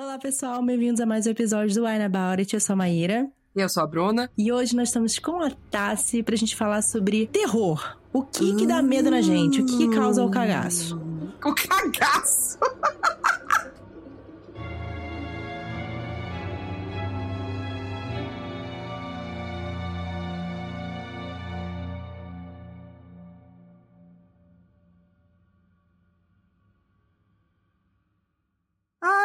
Olá, 0.00 0.16
pessoal, 0.16 0.64
bem-vindos 0.64 1.00
a 1.00 1.06
mais 1.06 1.26
um 1.26 1.30
episódio 1.30 1.74
do 1.74 1.84
Wine 1.84 2.04
About 2.04 2.40
It. 2.40 2.54
Eu 2.54 2.60
sou 2.60 2.74
a 2.74 2.76
Maíra. 2.76 3.28
E 3.56 3.60
eu 3.60 3.68
sou 3.68 3.82
a 3.82 3.86
Bruna. 3.86 4.30
E 4.38 4.52
hoje 4.52 4.76
nós 4.76 4.90
estamos 4.90 5.18
com 5.18 5.42
a 5.42 5.50
Tassi 5.72 6.22
pra 6.22 6.36
gente 6.36 6.54
falar 6.54 6.82
sobre 6.82 7.26
terror. 7.26 7.98
O 8.12 8.22
que 8.22 8.54
que 8.54 8.64
dá 8.64 8.80
medo 8.80 9.10
na 9.10 9.20
gente? 9.20 9.60
O 9.60 9.66
que, 9.66 9.76
que 9.76 9.88
causa 9.88 10.22
o 10.22 10.30
cagaço? 10.30 11.02
O 11.44 11.52
cagaço! 11.52 12.60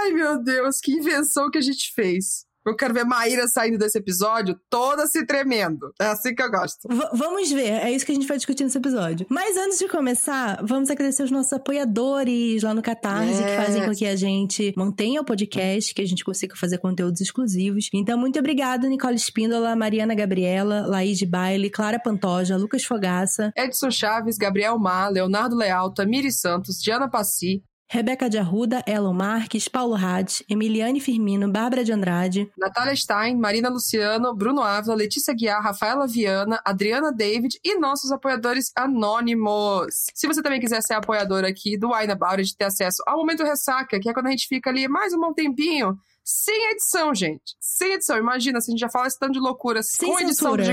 Ai, 0.03 0.11
meu 0.11 0.41
Deus, 0.43 0.79
que 0.81 0.91
invenção 0.91 1.49
que 1.49 1.57
a 1.57 1.61
gente 1.61 1.91
fez. 1.93 2.45
Eu 2.65 2.77
quero 2.77 2.93
ver 2.93 3.03
Maíra 3.03 3.45
saindo 3.45 3.77
desse 3.77 3.97
episódio 3.97 4.57
toda 4.69 5.05
se 5.05 5.25
tremendo. 5.25 5.91
É 5.99 6.05
assim 6.05 6.33
que 6.33 6.41
eu 6.41 6.49
gosto. 6.49 6.87
V- 6.89 7.09
vamos 7.13 7.51
ver, 7.51 7.71
é 7.73 7.91
isso 7.91 8.05
que 8.05 8.13
a 8.13 8.15
gente 8.15 8.25
vai 8.25 8.37
discutir 8.37 8.63
nesse 8.63 8.77
episódio. 8.77 9.25
Mas 9.29 9.57
antes 9.57 9.77
de 9.79 9.87
começar, 9.89 10.63
vamos 10.63 10.89
agradecer 10.89 11.23
os 11.23 11.31
nossos 11.31 11.51
apoiadores 11.51 12.63
lá 12.63 12.73
no 12.73 12.81
Catarse, 12.81 13.43
que 13.43 13.49
É. 13.49 13.57
fazem 13.65 13.83
com 13.85 13.91
que 13.91 14.05
a 14.05 14.15
gente 14.15 14.73
mantenha 14.77 15.19
o 15.19 15.25
podcast, 15.25 15.93
que 15.93 16.01
a 16.01 16.07
gente 16.07 16.23
consiga 16.23 16.55
fazer 16.55 16.77
conteúdos 16.77 17.19
exclusivos. 17.19 17.89
Então, 17.93 18.17
muito 18.17 18.39
obrigada, 18.39 18.87
Nicole 18.87 19.15
Espíndola, 19.15 19.75
Mariana 19.75 20.15
Gabriela, 20.15 20.87
Laís 20.87 21.17
de 21.17 21.25
Baile, 21.25 21.69
Clara 21.69 21.99
Pantoja, 21.99 22.55
Lucas 22.55 22.85
Fogaça, 22.85 23.51
Edson 23.57 23.91
Chaves, 23.91 24.37
Gabriel 24.37 24.79
Mar, 24.79 25.09
Leonardo 25.11 25.55
Leal, 25.57 25.93
Tamiri 25.93 26.31
Santos, 26.31 26.81
Diana 26.81 27.09
Passi, 27.09 27.61
Rebeca 27.89 28.29
de 28.29 28.37
Arruda, 28.37 28.83
Elon 28.87 29.13
Marques, 29.13 29.67
Paulo 29.67 29.95
Hades, 29.95 30.43
Emiliane 30.49 30.99
Firmino, 30.99 31.51
Bárbara 31.51 31.83
de 31.83 31.91
Andrade, 31.91 32.51
Natália 32.57 32.95
Stein, 32.95 33.37
Marina 33.37 33.69
Luciano, 33.69 34.33
Bruno 34.33 34.61
Ávila, 34.61 34.95
Letícia 34.95 35.33
Guiar, 35.33 35.61
Rafaela 35.61 36.07
Viana, 36.07 36.59
Adriana 36.65 37.11
David 37.11 37.59
e 37.63 37.77
nossos 37.77 38.11
apoiadores 38.11 38.71
anônimos. 38.75 40.07
Se 40.13 40.27
você 40.27 40.41
também 40.41 40.59
quiser 40.59 40.81
ser 40.81 40.95
apoiador 40.95 41.43
aqui 41.45 41.77
do 41.77 41.91
Wine 41.91 42.13
About 42.13 42.41
It, 42.41 42.55
ter 42.57 42.65
acesso 42.65 43.03
ao 43.05 43.17
Momento 43.17 43.43
Ressaca, 43.43 43.99
que 43.99 44.09
é 44.09 44.13
quando 44.13 44.27
a 44.27 44.31
gente 44.31 44.47
fica 44.47 44.69
ali 44.69 44.87
mais 44.87 45.13
um 45.13 45.19
bom 45.19 45.33
tempinho, 45.33 45.95
sem 46.23 46.71
edição, 46.71 47.13
gente. 47.13 47.55
Sem 47.59 47.93
edição. 47.93 48.17
Imagina, 48.17 48.61
se 48.61 48.71
a 48.71 48.71
gente 48.71 48.79
já 48.79 48.89
fala 48.89 49.07
esse 49.07 49.19
tanto 49.19 49.33
de 49.33 49.39
loucura 49.39 49.83
Sem 49.83 50.09
com 50.09 50.19
edição 50.19 50.55
do 50.55 50.63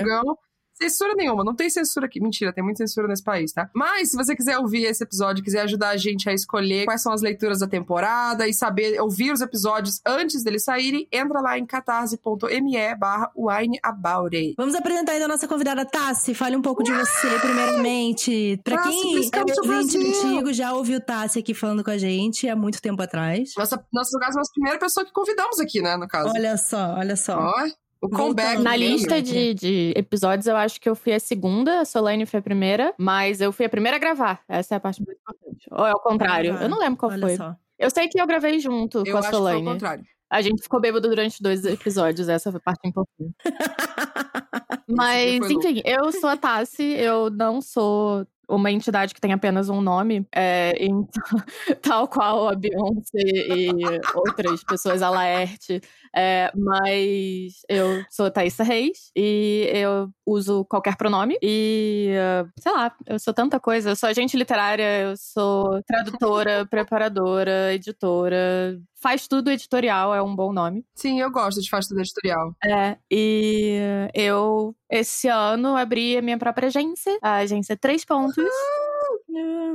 censura. 0.81 1.15
Nenhuma, 1.15 1.45
não 1.45 1.55
tem 1.55 1.69
censura 1.69 2.07
aqui. 2.07 2.21
Mentira, 2.21 2.53
tem 2.53 2.63
muita 2.63 2.79
censura 2.79 3.09
nesse 3.09 3.23
país, 3.23 3.53
tá? 3.53 3.69
Mas 3.75 4.11
se 4.11 4.17
você 4.17 4.35
quiser 4.35 4.59
ouvir 4.59 4.85
esse 4.85 5.03
episódio, 5.03 5.45
quiser 5.45 5.63
ajudar 5.63 5.91
a 5.91 5.97
gente 5.97 6.29
a 6.29 6.33
escolher 6.33 6.85
quais 6.85 7.03
são 7.03 7.13
as 7.13 7.23
leituras 7.23 7.61
da 7.61 7.67
temporada 7.67 8.49
e 8.49 8.55
saber 8.55 9.01
ouvir 9.01 9.33
os 9.33 9.41
episódios 9.41 10.01
antes 10.07 10.43
deles 10.43 10.65
saírem, 10.65 11.07
entra 11.13 11.41
lá 11.41 11.59
em 11.59 11.67
catarse.me 11.67 12.95
barra 12.97 13.31
wineaboutit. 13.37 14.55
Vamos 14.57 14.75
apresentar 14.75 15.13
ainda 15.13 15.25
a 15.27 15.29
nossa 15.29 15.47
convidada 15.47 15.85
Tassi. 15.85 16.35
Fale 16.35 16.57
um 16.57 16.63
pouco 16.63 16.83
de 16.83 16.93
você, 16.93 17.29
primeiramente. 17.41 18.61
Pra 18.65 18.79
Tassi, 18.79 19.31
quem 19.31 19.41
é 19.41 19.67
Brasil. 19.67 20.01
antigo, 20.01 20.53
já 20.53 20.73
ouviu 20.73 21.01
Tassi 21.01 21.39
aqui 21.39 21.55
falando 21.55 21.85
com 21.85 21.91
a 21.91 21.99
gente 21.99 22.49
há 22.49 22.57
muito 22.57 22.81
tempo 22.81 23.03
atrás. 23.03 23.53
Nossa, 23.57 23.85
nossa, 23.93 24.11
no 24.13 24.21
caso, 24.21 24.39
nossa 24.39 24.51
primeira 24.53 24.79
pessoa 24.79 25.05
que 25.05 25.13
convidamos 25.13 25.59
aqui, 25.61 25.81
né, 25.81 25.97
no 25.97 26.09
caso. 26.09 26.31
Olha 26.31 26.57
só, 26.57 26.95
olha 26.97 27.17
só. 27.17 27.39
Ó, 27.39 27.69
o 28.01 28.09
comeback. 28.09 28.63
Na 28.63 28.77
lista 28.77 29.21
de, 29.21 29.55
de 29.55 29.93
episódios, 29.97 30.47
eu 30.47 30.57
acho 30.57 30.81
que 30.81 30.89
eu 30.89 30.95
fui 30.95 31.13
a 31.13 31.21
segunda, 31.21 31.81
a 31.81 31.85
Solane 31.85 32.27
foi 32.27 32.41
a 32.41 32.43
primeira, 32.43 32.95
mas 32.99 33.41
eu 33.41 33.53
fui 33.53 33.67
a 33.67 33.69
primeira 33.69 33.97
a 33.97 34.01
gravar. 34.01 34.41
Essa 34.49 34.75
é 34.75 34.77
a 34.77 34.81
parte 34.81 35.03
mais 35.07 35.19
importante. 35.19 35.69
Ou 35.71 35.87
é 35.87 35.93
o 35.93 36.01
contrário? 36.01 36.51
Gravar. 36.51 36.65
Eu 36.65 36.69
não 36.69 36.79
lembro 36.79 36.99
qual 36.99 37.13
olha 37.13 37.21
foi. 37.21 37.37
só. 37.37 37.55
Eu 37.79 37.91
sei 37.91 38.09
que 38.09 38.21
eu 38.21 38.27
gravei 38.27 38.59
junto 38.61 38.99
Eu 38.99 39.13
com 39.13 39.17
a 39.17 39.21
acho 39.21 39.31
que 39.31 39.37
foi 39.37 39.41
o 39.41 39.49
Solane. 39.49 39.65
contrário. 39.65 40.05
A 40.31 40.43
gente 40.43 40.63
ficou 40.63 40.81
bêbado 40.81 41.09
durante 41.09 41.43
dois 41.43 41.65
episódios, 41.65 42.29
essa 42.29 42.51
foi 42.51 42.59
a 42.59 42.63
parte 42.63 42.89
importante. 42.89 43.35
Mas, 44.89 45.51
enfim, 45.51 45.83
eu 45.85 46.13
sou 46.13 46.29
a 46.29 46.37
Tassi, 46.37 46.83
eu 46.83 47.31
não 47.31 47.61
sou 47.61 48.27
uma 48.49 48.71
entidade 48.71 49.15
que 49.15 49.21
tem 49.21 49.33
apenas 49.33 49.69
um 49.69 49.81
nome, 49.81 50.27
é, 50.35 50.75
então, 50.81 51.23
tal 51.81 52.09
qual 52.09 52.49
a 52.49 52.55
Beyoncé 52.57 53.19
e 53.19 53.71
outras 54.15 54.65
pessoas, 54.65 55.03
a 55.03 55.11
Laerte, 55.11 55.81
é, 56.15 56.51
mas 56.57 57.63
eu 57.69 58.05
sou 58.11 58.31
Thaisa 58.31 58.65
Reis 58.65 59.11
e 59.17 59.71
eu 59.73 60.11
uso 60.27 60.65
qualquer 60.65 60.97
pronome 60.97 61.37
e, 61.43 62.09
eh, 62.11 62.45
sei 62.59 62.73
lá, 62.73 62.95
eu 63.07 63.19
sou 63.19 63.33
tanta 63.33 63.61
coisa, 63.61 63.91
eu 63.91 63.97
sou 63.97 64.09
agente 64.09 64.37
literária, 64.37 65.01
eu 65.03 65.17
sou 65.17 65.83
tradutora, 65.85 66.67
preparadora, 66.67 67.75
editora, 67.75 68.79
faz 69.01 69.27
tudo 69.29 69.51
editorial, 69.51 70.15
é 70.15 70.23
um 70.23 70.35
bom 70.35 70.53
nome. 70.53 70.85
Sim, 70.95 71.21
eu 71.21 71.31
gosto 71.31 71.61
de 71.61 71.71
faz 71.71 71.87
tudo 71.87 72.01
editorial. 72.01 72.55
É, 72.65 72.97
e 73.11 73.79
eu, 74.15 74.75
esse 74.91 75.29
ano, 75.29 75.77
abri 75.77 76.17
a 76.17 76.23
minha 76.23 76.39
própria 76.39 76.69
agência, 76.69 77.19
a 77.23 77.37
agência 77.37 77.77
Três 77.77 78.05
Pontos, 78.05 78.45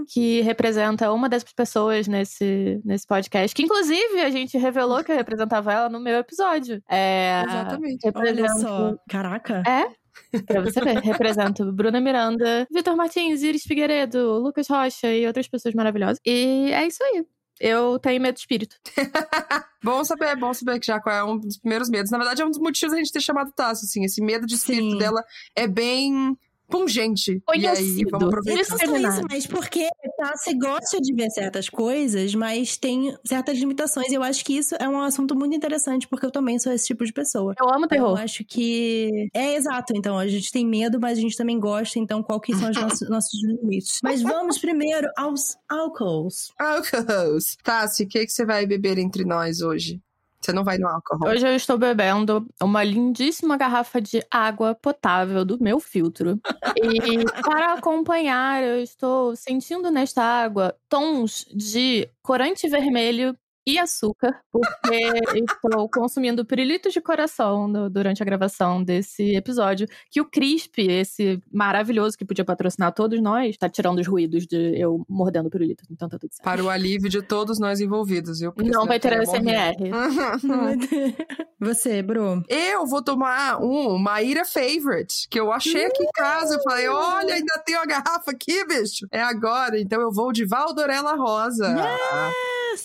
que 0.07 0.41
representa 0.41 1.11
uma 1.11 1.27
das 1.29 1.43
pessoas 1.43 2.07
nesse, 2.07 2.79
nesse 2.83 3.05
podcast, 3.07 3.55
que 3.55 3.63
inclusive 3.63 4.21
a 4.21 4.29
gente 4.29 4.57
revelou 4.57 5.03
que 5.03 5.11
eu 5.11 5.15
representava 5.15 5.73
ela 5.73 5.89
no 5.89 5.99
meu 5.99 6.15
episódio. 6.17 6.81
É, 6.89 7.43
Exatamente. 7.45 8.07
Olha 8.13 8.31
represento- 8.31 8.61
só. 8.61 8.95
Caraca. 9.09 9.63
É, 9.67 10.41
pra 10.43 10.61
você 10.61 10.81
ver, 10.81 10.97
represento 10.99 11.71
Bruna 11.71 11.99
Miranda, 11.99 12.67
Vitor 12.71 12.95
Martins, 12.95 13.41
Iris 13.43 13.63
Figueiredo, 13.63 14.39
Lucas 14.39 14.67
Rocha 14.67 15.11
e 15.13 15.25
outras 15.27 15.47
pessoas 15.47 15.73
maravilhosas. 15.75 16.19
E 16.25 16.71
é 16.71 16.85
isso 16.87 17.03
aí. 17.03 17.25
Eu 17.59 17.97
tenho 17.99 18.21
medo 18.21 18.33
de 18.35 18.41
espírito. 18.41 18.75
Bom 19.81 20.03
saber, 20.03 20.35
bom 20.35 20.51
saber 20.51 20.79
que 20.79 20.87
já 20.87 20.99
qual 20.99 21.15
é 21.15 21.23
um 21.23 21.37
dos 21.37 21.57
primeiros 21.59 21.89
medos. 21.89 22.09
Na 22.11 22.17
verdade, 22.17 22.41
é 22.41 22.45
um 22.45 22.49
dos 22.49 22.59
motivos 22.59 22.93
a 22.93 22.97
gente 22.97 23.11
ter 23.11 23.21
chamado 23.21 23.51
Tassi, 23.51 23.85
assim. 23.85 24.03
Esse 24.03 24.19
medo 24.19 24.47
de 24.47 24.55
espírito 24.55 24.93
Sim. 24.93 24.97
dela 24.97 25.23
é 25.55 25.67
bem 25.67 26.35
pungente. 26.69 27.31
E 27.31 27.33
aí, 27.35 27.41
Conhecido. 27.45 28.09
vamos 28.11 28.27
aproveitar. 28.27 28.61
Isso 28.61 28.71
Não 28.71 28.77
só 28.77 28.97
isso, 29.09 29.21
mas 29.29 29.47
porque 29.47 29.87
Tassi 30.17 30.57
gosta 30.57 30.99
de 31.01 31.13
ver 31.13 31.29
certas 31.29 31.69
coisas, 31.69 32.33
mas 32.35 32.77
tem 32.77 33.15
certas 33.25 33.57
limitações. 33.57 34.11
E 34.11 34.15
eu 34.15 34.23
acho 34.23 34.43
que 34.43 34.57
isso 34.57 34.75
é 34.79 34.87
um 34.87 34.99
assunto 35.01 35.35
muito 35.35 35.55
interessante, 35.55 36.07
porque 36.07 36.25
eu 36.25 36.31
também 36.31 36.57
sou 36.59 36.71
esse 36.71 36.87
tipo 36.87 37.05
de 37.05 37.13
pessoa. 37.13 37.53
Eu 37.59 37.69
amo 37.69 37.85
Eu 37.85 37.89
terror. 37.89 38.19
acho 38.19 38.43
que. 38.45 39.29
É 39.33 39.55
exato, 39.55 39.93
então. 39.95 40.17
A 40.17 40.27
gente 40.27 40.51
tem 40.51 40.65
medo, 40.65 40.99
mas 40.99 41.17
a 41.17 41.21
gente 41.21 41.37
também 41.37 41.59
gosta, 41.59 41.99
então 41.99 42.21
qual 42.23 42.39
que 42.39 42.55
são 42.55 42.69
os 42.69 42.77
nossos, 42.77 43.09
nossos 43.09 43.43
limites? 43.43 43.99
Mas 44.03 44.21
vamos 44.21 44.57
primeiro 44.57 45.07
aos 45.17 45.55
álcools. 45.69 46.51
Álcools. 46.59 47.57
Tassi, 47.63 48.03
o 48.03 48.07
que, 48.07 48.25
que 48.25 48.31
você 48.31 48.45
vai 48.45 48.65
beber 48.65 48.97
entre 48.97 49.23
nós 49.25 49.61
hoje? 49.61 50.01
Você 50.45 50.53
não 50.53 50.63
vai 50.63 50.77
no 50.77 50.87
álcool. 50.87 51.27
Hoje 51.27 51.47
eu 51.47 51.55
estou 51.55 51.75
bebendo 51.75 52.47
uma 52.61 52.83
lindíssima 52.83 53.57
garrafa 53.57 53.99
de 53.99 54.23
água 54.29 54.75
potável 54.75 55.43
do 55.43 55.57
meu 55.59 55.79
filtro. 55.79 56.39
E 56.77 57.25
para 57.41 57.73
acompanhar, 57.73 58.63
eu 58.63 58.79
estou 58.79 59.35
sentindo 59.35 59.89
nesta 59.89 60.21
água 60.21 60.75
tons 60.87 61.45
de 61.51 62.07
corante 62.21 62.69
vermelho 62.69 63.35
e 63.67 63.79
açúcar, 63.79 64.39
porque 64.51 65.11
estou 65.35 65.89
consumindo 65.89 66.45
pirilitos 66.45 66.93
de 66.93 67.01
coração 67.01 67.67
no- 67.67 67.89
durante 67.89 68.21
a 68.21 68.25
gravação 68.25 68.83
desse 68.83 69.35
episódio. 69.35 69.87
Que 70.11 70.21
o 70.21 70.25
Crisp, 70.25 70.77
esse 70.79 71.41
maravilhoso 71.51 72.17
que 72.17 72.23
podia 72.25 72.45
patrocinar 72.45 72.93
todos 72.93 73.19
nós, 73.21 73.57
tá 73.57 73.67
tirando 73.67 73.99
os 73.99 74.07
ruídos 74.07 74.45
de 74.45 74.77
eu 74.79 75.03
mordendo 75.09 75.49
pirulito. 75.49 75.83
Então 75.89 76.07
tá 76.07 76.19
tudo 76.19 76.31
certo. 76.31 76.43
Para 76.43 76.63
o 76.63 76.69
alívio 76.69 77.09
de 77.09 77.21
todos 77.21 77.59
nós 77.59 77.79
envolvidos, 77.81 78.39
viu? 78.39 78.51
Porque 78.53 78.69
Não 78.69 78.85
vai 78.85 78.99
ter 78.99 79.13
eu. 79.13 79.23
SMR. 79.23 79.75
Você, 81.59 82.01
Bru. 82.03 82.43
Eu 82.47 82.85
vou 82.85 83.01
tomar 83.03 83.61
um 83.61 83.97
Maíra 83.97 84.45
Favorite, 84.45 85.27
que 85.29 85.39
eu 85.39 85.51
achei 85.51 85.85
aqui 85.85 86.03
em 86.03 86.11
casa. 86.13 86.55
Eu 86.55 86.61
falei, 86.61 86.87
olha, 86.87 87.33
ainda 87.35 87.61
tem 87.65 87.75
uma 87.75 87.85
garrafa 87.85 88.31
aqui, 88.31 88.65
bicho. 88.67 89.07
É 89.11 89.21
agora. 89.21 89.79
Então 89.79 89.99
eu 90.01 90.11
vou 90.11 90.31
de 90.31 90.45
Valdorella 90.45 91.15
Rosa. 91.15 91.75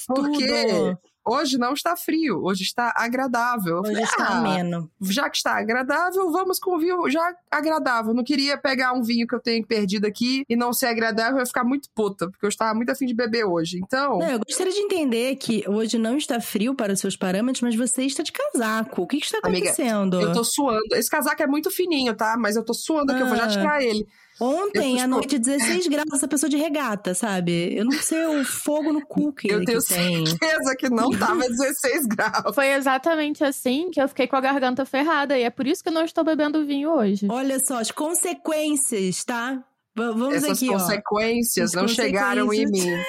Porque 0.07 0.67
Tudo. 0.67 0.99
hoje 1.25 1.59
não 1.59 1.73
está 1.75 1.97
frio, 1.97 2.43
hoje 2.43 2.63
está 2.63 2.93
agradável. 2.97 3.81
Hoje 3.81 3.91
falei, 3.93 4.05
está 4.05 4.25
ah, 4.25 4.39
ameno. 4.39 4.91
já 5.03 5.29
que 5.31 5.37
está 5.37 5.59
agradável, 5.59 6.31
vamos 6.33 6.59
com 6.59 6.77
o 6.77 6.79
vinho 6.79 7.09
já 7.11 7.35
agradável. 7.51 8.15
Não 8.15 8.25
queria 8.25 8.57
pegar 8.59 8.93
um 8.93 9.03
vinho 9.03 9.27
que 9.27 9.35
eu 9.35 9.41
tenho 9.41 9.65
perdido 9.67 10.07
aqui 10.07 10.45
e 10.49 10.57
não 10.57 10.73
ser 10.73 10.87
agradável, 10.87 11.35
eu 11.35 11.39
ia 11.41 11.47
ficar 11.47 11.65
muito 11.65 11.89
puta, 11.95 12.29
porque 12.31 12.45
eu 12.45 12.49
estava 12.49 12.75
muito 12.75 12.91
afim 12.91 13.07
de 13.07 13.15
beber 13.15 13.45
hoje. 13.45 13.79
Então, 13.85 14.19
Não, 14.19 14.29
eu 14.31 14.41
gostaria 14.41 14.73
de 14.73 14.81
entender 14.81 15.37
que 15.37 15.65
hoje 15.69 15.99
não 15.99 16.17
está 16.17 16.41
frio 16.41 16.75
para 16.75 16.93
os 16.93 17.01
seus 17.01 17.17
parâmetros, 17.17 17.63
mas 17.63 17.75
você 17.77 18.03
está 18.05 18.23
de 18.23 18.33
casaco. 18.33 19.03
O 19.03 19.07
que, 19.07 19.19
que 19.19 19.27
está 19.27 19.39
Amiga, 19.45 19.69
acontecendo? 19.69 20.21
eu 20.21 20.33
tô 20.33 20.43
suando. 20.45 20.95
Esse 20.95 21.11
casaco 21.11 21.43
é 21.43 21.47
muito 21.47 21.71
fininho, 21.71 22.15
tá? 22.15 22.37
Mas 22.39 22.57
eu 22.57 22.65
tô 22.65 22.75
suando 22.75 23.13
aqui, 23.13 23.21
eu 23.23 23.27
vou 23.29 23.37
já 23.37 23.45
Ah. 23.45 23.49
tirar 23.49 23.83
ele. 23.83 24.07
Ontem, 24.41 25.01
à 25.03 25.07
noite, 25.07 25.39
16 25.39 25.87
graus, 25.89 26.07
essa 26.15 26.27
pessoa 26.27 26.49
de 26.49 26.57
regata, 26.57 27.15
sabe? 27.15 27.77
Eu 27.77 27.85
não 27.85 27.93
sei 27.93 28.25
o 28.25 28.45
fogo 28.45 28.93
no 28.93 29.05
cu 29.05 29.33
que, 29.33 29.53
Eu 29.53 29.61
que 29.61 29.67
tenho 29.67 29.83
tem. 29.83 30.25
certeza 30.27 30.75
que 30.79 30.89
não 30.89 31.11
tava 31.11 31.41
16 31.49 32.07
graus. 32.07 32.55
Foi 32.55 32.69
exatamente 32.73 33.45
assim 33.45 33.91
que 33.91 34.01
eu 34.01 34.09
fiquei 34.09 34.27
com 34.27 34.37
a 34.37 34.41
garganta 34.41 34.85
ferrada. 34.87 35.39
E 35.39 35.43
é 35.43 35.51
por 35.51 35.67
isso 35.67 35.83
que 35.83 35.89
eu 35.91 35.93
não 35.93 36.05
estou 36.05 36.25
bebendo 36.25 36.65
vinho 36.65 36.91
hoje. 36.91 37.27
Olha 37.31 37.59
só, 37.61 37.79
as 37.79 37.91
consequências, 37.91 39.23
tá? 39.25 39.63
V- 39.97 40.05
vamos 40.13 40.35
Essas 40.37 40.51
aqui, 40.59 40.71
ó. 40.71 40.73
consequências 40.75 41.75
As 41.75 41.83
não 41.83 41.87
chegaram 41.89 42.45
em 42.55 42.65
consequências. 42.65 42.97
mim. 42.99 43.05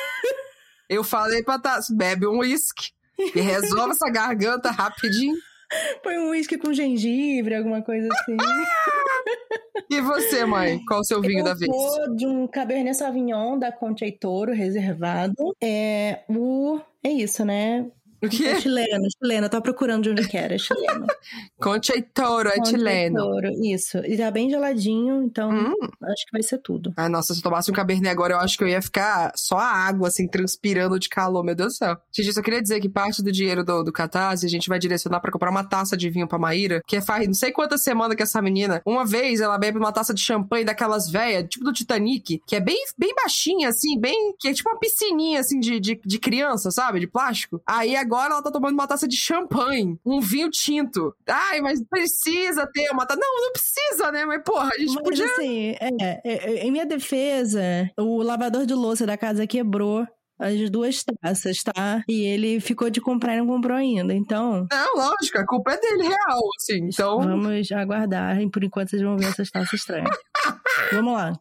Eu 0.89 1.03
falei 1.03 1.41
pra 1.43 1.57
Tassi, 1.59 1.95
bebe 1.95 2.27
um 2.27 2.39
uísque. 2.39 2.89
E 3.17 3.39
resolve 3.39 3.91
essa 3.91 4.09
garganta 4.09 4.69
rapidinho. 4.71 5.35
Põe 6.03 6.17
um 6.17 6.31
uísque 6.31 6.57
com 6.57 6.73
gengibre, 6.73 7.55
alguma 7.55 7.81
coisa 7.81 8.09
assim. 8.11 8.35
E 9.91 9.99
você, 9.99 10.45
mãe? 10.45 10.79
Qual 10.85 11.01
o 11.01 11.03
seu 11.03 11.19
vinho 11.19 11.39
eu 11.39 11.43
da 11.43 11.53
vez? 11.53 11.69
vou 11.69 12.15
de 12.15 12.25
um 12.25 12.47
Cabernet 12.47 12.95
Sauvignon 12.95 13.59
da 13.59 13.73
Conte 13.73 14.09
Toro 14.13 14.53
reservado. 14.53 15.53
É 15.61 16.23
o 16.29 16.79
é 17.03 17.09
isso, 17.09 17.43
né? 17.43 17.91
O 18.21 18.25
É 18.25 18.29
quê? 18.29 18.59
chileno, 18.61 19.07
chileno. 19.17 19.45
Eu 19.45 19.49
tava 19.49 19.63
procurando 19.63 20.03
de 20.03 20.09
onde 20.11 20.27
que 20.27 20.37
era, 20.37 20.55
é 20.55 20.57
chileno. 20.57 21.05
Conte 21.59 22.01
Toro, 22.13 22.49
é 22.49 22.55
Conte 22.57 22.69
chileno. 22.69 23.15
Toro, 23.19 23.47
isso. 23.63 23.97
E 23.99 24.17
tá 24.17 24.29
bem 24.31 24.49
geladinho, 24.49 25.23
então 25.23 25.51
Hum. 25.51 25.73
acho 26.03 26.25
que 26.25 26.31
vai 26.31 26.43
ser 26.43 26.57
tudo. 26.59 26.93
Ah, 26.97 27.09
nossa, 27.09 27.33
se 27.33 27.39
eu 27.39 27.43
tomasse 27.43 27.69
um 27.71 27.73
Cabernet 27.73 28.09
agora, 28.11 28.33
eu 28.33 28.39
acho 28.39 28.57
que 28.57 28.63
eu 28.63 28.67
ia 28.67 28.81
ficar 28.81 29.31
só 29.35 29.57
a 29.57 29.65
água, 29.71 30.07
assim, 30.07 30.27
transpirando 30.27 30.99
de 30.99 31.09
calor, 31.09 31.43
meu 31.43 31.55
Deus 31.55 31.73
do 31.73 31.77
céu. 31.77 31.97
Gente, 32.15 32.27
eu 32.27 32.33
só 32.33 32.41
queria 32.41 32.61
dizer 32.61 32.79
que 32.79 32.89
parte 32.89 33.23
do 33.23 33.31
dinheiro 33.31 33.63
do, 33.63 33.83
do 33.83 33.91
Catarse 33.91 34.45
a 34.45 34.49
gente 34.49 34.69
vai 34.69 34.77
direcionar 34.79 35.19
pra 35.19 35.31
comprar 35.31 35.49
uma 35.49 35.63
taça 35.63 35.97
de 35.97 36.09
vinho 36.09 36.27
pra 36.27 36.37
Maíra, 36.39 36.81
que 36.87 37.01
faz 37.01 37.25
não 37.25 37.33
sei 37.33 37.51
quantas 37.51 37.83
semanas 37.83 38.15
que 38.15 38.23
essa 38.23 38.41
menina, 38.41 38.81
uma 38.85 39.05
vez 39.05 39.41
ela 39.41 39.57
bebe 39.57 39.77
uma 39.77 39.91
taça 39.91 40.13
de 40.13 40.21
champanhe 40.21 40.63
daquelas 40.65 41.09
velhas, 41.09 41.47
tipo 41.49 41.65
do 41.65 41.73
Titanic, 41.73 42.41
que 42.47 42.55
é 42.55 42.59
bem, 42.59 42.77
bem 42.97 43.13
baixinha, 43.15 43.69
assim, 43.69 43.99
bem, 43.99 44.33
que 44.39 44.47
é 44.47 44.53
tipo 44.53 44.69
uma 44.69 44.79
piscininha, 44.79 45.39
assim, 45.39 45.59
de, 45.59 45.79
de, 45.79 45.99
de 46.03 46.19
criança, 46.19 46.69
sabe? 46.71 46.99
De 46.99 47.07
plástico. 47.07 47.61
Aí 47.65 47.95
agora 47.95 48.10
ela 48.19 48.41
tá 48.41 48.51
tomando 48.51 48.73
uma 48.73 48.87
taça 48.87 49.07
de 49.07 49.15
champanhe, 49.15 49.97
um 50.05 50.19
vinho 50.19 50.49
tinto. 50.49 51.13
Ai, 51.27 51.61
mas 51.61 51.81
precisa 51.87 52.67
ter 52.73 52.89
uma 52.91 53.05
taça. 53.05 53.19
Não, 53.19 53.41
não 53.45 53.51
precisa, 53.51 54.11
né? 54.11 54.25
Mas, 54.25 54.41
porra, 54.43 54.69
a 54.73 54.79
gente 54.79 54.93
Mas 54.95 55.03
podia... 55.03 55.25
assim, 55.25 55.75
é, 55.79 55.89
é, 56.01 56.21
é, 56.23 56.63
em 56.65 56.71
minha 56.71 56.85
defesa, 56.85 57.61
o 57.97 58.21
lavador 58.21 58.65
de 58.65 58.73
louça 58.73 59.05
da 59.05 59.17
casa 59.17 59.45
quebrou 59.47 60.05
as 60.39 60.69
duas 60.71 61.03
taças, 61.03 61.61
tá? 61.61 62.03
E 62.09 62.23
ele 62.25 62.59
ficou 62.59 62.89
de 62.89 62.99
comprar 62.99 63.35
e 63.35 63.37
não 63.37 63.45
comprou 63.47 63.77
ainda. 63.77 64.11
Então, 64.13 64.65
Não, 64.71 64.95
lógico, 64.95 65.37
a 65.37 65.45
culpa 65.45 65.73
é 65.73 65.77
dele, 65.79 66.03
real, 66.07 66.39
assim. 66.59 66.87
Então, 66.91 67.19
vamos 67.19 67.71
aguardar. 67.71 68.41
E 68.41 68.49
por 68.49 68.63
enquanto 68.63 68.89
vocês 68.89 69.01
vão 69.03 69.17
ver 69.17 69.27
essas 69.27 69.51
taças 69.51 69.71
estranhas. 69.73 70.09
vamos 70.91 71.13
lá. 71.13 71.33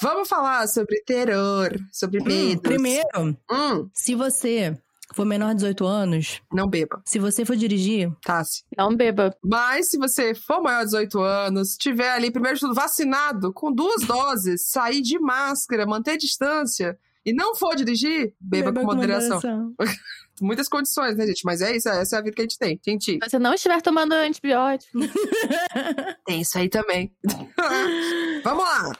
vamos 0.00 0.28
falar 0.28 0.66
sobre 0.68 1.02
terror, 1.04 1.70
sobre 1.92 2.20
Hum, 2.20 2.24
medo. 2.26 2.62
primeiro, 2.62 3.36
Hum, 3.50 3.88
se 3.92 4.14
você 4.14 4.76
for 5.14 5.24
menor 5.24 5.50
de 5.50 5.56
18 5.56 5.86
anos, 5.86 6.42
não 6.52 6.68
beba, 6.68 7.00
se 7.06 7.18
você 7.18 7.44
for 7.44 7.56
dirigir, 7.56 8.12
Tassi. 8.22 8.64
Não 8.76 8.94
beba. 8.94 9.34
Mas 9.42 9.90
se 9.90 9.98
você 9.98 10.34
for 10.34 10.62
maior 10.62 10.80
de 10.80 10.86
18 10.86 11.20
anos, 11.20 11.76
tiver 11.76 12.10
ali, 12.10 12.30
primeiro 12.30 12.56
de 12.56 12.60
tudo, 12.60 12.74
vacinado, 12.74 13.52
com 13.52 13.72
duas 13.72 14.02
doses, 14.06 14.68
sair 14.68 15.00
de 15.00 15.18
máscara, 15.18 15.86
manter 15.86 16.16
distância 16.16 16.98
e 17.24 17.32
não 17.32 17.54
for 17.54 17.74
dirigir, 17.74 18.34
beba, 18.40 18.72
com 18.72 18.84
moderação. 18.84 19.40
Muitas 20.42 20.68
condições, 20.68 21.16
né, 21.16 21.26
gente? 21.26 21.42
Mas 21.44 21.62
é 21.62 21.76
isso, 21.76 21.88
essa 21.88 22.16
é 22.16 22.18
a 22.18 22.22
vida 22.22 22.34
que 22.34 22.42
a 22.42 22.44
gente 22.44 22.58
tem. 22.58 22.80
Gente, 22.84 23.12
Se 23.22 23.30
você 23.30 23.38
não 23.38 23.54
estiver 23.54 23.80
tomando 23.80 24.12
antibiótico. 24.14 24.98
tem 26.26 26.40
isso 26.40 26.58
aí 26.58 26.68
também. 26.68 27.14
Vamos 28.42 28.64
lá. 28.64 28.92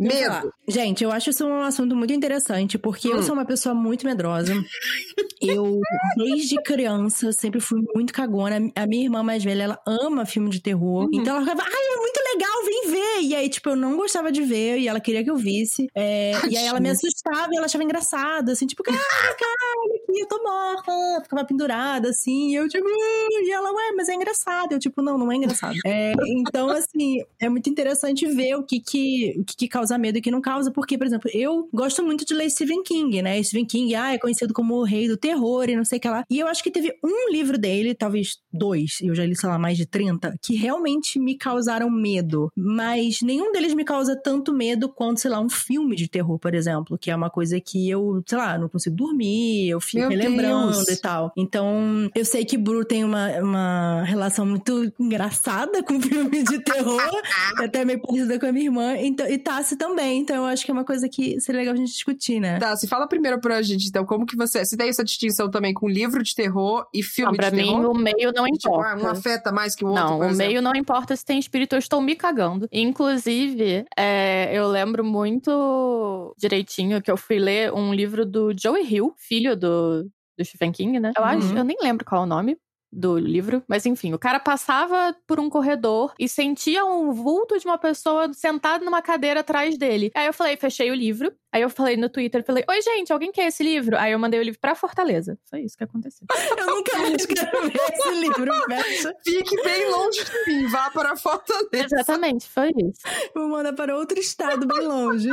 Medo. 0.00 0.52
Gente, 0.68 1.04
eu 1.04 1.12
acho 1.12 1.30
isso 1.30 1.44
um 1.46 1.62
assunto 1.62 1.94
muito 1.94 2.12
interessante, 2.12 2.78
porque 2.78 3.08
Hum. 3.08 3.16
eu 3.16 3.22
sou 3.22 3.34
uma 3.34 3.44
pessoa 3.44 3.74
muito 3.74 4.06
medrosa. 4.06 4.52
Eu, 5.42 5.80
desde 6.18 6.62
criança, 6.62 7.32
sempre 7.32 7.60
fui 7.60 7.80
muito 7.94 8.12
cagona. 8.12 8.70
A 8.76 8.86
minha 8.86 9.04
irmã 9.04 9.22
mais 9.22 9.42
velha, 9.42 9.62
ela 9.62 9.80
ama 9.86 10.26
filme 10.26 10.50
de 10.50 10.60
terror. 10.60 11.04
Uhum. 11.04 11.10
Então 11.14 11.34
ela 11.36 11.44
ficava, 11.46 11.62
ai, 11.62 11.94
é 11.94 11.96
muito 11.96 12.20
legal, 12.34 12.64
vem 12.64 12.90
ver. 12.90 13.22
E 13.22 13.34
aí, 13.34 13.48
tipo, 13.48 13.70
eu 13.70 13.76
não 13.76 13.96
gostava 13.96 14.30
de 14.30 14.42
ver 14.42 14.78
e 14.78 14.86
ela 14.86 15.00
queria 15.00 15.24
que 15.24 15.30
eu 15.30 15.36
visse. 15.38 15.86
É, 15.94 16.32
e 16.46 16.58
aí 16.58 16.66
ela 16.66 16.78
me 16.78 16.90
assustava 16.90 17.48
e 17.52 17.56
ela 17.56 17.64
achava 17.64 17.82
engraçado, 17.82 18.50
assim, 18.50 18.66
tipo, 18.66 18.82
caraca, 19.32 19.44
olha 19.78 19.94
aqui, 19.96 20.20
eu 20.20 20.28
tô 20.28 20.42
morta. 20.42 20.92
Ficava 21.22 21.44
pendurada, 21.46 22.10
assim, 22.10 22.50
e 22.50 22.54
eu, 22.56 22.68
tipo, 22.68 22.86
"Ah", 22.86 23.28
e 23.42 23.50
ela, 23.50 23.72
ué, 23.72 23.92
mas 23.96 24.10
é 24.10 24.14
engraçado. 24.14 24.72
Eu, 24.72 24.78
tipo, 24.78 25.00
não, 25.00 25.16
não 25.16 25.32
é 25.32 25.36
engraçado. 25.36 25.74
É, 25.86 26.12
então, 26.26 26.68
assim, 26.68 27.22
é 27.40 27.48
muito 27.48 27.70
interessante 27.70 28.26
ver 28.26 28.56
o 28.56 28.62
que 28.62 28.78
que, 28.78 29.36
o 29.38 29.44
que 29.44 29.56
que 29.56 29.68
causa 29.68 29.89
medo 29.98 30.18
e 30.18 30.20
que 30.20 30.30
não 30.30 30.40
causa, 30.40 30.70
porque, 30.70 30.96
por 30.96 31.06
exemplo, 31.06 31.30
eu 31.32 31.68
gosto 31.72 32.02
muito 32.02 32.24
de 32.24 32.34
ler 32.34 32.50
Stephen 32.50 32.82
King, 32.82 33.22
né? 33.22 33.42
Stephen 33.42 33.66
King, 33.66 33.94
ah, 33.94 34.14
é 34.14 34.18
conhecido 34.18 34.52
como 34.52 34.74
o 34.74 34.84
rei 34.84 35.08
do 35.08 35.16
terror 35.16 35.68
e 35.68 35.76
não 35.76 35.84
sei 35.84 35.98
o 35.98 36.00
que 36.00 36.08
lá. 36.08 36.24
E 36.30 36.38
eu 36.38 36.46
acho 36.46 36.62
que 36.62 36.70
teve 36.70 36.92
um 37.04 37.30
livro 37.32 37.58
dele, 37.58 37.94
talvez 37.94 38.38
dois, 38.52 38.98
eu 39.00 39.14
já 39.14 39.24
li, 39.24 39.36
sei 39.36 39.48
lá, 39.48 39.58
mais 39.58 39.76
de 39.76 39.86
30, 39.86 40.34
que 40.42 40.54
realmente 40.56 41.18
me 41.18 41.36
causaram 41.36 41.90
medo. 41.90 42.50
Mas 42.56 43.20
nenhum 43.22 43.52
deles 43.52 43.74
me 43.74 43.84
causa 43.84 44.16
tanto 44.16 44.52
medo 44.52 44.88
quanto, 44.88 45.20
sei 45.20 45.30
lá, 45.30 45.40
um 45.40 45.48
filme 45.48 45.96
de 45.96 46.08
terror, 46.08 46.38
por 46.38 46.54
exemplo, 46.54 46.98
que 46.98 47.10
é 47.10 47.16
uma 47.16 47.30
coisa 47.30 47.60
que 47.60 47.88
eu, 47.88 48.22
sei 48.26 48.38
lá, 48.38 48.58
não 48.58 48.68
consigo 48.68 48.96
dormir, 48.96 49.68
eu 49.68 49.80
fico 49.80 50.08
Meu 50.08 50.10
relembrando 50.10 50.72
Deus. 50.72 50.88
e 50.88 51.00
tal. 51.00 51.32
Então, 51.36 52.10
eu 52.14 52.24
sei 52.24 52.44
que 52.44 52.56
Bru 52.56 52.84
tem 52.84 53.04
uma, 53.04 53.28
uma 53.40 54.02
relação 54.04 54.46
muito 54.46 54.92
engraçada 54.98 55.82
com 55.82 56.00
filme 56.00 56.42
de 56.42 56.62
terror, 56.62 57.00
até 57.58 57.84
meio 57.84 58.00
parecida 58.00 58.38
com 58.38 58.46
a 58.46 58.52
minha 58.52 58.66
irmã, 58.66 58.96
então, 58.96 59.26
e 59.26 59.38
Tassi 59.38 59.76
também. 59.80 60.20
Então, 60.20 60.36
eu 60.36 60.44
acho 60.44 60.64
que 60.64 60.70
é 60.70 60.74
uma 60.74 60.84
coisa 60.84 61.08
que 61.08 61.40
seria 61.40 61.60
legal 61.60 61.74
a 61.74 61.76
gente 61.76 61.90
discutir, 61.92 62.38
né? 62.38 62.58
Tá, 62.58 62.76
se 62.76 62.86
fala 62.86 63.08
primeiro 63.08 63.40
pra 63.40 63.62
gente, 63.62 63.88
então, 63.88 64.04
como 64.04 64.26
que 64.26 64.36
você. 64.36 64.64
Você 64.64 64.76
tem 64.76 64.88
essa 64.90 65.02
distinção 65.02 65.50
também 65.50 65.72
com 65.72 65.88
livro 65.88 66.22
de 66.22 66.34
terror 66.34 66.86
e 66.94 67.02
filme 67.02 67.32
Não, 67.32 67.36
pra 67.36 67.50
de 67.50 67.56
mim, 67.56 67.64
terror? 67.66 67.90
o 67.90 67.94
meio 67.98 68.32
não 68.36 68.44
Tipo, 68.44 68.68
importa. 68.74 69.02
um 69.02 69.08
afeta 69.08 69.50
mais 69.50 69.74
que 69.74 69.84
o 69.84 69.88
outro. 69.88 70.04
Não, 70.04 70.18
o 70.18 70.24
exemplo. 70.24 70.36
meio 70.36 70.60
não 70.62 70.72
importa 70.76 71.16
se 71.16 71.24
tem 71.24 71.38
espírito, 71.38 71.74
eu 71.74 71.78
estou 71.78 72.00
me 72.00 72.14
cagando. 72.14 72.68
Inclusive, 72.70 73.84
é, 73.96 74.50
eu 74.52 74.68
lembro 74.68 75.02
muito 75.02 76.34
direitinho 76.38 77.00
que 77.02 77.10
eu 77.10 77.16
fui 77.16 77.38
ler 77.38 77.72
um 77.72 77.92
livro 77.94 78.24
do 78.26 78.52
Joey 78.56 78.84
Hill, 78.86 79.14
filho 79.16 79.56
do, 79.56 80.04
do 80.38 80.44
Stephen 80.44 80.72
King, 80.72 81.00
né? 81.00 81.12
Eu 81.16 81.24
acho, 81.24 81.46
Uhum. 81.48 81.58
eu 81.58 81.64
nem 81.64 81.76
lembro 81.82 82.04
qual 82.04 82.22
é 82.22 82.24
o 82.24 82.28
nome 82.28 82.56
do 82.92 83.18
livro, 83.18 83.62
mas 83.68 83.86
enfim, 83.86 84.12
o 84.12 84.18
cara 84.18 84.40
passava 84.40 85.14
por 85.26 85.38
um 85.38 85.48
corredor 85.48 86.12
e 86.18 86.28
sentia 86.28 86.84
um 86.84 87.12
vulto 87.12 87.58
de 87.58 87.66
uma 87.66 87.78
pessoa 87.78 88.32
sentada 88.32 88.84
numa 88.84 89.00
cadeira 89.02 89.40
atrás 89.40 89.78
dele. 89.78 90.10
Aí 90.14 90.26
eu 90.26 90.32
falei, 90.32 90.56
fechei 90.56 90.90
o 90.90 90.94
livro. 90.94 91.32
Aí 91.52 91.62
eu 91.62 91.68
falei 91.70 91.96
no 91.96 92.08
Twitter, 92.08 92.44
falei, 92.44 92.64
oi 92.68 92.80
gente, 92.80 93.12
alguém 93.12 93.32
quer 93.32 93.46
esse 93.48 93.62
livro? 93.62 93.96
Aí 93.98 94.12
eu 94.12 94.18
mandei 94.18 94.38
o 94.38 94.42
livro 94.42 94.60
pra 94.60 94.74
Fortaleza. 94.74 95.36
Foi 95.48 95.60
isso 95.62 95.76
que 95.76 95.82
aconteceu. 95.84 96.26
Eu 96.56 96.66
nunca 96.66 96.96
mais 96.98 97.26
quero 97.26 97.62
ver 97.62 97.80
esse 97.92 98.10
livro, 98.20 98.52
fecha. 98.68 99.12
Fique 99.24 99.62
bem 99.62 99.90
longe 99.90 100.24
de 100.24 100.52
mim, 100.52 100.66
vá 100.68 100.90
para 100.90 101.12
a 101.12 101.16
Fortaleza. 101.16 101.68
Exatamente, 101.72 102.48
foi 102.48 102.68
isso. 102.68 103.00
Vou 103.34 103.48
mandar 103.48 103.72
para 103.72 103.96
outro 103.96 104.18
estado 104.18 104.66
bem 104.66 104.86
longe. 104.86 105.28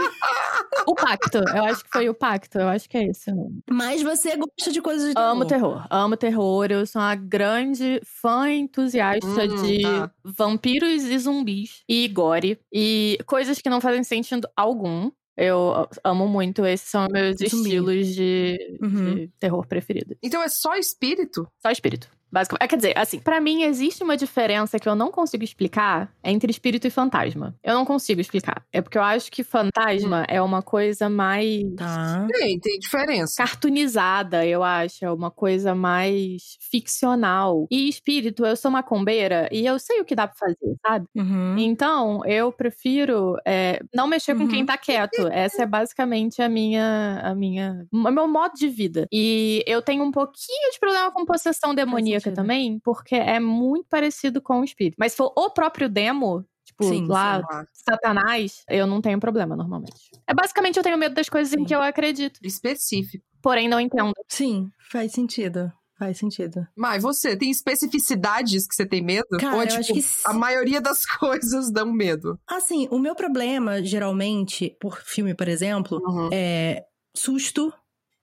O 0.87 0.95
pacto, 0.95 1.37
eu 1.37 1.65
acho 1.65 1.83
que 1.83 1.89
foi 1.91 2.09
o 2.09 2.13
pacto, 2.13 2.57
eu 2.57 2.67
acho 2.67 2.89
que 2.89 2.97
é 2.97 3.03
esse 3.05 3.29
o 3.31 3.35
nome. 3.35 3.61
Mas 3.69 4.01
você 4.01 4.35
gosta 4.35 4.71
de 4.71 4.81
coisas 4.81 5.09
de 5.09 5.13
terror. 5.13 5.29
Amo 5.29 5.45
terror, 5.45 5.87
amo 5.89 6.17
terror. 6.17 6.67
Eu 6.71 6.85
sou 6.87 7.01
uma 7.01 7.15
grande 7.15 8.01
fã 8.03 8.49
entusiasta 8.51 9.27
Hum, 9.27 9.63
de 9.63 9.81
tá. 9.81 10.11
vampiros 10.23 11.03
e 11.03 11.17
zumbis 11.19 11.83
e 11.87 12.07
gore 12.07 12.59
e 12.73 13.17
coisas 13.25 13.61
que 13.61 13.69
não 13.69 13.79
fazem 13.81 14.03
sentido 14.03 14.47
algum. 14.55 15.11
Eu 15.37 15.87
amo 16.03 16.27
muito, 16.27 16.65
esses 16.65 16.89
são 16.89 17.07
meus 17.11 17.37
Zumbi. 17.37 17.45
estilos 17.45 18.07
de, 18.15 18.77
Uhum. 18.81 19.15
de 19.15 19.27
terror 19.39 19.65
preferido. 19.67 20.15
Então 20.23 20.41
é 20.41 20.49
só 20.49 20.75
espírito? 20.75 21.47
Só 21.61 21.69
espírito. 21.69 22.09
Basicamente. 22.31 22.63
É, 22.63 22.67
quer 22.67 22.75
dizer, 22.75 22.93
assim, 22.97 23.19
pra 23.19 23.39
mim 23.39 23.63
existe 23.63 24.03
uma 24.03 24.17
diferença 24.17 24.77
que 24.79 24.87
eu 24.89 24.95
não 24.95 25.11
consigo 25.11 25.43
explicar 25.43 26.11
entre 26.23 26.51
espírito 26.51 26.85
e 26.87 26.89
fantasma. 26.89 27.55
Eu 27.63 27.73
não 27.73 27.85
consigo 27.85 28.19
explicar. 28.19 28.63
É 28.71 28.81
porque 28.81 28.97
eu 28.97 29.01
acho 29.03 29.31
que 29.31 29.43
fantasma 29.43 30.25
é 30.27 30.41
uma 30.41 30.61
coisa 30.61 31.09
mais 31.09 31.63
Tá. 31.77 32.27
Tem, 32.31 32.59
tem 32.59 32.79
diferença. 32.79 33.33
cartunizada, 33.37 34.45
eu 34.45 34.63
acho. 34.63 35.05
É 35.05 35.11
uma 35.11 35.31
coisa 35.31 35.73
mais 35.73 36.57
ficcional. 36.69 37.65
E 37.71 37.87
espírito, 37.87 38.45
eu 38.45 38.55
sou 38.55 38.69
macumbeira 38.71 39.47
e 39.51 39.65
eu 39.65 39.79
sei 39.79 40.01
o 40.01 40.05
que 40.05 40.15
dá 40.15 40.27
pra 40.27 40.35
fazer, 40.37 40.75
sabe? 40.85 41.05
Uhum. 41.15 41.55
Então, 41.57 42.25
eu 42.25 42.51
prefiro 42.51 43.35
é, 43.45 43.79
não 43.93 44.07
mexer 44.07 44.35
com 44.35 44.43
Uhum. 44.43 44.47
quem 44.49 44.65
tá 44.65 44.77
quieto. 44.77 45.27
Essa 45.31 45.63
é 45.63 45.65
basicamente 45.65 46.41
a 46.41 46.49
minha, 46.49 47.21
a 47.23 47.33
minha, 47.35 47.85
o 47.91 48.11
meu 48.11 48.27
modo 48.27 48.53
de 48.55 48.67
vida. 48.67 49.07
E 49.11 49.63
eu 49.67 49.81
tenho 49.81 50.03
um 50.03 50.11
pouquinho 50.11 50.71
de 50.71 50.79
problema 50.79 51.11
com 51.11 51.25
possessão 51.25 51.73
demoníaca 51.75 52.16
sentido. 52.23 52.35
também, 52.35 52.79
porque 52.83 53.15
é 53.15 53.39
muito 53.39 53.87
parecido 53.89 54.41
com 54.41 54.59
o 54.61 54.63
espírito. 54.63 54.95
Mas 54.99 55.11
se 55.13 55.17
for 55.17 55.31
o 55.35 55.49
próprio 55.49 55.87
demo, 55.89 56.45
tipo, 56.65 56.83
Sim, 56.83 57.05
lá, 57.07 57.41
Ah, 57.49 57.65
Satanás, 57.73 58.63
eu 58.69 58.85
não 58.87 59.01
tenho 59.01 59.19
problema 59.19 59.55
normalmente. 59.55 59.95
É 60.27 60.33
basicamente 60.33 60.77
eu 60.77 60.83
tenho 60.83 60.97
medo 60.97 61.15
das 61.15 61.29
coisas 61.29 61.53
em 61.53 61.59
Sim. 61.59 61.65
que 61.65 61.73
eu 61.75 61.81
acredito, 61.81 62.39
específico. 62.43 63.23
porém 63.41 63.67
não 63.69 63.79
entendo. 63.79 64.11
Sim, 64.27 64.69
faz 64.91 65.11
sentido. 65.13 65.71
Faz 65.99 66.19
sentido. 66.19 66.67
Mas 66.75 67.01
você 67.01 67.35
tem 67.35 67.49
especificidades 67.49 68.67
que 68.67 68.75
você 68.75 68.85
tem 68.85 69.01
medo? 69.03 69.25
Cara, 69.39 69.55
Ou 69.55 69.61
é 69.61 69.65
eu 69.65 69.67
tipo, 69.69 69.79
acho 69.81 69.93
que 69.93 70.05
a 70.25 70.31
maioria 70.33 70.79
das 70.79 71.03
coisas 71.17 71.71
dão 71.71 71.91
medo? 71.91 72.39
Assim, 72.47 72.87
o 72.91 72.99
meu 72.99 73.15
problema, 73.15 73.81
geralmente, 73.83 74.77
por 74.79 74.99
filme, 75.01 75.33
por 75.33 75.47
exemplo, 75.47 75.99
Uhum. 76.05 76.29
é 76.31 76.83
susto. 77.15 77.73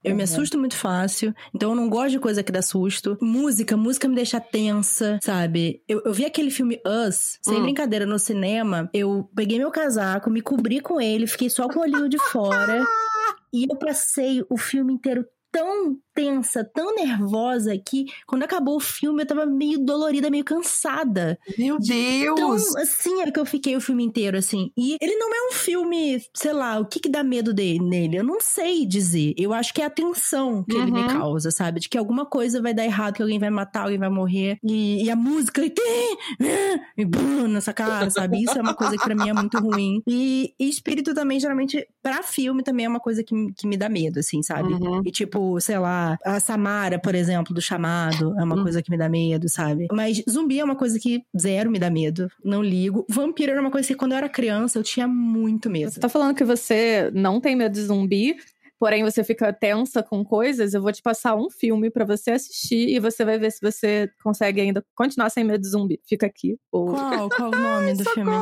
Eu 0.05 0.15
me 0.15 0.19
Uhum. 0.19 0.25
assusto 0.25 0.59
muito 0.59 0.77
fácil, 0.77 1.35
então 1.55 1.71
eu 1.71 1.75
não 1.77 1.89
gosto 1.89 2.11
de 2.11 2.19
coisa 2.19 2.43
que 2.43 2.53
dá 2.53 2.61
susto. 2.63 3.17
Música, 3.23 3.77
música 3.77 4.07
me 4.07 4.15
deixa 4.15 4.39
tensa, 4.39 5.19
sabe? 5.23 5.83
Eu, 5.89 6.03
eu 6.05 6.13
vi 6.13 6.25
aquele 6.27 6.51
filme 6.51 6.79
Us, 6.87 7.39
sem 7.43 7.59
Hum. 7.59 7.63
brincadeira, 7.63 8.05
no 8.05 8.19
cinema. 8.19 8.89
Eu 8.93 9.29
peguei 9.35 9.59
meu 9.59 9.71
casaco, 9.71 10.31
me 10.31 10.43
cobri 10.43 10.81
com 10.81 11.01
ele, 11.01 11.27
fiquei 11.27 11.49
só 11.49 11.67
com 11.69 11.79
o 11.79 11.83
olhinho 11.83 12.09
de 12.09 12.19
fora. 12.19 12.85
e 13.53 13.65
eu 13.71 13.77
passei 13.79 14.45
o 14.51 14.59
filme 14.59 14.93
inteiro 14.93 15.25
tão 15.55 15.97
tensa, 16.13 16.65
tão 16.65 16.95
nervosa 16.97 17.77
que 17.79 18.07
quando 18.27 18.43
acabou 18.43 18.77
o 18.77 18.81
filme 18.81 19.23
eu 19.23 19.27
tava 19.27 19.47
meio 19.47 19.79
dolorida, 19.79 20.29
meio 20.29 20.45
cansada. 20.45 21.39
Meu 21.57 21.79
Deus! 21.79 22.33
Então, 22.33 22.53
assim, 22.83 23.23
é 23.23 23.31
que 23.31 23.39
eu 23.39 23.47
fiquei 23.47 23.77
o 23.77 23.81
filme 23.81 24.03
inteiro, 24.05 24.37
assim. 24.37 24.73
E 24.77 24.97
ele 25.01 25.15
não 25.15 25.33
é 25.33 25.49
um 25.49 25.53
filme, 25.53 26.21
sei 26.35 26.53
lá, 26.53 26.81
o 26.81 26.87
que 26.87 26.99
que 26.99 27.09
dá 27.09 27.23
medo 27.23 27.55
dele, 27.55 27.79
nele? 27.79 28.17
Eu 28.17 28.25
não 28.25 28.41
sei 28.41 28.85
dizer. 28.85 29.33
Eu 29.37 29.53
acho 29.53 29.73
que 29.73 29.81
é 29.81 29.85
a 29.85 29.91
tensão 29.91 30.65
que 30.65 30.77
ele 30.77 30.91
me 30.91 31.05
Uhum. 31.05 31.09
causa, 31.09 31.51
sabe? 31.51 31.81
De 31.81 31.89
que 31.89 31.99
alguma 31.99 32.25
coisa 32.27 32.61
vai 32.63 32.73
dar 32.75 32.85
errado, 32.85 33.15
que 33.15 33.23
alguém 33.23 33.39
vai 33.39 33.51
matar, 33.51 33.83
alguém 33.83 33.99
vai 33.99 34.09
morrer. 34.09 34.59
E, 34.65 35.05
e 35.05 35.11
a 35.11 35.17
música... 35.17 35.63
E, 35.65 35.73
e 36.97 37.05
brum, 37.05 37.47
nessa 37.47 37.73
cara, 37.73 38.11
sabe? 38.11 38.43
Isso 38.43 38.59
é 38.59 38.63
uma 38.63 38.75
coisa 38.75 38.97
que 38.97 39.05
pra 39.05 39.15
mim 39.15 39.29
é 39.29 39.33
muito 39.33 39.59
ruim. 39.59 40.03
E, 40.07 40.53
e 40.59 40.69
espírito 40.69 41.15
também, 41.15 41.39
geralmente, 41.39 41.87
pra 42.03 42.23
filme, 42.23 42.63
também 42.63 42.87
é 42.87 42.89
uma 42.89 43.01
coisa 43.01 43.23
que, 43.23 43.35
que 43.57 43.67
me 43.67 43.77
dá 43.77 43.89
medo, 43.89 44.19
assim, 44.19 44.43
sabe? 44.43 44.73
Uhum. 44.73 45.03
E 45.05 45.11
tipo, 45.11 45.44
sei 45.61 45.79
lá, 45.79 46.19
a 46.25 46.39
Samara, 46.41 46.99
por 46.99 47.15
exemplo, 47.15 47.55
do 47.55 47.61
chamado, 47.61 48.35
é 48.39 48.45
uma 48.45 48.57
Hum. 48.59 48.63
coisa 48.63 48.83
que 48.83 48.91
me 48.91 48.99
dá 48.99 49.09
medo, 49.09 49.49
sabe? 49.49 49.87
Mas 49.93 50.23
zumbi 50.29 50.59
é 50.61 50.65
uma 50.65 50.77
coisa 50.77 50.99
que 50.99 51.23
zero 51.39 51.71
me 51.71 51.79
dá 51.79 51.91
medo. 51.91 52.29
Não 52.45 52.63
ligo. 52.63 53.05
Vampiro 53.09 53.53
era 53.53 53.61
uma 53.61 53.71
coisa 53.71 53.87
que 53.89 53.95
quando 53.95 54.13
eu 54.13 54.19
era 54.19 54.29
criança 54.29 54.79
eu 54.79 54.83
tinha 54.83 55.07
muito 55.09 55.69
medo. 55.71 55.91
Você 55.91 56.01
tá 56.01 56.09
falando 56.09 56.35
que 56.35 56.45
você 56.45 57.11
não 57.15 57.41
tem 57.41 57.55
medo 57.57 57.73
de 57.73 57.83
zumbi, 57.83 58.37
porém 58.79 59.03
você 59.05 59.23
fica 59.25 59.53
tensa 59.53 60.03
com 60.03 60.25
coisas. 60.25 60.75
Eu 60.75 60.83
vou 60.83 60.93
te 60.93 61.01
passar 61.03 61.35
um 61.37 61.49
filme 61.51 61.91
pra 61.91 62.05
você 62.05 62.33
assistir 62.33 62.89
e 62.89 62.99
você 62.99 63.25
vai 63.25 63.39
ver 63.39 63.51
se 63.53 63.59
você 63.63 64.11
consegue 64.23 64.61
ainda 64.61 64.85
continuar 64.95 65.31
sem 65.31 65.45
medo 65.45 65.61
de 65.61 65.69
zumbi. 65.69 66.01
Fica 66.07 66.27
aqui. 66.27 66.57
O 66.73 66.87
Qual? 66.87 67.29
Qual 67.31 67.49
o 67.51 67.59
nome 67.59 67.95
do 67.95 68.05
filme? 68.11 68.33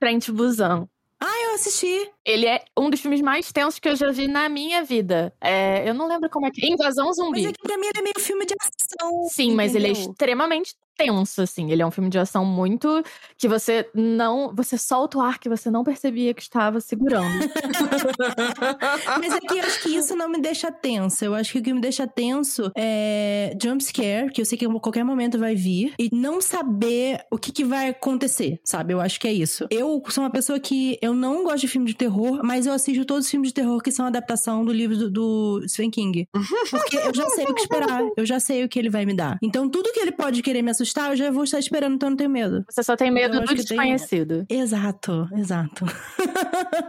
Trent 0.00 0.30
Busan. 0.30 0.86
Ah, 1.20 1.44
eu 1.46 1.54
assisti. 1.54 2.10
Ele 2.24 2.46
é 2.46 2.64
um 2.78 2.88
dos 2.90 3.00
filmes 3.00 3.20
mais 3.20 3.50
tensos 3.52 3.78
que 3.80 3.88
eu 3.88 3.96
já 3.96 4.10
vi 4.12 4.28
na 4.28 4.48
minha 4.48 4.84
vida. 4.84 5.34
É, 5.40 5.88
eu 5.88 5.94
não 5.94 6.06
lembro 6.06 6.30
como 6.30 6.46
é 6.46 6.50
que. 6.50 6.64
Invasão 6.66 7.06
Mas 7.06 7.16
Zumbi. 7.16 7.46
é 7.46 7.52
que 7.52 7.60
pra 7.62 7.76
mim 7.76 7.86
ele 7.86 7.98
é 7.98 8.02
meio 8.02 8.20
filme 8.20 8.46
de 8.46 8.54
ação. 8.60 9.28
Sim, 9.28 9.54
mas 9.54 9.74
ele 9.74 9.88
é 9.88 9.90
entendeu? 9.90 10.10
extremamente 10.10 10.74
tenso, 10.98 11.40
assim. 11.40 11.70
Ele 11.70 11.80
é 11.80 11.86
um 11.86 11.90
filme 11.90 12.10
de 12.10 12.18
ação 12.18 12.44
muito 12.44 13.02
que 13.38 13.48
você 13.48 13.88
não. 13.94 14.52
Você 14.54 14.76
solta 14.76 15.18
o 15.18 15.20
ar 15.20 15.38
que 15.38 15.48
você 15.48 15.70
não 15.70 15.84
percebia 15.84 16.34
que 16.34 16.42
estava 16.42 16.80
segurando. 16.80 17.48
Mas 19.20 19.32
é 19.32 19.40
que 19.40 19.54
eu 19.54 19.64
acho 19.64 19.82
que 19.82 19.96
isso 19.96 20.16
não 20.16 20.28
me 20.28 20.40
deixa 20.40 20.72
tensa. 20.72 21.24
Eu 21.24 21.34
acho 21.34 21.52
que 21.52 21.58
o 21.60 21.62
que 21.62 21.72
me 21.72 21.80
deixa 21.80 22.06
tenso 22.06 22.70
é 22.76 23.56
jump 23.62 23.82
scare, 23.82 24.32
que 24.32 24.40
eu 24.40 24.44
sei 24.44 24.58
que 24.58 24.66
a 24.66 24.80
qualquer 24.80 25.04
momento 25.04 25.38
vai 25.38 25.54
vir, 25.54 25.94
e 25.98 26.08
não 26.12 26.40
saber 26.40 27.20
o 27.30 27.38
que, 27.38 27.52
que 27.52 27.64
vai 27.64 27.88
acontecer, 27.90 28.60
sabe? 28.64 28.92
Eu 28.92 29.00
acho 29.00 29.20
que 29.20 29.28
é 29.28 29.32
isso. 29.32 29.66
Eu 29.70 30.02
sou 30.08 30.24
uma 30.24 30.30
pessoa 30.30 30.58
que 30.58 30.98
eu 31.00 31.14
não 31.14 31.44
gosto 31.44 31.60
de 31.60 31.68
filme 31.68 31.86
de 31.86 31.94
terror, 31.94 32.40
mas 32.42 32.66
eu 32.66 32.72
assisto 32.72 33.04
todos 33.04 33.26
os 33.26 33.30
filmes 33.30 33.50
de 33.50 33.54
terror 33.54 33.80
que 33.80 33.92
são 33.92 34.06
adaptação 34.06 34.64
do 34.64 34.72
livro 34.72 34.96
do, 34.96 35.10
do 35.10 35.68
Stephen 35.68 35.90
King. 35.90 36.28
Porque 36.70 36.96
eu 36.96 37.14
já 37.14 37.28
sei 37.30 37.44
o 37.44 37.54
que 37.54 37.60
esperar, 37.60 38.02
eu 38.16 38.26
já 38.26 38.40
sei 38.40 38.64
o 38.64 38.68
que 38.68 38.78
ele 38.78 38.90
vai 38.90 39.06
me 39.06 39.14
dar. 39.14 39.38
Então 39.42 39.68
tudo 39.68 39.92
que 39.92 40.00
ele 40.00 40.12
pode 40.12 40.42
querer 40.42 40.62
me 40.62 40.70
assustar, 40.70 40.87
eu 41.10 41.16
já 41.16 41.30
vou 41.30 41.44
estar 41.44 41.58
esperando, 41.58 41.94
então 41.94 42.08
eu 42.08 42.10
não 42.10 42.16
tenho 42.16 42.30
medo. 42.30 42.64
Você 42.68 42.82
só 42.82 42.96
tem 42.96 43.10
medo 43.10 43.36
Eu 43.36 43.42
acho 43.42 43.54
do 43.54 43.56
que 43.60 43.66
tem- 43.66 43.76
desconhecido. 43.78 44.46
Exato, 44.48 45.28
exato. 45.36 45.84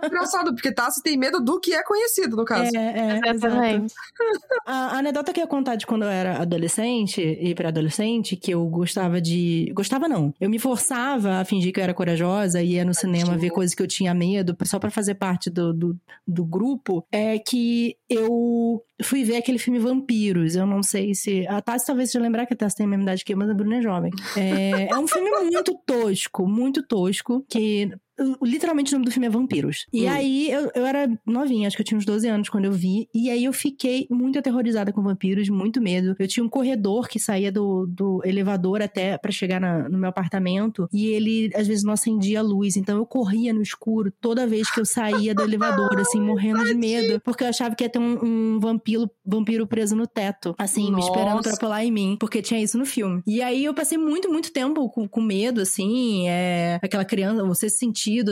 Engraçado, 0.05 0.53
porque 0.53 0.71
Tassi 0.73 1.01
tem 1.01 1.17
medo 1.17 1.39
do 1.39 1.59
que 1.59 1.73
é 1.73 1.83
conhecido, 1.83 2.35
no 2.35 2.45
caso. 2.45 2.75
É, 2.75 2.79
é, 2.79 3.15
exato. 3.17 3.29
Exatamente. 3.35 3.93
A, 4.65 4.73
a 4.95 4.97
anedota 4.99 5.33
que 5.33 5.39
eu 5.39 5.43
ia 5.43 5.47
contar 5.47 5.75
de 5.75 5.85
quando 5.85 6.03
eu 6.03 6.09
era 6.09 6.41
adolescente 6.41 7.21
e 7.21 7.53
pré-adolescente, 7.55 8.35
que 8.35 8.51
eu 8.51 8.65
gostava 8.67 9.21
de. 9.21 9.71
Gostava 9.73 10.07
não. 10.07 10.33
Eu 10.39 10.49
me 10.49 10.59
forçava 10.59 11.35
a 11.39 11.45
fingir 11.45 11.73
que 11.73 11.79
eu 11.79 11.83
era 11.83 11.93
corajosa 11.93 12.61
e 12.61 12.73
ia 12.73 12.85
no 12.85 12.93
cinema 12.93 13.37
ver 13.37 13.49
coisas 13.49 13.75
que 13.75 13.81
eu 13.81 13.87
tinha 13.87 14.13
medo, 14.13 14.55
só 14.65 14.79
pra 14.79 14.89
fazer 14.91 15.15
parte 15.15 15.49
do, 15.49 15.73
do, 15.73 15.97
do 16.27 16.45
grupo, 16.45 17.05
é 17.11 17.37
que 17.39 17.95
eu 18.09 18.81
fui 19.03 19.23
ver 19.23 19.37
aquele 19.37 19.57
filme 19.57 19.79
Vampiros. 19.79 20.55
Eu 20.55 20.65
não 20.65 20.83
sei 20.83 21.13
se. 21.15 21.47
A 21.47 21.61
Tassi 21.61 21.85
talvez 21.87 22.11
se 22.11 22.19
lembrar 22.19 22.45
que 22.45 22.53
a 22.53 22.57
Tassi 22.57 22.77
tem 22.77 22.85
a 22.85 22.89
mesma 22.89 23.03
idade 23.03 23.23
que 23.23 23.33
eu, 23.33 23.37
mas 23.37 23.49
a 23.49 23.53
Bruna 23.53 23.77
é 23.77 23.81
jovem. 23.89 24.11
É, 24.37 24.91
é 24.91 24.97
um 24.97 25.07
filme 25.07 25.29
muito 25.51 25.73
tosco, 25.85 26.47
muito 26.47 26.85
tosco, 26.85 27.45
que. 27.49 27.91
Literalmente 28.41 28.91
o 28.93 28.97
nome 28.97 29.05
do 29.05 29.11
filme 29.11 29.27
é 29.27 29.29
Vampiros. 29.29 29.85
E 29.93 30.05
Hum. 30.05 30.09
aí 30.11 30.51
eu, 30.51 30.71
eu 30.75 30.85
era 30.85 31.09
novinha, 31.25 31.67
acho 31.67 31.75
que 31.75 31.81
eu 31.81 31.85
tinha 31.85 31.97
uns 31.97 32.05
12 32.05 32.27
anos 32.27 32.49
quando 32.49 32.65
eu 32.65 32.71
vi. 32.71 33.07
E 33.13 33.29
aí 33.29 33.43
eu 33.45 33.53
fiquei 33.53 34.07
muito 34.09 34.37
aterrorizada 34.39 34.91
com 34.91 35.01
vampiros, 35.01 35.49
muito 35.49 35.81
medo. 35.81 36.15
Eu 36.19 36.27
tinha 36.27 36.43
um 36.43 36.49
corredor 36.49 37.07
que 37.07 37.19
saía 37.19 37.51
do, 37.51 37.85
do 37.87 38.21
elevador 38.25 38.81
até 38.81 39.17
pra 39.17 39.31
chegar 39.31 39.59
na- 39.59 39.87
no 39.89 39.97
meu 39.97 40.09
apartamento. 40.09 40.87
E 40.93 41.07
ele 41.07 41.49
às 41.55 41.67
vezes 41.67 41.83
não 41.83 41.93
acendia 41.93 42.39
a 42.39 42.43
luz. 42.43 42.75
Então 42.77 42.97
eu 42.97 43.05
corria 43.05 43.53
no 43.53 43.61
escuro 43.61 44.11
toda 44.21 44.45
vez 44.47 44.69
que 44.71 44.79
eu 44.79 44.85
saía 44.85 45.33
do 45.33 45.43
elevador, 45.43 45.99
assim, 45.99 46.19
morrendo 46.21 46.63
de 46.65 46.73
medo. 46.73 47.19
Porque 47.23 47.43
eu 47.43 47.47
achava 47.47 47.75
que 47.75 47.83
ia 47.83 47.89
ter 47.89 47.99
um, 47.99 48.19
um 48.55 48.59
vampiro, 48.59 49.09
vampiro 49.25 49.65
preso 49.67 49.95
no 49.95 50.07
teto, 50.07 50.53
assim, 50.57 50.91
me 50.93 50.99
esperando 50.99 51.37
Nossa. 51.37 51.49
pra 51.49 51.57
pular 51.59 51.83
em 51.85 51.91
mim. 51.91 52.17
Porque 52.19 52.41
tinha 52.41 52.61
isso 52.61 52.77
no 52.77 52.85
filme. 52.85 53.21
E 53.27 53.41
aí 53.41 53.63
eu 53.65 53.73
passei 53.73 53.97
muito, 53.97 54.31
muito 54.31 54.51
tempo 54.51 54.89
com, 54.89 55.07
com 55.07 55.21
medo, 55.21 55.61
assim. 55.61 56.27
É, 56.27 56.79
aquela 56.81 57.05
criança, 57.05 57.43
você 57.45 57.69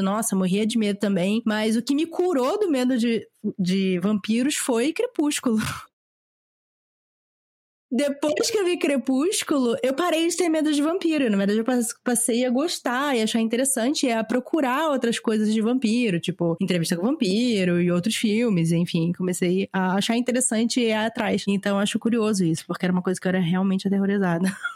nossa, 0.02 0.36
morria 0.36 0.66
de 0.66 0.78
medo 0.78 1.00
também. 1.00 1.42
Mas 1.46 1.76
o 1.76 1.82
que 1.82 1.96
me 1.96 2.06
curou 2.06 2.60
do 2.60 2.70
medo 2.70 2.98
de, 2.98 3.28
de 3.58 4.00
vampiros 4.00 4.56
foi 4.56 4.94
Crepúsculo. 4.94 5.58
Depois 7.90 8.52
que 8.52 8.58
eu 8.58 8.66
vi 8.66 8.78
Crepúsculo, 8.78 9.78
eu 9.82 9.94
parei 9.94 10.28
de 10.28 10.36
ter 10.36 10.50
medo 10.50 10.74
de 10.74 10.82
vampiro. 10.82 11.30
Na 11.30 11.38
verdade, 11.38 11.60
eu 11.60 11.64
pass- 11.64 11.96
passei 12.04 12.46
a 12.46 12.50
gostar 12.50 13.16
e 13.16 13.22
achar 13.22 13.40
interessante 13.40 14.08
e 14.08 14.12
a 14.12 14.24
procurar 14.26 14.90
outras 14.90 15.20
coisas 15.20 15.54
de 15.54 15.62
vampiro, 15.62 16.20
tipo 16.20 16.58
entrevista 16.60 16.98
com 16.98 17.04
vampiro 17.04 17.82
e 17.82 17.90
outros 17.90 18.16
filmes, 18.18 18.74
enfim. 18.74 19.14
Comecei 19.18 19.70
a 19.72 19.96
achar 19.96 20.18
interessante 20.18 20.82
e 20.82 20.88
ir 20.88 20.94
atrás. 20.94 21.44
Então, 21.48 21.80
acho 21.80 21.98
curioso 21.98 22.44
isso, 22.44 22.66
porque 22.68 22.86
era 22.86 22.92
uma 22.92 23.02
coisa 23.02 23.20
que 23.22 23.26
eu 23.28 23.30
era 23.30 23.40
realmente 23.40 23.88
aterrorizada. 23.88 24.52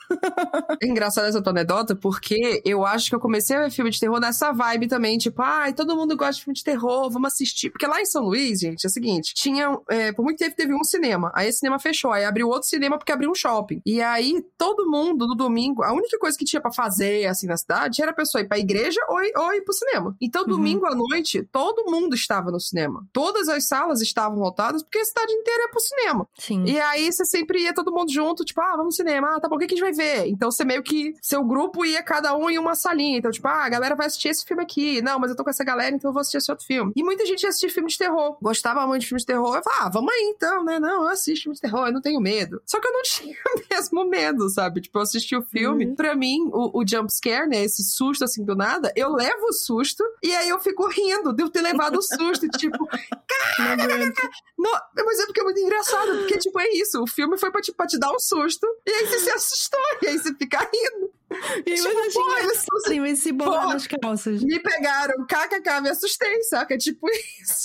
É 0.81 0.87
engraçada 0.87 1.27
essa 1.27 1.41
tua 1.41 1.51
anedota, 1.51 1.95
porque 1.95 2.61
eu 2.65 2.85
acho 2.85 3.07
que 3.09 3.15
eu 3.15 3.19
comecei 3.19 3.55
a 3.55 3.61
ver 3.63 3.71
filme 3.71 3.89
de 3.91 3.99
terror 3.99 4.19
nessa 4.19 4.51
vibe 4.51 4.87
também, 4.87 5.17
tipo, 5.17 5.41
ai, 5.41 5.73
todo 5.73 5.95
mundo 5.95 6.17
gosta 6.17 6.33
de 6.33 6.43
filme 6.43 6.55
de 6.55 6.63
terror, 6.63 7.09
vamos 7.09 7.31
assistir. 7.33 7.69
Porque 7.69 7.87
lá 7.87 8.01
em 8.01 8.05
São 8.05 8.23
Luís, 8.25 8.59
gente, 8.59 8.83
é 8.85 8.87
o 8.87 8.91
seguinte, 8.91 9.33
tinha, 9.33 9.77
é, 9.89 10.11
por 10.11 10.23
muito 10.23 10.37
tempo 10.39 10.55
teve 10.55 10.73
um 10.73 10.83
cinema, 10.83 11.31
aí 11.33 11.47
esse 11.47 11.59
cinema 11.59 11.79
fechou, 11.79 12.11
aí 12.11 12.25
abriu 12.25 12.47
outro 12.47 12.67
cinema 12.67 12.97
porque 13.01 13.11
abriu 13.11 13.29
um 13.31 13.35
shopping. 13.35 13.81
E 13.85 14.01
aí, 14.01 14.43
todo 14.57 14.89
mundo, 14.89 15.27
no 15.27 15.35
domingo, 15.35 15.83
a 15.83 15.91
única 15.93 16.17
coisa 16.19 16.37
que 16.37 16.45
tinha 16.45 16.61
pra 16.61 16.71
fazer, 16.71 17.25
assim, 17.27 17.47
na 17.47 17.57
cidade, 17.57 18.01
era 18.01 18.11
a 18.11 18.13
pessoa 18.15 18.41
ir 18.41 18.47
pra 18.47 18.57
igreja 18.59 18.99
ou, 19.09 19.21
ir- 19.23 19.33
ou 19.35 19.53
ir 19.53 19.61
pro 19.61 19.73
cinema. 19.73 20.15
Então, 20.21 20.43
Uhum. 20.43 20.49
domingo 20.49 20.85
à 20.85 20.95
noite, 20.95 21.43
todo 21.51 21.89
mundo 21.91 22.15
estava 22.15 22.51
no 22.51 22.59
cinema. 22.59 23.05
Todas 23.13 23.47
as 23.49 23.67
salas 23.67 24.01
estavam 24.01 24.39
lotadas, 24.39 24.81
porque 24.83 24.99
a 24.99 25.05
cidade 25.05 25.31
inteira 25.33 25.63
ia 25.63 25.69
pro 25.69 25.79
cinema. 25.79 26.27
Sim. 26.37 26.63
E 26.65 26.79
aí 26.79 27.11
você 27.11 27.25
sempre 27.25 27.61
ia 27.63 27.73
todo 27.73 27.91
mundo 27.91 28.11
junto, 28.11 28.43
tipo, 28.45 28.59
ah, 28.61 28.71
vamos 28.71 28.85
no 28.85 28.91
cinema, 28.91 29.35
ah, 29.35 29.39
tá 29.39 29.47
bom, 29.49 29.55
o 29.55 29.59
que, 29.59 29.67
que 29.67 29.73
a 29.75 29.77
gente 29.77 29.85
vai 29.85 29.93
ver? 29.93 30.27
Então 30.27 30.51
você 30.51 30.63
meio 30.65 30.83
que, 30.83 31.13
seu 31.21 31.43
grupo 31.43 31.85
ia 31.85 32.01
cada 32.03 32.35
um 32.35 32.49
em 32.49 32.57
uma 32.57 32.75
salinha. 32.75 33.17
Então, 33.17 33.31
tipo, 33.31 33.47
ah, 33.47 33.65
a 33.65 33.69
galera 33.69 33.95
vai 33.95 34.07
assistir 34.07 34.29
esse 34.29 34.45
filme 34.45 34.61
aqui. 34.63 35.01
Não, 35.01 35.19
mas 35.19 35.29
eu 35.29 35.35
tô 35.35 35.43
com 35.43 35.49
essa 35.49 35.63
galera, 35.63 35.95
então 35.95 36.09
eu 36.09 36.13
vou 36.13 36.21
assistir 36.21 36.37
esse 36.37 36.51
outro 36.51 36.65
filme. 36.65 36.91
E 36.95 37.03
muita 37.03 37.25
gente 37.25 37.43
ia 37.43 37.49
assistir 37.49 37.69
filme 37.69 37.89
de 37.89 37.97
terror. 37.97 38.37
Gostava 38.41 38.85
muito 38.87 39.01
de 39.01 39.07
filme 39.07 39.19
de 39.19 39.25
terror. 39.25 39.55
Eu 39.55 39.63
falava, 39.63 39.85
ah, 39.85 39.89
vamos 39.89 40.11
aí 40.13 40.33
então, 40.35 40.63
né? 40.63 40.79
Não, 40.79 41.03
eu 41.03 41.09
assisto 41.09 41.43
filme 41.43 41.55
de 41.55 41.61
terror, 41.61 41.87
eu 41.87 41.93
não 41.93 42.01
tenho 42.01 42.19
medo. 42.19 42.61
Só 42.65 42.79
que 42.79 42.87
eu 42.87 42.90
não 42.91 43.01
tinha 43.03 43.35
mesmo 43.69 44.05
medo, 44.05 44.49
sabe? 44.49 44.81
Tipo, 44.81 44.97
eu 44.99 45.03
assisti 45.03 45.35
o 45.35 45.41
filme. 45.41 45.85
Uhum. 45.87 45.95
Pra 45.95 46.15
mim, 46.15 46.37
o, 46.51 46.79
o 46.81 46.87
jump 46.87 47.11
scare, 47.13 47.47
né? 47.47 47.63
Esse 47.63 47.83
susto 47.83 48.23
assim 48.23 48.43
do 48.43 48.55
nada, 48.55 48.91
eu 48.95 49.11
levo 49.13 49.45
o 49.49 49.53
susto 49.53 50.03
e 50.23 50.33
aí 50.35 50.49
eu 50.49 50.59
fico 50.59 50.87
rindo 50.87 51.33
de 51.33 51.43
eu 51.43 51.49
ter 51.49 51.61
levado 51.61 51.97
o 51.97 52.01
susto. 52.01 52.47
tipo, 52.57 52.77
aguento. 53.59 54.21
não, 54.57 54.71
mas 55.05 55.19
é 55.19 55.25
porque 55.25 55.41
é 55.41 55.43
muito 55.43 55.59
engraçado, 55.59 56.17
porque, 56.19 56.37
tipo, 56.37 56.59
é 56.59 56.69
isso. 56.73 57.01
O 57.01 57.07
filme 57.07 57.37
foi 57.37 57.51
pra, 57.51 57.61
te- 57.61 57.71
pra 57.73 57.87
te 57.87 57.97
dar 57.99 58.11
um 58.11 58.19
susto, 58.19 58.65
e 58.85 58.91
aí 58.91 59.05
você 59.07 59.19
se 59.19 59.29
assustou, 59.31 59.79
e 60.01 60.07
aí 60.07 60.17
você 60.19 60.33
fica 60.35 60.59
rindo. 60.59 61.11
E 61.65 61.75
Tipo, 61.75 61.89
você 61.89 61.93
pô, 61.93 62.09
tinha 62.09 62.43
eu 62.43 62.77
assim, 62.77 62.99
mas 62.99 63.19
se 63.19 63.31
bolar 63.31 63.67
nas 63.67 63.87
calças. 63.87 64.43
Me 64.43 64.59
pegaram, 64.59 65.25
kkk, 65.25 65.81
me 65.81 65.89
assustei, 65.89 66.41
saca? 66.43 66.77
Tipo 66.77 67.07
isso. 67.41 67.63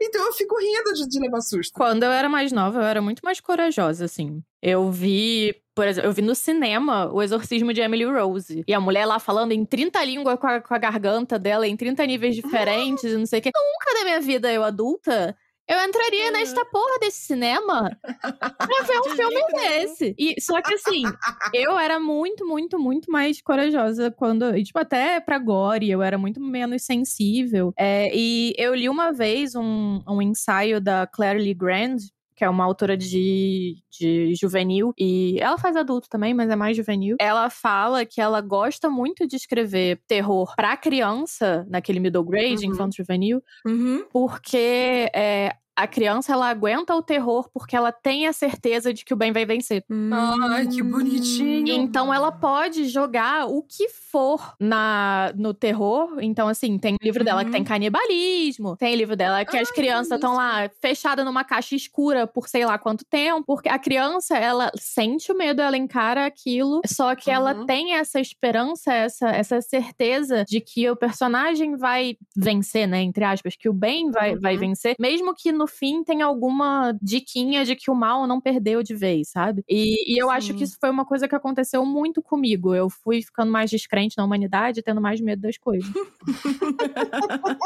Então 0.00 0.24
eu 0.26 0.32
fico 0.32 0.56
rindo 0.58 0.92
de, 0.94 1.08
de 1.08 1.20
levar 1.20 1.40
susto. 1.40 1.72
Quando 1.74 2.04
eu 2.04 2.10
era 2.10 2.28
mais 2.28 2.52
nova, 2.52 2.78
eu 2.78 2.84
era 2.84 3.02
muito 3.02 3.20
mais 3.24 3.40
corajosa, 3.40 4.04
assim. 4.04 4.42
Eu 4.62 4.90
vi, 4.90 5.54
por 5.74 5.86
exemplo, 5.86 6.08
eu 6.08 6.12
vi 6.12 6.22
no 6.22 6.34
cinema 6.34 7.10
o 7.12 7.22
exorcismo 7.22 7.72
de 7.72 7.80
Emily 7.80 8.04
Rose. 8.04 8.62
E 8.66 8.74
a 8.74 8.80
mulher 8.80 9.06
lá 9.06 9.18
falando 9.18 9.52
em 9.52 9.64
30 9.64 10.04
línguas 10.04 10.38
com 10.38 10.46
a, 10.46 10.60
com 10.60 10.74
a 10.74 10.78
garganta 10.78 11.38
dela, 11.38 11.66
em 11.66 11.76
30 11.76 12.06
níveis 12.06 12.36
diferentes, 12.36 13.04
e 13.04 13.16
não 13.16 13.26
sei 13.26 13.40
o 13.40 13.42
quê. 13.42 13.50
Nunca 13.54 13.98
na 13.98 14.04
minha 14.04 14.20
vida, 14.20 14.52
eu 14.52 14.62
adulta, 14.62 15.36
eu 15.70 15.88
entraria 15.88 16.26
Uhum. 16.26 16.32
nesta 16.32 16.64
porra 16.66 16.98
desse 17.00 17.20
cinema 17.22 17.96
pra 18.58 18.82
ver 18.86 19.00
um 19.00 19.16
filme 19.16 19.40
desse. 19.54 20.14
E, 20.18 20.40
só 20.40 20.60
que 20.60 20.74
assim, 20.74 21.02
eu 21.54 21.78
era 21.78 21.98
muito, 22.00 22.46
muito, 22.46 22.78
muito 22.78 23.10
mais 23.10 23.40
corajosa 23.40 24.10
quando. 24.10 24.56
E, 24.56 24.62
tipo, 24.64 24.78
até 24.78 25.20
pra 25.20 25.38
gore, 25.38 25.90
eu 25.90 26.02
era 26.02 26.18
muito 26.18 26.40
menos 26.40 26.82
sensível. 26.82 27.72
É, 27.78 28.10
e 28.14 28.52
eu 28.58 28.74
li 28.74 28.88
uma 28.88 29.12
vez 29.12 29.54
um, 29.54 30.02
um 30.08 30.20
ensaio 30.20 30.80
da 30.80 31.06
Claire 31.06 31.40
Lee 31.42 31.54
Grand. 31.54 31.96
Que 32.40 32.44
é 32.46 32.48
uma 32.48 32.64
autora 32.64 32.96
de, 32.96 33.76
de 33.90 34.32
juvenil. 34.34 34.94
E 34.98 35.36
ela 35.40 35.58
faz 35.58 35.76
adulto 35.76 36.08
também, 36.08 36.32
mas 36.32 36.48
é 36.48 36.56
mais 36.56 36.74
juvenil. 36.74 37.16
Ela 37.20 37.50
fala 37.50 38.06
que 38.06 38.18
ela 38.18 38.40
gosta 38.40 38.88
muito 38.88 39.28
de 39.28 39.36
escrever 39.36 40.00
terror 40.08 40.54
pra 40.56 40.74
criança, 40.74 41.66
naquele 41.68 42.00
middle 42.00 42.24
grade, 42.24 42.64
Uhum. 42.64 42.72
infanto 42.72 42.96
juvenil, 42.96 43.42
Uhum. 43.66 44.06
porque 44.10 45.10
é, 45.14 45.54
a 45.82 45.86
criança 45.88 46.32
ela 46.32 46.48
aguenta 46.48 46.94
o 46.94 47.02
terror 47.02 47.48
porque 47.52 47.76
ela 47.76 47.92
tem 47.92 48.26
a 48.26 48.32
certeza 48.32 48.92
de 48.94 49.04
que 49.04 49.14
o 49.14 49.16
bem 49.16 49.32
vai 49.32 49.44
vencer. 49.46 49.84
Ai, 50.10 50.66
que 50.68 50.82
bonitinho. 50.82 51.84
Então 51.84 52.12
ela 52.12 52.32
pode 52.32 52.88
jogar 52.88 53.46
o 53.46 53.62
que 53.62 53.88
for 53.90 54.54
na 54.58 55.32
no 55.36 55.52
terror. 55.52 56.18
Então, 56.20 56.48
assim, 56.48 56.78
tem 56.78 56.96
livro 57.02 57.22
dela 57.22 57.44
que 57.44 57.50
tem 57.50 57.60
Uhum. 57.60 57.64
canibalismo, 57.64 58.76
tem 58.76 58.96
livro 58.96 59.14
dela 59.14 59.44
que 59.44 59.56
as 59.58 59.68
Ai, 59.68 59.74
crianças 59.74 60.12
estão 60.16 60.34
lá 60.34 60.70
fechadas 60.80 61.24
numa 61.24 61.44
caixa 61.44 61.74
escura 61.76 62.26
por 62.26 62.48
sei 62.48 62.64
lá 62.64 62.78
quanto 62.78 63.04
tempo. 63.04 63.44
Porque 63.46 63.68
a 63.68 63.78
criança, 63.78 64.36
ela 64.38 64.70
sente 64.76 65.30
o 65.30 65.36
medo, 65.36 65.60
ela 65.60 65.76
encara 65.76 66.24
aquilo, 66.26 66.80
só 66.86 67.14
que 67.14 67.30
ela 67.30 67.54
Uhum. 67.54 67.66
tem 67.66 67.94
essa 67.94 68.18
esperança, 68.20 68.92
essa, 68.92 69.28
essa 69.28 69.60
certeza 69.60 70.44
de 70.48 70.60
que 70.60 70.88
o 70.90 70.96
personagem 70.96 71.76
vai 71.76 72.16
vencer, 72.36 72.86
né? 72.88 73.02
Entre 73.02 73.22
aspas, 73.24 73.54
que 73.56 73.68
o 73.68 73.72
bem 73.72 74.10
vai, 74.10 74.36
vai 74.36 74.54
Uhum. 74.54 74.58
vencer, 74.58 74.96
mesmo 74.98 75.34
que 75.34 75.52
no 75.52 75.66
fim 75.70 76.04
tenha 76.04 76.26
alguma 76.26 76.94
diquinha 77.00 77.64
de 77.64 77.74
que 77.74 77.90
o 77.90 77.94
mal 77.94 78.26
não 78.26 78.40
perdeu 78.40 78.82
de 78.82 78.94
vez, 78.94 79.30
sabe? 79.30 79.64
E, 79.68 80.12
e 80.14 80.22
eu 80.22 80.30
acho 80.30 80.48
Sim. 80.48 80.56
que 80.56 80.64
isso 80.64 80.76
foi 80.78 80.90
uma 80.90 81.06
coisa 81.06 81.26
que 81.26 81.34
aconteceu 81.34 81.84
muito 81.86 82.20
comigo. 82.20 82.74
Eu 82.74 82.90
fui 82.90 83.22
ficando 83.22 83.50
mais 83.50 83.70
descrente 83.70 84.16
na 84.18 84.24
humanidade, 84.24 84.82
tendo 84.82 85.00
mais 85.00 85.20
medo 85.20 85.40
das 85.42 85.56
coisas. 85.56 85.88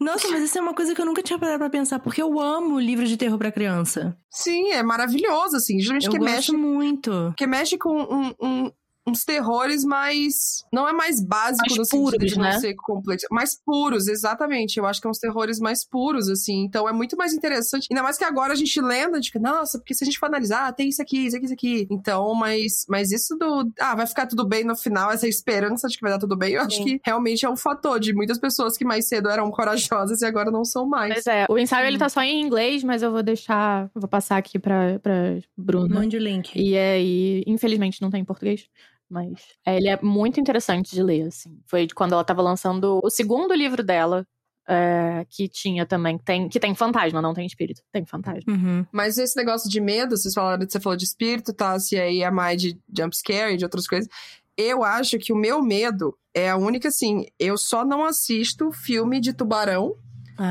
Nossa, 0.00 0.28
mas 0.28 0.42
isso 0.42 0.58
é 0.58 0.60
uma 0.60 0.74
coisa 0.74 0.94
que 0.94 1.00
eu 1.00 1.06
nunca 1.06 1.22
tinha 1.22 1.38
parado 1.38 1.58
pra 1.58 1.70
pensar, 1.70 1.98
porque 1.98 2.22
eu 2.22 2.38
amo 2.40 2.78
livros 2.78 3.08
de 3.08 3.16
terror 3.16 3.38
pra 3.38 3.52
criança. 3.52 4.16
Sim, 4.30 4.70
é 4.70 4.82
maravilhoso, 4.82 5.56
assim. 5.56 5.78
Geralmente 5.80 6.06
Eu 6.06 6.12
que 6.12 6.18
gosto 6.18 6.34
mexe, 6.34 6.52
muito. 6.52 7.34
que 7.36 7.46
mexe 7.46 7.78
com 7.78 7.90
um- 8.00 8.34
um- 8.40 8.70
uns 9.08 9.24
terrores 9.24 9.84
mais. 9.84 10.64
Não 10.72 10.88
é 10.88 10.92
mais 10.92 11.20
básico 11.20 11.66
Mais 11.68 11.78
no 11.78 11.84
sentido 11.84 12.10
puros, 12.10 12.32
de 12.32 12.36
não 12.36 12.44
né? 12.44 12.58
ser 12.58 12.74
complexo. 12.74 13.26
Mais 13.30 13.58
puros, 13.64 14.08
exatamente. 14.08 14.78
Eu 14.78 14.86
acho 14.86 15.00
que 15.00 15.06
é 15.06 15.10
uns 15.10 15.18
terrores 15.18 15.58
mais 15.58 15.84
puros, 15.86 16.28
assim. 16.28 16.64
Então 16.64 16.88
é 16.88 16.92
muito 16.92 17.16
mais 17.16 17.32
interessante. 17.32 17.88
Ainda 17.90 18.02
mais 18.02 18.18
que 18.18 18.24
agora 18.24 18.52
a 18.52 18.56
gente 18.56 18.80
lendo, 18.80 19.14
a 19.14 19.16
gente 19.16 19.32
fica, 19.32 19.40
nossa, 19.40 19.78
porque 19.78 19.94
se 19.94 20.04
a 20.04 20.06
gente 20.06 20.18
for 20.18 20.26
analisar, 20.26 20.68
ah, 20.68 20.72
tem 20.72 20.88
isso 20.88 21.02
aqui, 21.02 21.26
isso 21.26 21.36
aqui, 21.36 21.44
isso 21.44 21.54
aqui. 21.54 21.86
Então, 21.90 22.34
mas, 22.34 22.84
mas 22.88 23.10
isso 23.10 23.36
do. 23.36 23.70
Ah, 23.80 23.94
vai 23.94 24.06
ficar 24.06 24.26
tudo 24.26 24.46
bem 24.46 24.64
no 24.64 24.76
final, 24.76 25.10
essa 25.10 25.26
esperança 25.26 25.88
de 25.88 25.96
que 25.96 26.02
vai 26.02 26.12
dar 26.12 26.18
tudo 26.18 26.36
bem, 26.36 26.54
eu 26.54 26.62
acho 26.62 26.76
Sim. 26.76 26.84
que 26.84 27.00
realmente 27.04 27.44
é 27.44 27.50
um 27.50 27.56
fator 27.56 27.98
de 27.98 28.12
muitas 28.12 28.38
pessoas 28.38 28.76
que 28.76 28.84
mais 28.84 29.08
cedo 29.08 29.28
eram 29.28 29.50
corajosas 29.50 30.20
e 30.22 30.26
agora 30.26 30.50
não 30.50 30.64
são 30.64 30.86
mais. 30.86 31.14
Mas 31.14 31.26
é, 31.26 31.46
o 31.48 31.58
ensaio 31.58 31.86
ele 31.86 31.98
tá 31.98 32.08
só 32.08 32.22
em 32.22 32.40
inglês, 32.40 32.84
mas 32.84 33.02
eu 33.02 33.10
vou 33.10 33.22
deixar, 33.22 33.90
vou 33.94 34.08
passar 34.08 34.36
aqui 34.36 34.58
pra, 34.58 34.98
pra 34.98 35.38
Bruna. 35.56 35.94
Mande 35.94 36.16
o 36.16 36.20
link. 36.20 36.52
E 36.54 36.76
aí, 36.76 37.42
infelizmente, 37.46 38.00
não 38.02 38.10
tem 38.10 38.20
em 38.20 38.24
português. 38.24 38.68
Mas 39.10 39.40
é, 39.66 39.76
ele 39.76 39.88
é 39.88 39.98
muito 40.02 40.38
interessante 40.38 40.94
de 40.94 41.02
ler, 41.02 41.28
assim. 41.28 41.58
Foi 41.66 41.86
de 41.86 41.94
quando 41.94 42.12
ela 42.12 42.24
tava 42.24 42.42
lançando 42.42 43.00
o 43.02 43.10
segundo 43.10 43.54
livro 43.54 43.82
dela, 43.82 44.26
é, 44.68 45.24
que 45.30 45.48
tinha 45.48 45.86
também, 45.86 46.18
tem, 46.18 46.48
que 46.48 46.60
tem 46.60 46.74
fantasma, 46.74 47.22
não 47.22 47.32
tem 47.32 47.46
espírito. 47.46 47.82
Tem 47.90 48.04
fantasma. 48.04 48.52
Uhum. 48.52 48.86
Mas 48.92 49.16
esse 49.16 49.36
negócio 49.36 49.70
de 49.70 49.80
medo, 49.80 50.16
vocês 50.16 50.34
falaram, 50.34 50.68
você 50.68 50.78
falou 50.78 50.96
de 50.96 51.04
espírito, 51.04 51.54
tá? 51.54 51.78
Se 51.80 51.98
aí 51.98 52.22
a 52.22 52.30
mais 52.30 52.60
de 52.60 52.78
jumpscare 52.96 53.54
e 53.54 53.56
de 53.56 53.64
outras 53.64 53.86
coisas. 53.86 54.08
Eu 54.56 54.82
acho 54.84 55.18
que 55.18 55.32
o 55.32 55.36
meu 55.36 55.62
medo 55.62 56.18
é 56.34 56.50
a 56.50 56.56
única, 56.56 56.88
assim, 56.88 57.26
eu 57.38 57.56
só 57.56 57.84
não 57.84 58.04
assisto 58.04 58.72
filme 58.72 59.20
de 59.20 59.32
tubarão, 59.32 59.94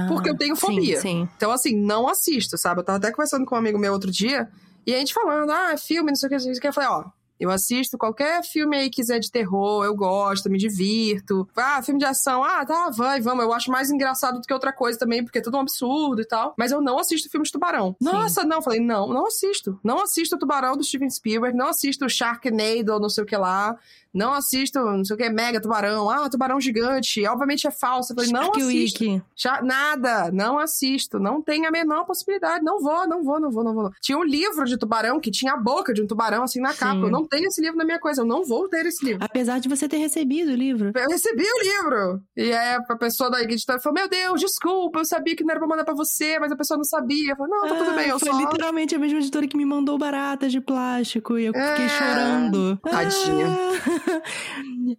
Porque 0.07 0.29
eu 0.29 0.37
tenho 0.37 0.55
sim, 0.55 0.61
fobia. 0.61 0.99
Sim, 0.99 1.29
então 1.37 1.51
assim, 1.51 1.75
não 1.75 2.09
assisto, 2.09 2.57
sabe? 2.57 2.81
Eu 2.81 2.83
tava 2.83 2.97
até 2.97 3.11
conversando 3.11 3.45
com 3.45 3.55
um 3.55 3.57
amigo 3.57 3.79
meu 3.79 3.93
outro 3.93 4.11
dia, 4.11 4.49
e 4.85 4.93
a 4.93 4.97
gente 4.97 5.13
falando, 5.13 5.49
ah, 5.49 5.77
filme, 5.77 6.11
não 6.11 6.15
sei 6.15 6.27
o 6.27 6.29
que, 6.29 6.35
não 6.35 6.39
sei 6.41 6.53
o 6.53 6.59
que. 6.59 6.67
Eu 6.67 6.73
falei, 6.73 6.89
ó, 6.89 7.05
eu 7.39 7.49
assisto 7.49 7.97
qualquer 7.97 8.43
filme 8.43 8.77
aí 8.77 8.89
que 8.89 8.97
quiser 8.97 9.19
de 9.19 9.31
terror, 9.31 9.85
eu 9.85 9.95
gosto, 9.95 10.49
me 10.49 10.57
divirto. 10.57 11.47
Ah, 11.55 11.81
filme 11.81 11.99
de 11.99 12.05
ação, 12.05 12.43
ah, 12.43 12.65
tá, 12.65 12.89
vai, 12.89 13.21
vamos. 13.21 13.43
Eu 13.43 13.53
acho 13.53 13.71
mais 13.71 13.91
engraçado 13.91 14.39
do 14.39 14.47
que 14.47 14.53
outra 14.53 14.73
coisa 14.73 14.97
também, 14.97 15.23
porque 15.23 15.39
é 15.39 15.41
tudo 15.41 15.57
um 15.57 15.61
absurdo 15.61 16.21
e 16.21 16.25
tal. 16.25 16.55
Mas 16.57 16.71
eu 16.71 16.81
não 16.81 16.99
assisto 16.99 17.29
filme 17.29 17.45
de 17.45 17.51
tubarão. 17.51 17.95
Sim. 18.01 18.05
Nossa, 18.05 18.43
não. 18.43 18.61
Falei, 18.61 18.79
não, 18.79 19.07
não 19.07 19.27
assisto. 19.27 19.79
Não 19.83 20.01
assisto 20.01 20.35
o 20.35 20.39
Tubarão 20.39 20.75
do 20.75 20.83
Steven 20.83 21.09
Spielberg, 21.09 21.57
não 21.57 21.67
assisto 21.67 22.05
o 22.05 22.09
Sharknado, 22.09 22.99
não 22.99 23.09
sei 23.09 23.23
o 23.23 23.27
que 23.27 23.37
lá. 23.37 23.77
Não 24.17 24.33
assisto, 24.33 24.79
não 24.79 25.05
sei 25.05 25.15
o 25.15 25.17
que, 25.17 25.29
Mega 25.29 25.61
Tubarão. 25.61 26.09
Ah, 26.09 26.29
Tubarão 26.29 26.59
Gigante. 26.59 27.25
Obviamente 27.27 27.67
é 27.67 27.71
falso. 27.71 28.11
Eu 28.11 28.15
falei, 28.15 28.31
não 28.31 28.51
assisto. 28.51 29.21
Já, 29.35 29.61
nada, 29.61 30.31
não 30.31 30.57
assisto, 30.57 31.19
não 31.19 31.41
tem 31.41 31.65
a 31.65 31.71
menor 31.71 32.05
possibilidade, 32.05 32.63
não 32.63 32.79
vou, 32.81 33.07
não 33.07 33.23
vou, 33.23 33.39
não 33.39 33.51
vou, 33.51 33.63
não 33.63 33.73
vou. 33.73 33.91
Tinha 34.01 34.17
um 34.17 34.23
livro 34.23 34.65
de 34.65 34.77
tubarão 34.77 35.19
que 35.19 35.29
tinha 35.31 35.53
a 35.53 35.57
boca 35.57 35.93
de 35.93 36.01
um 36.01 36.07
tubarão 36.07 36.43
assim 36.43 36.59
na 36.59 36.73
capa. 36.73 36.93
Sim. 36.95 37.03
Eu 37.03 37.11
não 37.11 37.25
tenho 37.25 37.47
esse 37.47 37.61
livro 37.61 37.77
na 37.77 37.85
minha 37.85 37.99
coisa, 37.99 38.21
eu 38.21 38.25
não 38.25 38.43
vou 38.43 38.67
ter 38.67 38.85
esse 38.85 39.05
livro. 39.05 39.23
Apesar 39.23 39.59
de 39.59 39.69
você 39.69 39.87
ter 39.87 39.97
recebido 39.97 40.51
o 40.51 40.55
livro. 40.55 40.91
Eu 40.95 41.09
recebi 41.09 41.43
o 41.43 41.63
livro. 41.63 42.21
E 42.35 42.51
aí 42.53 42.75
a 42.89 42.95
pessoa 42.95 43.29
da 43.29 43.41
editora 43.41 43.79
falou: 43.79 43.93
Meu 43.99 44.09
Deus, 44.09 44.39
desculpa, 44.41 44.99
eu 44.99 45.05
sabia 45.05 45.35
que 45.35 45.43
não 45.43 45.51
era 45.51 45.59
pra 45.59 45.67
mandar 45.67 45.85
pra 45.85 45.93
você, 45.93 46.39
mas 46.39 46.51
a 46.51 46.55
pessoa 46.55 46.77
não 46.77 46.83
sabia. 46.83 47.33
Eu 47.33 47.35
falei, 47.37 47.51
não, 47.51 47.67
tá 47.67 47.75
tudo 47.75 47.89
Ah, 47.91 47.93
bem, 47.93 48.09
eu 48.09 48.19
Foi 48.19 48.31
só. 48.31 48.37
literalmente 48.39 48.95
a 48.95 48.99
mesma 48.99 49.19
editora 49.19 49.47
que 49.47 49.57
me 49.57 49.65
mandou 49.65 49.97
baratas 49.97 50.51
de 50.51 50.59
plástico 50.59 51.37
e 51.37 51.45
eu 51.45 51.53
fiquei 51.53 51.85
É. 51.85 51.89
chorando. 51.89 52.77
Tadinha. 52.77 53.47
Ah. 53.47 54.06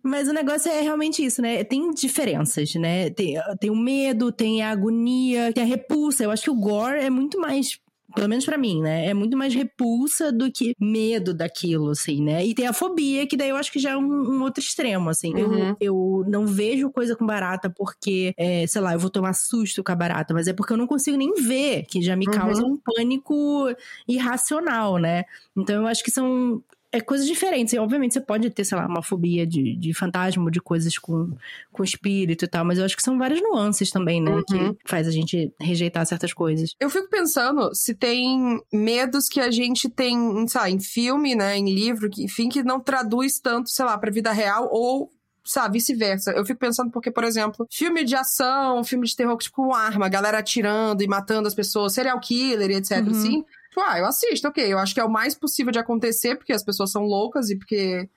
Mas 0.02 0.28
o 0.28 0.32
negócio 0.32 0.70
é 0.70 0.80
realmente 0.80 1.24
isso, 1.24 1.40
né? 1.42 1.64
Tem 1.64 1.90
diferenças, 1.92 2.74
né? 2.74 3.10
Tem, 3.10 3.34
tem 3.60 3.70
o 3.70 3.76
medo, 3.76 4.30
tem 4.32 4.62
a 4.62 4.70
agonia, 4.70 5.52
tem 5.52 5.62
a 5.62 5.66
repulsa. 5.66 6.24
Eu 6.24 6.30
acho 6.30 6.44
que 6.44 6.50
o 6.50 6.54
gore 6.60 6.98
é 6.98 7.10
muito 7.10 7.40
mais. 7.40 7.78
Pelo 8.14 8.26
menos 8.26 8.46
pra 8.46 8.56
mim, 8.56 8.80
né? 8.80 9.06
É 9.06 9.12
muito 9.12 9.36
mais 9.36 9.54
repulsa 9.54 10.32
do 10.32 10.50
que 10.50 10.74
medo 10.80 11.34
daquilo, 11.34 11.90
assim, 11.90 12.22
né? 12.24 12.44
E 12.44 12.54
tem 12.54 12.66
a 12.66 12.72
fobia, 12.72 13.26
que 13.26 13.36
daí 13.36 13.50
eu 13.50 13.56
acho 13.56 13.70
que 13.70 13.78
já 13.78 13.90
é 13.90 13.96
um, 13.98 14.02
um 14.38 14.42
outro 14.42 14.62
extremo, 14.62 15.10
assim. 15.10 15.32
Eu- 15.36 15.48
Uhum. 15.50 15.76
Eu, 15.78 16.24
não 16.26 16.46
vejo 16.46 16.90
coisa 16.90 17.14
com 17.14 17.26
barata 17.26 17.68
porque, 17.68 18.32
é, 18.38 18.66
sei 18.66 18.80
lá, 18.80 18.94
eu 18.94 18.98
vou 18.98 19.10
tomar 19.10 19.34
susto 19.34 19.84
com 19.84 19.92
a 19.92 19.94
barata, 19.94 20.32
mas 20.32 20.48
é 20.48 20.54
porque 20.54 20.72
eu 20.72 20.78
não 20.78 20.86
consigo 20.86 21.18
nem 21.18 21.34
ver, 21.34 21.84
que 21.84 22.00
já 22.00 22.16
me 22.16 22.26
Uhum. 22.26 22.32
causa 22.32 22.64
um 22.64 22.78
pânico 22.78 23.66
irracional, 24.08 24.96
né? 24.98 25.24
Então 25.56 25.82
eu 25.82 25.86
acho 25.86 26.02
que 26.02 26.10
são 26.10 26.62
é, 26.98 27.00
coisas 27.00 27.26
diferentes. 27.26 27.72
E, 27.72 27.78
obviamente 27.78 28.14
você 28.14 28.20
pode 28.20 28.50
ter, 28.50 28.64
sei 28.64 28.76
lá, 28.76 28.86
uma 28.86 29.02
fobia 29.02 29.46
de, 29.46 29.76
de 29.76 29.94
fantasma, 29.94 30.50
de 30.50 30.60
coisas 30.60 30.98
com, 30.98 31.30
com 31.72 31.84
espírito 31.84 32.44
e 32.44 32.48
tal, 32.48 32.64
mas 32.64 32.78
eu 32.78 32.84
acho 32.84 32.96
que 32.96 33.02
são 33.02 33.16
várias 33.18 33.40
nuances 33.40 33.90
também, 33.90 34.20
né? 34.20 34.32
Uhum. 34.32 34.74
Que 34.74 34.76
faz 34.84 35.06
a 35.06 35.10
gente 35.10 35.52
rejeitar 35.60 36.04
certas 36.06 36.32
coisas. 36.32 36.74
Eu 36.80 36.90
fico 36.90 37.08
pensando 37.08 37.74
se 37.74 37.94
tem 37.94 38.60
medos 38.72 39.28
que 39.28 39.40
a 39.40 39.50
gente 39.50 39.88
tem, 39.88 40.46
sei 40.48 40.60
lá, 40.60 40.70
em 40.70 40.80
filme, 40.80 41.34
né, 41.34 41.56
em 41.56 41.72
livro, 41.72 42.08
que, 42.10 42.24
enfim, 42.24 42.48
que 42.48 42.62
não 42.62 42.80
traduz 42.80 43.38
tanto, 43.40 43.70
sei 43.70 43.84
lá, 43.84 43.96
pra 43.98 44.10
vida 44.10 44.32
real 44.32 44.68
ou 44.70 45.10
sabe, 45.44 45.78
vice-versa. 45.78 46.32
Eu 46.32 46.44
fico 46.44 46.60
pensando 46.60 46.90
porque, 46.90 47.10
por 47.10 47.24
exemplo, 47.24 47.66
filme 47.70 48.04
de 48.04 48.14
ação, 48.14 48.84
filme 48.84 49.06
de 49.06 49.16
terror 49.16 49.34
tipo, 49.38 49.56
com 49.56 49.74
arma, 49.74 50.06
galera 50.06 50.38
atirando 50.38 51.02
e 51.02 51.08
matando 51.08 51.48
as 51.48 51.54
pessoas, 51.54 51.94
serial 51.94 52.20
killer 52.20 52.70
e 52.70 52.74
etc, 52.74 52.98
Uhum. 52.98 53.10
assim. 53.10 53.44
Tipo, 53.70 53.80
ah, 53.82 53.98
eu 53.98 54.06
assisto, 54.06 54.48
ok. 54.48 54.72
Eu 54.72 54.78
acho 54.78 54.94
que 54.94 55.00
é 55.00 55.04
o 55.04 55.10
mais 55.10 55.34
possível 55.34 55.72
de 55.72 55.78
acontecer, 55.78 56.36
porque 56.36 56.52
as 56.52 56.64
pessoas 56.64 56.90
são 56.90 57.02
loucas 57.02 57.50
e 57.50 57.58
porque 57.58 58.08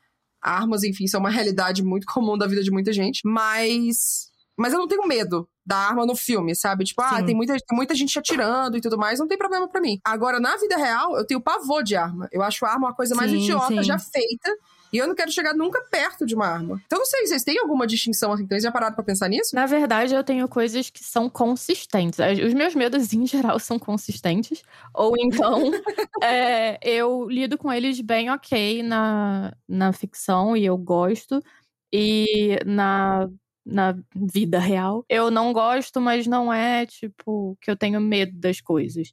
armas, 0.42 0.84
enfim, 0.84 1.08
são 1.08 1.20
uma 1.20 1.30
realidade 1.32 1.84
muito 1.84 2.06
comum 2.06 2.38
da 2.38 2.48
vida 2.48 2.64
de 2.64 2.72
muita 2.72 2.92
gente. 2.92 3.22
Mas. 3.26 4.30
Mas 4.58 4.74
eu 4.74 4.80
não 4.80 4.88
tenho 4.88 5.08
medo 5.08 5.48
da 5.66 5.78
arma 5.78 6.06
no 6.06 6.16
filme, 6.16 6.56
sabe? 6.56 6.84
Tipo, 6.84 7.02
ah, 7.02 7.24
tem 7.24 7.34
muita, 7.34 7.54
tem 7.54 7.76
muita 7.76 7.96
gente 7.96 8.18
atirando 8.20 8.78
e 8.78 8.82
tudo 8.82 8.98
mais, 8.98 9.18
não 9.18 9.28
tem 9.28 9.38
problema 9.38 9.68
pra 9.68 9.82
mim. 9.82 10.00
Agora, 10.04 10.40
na 10.40 10.58
vida 10.58 10.76
real, 10.78 11.18
eu 11.18 11.26
tenho 11.26 11.42
pavor 11.42 11.84
de 11.84 11.96
arma. 11.96 12.28
Eu 12.32 12.44
acho 12.44 12.64
a 12.66 12.70
arma 12.70 12.88
uma 12.88 12.96
coisa 12.96 13.16
mais 13.16 13.32
Sim, 13.32 13.38
idiota 13.38 13.68
sim. 13.68 13.84
já 13.84 13.98
feita. 13.98 14.52
E 14.92 14.98
eu 14.98 15.08
não 15.08 15.16
quero 15.16 15.32
chegar 15.32 15.54
nunca 15.54 15.82
perto 15.90 16.26
de 16.26 16.36
uma 16.36 16.46
arma. 16.46 16.82
Então, 16.86 17.00
não 17.00 17.06
sei, 17.06 17.26
vocês 17.26 17.44
têm 17.44 17.58
alguma 17.60 17.88
distinção 17.88 18.34
assim? 18.34 18.46
Vocês 18.46 18.64
já 18.64 18.72
pararam 18.72 18.94
pra 18.94 19.04
pensar 19.04 19.30
nisso? 19.30 19.56
Na 19.56 19.66
verdade, 19.66 20.14
eu 20.14 20.24
tenho 20.24 20.48
coisas 20.50 20.90
que 20.90 21.04
são 21.04 21.30
consistentes. 21.30 22.20
Os 22.46 22.54
meus 22.54 22.76
medos, 22.76 23.14
em 23.14 23.26
geral, 23.26 23.58
são 23.58 23.80
consistentes. 23.80 24.62
Ou 24.94 25.14
então, 25.18 25.72
é, 26.22 26.78
eu 26.82 27.30
lido 27.30 27.58
com 27.58 27.72
eles 27.72 28.02
bem 28.02 28.30
ok 28.30 28.84
na, 28.84 29.54
na 29.68 29.94
ficção 29.94 30.58
e 30.58 30.66
eu 30.66 30.78
gosto. 30.78 31.42
E 31.94 32.58
na, 32.66 33.30
na 33.66 33.96
vida 34.16 34.60
real, 34.60 35.06
eu 35.08 35.32
não 35.32 35.54
gosto, 35.54 36.02
mas 36.02 36.28
não 36.28 36.52
é, 36.52 36.86
tipo, 36.86 37.58
que 37.62 37.72
eu 37.72 37.76
tenho 37.78 38.00
medo 38.02 38.38
das 38.38 38.60
coisas. 38.60 39.12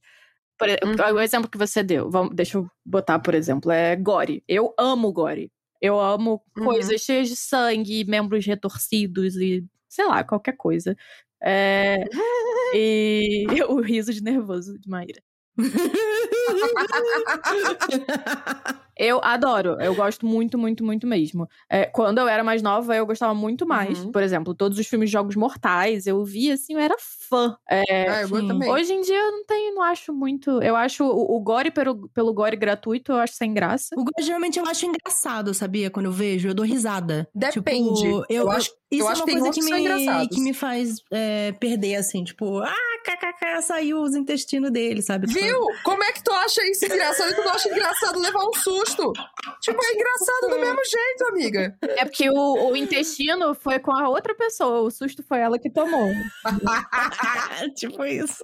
Por, 0.58 0.68
Uhum. 0.68 1.14
O 1.14 1.20
exemplo 1.20 1.48
que 1.48 1.56
você 1.56 1.84
deu, 1.84 2.10
vamos, 2.10 2.34
deixa 2.34 2.58
eu 2.58 2.68
botar, 2.84 3.20
por 3.20 3.32
exemplo, 3.34 3.70
é 3.70 3.94
gore. 3.94 4.42
Eu 4.48 4.74
amo 4.76 5.12
gore. 5.12 5.52
Eu 5.80 5.98
amo 6.00 6.42
Uhum. 6.56 6.64
coisas 6.64 7.00
cheias 7.02 7.28
de 7.28 7.36
sangue, 7.36 8.04
membros 8.04 8.44
retorcidos 8.46 9.36
e 9.36 9.64
sei 9.88 10.06
lá, 10.06 10.24
qualquer 10.24 10.56
coisa. 10.56 10.96
É, 11.42 11.96
e 12.74 13.46
o 13.70 13.80
riso 13.80 14.12
de 14.12 14.22
nervoso 14.22 14.78
de 14.78 14.88
Maíra. 14.88 15.22
Eu 18.98 19.20
adoro, 19.22 19.80
eu 19.80 19.94
gosto 19.94 20.26
muito, 20.26 20.58
muito, 20.58 20.84
muito 20.84 21.06
mesmo. 21.06 21.48
É, 21.70 21.84
quando 21.86 22.18
eu 22.18 22.28
era 22.28 22.42
mais 22.42 22.62
nova, 22.62 22.96
eu 22.96 23.06
gostava 23.06 23.34
muito 23.34 23.66
mais. 23.66 24.00
Uhum. 24.00 24.12
Por 24.12 24.22
exemplo, 24.22 24.54
todos 24.54 24.78
os 24.78 24.86
filmes 24.86 25.08
de 25.08 25.12
Jogos 25.12 25.36
Mortais, 25.36 26.06
eu 26.06 26.24
via 26.24 26.54
assim, 26.54 26.74
eu 26.74 26.80
era 26.80 26.96
fã. 26.98 27.56
É, 27.68 28.08
ah, 28.08 28.22
eu 28.22 28.28
sim. 28.28 28.48
também. 28.48 28.70
Hoje 28.70 28.92
em 28.92 29.00
dia 29.02 29.16
eu 29.18 29.32
não 29.32 29.44
tenho, 29.44 29.74
não 29.74 29.82
acho 29.82 30.12
muito. 30.12 30.62
Eu 30.62 30.74
acho 30.74 31.04
o, 31.04 31.36
o 31.36 31.40
gore 31.40 31.70
pelo, 31.70 32.08
pelo 32.08 32.32
gore 32.32 32.56
gratuito, 32.56 33.12
eu 33.12 33.16
acho 33.16 33.34
sem 33.34 33.54
graça. 33.54 33.94
O 33.96 34.04
gore 34.04 34.22
geralmente 34.22 34.58
eu 34.58 34.66
acho 34.66 34.86
engraçado, 34.86 35.54
sabia? 35.54 35.90
Quando 35.90 36.06
eu 36.06 36.12
vejo, 36.12 36.48
eu 36.48 36.54
dou 36.54 36.64
risada. 36.64 37.28
Depende. 37.34 38.00
Tipo, 38.00 38.24
eu, 38.28 38.42
Eu 38.42 38.50
acho- 38.50 38.70
isso 38.90 39.04
eu 39.04 39.10
é 39.10 39.14
uma 39.14 39.24
coisa 39.24 39.50
que 39.50 39.60
que 39.60 39.64
me, 39.64 40.28
que 40.28 40.40
me 40.40 40.54
faz 40.54 40.96
é, 41.10 41.52
perder, 41.52 41.96
assim, 41.96 42.24
tipo, 42.24 42.58
ah, 42.60 42.74
kkk, 43.04 43.62
saiu 43.62 44.00
os 44.00 44.14
intestinos 44.14 44.70
dele, 44.70 45.02
sabe? 45.02 45.26
Tipo, 45.26 45.40
Viu? 45.40 45.60
Como 45.84 46.02
é 46.02 46.12
que 46.12 46.22
tu 46.22 46.32
acha 46.32 46.62
isso 46.70 46.86
engraçado 46.86 47.30
e 47.30 47.34
tu 47.34 47.42
não 47.42 47.52
acha 47.52 47.68
engraçado 47.68 48.18
levar 48.18 48.44
um 48.44 48.52
susto? 48.54 48.87
Tipo, 49.60 49.80
é 49.84 49.92
engraçado 49.92 50.50
do 50.50 50.58
mesmo 50.58 50.80
jeito, 50.84 51.28
amiga. 51.28 51.78
É 51.82 52.04
porque 52.04 52.28
o, 52.30 52.70
o 52.70 52.76
intestino 52.76 53.54
foi 53.54 53.78
com 53.78 53.92
a 53.92 54.08
outra 54.08 54.34
pessoa, 54.34 54.80
o 54.80 54.90
susto 54.90 55.22
foi 55.22 55.40
ela 55.40 55.58
que 55.58 55.70
tomou. 55.70 56.10
tipo 57.74 58.04
isso. 58.04 58.42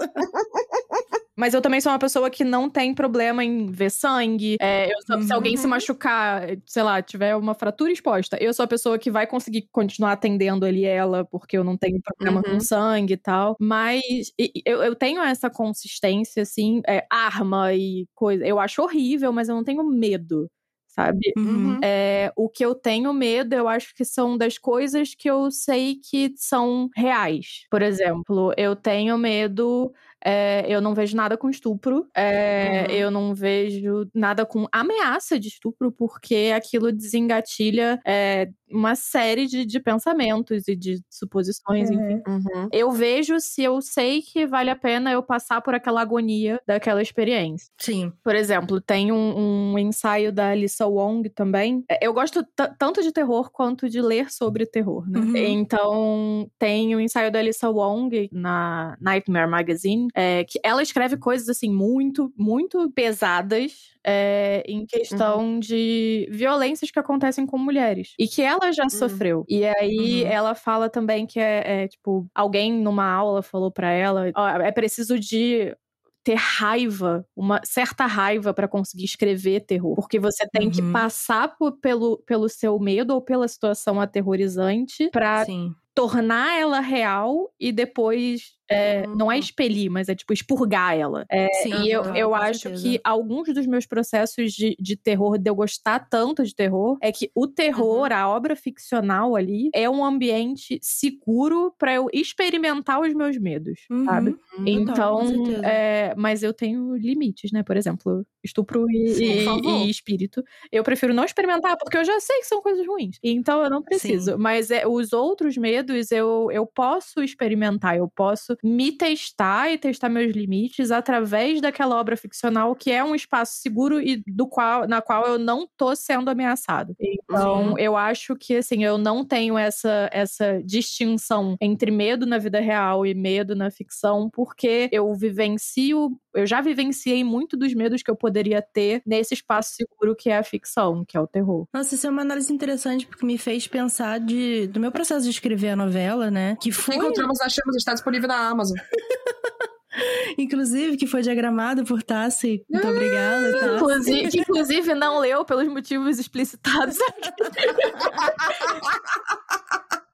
Mas 1.36 1.52
eu 1.52 1.60
também 1.60 1.80
sou 1.80 1.90
uma 1.92 1.98
pessoa 1.98 2.30
que 2.30 2.44
não 2.44 2.70
tem 2.70 2.94
problema 2.94 3.44
em 3.44 3.66
ver 3.66 3.90
sangue. 3.90 4.56
É, 4.60 4.88
sou- 5.06 5.20
Se 5.20 5.28
Uhum. 5.30 5.34
alguém 5.36 5.56
se 5.56 5.66
machucar, 5.66 6.46
sei 6.66 6.82
lá, 6.82 7.02
tiver 7.02 7.34
uma 7.36 7.54
fratura 7.54 7.90
exposta, 7.92 8.36
eu 8.40 8.52
sou 8.54 8.64
a 8.64 8.68
pessoa 8.68 8.98
que 8.98 9.10
vai 9.10 9.26
conseguir 9.26 9.68
continuar 9.72 10.12
atendendo 10.12 10.64
ali 10.64 10.84
ela, 10.84 11.24
porque 11.24 11.56
eu 11.58 11.64
não 11.64 11.76
tenho 11.76 12.00
problema 12.02 12.40
Uhum. 12.46 12.54
com 12.54 12.60
sangue 12.60 13.14
e 13.14 13.16
tal. 13.16 13.56
Mas 13.60 14.02
e- 14.38 14.52
e 14.56 14.62
eu, 14.64 14.82
eu 14.82 14.94
tenho 14.94 15.20
essa 15.22 15.50
consistência, 15.50 16.42
assim, 16.42 16.80
é, 16.86 17.04
arma 17.10 17.72
e 17.74 18.06
coisa. 18.14 18.44
Eu 18.46 18.58
acho 18.60 18.82
horrível, 18.82 19.32
mas 19.32 19.48
eu 19.48 19.54
não 19.56 19.64
tenho 19.64 19.82
medo, 19.84 20.48
sabe? 20.86 21.32
Uhum. 21.36 21.78
É, 21.82 22.32
o 22.36 22.48
que 22.48 22.64
eu 22.64 22.74
tenho 22.74 23.12
medo, 23.12 23.54
eu 23.54 23.66
acho 23.68 23.94
que 23.94 24.04
são 24.04 24.36
das 24.38 24.56
coisas 24.58 25.14
que 25.14 25.28
eu 25.28 25.50
sei 25.50 25.96
que 25.96 26.32
são 26.36 26.88
reais. 26.96 27.64
Por 27.70 27.82
exemplo, 27.82 28.52
eu 28.56 28.76
tenho 28.76 29.18
medo. 29.18 29.92
É, 30.24 30.64
eu 30.68 30.80
não 30.80 30.94
vejo 30.94 31.16
nada 31.16 31.36
com 31.36 31.48
estupro. 31.50 32.08
é, 32.16 32.86
Uhum. 32.88 32.94
Eu 32.94 33.10
não 33.10 33.34
vejo 33.34 34.08
nada 34.14 34.46
com 34.46 34.66
ameaça 34.72 35.38
de 35.38 35.48
estupro, 35.48 35.92
porque 35.92 36.52
aquilo 36.54 36.90
desengatilha 36.92 38.00
é, 38.06 38.48
uma 38.70 38.94
série 38.94 39.46
de, 39.46 39.64
de 39.64 39.80
pensamentos 39.80 40.66
e 40.68 40.74
de 40.74 41.00
suposições, 41.08 41.90
enfim. 41.90 42.22
Uhum. 42.26 42.68
Eu 42.72 42.90
vejo 42.90 43.38
se 43.38 43.62
eu 43.62 43.80
sei 43.80 44.22
que 44.22 44.46
vale 44.46 44.70
a 44.70 44.76
pena 44.76 45.12
eu 45.12 45.22
passar 45.22 45.60
por 45.60 45.74
aquela 45.74 46.00
agonia 46.02 46.60
daquela 46.66 47.02
experiência. 47.02 47.70
Sim. 47.78 48.12
Por 48.22 48.34
exemplo, 48.34 48.80
tem 48.80 49.12
um, 49.12 49.72
um 49.72 49.78
ensaio 49.78 50.32
da 50.32 50.50
Alyssa 50.50 50.86
Wong 50.86 51.28
também. 51.30 51.84
É, 51.88 52.04
Eu 52.06 52.12
gosto 52.12 52.44
tanto 52.78 53.02
de 53.02 53.12
terror 53.12 53.50
quanto 53.52 53.88
de 53.88 54.00
ler 54.00 54.30
sobre 54.30 54.66
terror, 54.66 55.08
né? 55.08 55.20
Uhum. 55.20 55.36
Então, 55.36 56.50
tem 56.58 56.94
o 56.96 57.00
ensaio 57.00 57.30
da 57.30 57.38
Alyssa 57.38 57.68
Wong 57.70 58.28
na 58.32 58.96
Nightmare 59.00 59.48
Magazine, 59.48 60.08
é, 60.14 60.44
que 60.44 60.60
ela 60.64 60.82
escreve 60.82 61.16
coisas, 61.16 61.48
assim, 61.48 61.70
muito, 61.70 62.32
muito 62.36 62.90
pesadas. 62.92 63.92
é, 64.06 64.62
em 64.68 64.84
questão 64.86 65.58
de 65.58 66.28
violências 66.30 66.90
que 66.90 66.98
acontecem 66.98 67.46
com 67.46 67.56
mulheres. 67.58 68.14
E 68.18 68.28
que 68.28 68.42
ela 68.42 68.70
já 68.72 68.86
sofreu. 68.90 69.46
E 69.48 69.64
aí 69.64 70.22
Uhum. 70.24 70.28
ela 70.30 70.54
fala 70.54 70.90
também 70.90 71.26
que 71.26 71.40
é, 71.40 71.84
é, 71.84 71.88
tipo, 71.88 72.26
alguém 72.34 72.70
numa 72.72 73.06
aula 73.10 73.42
falou 73.42 73.70
pra 73.70 73.90
ela: 73.92 74.30
ó, 74.36 74.46
é 74.60 74.70
preciso 74.72 75.18
de 75.18 75.74
ter 76.22 76.36
raiva, 76.36 77.26
uma 77.36 77.60
certa 77.64 78.04
raiva 78.06 78.52
pra 78.54 78.68
conseguir 78.68 79.04
escrever 79.06 79.60
terror. 79.60 79.94
Porque 79.94 80.18
você 80.18 80.46
tem 80.52 80.70
que 80.70 80.82
Uhum. 80.82 80.92
passar 80.92 81.56
por- 81.56 81.72
pelo, 81.80 82.18
pelo 82.26 82.48
seu 82.48 82.78
medo 82.78 83.14
ou 83.14 83.22
pela 83.22 83.48
situação 83.48 83.98
aterrorizante 84.00 85.08
pra 85.10 85.44
Sim. 85.46 85.74
tornar 85.94 86.58
ela 86.60 86.80
real 86.80 87.50
e 87.58 87.72
depois. 87.72 88.52
É, 88.70 89.06
Não 89.08 89.30
é 89.30 89.38
expelir, 89.38 89.90
mas 89.90 90.08
é 90.08 90.14
tipo 90.14 90.32
expurgar 90.32 90.96
ela. 90.96 91.24
É, 91.30 91.48
Sim. 91.62 91.84
e 91.84 91.90
eu, 91.90 92.02
eu 92.14 92.34
acho 92.34 92.60
certeza. 92.60 92.82
que 92.82 93.00
alguns 93.04 93.52
dos 93.52 93.66
meus 93.66 93.86
processos 93.86 94.52
de, 94.52 94.74
de 94.78 94.96
terror, 94.96 95.38
de 95.38 95.50
eu 95.50 95.54
gostar 95.54 96.00
tanto 96.08 96.42
de 96.44 96.54
terror, 96.54 96.96
é 97.02 97.12
que 97.12 97.30
o 97.34 97.46
terror, 97.46 98.08
Uhum. 98.10 98.16
a 98.16 98.28
obra 98.28 98.56
ficcional 98.56 99.36
ali, 99.36 99.68
é 99.74 99.88
um 99.88 100.04
ambiente 100.04 100.78
seguro 100.82 101.74
pra 101.78 101.94
eu 101.94 102.08
experimentar 102.12 103.00
os 103.00 103.12
meus 103.14 103.36
medos, 103.38 103.80
Uhum. 103.90 104.04
sabe? 104.04 104.30
Uhum. 104.30 104.64
Então, 104.66 105.26
certeza. 105.26 105.66
é, 105.66 106.14
mas 106.16 106.42
eu 106.42 106.52
tenho 106.54 106.94
limites, 106.96 107.52
né? 107.52 107.62
Por 107.62 107.76
exemplo, 107.76 108.24
estupro 108.42 108.86
e, 108.90 109.08
Sim, 109.14 109.24
e- 109.64 109.86
e 109.86 109.90
espírito. 109.90 110.42
Eu 110.70 110.82
prefiro 110.84 111.12
não 111.14 111.24
experimentar, 111.24 111.76
porque 111.78 111.96
eu 111.98 112.04
já 112.04 112.18
sei 112.20 112.38
que 112.40 112.46
são 112.46 112.62
coisas 112.62 112.86
ruins. 112.86 113.18
Então 113.22 113.62
eu 113.62 113.70
não 113.70 113.82
preciso. 113.82 114.38
Mas 114.38 114.70
é, 114.70 114.86
os 114.86 115.12
outros 115.12 115.56
medos 115.56 116.10
eu, 116.12 116.48
eu 116.52 116.66
posso 116.66 117.22
experimentar, 117.22 117.96
eu 117.96 118.08
posso 118.14 118.53
me 118.62 118.92
testar 118.92 119.70
e 119.72 119.78
testar 119.78 120.08
meus 120.08 120.34
limites 120.34 120.90
através 120.90 121.60
daquela 121.60 121.98
obra 121.98 122.16
ficcional 122.16 122.74
que 122.74 122.90
é 122.90 123.02
um 123.02 123.14
espaço 123.14 123.54
seguro 123.60 124.00
e 124.00 124.22
do 124.26 124.46
qual, 124.46 124.86
na 124.86 125.00
qual 125.00 125.26
eu 125.26 125.38
não 125.38 125.66
tô 125.76 125.94
sendo 125.96 126.28
ameaçado. 126.30 126.94
Então, 127.00 127.70
Uhum. 127.70 127.78
eu 127.78 127.96
acho 127.96 128.36
que 128.36 128.56
assim, 128.56 128.84
eu 128.84 128.98
não 128.98 129.24
tenho 129.24 129.56
essa, 129.58 130.08
essa 130.12 130.60
distinção 130.64 131.56
entre 131.60 131.90
medo 131.90 132.26
na 132.26 132.38
vida 132.38 132.60
real 132.60 133.06
e 133.06 133.14
medo 133.14 133.54
na 133.54 133.70
ficção, 133.70 134.28
porque 134.32 134.88
eu 134.92 135.12
vivencio, 135.14 136.16
eu 136.34 136.46
já 136.46 136.60
vivenciei 136.60 137.24
muito 137.24 137.56
dos 137.56 137.72
medos 137.74 138.02
que 138.02 138.10
eu 138.10 138.16
poderia 138.16 138.60
ter 138.62 139.02
nesse 139.06 139.34
espaço 139.34 139.74
seguro 139.74 140.14
que 140.14 140.30
é 140.30 140.38
a 140.38 140.42
ficção, 140.42 141.04
que 141.04 141.16
é 141.16 141.20
o 141.20 141.26
terror. 141.26 141.66
Nossa, 141.72 141.94
isso 141.94 142.06
é 142.06 142.10
uma 142.10 142.22
análise 142.22 142.52
interessante, 142.52 143.06
porque 143.06 143.24
me 143.26 143.38
fez 143.38 143.66
pensar 143.66 144.18
de, 144.20 144.66
do 144.68 144.80
meu 144.80 144.92
processo 144.92 145.24
de 145.24 145.30
escrever 145.30 145.70
a 145.70 145.76
novela, 145.76 146.30
né? 146.30 146.56
Que 146.60 146.70
foi, 146.72 146.96
Encontramos 146.96 147.40
as 147.40 147.52
chamas, 147.52 147.76
está 147.76 147.92
disponível 147.94 148.28
na 148.28 148.43
Amazon. 148.48 148.76
inclusive, 150.38 150.96
que 150.96 151.06
foi 151.06 151.22
diagramado 151.22 151.84
por 151.84 152.02
Tassi. 152.02 152.64
Muito 152.68 152.88
obrigada, 152.88 153.52
Tassi. 153.52 153.74
Inclusive, 153.74 154.30
que 154.30 154.40
inclusive 154.40 154.94
não 154.94 155.18
leu 155.18 155.44
pelos 155.44 155.68
motivos 155.68 156.18
explicitados. 156.18 156.96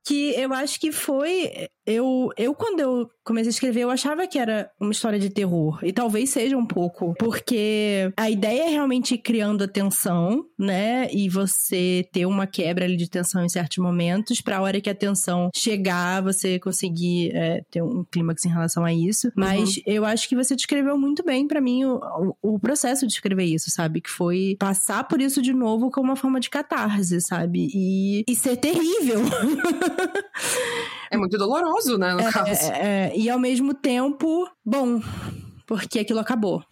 Que 0.02 0.34
eu 0.34 0.52
acho 0.52 0.80
que 0.80 0.90
foi. 0.90 1.68
Eu, 1.90 2.30
eu, 2.36 2.54
quando 2.54 2.80
eu 2.80 3.10
comecei 3.24 3.48
a 3.48 3.50
escrever, 3.50 3.80
eu 3.80 3.90
achava 3.90 4.26
que 4.26 4.38
era 4.38 4.70
uma 4.80 4.92
história 4.92 5.18
de 5.18 5.30
terror. 5.30 5.78
E 5.82 5.92
talvez 5.92 6.30
seja 6.30 6.56
um 6.56 6.66
pouco. 6.66 7.14
Porque 7.18 8.12
a 8.16 8.30
ideia 8.30 8.64
é 8.64 8.68
realmente 8.68 9.14
ir 9.14 9.18
criando 9.18 9.64
a 9.64 9.68
tensão, 9.68 10.44
né? 10.58 11.08
E 11.12 11.28
você 11.28 12.06
ter 12.12 12.26
uma 12.26 12.46
quebra 12.46 12.84
ali 12.84 12.96
de 12.96 13.08
tensão 13.08 13.44
em 13.44 13.48
certos 13.48 13.78
momentos, 13.78 14.40
pra 14.40 14.60
hora 14.60 14.80
que 14.80 14.90
a 14.90 14.94
tensão 14.94 15.50
chegar, 15.54 16.22
você 16.22 16.58
conseguir 16.58 17.30
é, 17.34 17.62
ter 17.70 17.82
um 17.82 18.04
clímax 18.10 18.44
em 18.44 18.50
relação 18.50 18.84
a 18.84 18.92
isso. 18.92 19.30
Mas 19.36 19.80
eu 19.86 20.04
acho 20.04 20.28
que 20.28 20.36
você 20.36 20.56
descreveu 20.56 20.98
muito 20.98 21.24
bem 21.24 21.46
pra 21.46 21.60
mim 21.60 21.84
o, 21.84 22.00
o, 22.42 22.54
o 22.54 22.58
processo 22.58 23.06
de 23.06 23.12
escrever 23.12 23.44
isso, 23.44 23.70
sabe? 23.70 24.00
Que 24.00 24.10
foi 24.10 24.56
passar 24.58 25.04
por 25.04 25.20
isso 25.20 25.40
de 25.40 25.52
novo 25.52 25.90
como 25.90 26.10
uma 26.10 26.16
forma 26.16 26.40
de 26.40 26.50
catarse, 26.50 27.20
sabe? 27.20 27.68
E, 27.72 28.24
e 28.26 28.34
ser 28.34 28.56
terrível. 28.56 29.20
É 31.12 31.16
muito 31.16 31.36
doloroso, 31.36 31.79
né, 31.98 32.14
no 32.14 32.30
caso. 32.30 32.70
É, 32.72 33.10
é, 33.10 33.12
e 33.16 33.28
ao 33.30 33.38
mesmo 33.38 33.74
tempo, 33.74 34.48
bom, 34.64 35.00
porque 35.66 35.98
aquilo 36.00 36.20
acabou. 36.20 36.62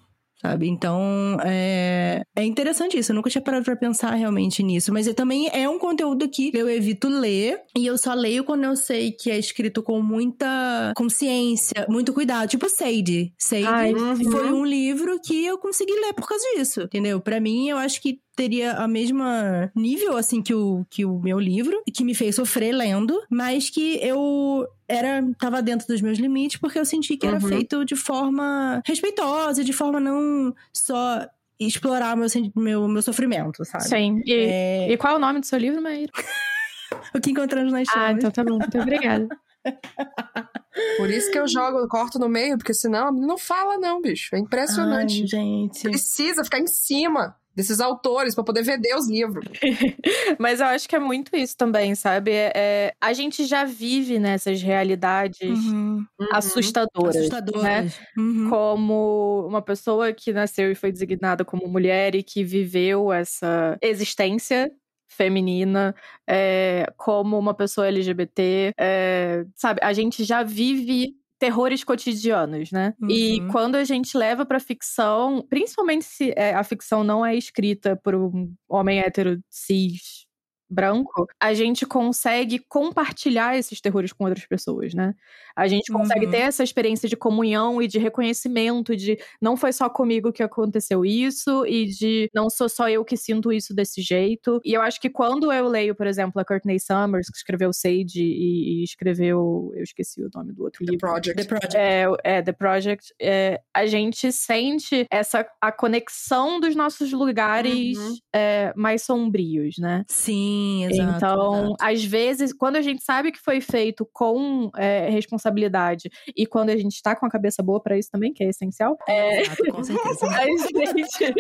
Sabe? 0.41 0.69
Então, 0.69 1.37
é, 1.45 2.23
é 2.37 2.45
interessante 2.45 2.97
isso. 2.97 3.11
Eu 3.11 3.17
nunca 3.17 3.29
tinha 3.29 3.43
parado 3.43 3.65
pra 3.65 3.75
pensar 3.75 4.15
realmente 4.15 4.63
nisso. 4.63 4.93
Mas 4.93 5.09
é, 5.09 5.13
também 5.13 5.51
é 5.53 5.69
um 5.69 5.81
conteúdo 5.81 6.29
que 6.29 6.53
eu 6.55 6.69
evito 6.71 7.09
ler. 7.09 7.59
E 7.77 7.85
eu 7.85 7.99
só 7.99 8.15
leio 8.15 8.45
quando 8.45 8.63
eu 8.63 8.77
sei 8.77 9.11
que 9.11 9.33
é 9.33 9.37
escrito 9.37 9.83
com 9.83 10.01
muita 10.01 10.93
consciência, 10.97 11.85
muito 11.89 12.13
cuidado. 12.13 12.49
Tipo 12.49 12.69
Sade. 12.69 13.33
Sade 13.37 13.67
Ai, 13.67 13.93
Uhum. 13.93 14.31
foi 14.31 14.53
um 14.53 14.65
livro 14.65 15.19
que 15.21 15.45
eu 15.45 15.59
consegui 15.59 15.95
ler 15.95 16.13
por 16.13 16.29
causa 16.29 16.45
disso. 16.57 16.83
Entendeu? 16.83 17.21
Pra 17.21 17.41
mim, 17.41 17.69
eu 17.69 17.77
acho 17.77 18.01
que 18.01 18.21
teria 18.37 18.75
a 18.75 18.87
mesma 18.87 19.73
nível, 19.75 20.17
assim, 20.17 20.41
que 20.41 20.55
o, 20.55 20.87
que 20.89 21.05
o 21.05 21.19
meu 21.19 21.41
livro. 21.41 21.83
E 21.85 21.91
que 21.91 22.05
me 22.05 22.15
fez 22.15 22.37
sofrer 22.37 22.71
lendo. 22.73 23.21
Mas 23.29 23.69
que 23.71 23.99
eu 24.01 24.65
era 24.89 25.23
tava 25.39 25.61
dentro 25.63 25.87
dos 25.87 26.01
meus 26.01 26.19
limites 26.19 26.59
porque 26.59 26.79
eu 26.79 26.85
senti 26.85 27.17
que 27.17 27.27
era 27.27 27.37
Uhum. 27.39 27.49
feito 27.49 27.85
de 27.85 27.95
forma 27.95 28.83
respeitosa, 28.87 29.63
de 29.63 29.73
forma 29.73 30.01
não 30.01 30.55
só 30.73 31.27
explorar 31.61 32.17
meu, 32.17 32.27
meu, 32.57 32.89
meu 32.89 33.03
sofrimento, 33.03 33.65
sabe? 33.65 33.85
Sim. 33.85 34.23
E, 34.25 34.33
É, 34.33 34.93
e 34.93 34.97
qual 34.97 35.15
é 35.15 35.17
o 35.17 35.21
nome 35.21 35.41
do 35.41 35.47
seu 35.47 35.59
livro, 35.59 35.83
Maíra? 35.83 36.13
o 37.15 37.21
que 37.21 37.31
encontramos 37.31 37.73
nas 37.73 37.89
Ah, 37.89 37.93
chamas. 37.93 38.17
então 38.17 38.31
tá 38.31 38.45
bom. 38.45 38.59
Muito 38.59 38.79
obrigada. 38.79 39.29
Por 40.97 41.11
isso 41.11 41.31
que 41.31 41.39
eu 41.39 41.49
jogo, 41.49 41.79
eu 41.79 41.89
corto 41.89 42.19
no 42.19 42.29
meio, 42.29 42.57
porque 42.57 42.73
senão 42.73 43.11
não 43.13 43.37
fala, 43.37 43.77
não, 43.79 44.01
bicho. 44.01 44.35
É 44.35 44.39
impressionante. 44.39 45.23
Ai, 45.23 45.27
gente. 45.27 45.83
Precisa 45.83 46.45
ficar 46.45 46.61
em 46.61 46.67
cima. 46.67 47.37
Desses 47.59 47.81
autores 47.81 48.37
para 48.37 48.45
poder 48.45 48.63
vender 48.63 48.95
os 48.95 49.11
livros. 49.11 49.45
Mas 50.39 50.61
eu 50.61 50.67
acho 50.67 50.89
que 50.89 50.95
é 50.95 50.99
muito 51.01 51.35
isso 51.35 51.57
também, 51.57 51.93
sabe? 51.97 52.31
É, 52.31 52.53
é 52.55 52.95
a 53.01 53.13
gente 53.13 53.45
já 53.47 53.65
vive 53.65 54.21
nessas 54.21 54.63
realidades 54.63 55.59
uhum. 55.67 56.07
assustadoras. 56.31 57.17
Assustadoras. 57.17 57.65
Né? 57.65 57.91
Uhum. 58.17 58.49
Como 58.49 59.45
uma 59.49 59.61
pessoa 59.61 60.13
que 60.13 60.33
nasceu 60.33 60.71
e 60.71 60.77
foi 60.77 60.93
designada 60.93 61.45
como 61.45 61.67
mulher 61.67 62.15
e 62.15 62.23
que 62.23 62.45
viveu 62.45 63.13
essa 63.13 63.77
existência 63.83 64.71
feminina, 65.09 65.97
é, 66.29 66.87
como 66.97 67.37
uma 67.37 67.55
pessoa 67.55 67.89
LGBT, 67.89 68.73
é, 68.79 69.45
sabe? 69.57 69.81
A 69.83 69.93
gente 69.93 70.23
já 70.23 70.45
vive 70.45 71.18
terrores 71.39 71.85
cotidianos, 71.85 72.73
né? 72.73 72.95
Uhum. 73.01 73.11
E 73.11 73.47
quando 73.51 73.77
a 73.77 73.85
gente 73.85 74.17
leva 74.17 74.45
para 74.45 74.59
ficção, 74.59 75.45
principalmente 75.49 76.05
se 76.05 76.33
é, 76.37 76.55
a 76.55 76.65
ficção 76.65 77.05
não 77.05 77.25
é 77.25 77.35
escrita 77.37 77.97
por 77.97 78.15
um 78.15 78.53
homem 78.69 79.01
hétero 79.01 79.41
cis 79.49 80.28
branco, 80.71 81.27
a 81.41 81.55
gente 81.55 81.87
consegue 81.87 82.59
compartilhar 82.69 83.57
esses 83.57 83.81
terrores 83.81 84.13
com 84.13 84.25
outras 84.25 84.47
pessoas, 84.47 84.95
né? 84.95 85.15
A 85.57 85.67
gente 85.67 85.93
consegue 85.93 86.27
uhum. 86.27 86.31
ter 86.31 86.39
essa 86.39 86.63
experiência 86.63 87.09
de 87.09 87.17
comunhão 87.17 87.83
e 87.83 87.89
de 87.89 87.99
reconhecimento 87.99 88.95
de 88.95 89.19
não 89.41 89.57
foi 89.57 89.73
só 89.73 89.89
comigo 89.89 90.33
que 90.33 90.43
aconteceu 90.43 91.05
isso 91.05 91.67
e 91.67 91.87
de 91.87 92.31
não 92.35 92.49
sou 92.49 92.69
só 92.69 92.89
eu 92.89 93.05
que 93.05 93.17
sinto 93.17 93.53
isso 93.53 93.75
desse 93.75 94.01
jeito. 94.01 94.61
E 94.65 94.73
eu 94.73 94.83
acho 94.83 95.01
que 95.01 95.11
quando 95.11 95.53
eu 95.53 95.67
leio, 95.67 95.95
por 95.95 96.07
exemplo, 96.07 96.41
a 96.41 96.45
Courtney 96.45 96.79
Summers, 96.79 97.29
que 97.29 97.37
escreveu 97.37 97.73
Sage 97.73 98.23
e, 98.23 98.81
e 98.81 98.85
escreveu, 98.85 99.73
eu 99.75 99.83
esqueci 99.83 100.23
o 100.23 100.31
nome 100.35 100.53
do 100.53 100.63
outro 100.63 100.85
The 100.85 100.93
livro. 100.93 101.09
Project. 101.09 101.37
The 101.37 101.49
Project. 101.49 101.77
É, 101.77 102.07
é 102.25 102.43
The 102.43 102.53
Project. 102.53 103.15
É, 103.21 103.61
a 103.75 103.87
gente 103.87 104.31
sente 104.33 105.07
essa 105.11 105.47
a 105.61 105.73
conexão 105.73 106.61
dos 106.61 106.77
nossos 106.77 107.13
lugares 107.13 107.99
uhum. 107.99 108.17
é, 108.35 108.73
mais 108.77 109.03
sombrios, 109.03 109.77
né? 109.79 110.05
Sim, 110.09 110.58
exato. 110.85 111.17
Então, 111.17 111.55
exato. 111.55 111.77
às 111.81 112.05
vezes, 112.05 112.53
quando 112.53 112.77
a 112.77 112.83
gente 112.83 113.03
sabe 113.03 113.33
que 113.33 113.39
foi 113.39 113.61
feito 113.61 114.09
com 114.13 114.71
é, 114.77 115.09
responsabilidade 115.11 116.11
e 116.37 116.47
quando 116.47 116.71
a 116.71 116.77
gente 116.77 117.01
tá 117.03 117.17
com 117.17 117.27
a 117.27 117.31
cabeça 117.31 117.63
boa 117.63 117.81
para 117.81 117.99
isso 117.99 118.11
também, 118.11 118.33
que 118.33 118.45
é 118.45 118.49
essencial, 118.49 118.97
é, 119.09 119.43
Exato, 119.43 119.65
com 119.73 119.85
certeza. 119.85 120.27
a, 120.35 120.45
gente, 120.45 121.35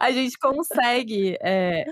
a 0.00 0.10
gente 0.10 0.38
consegue 0.38 1.36
é, 1.42 1.84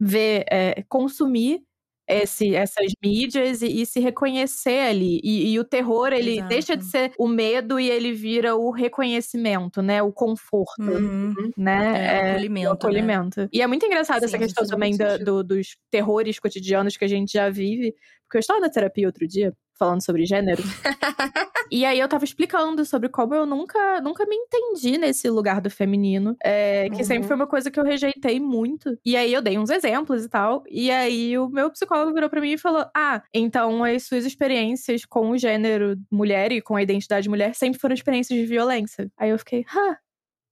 ver, 0.00 0.44
é, 0.50 0.84
consumir 0.88 1.62
esse, 2.08 2.54
essas 2.54 2.92
mídias 3.04 3.60
e, 3.60 3.82
e, 3.82 3.86
se 3.86 4.00
reconhecer 4.00 4.88
ali. 4.88 5.20
E, 5.22 5.52
e 5.52 5.58
o 5.58 5.64
terror, 5.64 6.12
ele 6.12 6.32
Exato. 6.32 6.48
deixa 6.48 6.76
de 6.76 6.84
ser 6.84 7.12
o 7.18 7.28
medo 7.28 7.78
e 7.78 7.90
ele 7.90 8.12
vira 8.12 8.56
o 8.56 8.70
reconhecimento, 8.70 9.82
né? 9.82 10.02
O 10.02 10.12
conforto, 10.12 10.80
uhum. 10.80 11.34
né? 11.56 11.92
É, 11.96 12.28
é, 12.28 12.30
acolhimento. 12.30 12.68
O 12.68 12.72
acolhimento. 12.72 13.40
Né? 13.42 13.48
E 13.52 13.62
é 13.62 13.66
muito 13.66 13.84
engraçado 13.84 14.20
Sim, 14.20 14.24
essa 14.24 14.38
questão 14.38 14.66
também 14.66 14.96
do, 15.24 15.44
dos 15.44 15.76
terrores 15.90 16.38
cotidianos 16.38 16.96
que 16.96 17.04
a 17.04 17.08
gente 17.08 17.32
já 17.32 17.50
vive. 17.50 17.94
Porque 18.24 18.38
eu 18.38 18.40
estava 18.40 18.60
na 18.60 18.70
terapia 18.70 19.06
outro 19.06 19.26
dia, 19.26 19.54
falando 19.78 20.04
sobre 20.04 20.26
gênero. 20.26 20.62
e 21.70 21.84
aí 21.84 21.98
eu 21.98 22.08
tava 22.08 22.24
explicando 22.24 22.84
sobre 22.84 23.08
como 23.08 23.34
eu 23.34 23.46
nunca, 23.46 24.00
nunca 24.00 24.26
me 24.26 24.34
entendi 24.34 24.98
nesse 24.98 25.30
lugar 25.30 25.60
do 25.60 25.70
feminino. 25.70 26.36
É, 26.42 26.88
que 26.90 26.98
uhum. 26.98 27.04
sempre 27.04 27.28
foi 27.28 27.36
uma 27.36 27.46
coisa 27.46 27.70
que 27.70 27.78
eu 27.78 27.84
rejeitei 27.84 28.40
muito. 28.40 28.98
E 29.04 29.16
aí 29.16 29.32
eu 29.32 29.40
dei 29.40 29.58
uns 29.58 29.70
exemplos 29.70 30.24
e 30.24 30.28
tal. 30.28 30.62
E 30.68 30.90
aí 30.90 31.38
o 31.38 31.48
meu 31.48 31.70
psicólogo 31.70 32.12
virou 32.12 32.28
pra 32.28 32.40
mim 32.40 32.52
e 32.52 32.58
falou: 32.58 32.84
Ah, 32.96 33.22
então 33.32 33.84
as 33.84 34.04
suas 34.04 34.24
experiências 34.24 35.04
com 35.04 35.30
o 35.30 35.38
gênero 35.38 35.96
mulher 36.10 36.52
e 36.52 36.60
com 36.60 36.74
a 36.76 36.82
identidade 36.82 37.28
mulher 37.28 37.54
sempre 37.54 37.80
foram 37.80 37.94
experiências 37.94 38.38
de 38.38 38.46
violência. 38.46 39.10
Aí 39.16 39.30
eu 39.30 39.38
fiquei, 39.38 39.64
hã? 39.74 39.96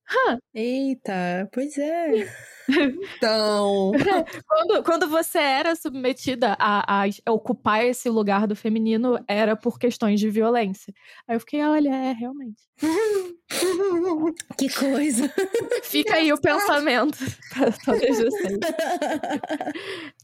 Hã? 0.08 0.38
Eita, 0.54 1.48
pois 1.52 1.76
é. 1.78 2.26
Então. 3.16 3.92
quando, 4.44 4.82
quando 4.82 5.08
você 5.08 5.38
era 5.38 5.76
submetida 5.76 6.56
a, 6.58 7.04
a, 7.04 7.30
ocupar 7.30 7.84
esse 7.84 8.08
lugar 8.08 8.48
do 8.48 8.56
feminino, 8.56 9.24
era 9.28 9.54
por 9.54 9.78
questões 9.78 10.18
de 10.18 10.28
violência. 10.28 10.92
Aí 11.28 11.36
eu 11.36 11.40
fiquei, 11.40 11.62
olha, 11.62 11.94
é 11.94 12.12
realmente. 12.12 12.60
que 14.58 14.68
coisa. 14.68 15.32
Fica 15.82 16.16
aí 16.16 16.32
o 16.32 16.40
pensamento 16.40 17.18
para 17.50 17.72
todas 17.72 18.18
vocês. 18.18 18.58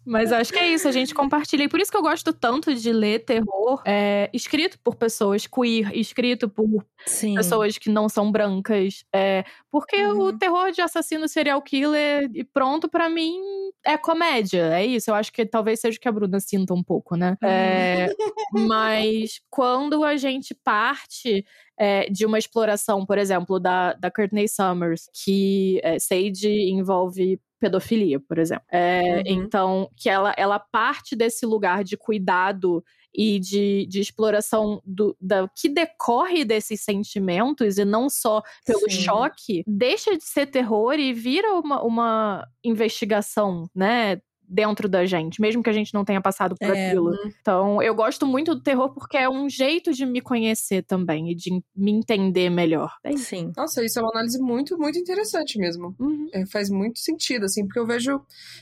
Mas 0.05 0.33
acho 0.33 0.53
que 0.53 0.59
é 0.59 0.69
isso, 0.69 0.87
a 0.87 0.93
gente 0.93 1.15
compartilha. 1.15 1.65
E 1.65 1.69
por 1.69 1.81
isso 1.81 1.91
que 1.91 1.97
eu 1.97 2.03
gosto 2.03 2.33
tanto 2.33 2.75
de 2.75 2.93
ler 2.93 3.25
terror 3.25 3.83
é, 3.87 4.29
escrito 4.33 4.79
por 4.83 4.97
pessoas 4.97 5.47
queer, 5.47 5.97
escrito 5.97 6.49
por 6.49 6.85
Sim. 7.07 7.35
pessoas 7.35 7.79
que 7.79 7.89
não 7.89 8.09
são 8.09 8.31
brancas. 8.31 9.05
É, 9.15 9.45
porque 9.71 10.05
uhum. 10.05 10.25
o 10.25 10.33
terror 10.37 10.71
de 10.73 10.83
assassino 10.83 11.27
serial 11.29 11.63
killer 11.63 12.29
e 12.35 12.45
pronto, 12.45 12.89
para 12.89 13.09
mim, 13.09 13.41
é 13.85 13.97
comédia. 13.97 14.75
É 14.75 14.85
isso. 14.85 15.11
Eu 15.11 15.15
acho 15.15 15.33
que 15.33 15.47
talvez 15.47 15.81
seja 15.81 15.97
o 15.97 16.01
que 16.01 16.09
a 16.09 16.13
Bruna 16.13 16.41
sinta 16.41 16.75
um 16.75 16.83
pouco, 16.83 17.17
né? 17.17 17.37
É, 17.43 18.09
mas 18.53 19.41
quando 19.49 20.05
a 20.05 20.17
gente 20.17 20.55
parte 20.55 21.45
é, 21.79 22.09
de 22.11 22.27
uma 22.27 22.39
exploração, 22.39 23.05
por 23.05 23.19
exemplo, 23.19 23.59
da, 23.59 23.95
da 23.95 24.11
Courtney 24.11 24.49
Summers, 24.49 25.09
que 25.13 25.81
é, 25.83 25.99
Sage 25.99 26.71
envolve 26.71 27.41
pedofilia, 27.63 28.19
por 28.19 28.39
exemplo. 28.39 28.65
É, 28.73 29.01
uhum. 29.01 29.23
Então, 29.25 29.91
que 29.97 30.09
ela, 30.09 30.35
ela 30.37 30.59
parte 30.59 31.15
desse 31.15 31.47
lugar 31.47 31.85
de 31.85 31.97
cuidado 31.97 32.83
e 33.15 33.39
de, 33.39 33.87
de 33.87 34.01
exploração 34.01 34.83
do 34.85 35.17
da, 35.21 35.49
que 35.55 35.69
decorre 35.69 36.45
desses 36.45 36.81
sentimentos 36.81 37.79
e 37.79 37.85
não 37.85 38.09
só 38.11 38.43
pelo 38.67 38.91
Sim. 38.91 39.03
choque, 39.03 39.63
deixa 39.67 40.17
de 40.17 40.25
ser 40.25 40.47
terror 40.47 40.95
e 40.95 41.13
vira 41.13 41.53
uma, 41.55 41.83
uma 41.83 42.49
investigação, 42.65 43.69
né? 43.75 44.21
Dentro 44.53 44.87
da 44.87 45.07
gente, 45.07 45.41
mesmo 45.41 45.63
que 45.63 45.71
a 45.71 45.73
gente 45.73 45.95
não 45.95 46.05
tenha 46.05 46.21
passado 46.21 46.55
por 46.61 46.69
é. 46.69 46.89
aquilo. 46.91 47.11
Uhum. 47.11 47.33
Então, 47.41 47.83
eu 47.83 47.95
gosto 47.95 48.27
muito 48.27 48.55
do 48.55 48.61
terror 48.61 48.93
porque 48.93 49.17
é 49.17 49.29
um 49.29 49.49
jeito 49.49 49.93
de 49.95 50.05
me 50.05 50.21
conhecer 50.21 50.83
também 50.83 51.31
e 51.31 51.35
de 51.35 51.51
me 51.75 51.91
entender 51.91 52.51
melhor. 52.51 52.93
É 53.03 53.17
Sim. 53.17 53.51
Nossa, 53.57 53.83
isso 53.83 53.99
é 53.99 54.03
uma 54.03 54.11
análise 54.11 54.39
muito, 54.39 54.77
muito 54.77 54.99
interessante 54.99 55.59
mesmo. 55.59 55.95
Uhum. 55.99 56.29
É, 56.33 56.45
faz 56.45 56.69
muito 56.69 56.99
sentido, 56.99 57.47
assim, 57.47 57.65
porque 57.65 57.79
eu 57.79 57.87
vejo. 57.87 58.21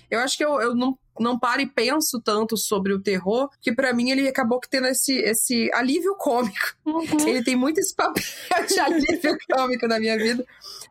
Eu 0.08 0.20
acho 0.20 0.38
que 0.38 0.44
eu, 0.44 0.60
eu 0.60 0.76
não 0.76 0.96
não 1.20 1.38
paro 1.38 1.60
e 1.60 1.66
penso 1.66 2.20
tanto 2.20 2.56
sobre 2.56 2.92
o 2.92 3.00
terror, 3.00 3.48
que 3.60 3.72
para 3.72 3.92
mim 3.92 4.10
ele 4.10 4.28
acabou 4.28 4.60
tendo 4.68 4.86
esse, 4.86 5.16
esse 5.18 5.70
alívio 5.72 6.14
cômico. 6.16 6.76
Uhum. 6.86 7.28
Ele 7.28 7.44
tem 7.44 7.56
muito 7.56 7.78
esse 7.78 7.94
papel 7.94 8.22
de 8.66 8.80
alívio 8.80 9.36
cômico 9.52 9.86
na 9.86 9.98
minha 9.98 10.16
vida. 10.16 10.44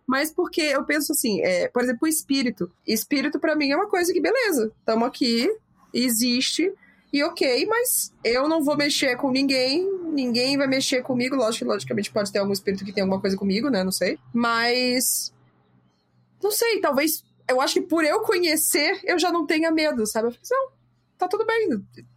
Mas 0.07 0.31
porque 0.31 0.61
eu 0.61 0.83
penso 0.85 1.11
assim, 1.11 1.41
é, 1.41 1.67
por 1.67 1.83
exemplo, 1.83 2.01
o 2.03 2.07
espírito. 2.07 2.71
Espírito 2.87 3.39
para 3.39 3.55
mim 3.55 3.71
é 3.71 3.75
uma 3.75 3.89
coisa 3.89 4.11
que, 4.13 4.21
beleza, 4.21 4.71
estamos 4.79 5.07
aqui, 5.07 5.49
existe, 5.93 6.73
e 7.11 7.23
ok, 7.23 7.65
mas 7.65 8.13
eu 8.23 8.47
não 8.47 8.63
vou 8.63 8.77
mexer 8.77 9.15
com 9.15 9.31
ninguém, 9.31 9.83
ninguém 10.11 10.57
vai 10.57 10.67
mexer 10.67 11.01
comigo. 11.01 11.35
Lógico, 11.35 11.65
logicamente 11.65 12.11
pode 12.11 12.31
ter 12.31 12.37
algum 12.37 12.53
espírito 12.53 12.85
que 12.85 12.93
tem 12.93 13.01
alguma 13.01 13.19
coisa 13.19 13.35
comigo, 13.35 13.69
né? 13.69 13.83
Não 13.83 13.91
sei. 13.91 14.19
Mas. 14.31 15.33
Não 16.41 16.51
sei, 16.51 16.79
talvez. 16.79 17.23
Eu 17.49 17.61
acho 17.61 17.73
que 17.73 17.81
por 17.81 18.03
eu 18.03 18.21
conhecer, 18.21 18.99
eu 19.03 19.17
já 19.19 19.31
não 19.31 19.45
tenha 19.45 19.71
medo, 19.71 20.05
sabe? 20.05 20.27
Eu 20.27 20.31
falei, 20.31 20.47
não, 20.51 20.71
tá 21.17 21.27
tudo 21.27 21.45
bem. 21.45 21.69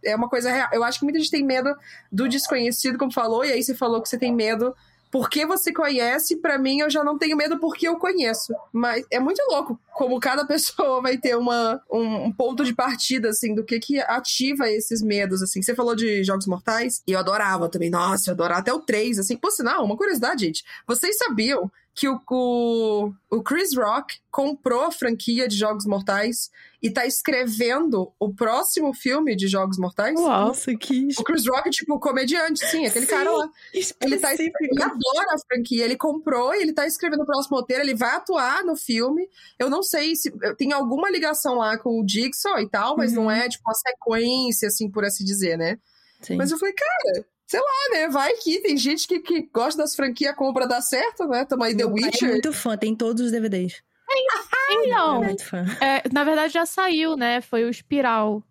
É 0.05 0.15
uma 0.15 0.29
coisa 0.29 0.51
real. 0.51 0.69
Eu 0.71 0.83
acho 0.83 0.99
que 0.99 1.05
muita 1.05 1.19
gente 1.19 1.31
tem 1.31 1.43
medo 1.43 1.75
do 2.11 2.27
desconhecido, 2.29 2.97
como 2.97 3.11
falou, 3.11 3.43
e 3.43 3.51
aí 3.51 3.63
você 3.63 3.75
falou 3.75 4.01
que 4.01 4.09
você 4.09 4.17
tem 4.17 4.33
medo 4.33 4.73
porque 5.13 5.45
você 5.45 5.71
conhece, 5.71 6.37
para 6.37 6.57
mim 6.57 6.79
eu 6.79 6.89
já 6.89 7.03
não 7.03 7.19
tenho 7.19 7.37
medo 7.37 7.59
porque 7.59 7.87
eu 7.87 7.97
conheço. 7.97 8.51
Mas 8.71 9.05
é 9.11 9.19
muito 9.19 9.39
louco 9.47 9.79
como 9.93 10.19
cada 10.19 10.43
pessoa 10.47 11.03
vai 11.03 11.19
ter 11.19 11.37
uma, 11.37 11.79
um, 11.91 12.25
um, 12.25 12.31
ponto 12.31 12.65
de 12.65 12.73
partida, 12.73 13.29
assim, 13.29 13.53
do 13.53 13.63
que 13.63 13.79
que 13.79 13.99
ativa 13.99 14.67
esses 14.71 15.03
medos, 15.03 15.43
assim. 15.43 15.61
Você 15.61 15.75
falou 15.75 15.95
de 15.95 16.23
Jogos 16.23 16.47
Mortais, 16.47 17.03
e 17.05 17.11
eu 17.11 17.19
adorava 17.19 17.69
também. 17.69 17.91
Nossa, 17.91 18.31
eu 18.31 18.33
adorava 18.33 18.61
até 18.61 18.73
o 18.73 18.79
3, 18.79 19.19
assim. 19.19 19.37
Por 19.37 19.51
sinal, 19.51 19.85
uma 19.85 19.95
curiosidade, 19.95 20.45
gente. 20.47 20.63
Vocês 20.87 21.15
sabiam 21.15 21.71
que 21.95 22.07
o, 22.09 22.19
o, 22.31 23.13
o, 23.29 23.43
Chris 23.43 23.75
Rock 23.75 24.19
comprou 24.31 24.81
a 24.81 24.91
franquia 24.91 25.47
de 25.47 25.55
Jogos 25.55 25.85
Mortais 25.85 26.49
e 26.81 26.89
tá 26.89 27.05
escrevendo 27.05 28.11
o 28.19 28.33
próximo 28.33 28.93
filme 28.95 29.35
de 29.35 29.47
Jogos 29.47 29.77
Mortais. 29.77 30.19
Nossa, 30.19 30.75
que. 30.75 31.09
O 31.19 31.23
Chris 31.23 31.45
Rock, 31.47 31.69
tipo, 31.69 31.99
comediante, 31.99 32.65
sim, 32.65 32.87
aquele 32.87 33.05
sim, 33.05 33.11
cara 33.11 33.31
lá. 33.31 33.47
Ele, 34.01 34.17
tá, 34.17 34.33
ele 34.33 34.51
adora 34.81 35.35
a 35.35 35.37
franquia, 35.47 35.85
ele 35.85 35.95
comprou 35.95 36.55
e 36.55 36.63
ele 36.63 36.73
tá 36.73 36.87
escrevendo 36.87 37.21
o 37.21 37.27
próximo 37.27 37.57
roteiro, 37.57 37.83
ele 37.83 37.93
vai 37.93 38.15
atuar 38.15 38.63
no 38.63 38.75
filme. 38.75 39.29
Eu 39.59 39.69
não 39.69 39.83
sei 39.83 40.15
se 40.15 40.31
tem 40.57 40.73
alguma 40.73 41.11
ligação 41.11 41.55
lá 41.55 41.77
com 41.77 42.01
o 42.01 42.07
Jigsaw 42.07 42.59
e 42.59 42.67
tal, 42.67 42.97
mas 42.97 43.11
uhum. 43.11 43.25
não 43.25 43.31
é, 43.31 43.47
tipo, 43.47 43.63
uma 43.67 43.75
sequência, 43.75 44.67
assim, 44.67 44.89
por 44.89 45.05
assim 45.05 45.23
dizer, 45.23 45.59
né? 45.59 45.77
Sim. 46.21 46.37
Mas 46.37 46.51
eu 46.51 46.57
falei, 46.57 46.73
cara, 46.73 47.25
sei 47.45 47.59
lá, 47.59 47.89
né? 47.91 48.09
Vai 48.09 48.33
que 48.33 48.61
tem 48.61 48.77
gente 48.77 49.07
que, 49.07 49.19
que 49.19 49.49
gosta 49.53 49.81
das 49.81 49.95
franquias, 49.95 50.35
compra, 50.35 50.67
dá 50.67 50.81
certo, 50.81 51.27
né? 51.27 51.45
Tamo 51.45 51.63
aí 51.63 51.75
The 51.75 51.85
Witcher. 51.85 52.29
É 52.29 52.31
muito 52.31 52.53
fã, 52.53 52.77
tem 52.77 52.95
todos 52.95 53.25
os 53.25 53.31
DVDs. 53.31 53.81
Então, 54.69 55.23
é, 55.81 56.07
na 56.11 56.23
verdade 56.23 56.53
já 56.53 56.65
saiu, 56.65 57.15
né? 57.15 57.41
Foi 57.41 57.63
o 57.63 57.69
Espiral. 57.69 58.43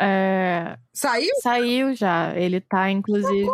É, 0.00 0.76
Saiu? 0.94 1.30
Saiu 1.42 1.92
já. 1.94 2.32
Ele 2.36 2.60
tá, 2.60 2.88
inclusive. 2.88 3.48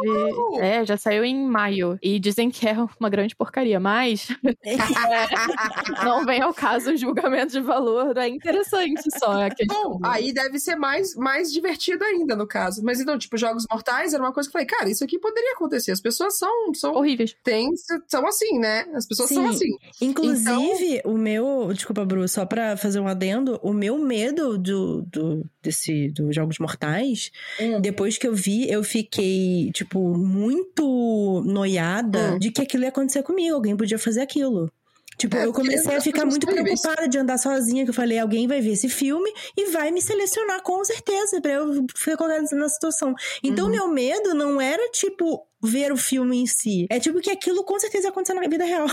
É, 0.60 0.84
já 0.84 0.98
saiu 0.98 1.24
em 1.24 1.34
maio. 1.48 1.98
E 2.02 2.18
dizem 2.20 2.50
que 2.50 2.68
é 2.68 2.76
uma 3.00 3.08
grande 3.08 3.34
porcaria, 3.34 3.80
mas. 3.80 4.28
é, 4.62 4.76
não 6.04 6.24
vem 6.26 6.42
ao 6.42 6.52
caso 6.52 6.92
o 6.92 6.96
julgamento 6.96 7.52
de 7.52 7.60
valor. 7.60 8.14
É 8.18 8.28
interessante 8.28 9.02
só. 9.18 9.44
a 9.44 9.50
questão 9.50 9.92
Bom, 9.92 9.98
do- 9.98 10.06
aí 10.06 10.34
deve 10.34 10.58
ser 10.58 10.76
mais, 10.76 11.14
mais 11.16 11.50
divertido 11.50 12.04
ainda, 12.04 12.36
no 12.36 12.46
caso. 12.46 12.82
Mas 12.84 13.00
então, 13.00 13.16
tipo, 13.18 13.38
Jogos 13.38 13.64
Mortais 13.70 14.12
era 14.12 14.22
uma 14.22 14.32
coisa 14.34 14.46
que 14.48 14.56
eu 14.56 14.60
falei, 14.60 14.66
cara, 14.66 14.90
isso 14.90 15.02
aqui 15.02 15.18
poderia 15.18 15.54
acontecer. 15.54 15.92
As 15.92 16.00
pessoas 16.00 16.36
são, 16.36 16.74
são, 16.74 16.94
Horríveis. 16.94 17.34
têm, 17.42 17.70
são 18.06 18.26
assim, 18.26 18.58
né? 18.58 18.84
As 18.94 19.06
pessoas 19.06 19.30
são 19.30 19.50
Sim. 19.52 19.78
assim. 19.78 20.04
Inclusive, 20.06 21.00
o 21.06 21.16
meu. 21.16 21.70
Desculpa, 21.72 22.04
Bru, 22.04 22.28
só 22.28 22.44
pra 22.44 22.76
fazer 22.76 23.00
um 23.00 23.08
adendo, 23.08 23.58
o 23.62 23.72
meu 23.72 23.96
medo 23.98 24.58
do, 24.58 25.02
do, 25.02 25.46
desse, 25.62 26.08
Jogos 26.32 26.58
Mortais, 26.58 27.30
Hum. 27.60 27.80
depois 27.80 28.16
que 28.18 28.26
eu 28.26 28.34
vi, 28.34 28.70
eu 28.70 28.82
fiquei, 28.84 29.70
tipo, 29.72 29.98
muito 30.16 31.42
noiada 31.46 32.34
Hum. 32.34 32.38
de 32.38 32.50
que 32.50 32.62
aquilo 32.62 32.84
ia 32.84 32.88
acontecer 32.88 33.22
comigo. 33.22 33.54
Alguém 33.54 33.76
podia 33.76 33.98
fazer 33.98 34.20
aquilo. 34.20 34.70
Tipo, 35.18 35.36
É, 35.36 35.44
eu 35.44 35.52
comecei 35.52 35.94
a 35.94 36.00
ficar 36.00 36.24
muito 36.24 36.46
preocupada 36.46 37.06
de 37.06 37.18
andar 37.18 37.36
sozinha, 37.36 37.84
que 37.84 37.90
eu 37.90 37.94
falei, 37.94 38.18
alguém 38.18 38.46
vai 38.48 38.62
ver 38.62 38.70
esse 38.72 38.88
filme 38.88 39.30
e 39.54 39.66
vai 39.66 39.90
me 39.90 40.00
selecionar 40.00 40.62
com 40.62 40.82
certeza 40.82 41.42
pra 41.42 41.52
eu 41.52 41.84
ficar 41.94 42.16
colocada 42.16 42.42
na 42.56 42.68
situação. 42.70 43.14
Então, 43.42 43.66
Uhum. 43.66 43.72
meu 43.72 43.88
medo 43.88 44.32
não 44.32 44.58
era, 44.58 44.82
tipo, 44.92 45.46
ver 45.62 45.92
o 45.92 45.96
filme 45.98 46.38
em 46.38 46.46
si. 46.46 46.86
É 46.88 46.98
tipo 46.98 47.20
que 47.20 47.28
aquilo 47.30 47.62
com 47.64 47.78
certeza 47.78 48.06
ia 48.06 48.10
acontecer 48.10 48.32
na 48.32 48.40
vida 48.48 48.64
real. 48.64 48.86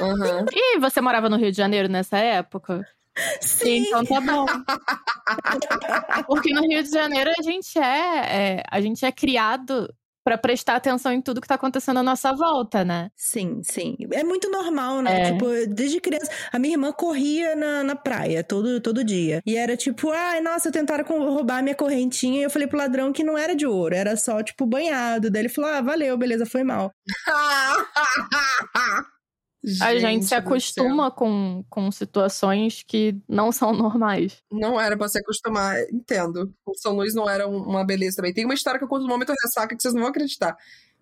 Aham. 0.00 0.46
E 0.52 0.78
você 0.78 1.00
morava 1.00 1.28
no 1.28 1.36
Rio 1.36 1.50
de 1.50 1.56
Janeiro 1.56 1.88
nessa 1.88 2.16
época? 2.18 2.86
Sim. 3.40 3.84
Então 3.86 4.04
tá 4.04 4.20
bom. 4.20 4.46
Porque 6.26 6.52
no 6.52 6.62
Rio 6.62 6.82
de 6.82 6.90
Janeiro 6.90 7.30
a 7.38 7.42
gente 7.42 7.78
é, 7.78 8.58
é- 8.58 8.62
a 8.70 8.80
gente 8.80 9.04
é 9.04 9.12
criado 9.12 9.92
pra 10.24 10.38
prestar 10.38 10.76
atenção 10.76 11.12
em 11.12 11.20
tudo 11.20 11.40
que 11.40 11.48
tá 11.48 11.56
acontecendo 11.56 11.98
à 11.98 12.02
nossa 12.02 12.32
volta, 12.32 12.84
né? 12.84 13.10
Sim, 13.16 13.60
sim. 13.64 13.96
É 14.12 14.22
muito 14.22 14.48
normal, 14.48 15.02
né? 15.02 15.20
É. 15.20 15.32
Tipo, 15.32 15.46
desde 15.74 16.00
criança. 16.00 16.30
A 16.52 16.60
minha 16.60 16.74
irmã 16.74 16.92
corria 16.92 17.56
na, 17.56 17.82
na 17.82 17.96
praia 17.96 18.44
todo, 18.44 18.80
todo 18.80 19.02
dia. 19.02 19.42
E 19.44 19.56
era 19.56 19.76
tipo, 19.76 20.12
ai, 20.12 20.40
nossa, 20.40 20.70
tentaram 20.70 21.04
roubar 21.04 21.58
a 21.58 21.62
minha 21.62 21.74
correntinha. 21.74 22.40
E 22.40 22.44
eu 22.44 22.50
falei 22.50 22.68
pro 22.68 22.78
ladrão 22.78 23.12
que 23.12 23.24
não 23.24 23.36
era 23.36 23.56
de 23.56 23.66
ouro, 23.66 23.96
era 23.96 24.16
só, 24.16 24.40
tipo, 24.44 24.64
banhado. 24.64 25.28
Daí 25.28 25.42
ele 25.42 25.48
falou, 25.48 25.70
ah, 25.70 25.80
valeu, 25.80 26.16
beleza, 26.16 26.46
foi 26.46 26.62
mal. 26.62 26.92
A 29.80 29.96
gente 29.96 30.24
se 30.24 30.34
acostuma 30.34 31.10
com, 31.10 31.64
com 31.70 31.90
situações 31.92 32.82
que 32.86 33.16
não 33.28 33.52
são 33.52 33.72
normais. 33.72 34.38
Não 34.50 34.80
era 34.80 34.96
pra 34.96 35.08
se 35.08 35.18
acostumar, 35.20 35.78
entendo. 35.92 36.52
O 36.66 36.74
São 36.76 36.94
Luís 36.94 37.14
não 37.14 37.28
era 37.30 37.46
um- 37.48 37.62
uma 37.62 37.84
beleza 37.84 38.16
também. 38.16 38.32
Tem 38.34 38.44
uma 38.44 38.54
história 38.54 38.78
que 38.78 38.84
eu 38.84 38.88
conto 38.88 39.02
no 39.02 39.08
momento 39.08 39.28
da 39.28 39.34
ressaca 39.44 39.76
que 39.76 39.80
vocês 39.82 39.94
não 39.94 40.00
vão 40.02 40.10
acreditar. 40.10 40.56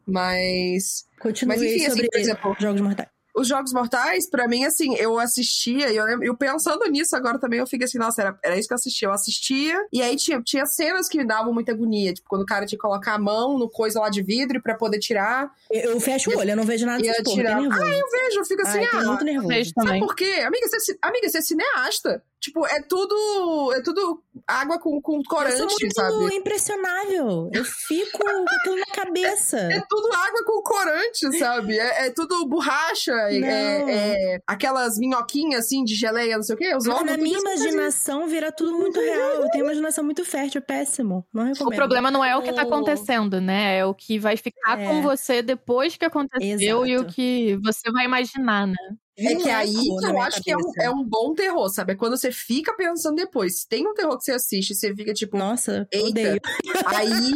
Mas. 0.06 1.04
Continue 1.20 1.54
Mas 1.56 1.62
enfim, 1.62 1.76
assim, 1.86 1.90
sobre 1.90 2.08
por 2.10 2.18
exemplo, 2.18 2.56
Jogos 2.58 2.80
Mortais. 2.80 3.08
Os 3.40 3.48
Jogos 3.48 3.72
Mortais, 3.72 4.28
pra 4.28 4.46
mim, 4.46 4.64
assim, 4.64 4.94
eu 4.96 5.18
assistia, 5.18 5.90
e 5.90 5.96
eu, 5.96 6.22
eu 6.22 6.36
pensando 6.36 6.84
nisso 6.90 7.16
agora 7.16 7.38
também, 7.38 7.58
eu 7.58 7.66
fiquei 7.66 7.86
assim, 7.86 7.98
nossa, 7.98 8.20
era, 8.20 8.38
era 8.44 8.58
isso 8.58 8.68
que 8.68 8.74
eu 8.74 8.76
assistia. 8.76 9.08
Eu 9.08 9.12
assistia, 9.12 9.86
e 9.92 10.02
aí 10.02 10.14
tinha, 10.16 10.42
tinha 10.42 10.66
cenas 10.66 11.08
que 11.08 11.16
me 11.16 11.26
davam 11.26 11.52
muita 11.52 11.72
agonia, 11.72 12.12
tipo, 12.12 12.28
quando 12.28 12.42
o 12.42 12.46
cara 12.46 12.66
tinha 12.66 12.76
que 12.76 12.82
colocar 12.82 13.14
a 13.14 13.18
mão 13.18 13.58
no 13.58 13.68
coisa 13.70 14.00
lá 14.00 14.10
de 14.10 14.22
vidro 14.22 14.60
pra 14.62 14.74
poder 14.74 14.98
tirar. 14.98 15.50
Eu, 15.70 15.92
eu 15.92 16.00
fecho 16.00 16.30
o 16.30 16.38
olho, 16.38 16.50
eu 16.50 16.56
não 16.56 16.64
vejo 16.64 16.84
nada 16.84 17.02
porra, 17.02 17.22
tirar. 17.22 17.60
nervoso. 17.60 17.82
Eu 17.82 18.10
vejo, 18.10 18.40
eu 18.40 18.44
fico 18.44 18.62
assim, 18.62 18.78
Ai, 18.78 18.86
tô 18.90 18.96
ah. 18.96 19.04
muito 19.04 19.24
nervoso. 19.24 19.48
Sabe 19.48 19.72
também. 19.74 20.00
por 20.00 20.14
quê? 20.14 20.42
Amiga, 20.46 20.68
você, 20.68 20.92
é 20.92 21.08
amiga, 21.08 21.28
você 21.28 21.38
é 21.38 21.40
cineasta. 21.40 22.22
Tipo, 22.40 22.66
é 22.66 22.80
tudo. 22.80 23.72
É 23.74 23.82
tudo 23.82 24.22
água 24.46 24.78
com, 24.78 25.00
com 25.00 25.16
Eu 25.16 25.22
sou 25.22 25.28
corante, 25.36 25.58
muito 25.80 25.94
sabe? 25.94 26.34
impressionável. 26.36 27.50
Eu 27.52 27.64
fico 27.64 28.18
com 28.18 28.44
aquilo 28.56 28.76
na 28.76 28.86
cabeça. 28.94 29.58
É 29.58 29.82
tudo 29.88 30.08
água 30.14 30.44
com 30.44 30.62
corante, 30.62 31.38
sabe? 31.38 31.78
É, 31.78 32.06
é 32.06 32.10
tudo 32.10 32.46
borracha, 32.46 33.12
é, 33.12 33.38
é- 33.40 34.34
é 34.34 34.38
aquelas 34.46 34.96
minhoquinhas 34.98 35.64
assim 35.66 35.84
de 35.84 35.94
geleia, 35.94 36.36
não 36.36 36.42
sei 36.42 36.54
o 36.54 36.58
quê. 36.58 36.74
Os 36.76 36.86
Mas 36.86 37.04
na 37.04 37.16
minha 37.16 37.40
faz 37.40 37.60
imaginação 37.60 38.26
vira 38.28 38.50
tudo 38.52 38.72
muito 38.72 38.98
real. 39.00 39.42
Eu 39.42 39.50
tenho 39.50 39.64
uma 39.64 39.70
imaginação 39.72 40.04
muito 40.04 40.24
fértil, 40.24 40.58
é 40.58 40.62
péssimo. 40.62 41.26
Não 41.32 41.44
recomendo. 41.44 41.72
O 41.72 41.76
problema 41.76 42.10
não 42.10 42.24
é 42.24 42.36
o 42.36 42.42
que 42.42 42.52
tá 42.52 42.62
Oh. 42.64 42.66
acontecendo, 42.66 43.40
né? 43.40 43.78
É 43.78 43.84
o 43.84 43.94
que 43.94 44.18
vai 44.18 44.36
ficar 44.36 44.78
É. 44.78 44.86
com 44.86 45.02
você 45.02 45.42
depois 45.42 45.96
que 45.96 46.04
aconteceu 46.04 46.86
e 46.86 46.96
o 46.96 47.00
Exato. 47.00 47.12
que 47.14 47.58
você 47.62 47.90
vai 47.90 48.04
imaginar, 48.04 48.66
né? 48.66 48.74
É 49.18 49.34
que 49.34 49.34
Não 49.34 49.54
aí 49.54 49.72
que 49.72 50.06
eu 50.06 50.12
minha 50.12 50.24
acho 50.24 50.42
que 50.42 50.50
é 50.50 50.56
um, 50.56 50.72
é 50.80 50.90
um 50.90 51.04
bom 51.04 51.34
terror, 51.34 51.68
sabe? 51.68 51.92
É 51.92 51.96
quando 51.96 52.16
você 52.16 52.32
fica 52.32 52.74
pensando 52.74 53.16
depois. 53.16 53.60
Se 53.60 53.68
tem 53.68 53.86
um 53.86 53.94
terror 53.94 54.16
que 54.16 54.24
você 54.24 54.32
assiste 54.32 54.70
e 54.70 54.74
você 54.74 54.94
fica 54.94 55.12
tipo, 55.12 55.36
Nossa, 55.36 55.86
Eita. 55.92 56.08
odeio. 56.08 56.40
aí 56.86 57.32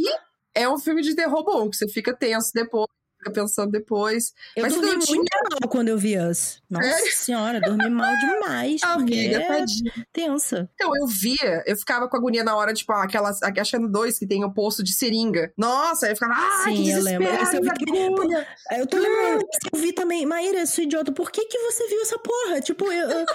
é 0.55 0.69
um 0.69 0.79
filme 0.79 1.03
de 1.03 1.15
terror 1.15 1.45
bom, 1.45 1.69
que 1.69 1.77
você 1.77 1.89
fica 1.89 2.17
tenso 2.17 2.51
depois, 2.55 2.87
fica 3.25 3.31
pensando 3.33 3.71
depois. 3.71 4.33
Eu 4.57 4.63
Mas 4.63 4.75
dormi 4.75 4.91
eu 4.91 4.99
tinha- 5.01 5.17
muito 5.17 5.31
mal 5.61 5.69
quando 5.71 5.89
eu 5.89 5.99
vi 5.99 6.19
Us. 6.19 6.61
Nossa 6.71 6.89
Sério? 6.89 7.13
senhora, 7.15 7.61
dormi 7.61 7.89
mal 7.89 8.13
demais. 8.19 8.81
porque 8.95 9.15
Amiga, 9.15 9.37
é 9.37 9.47
tadinha. 9.47 9.93
tensa. 10.13 10.71
Então, 10.75 10.93
eu 10.97 11.07
via, 11.07 11.63
eu 11.67 11.77
ficava 11.77 12.09
com 12.09 12.17
agonia 12.17 12.45
na 12.45 12.55
hora, 12.57 12.73
tipo, 12.75 12.93
aquelas, 12.93 13.43
achando 13.43 13.89
dois 13.89 14.19
que 14.19 14.27
tem 14.27 14.45
o 14.45 14.53
poço 14.53 14.83
de 14.85 14.93
seringa. 14.93 15.53
Nossa, 15.57 16.07
aí 16.07 16.13
eu 16.13 16.17
ficava, 16.17 16.35
ah, 16.37 16.65
Sim, 16.65 16.83
que 16.83 16.91
eu 16.91 17.03
lembro. 17.03 17.29
Esse 17.29 17.57
eu 17.57 17.63
que 17.63 17.91
vi-. 17.93 18.45
Aí 18.71 18.81
Eu 18.81 18.87
tô 18.87 18.99
lembrando, 18.99 19.45
eu 19.73 19.79
vi 19.79 19.93
também, 19.93 20.27
Maíra, 20.27 20.67
sua 20.67 20.85
idiota, 20.85 21.13
por 21.13 21.31
que 21.31 21.45
que 21.47 21.59
você 21.59 21.87
viu 21.89 22.03
essa 22.03 22.19
porra? 22.19 22.61
Tipo, 22.61 22.91
eu, 22.93 23.09
eu- 23.11 23.27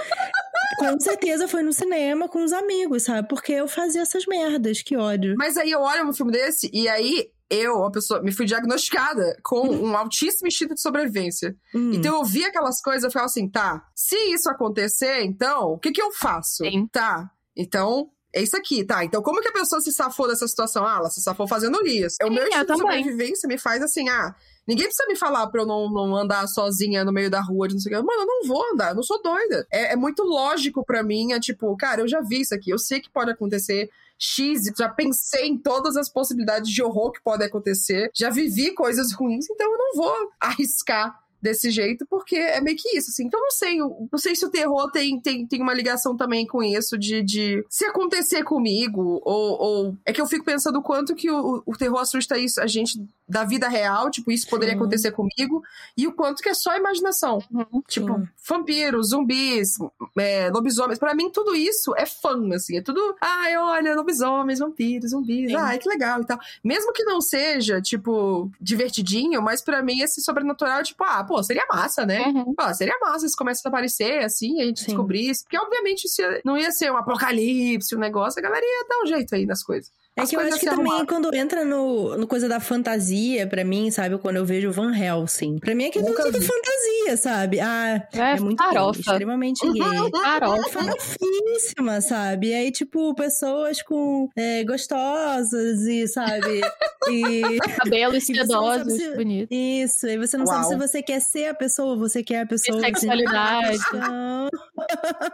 com 0.77 0.99
certeza 0.99 1.47
foi 1.47 1.63
no 1.63 1.73
cinema 1.73 2.27
com 2.29 2.43
os 2.43 2.53
amigos, 2.53 3.03
sabe? 3.03 3.27
Porque 3.27 3.51
eu 3.53 3.67
fazia 3.67 4.01
essas 4.01 4.25
merdas, 4.25 4.81
que 4.81 4.95
ódio. 4.95 5.35
Mas 5.37 5.57
aí 5.57 5.71
eu 5.71 5.81
olho 5.81 6.07
um 6.07 6.13
filme 6.13 6.31
desse 6.31 6.69
e 6.73 6.87
aí 6.87 7.29
eu, 7.49 7.75
uma 7.75 7.91
pessoa, 7.91 8.21
me 8.21 8.31
fui 8.31 8.45
diagnosticada 8.45 9.37
com 9.43 9.67
um 9.69 9.97
altíssimo 9.97 10.47
instinto 10.47 10.75
de 10.75 10.81
sobrevivência. 10.81 11.55
Hum. 11.73 11.91
Então 11.93 12.17
eu 12.17 12.23
vi 12.23 12.43
aquelas 12.43 12.81
coisas, 12.81 13.03
eu 13.03 13.09
ficava 13.09 13.25
assim, 13.25 13.49
tá, 13.49 13.83
se 13.95 14.15
isso 14.33 14.49
acontecer, 14.49 15.23
então, 15.23 15.73
o 15.73 15.79
que 15.79 15.91
que 15.91 16.01
eu 16.01 16.11
faço? 16.11 16.63
Sim. 16.63 16.87
Tá, 16.91 17.29
então, 17.55 18.09
é 18.33 18.43
isso 18.43 18.55
aqui, 18.55 18.85
tá. 18.85 19.03
Então, 19.03 19.21
como 19.23 19.41
que 19.41 19.47
a 19.47 19.53
pessoa 19.53 19.81
se 19.81 19.91
safou 19.91 20.27
dessa 20.27 20.47
situação? 20.47 20.85
Ah, 20.85 20.97
ela 20.97 21.09
se 21.09 21.21
safou 21.21 21.47
fazendo 21.47 21.83
isso. 21.85 22.15
É 22.21 22.25
o 22.25 22.27
Sim, 22.27 22.35
meu 22.35 22.43
eu 22.43 22.49
instinto 22.49 22.73
de 22.73 22.79
sobrevivência 22.79 23.47
me 23.47 23.57
faz 23.57 23.81
assim, 23.81 24.07
ah, 24.07 24.35
ninguém 24.67 24.85
precisa 24.85 25.07
me 25.07 25.15
falar 25.15 25.47
pra 25.47 25.63
eu 25.63 25.65
não, 25.65 25.91
não 25.91 26.15
andar 26.15 26.47
sozinha 26.47 27.03
no 27.03 27.11
meio 27.11 27.29
da 27.29 27.41
rua, 27.41 27.67
de 27.67 27.73
não 27.73 27.81
sei 27.81 27.91
o 27.91 27.99
que. 27.99 28.05
Mano, 28.05 28.21
eu 28.21 28.27
não 28.27 28.47
vou 28.47 28.71
andar, 28.71 28.89
eu 28.89 28.95
não 28.95 29.03
sou 29.03 29.21
doida. 29.21 29.65
É, 29.71 29.93
é 29.93 29.95
muito 29.95 30.23
lógico 30.23 30.85
pra 30.85 31.01
mim, 31.01 31.33
é 31.33 31.39
tipo, 31.39 31.75
cara, 31.75 32.01
eu 32.01 32.07
já 32.07 32.21
vi 32.21 32.41
isso 32.41 32.53
aqui, 32.53 32.69
eu 32.69 32.77
sei 32.77 32.99
que 32.99 33.09
pode 33.09 33.31
acontecer. 33.31 33.89
X, 34.19 34.63
já 34.77 34.89
pensei 34.89 35.47
em 35.47 35.57
todas 35.57 35.95
as 35.95 36.09
possibilidades 36.09 36.69
de 36.69 36.83
horror 36.83 37.11
que 37.11 37.23
podem 37.23 37.47
acontecer, 37.47 38.11
já 38.13 38.29
vivi 38.29 38.73
coisas 38.73 39.13
ruins, 39.13 39.49
então 39.49 39.71
eu 39.71 39.77
não 39.77 39.95
vou 39.95 40.13
arriscar 40.39 41.17
desse 41.41 41.71
jeito, 41.71 42.05
porque 42.09 42.35
é 42.35 42.61
meio 42.61 42.77
que 42.77 42.97
isso, 42.97 43.09
assim. 43.09 43.25
Então, 43.25 43.39
não 43.39 43.51
sei, 43.51 43.77
não 43.77 44.17
sei 44.17 44.35
se 44.35 44.45
o 44.45 44.49
terror 44.49 44.91
tem, 44.91 45.19
tem, 45.19 45.45
tem 45.45 45.61
uma 45.61 45.73
ligação 45.73 46.15
também 46.15 46.45
com 46.45 46.61
isso, 46.63 46.97
de, 46.97 47.21
de 47.21 47.65
se 47.69 47.85
acontecer 47.85 48.43
comigo, 48.43 49.21
ou, 49.23 49.61
ou... 49.61 49.97
É 50.05 50.13
que 50.13 50.21
eu 50.21 50.27
fico 50.27 50.45
pensando 50.45 50.79
o 50.79 50.83
quanto 50.83 51.15
que 51.15 51.29
o, 51.31 51.63
o 51.65 51.75
terror 51.75 51.99
assusta 51.99 52.37
isso, 52.37 52.61
a 52.61 52.67
gente 52.67 52.99
da 53.27 53.43
vida 53.43 53.67
real, 53.69 54.09
tipo, 54.09 54.31
isso 54.31 54.49
poderia 54.49 54.73
Sim. 54.73 54.79
acontecer 54.79 55.11
comigo, 55.11 55.61
e 55.95 56.07
o 56.07 56.13
quanto 56.13 56.41
que 56.41 56.49
é 56.49 56.53
só 56.53 56.75
imaginação. 56.75 57.39
Uhum. 57.51 57.81
Tipo, 57.87 58.15
Sim. 58.15 58.27
vampiros, 58.47 59.09
zumbis, 59.09 59.77
é, 60.17 60.49
lobisomens. 60.49 60.97
Pra 60.97 61.13
mim, 61.13 61.29
tudo 61.29 61.55
isso 61.55 61.93
é 61.95 62.07
fã, 62.07 62.39
assim. 62.55 62.77
É 62.77 62.81
tudo, 62.81 63.15
ai, 63.21 63.55
olha, 63.55 63.95
lobisomens, 63.95 64.59
vampiros, 64.59 65.11
zumbis. 65.11 65.51
Sim. 65.51 65.55
Ai, 65.55 65.77
que 65.77 65.87
legal 65.87 66.21
e 66.21 66.25
tal. 66.25 66.39
Mesmo 66.63 66.91
que 66.91 67.03
não 67.03 67.21
seja, 67.21 67.79
tipo, 67.79 68.49
divertidinho, 68.59 69.41
mas 69.41 69.61
pra 69.61 69.83
mim 69.83 70.01
esse 70.01 70.21
sobrenatural 70.21 70.81
tipo, 70.83 71.03
ah, 71.03 71.23
pô, 71.29 71.41
seria 71.43 71.65
massa, 71.71 72.05
né? 72.05 72.21
Uhum. 72.27 72.53
Pô, 72.55 72.73
seria 72.73 72.97
massa 72.99 73.27
se 73.29 73.35
começasse 73.37 73.65
a 73.67 73.69
aparecer, 73.69 74.23
assim, 74.25 74.61
a 74.61 74.65
gente 74.65 74.79
Sim. 74.79 74.87
descobrisse. 74.87 75.43
Porque, 75.43 75.57
obviamente, 75.57 76.05
ia- 76.19 76.41
não 76.43 76.57
ia 76.57 76.71
ser 76.71 76.91
um 76.91 76.97
apocalipse, 76.97 77.95
um 77.95 77.99
negócio. 77.99 78.39
A 78.39 78.41
galera 78.41 78.65
ia 78.65 78.85
dar 78.89 79.03
um 79.03 79.05
jeito 79.05 79.35
aí 79.35 79.45
nas 79.45 79.61
coisas. 79.63 79.91
É 80.19 80.23
As 80.23 80.29
que 80.29 80.35
eu 80.35 80.39
acho 80.41 80.59
que 80.59 80.65
também 80.65 80.85
arrumaram. 80.85 81.05
quando 81.05 81.33
entra 81.35 81.63
no, 81.65 82.17
no 82.17 82.27
coisa 82.27 82.47
da 82.47 82.59
fantasia, 82.59 83.47
pra 83.47 83.63
mim, 83.63 83.89
sabe? 83.91 84.17
Quando 84.17 84.35
eu 84.37 84.45
vejo 84.45 84.71
Van 84.71 84.93
Helsing. 84.95 85.59
Pra 85.59 85.73
mim 85.75 85.85
é 85.85 85.89
que 85.89 85.99
é 85.99 86.01
tudo 86.03 86.13
fantasia, 86.41 87.17
sabe? 87.17 87.59
Ah, 87.59 88.07
É, 88.13 88.19
é, 88.35 88.39
muito 88.39 88.57
farofa. 88.63 88.91
gay, 88.93 89.01
extremamente 89.01 89.71
gay. 89.71 89.81
Farofa. 90.23 90.69
Farofíssima, 90.69 92.01
sabe? 92.01 92.47
E 92.49 92.53
aí, 92.53 92.71
tipo, 92.71 93.13
pessoas 93.15 93.81
com 93.81 94.29
é, 94.35 94.63
gostosas 94.63 95.81
e, 95.87 96.07
sabe? 96.07 96.61
E 97.09 97.41
Cabelos 97.77 98.23
E 98.29 98.35
sedosos, 98.35 98.93
se- 98.93 99.15
bonitos. 99.15 99.55
isso, 99.57 100.05
aí 100.07 100.17
você 100.17 100.37
não 100.37 100.45
Uau. 100.45 100.63
sabe 100.63 100.67
se 100.67 100.87
você 100.87 101.01
quer 101.01 101.19
ser 101.21 101.45
a 101.47 101.53
pessoa 101.53 101.89
ou 101.93 101.97
você 101.99 102.23
quer 102.23 102.41
a 102.41 102.45
pessoa. 102.45 102.77
Bissexualidade. 102.79 103.79
Então, 103.89 104.49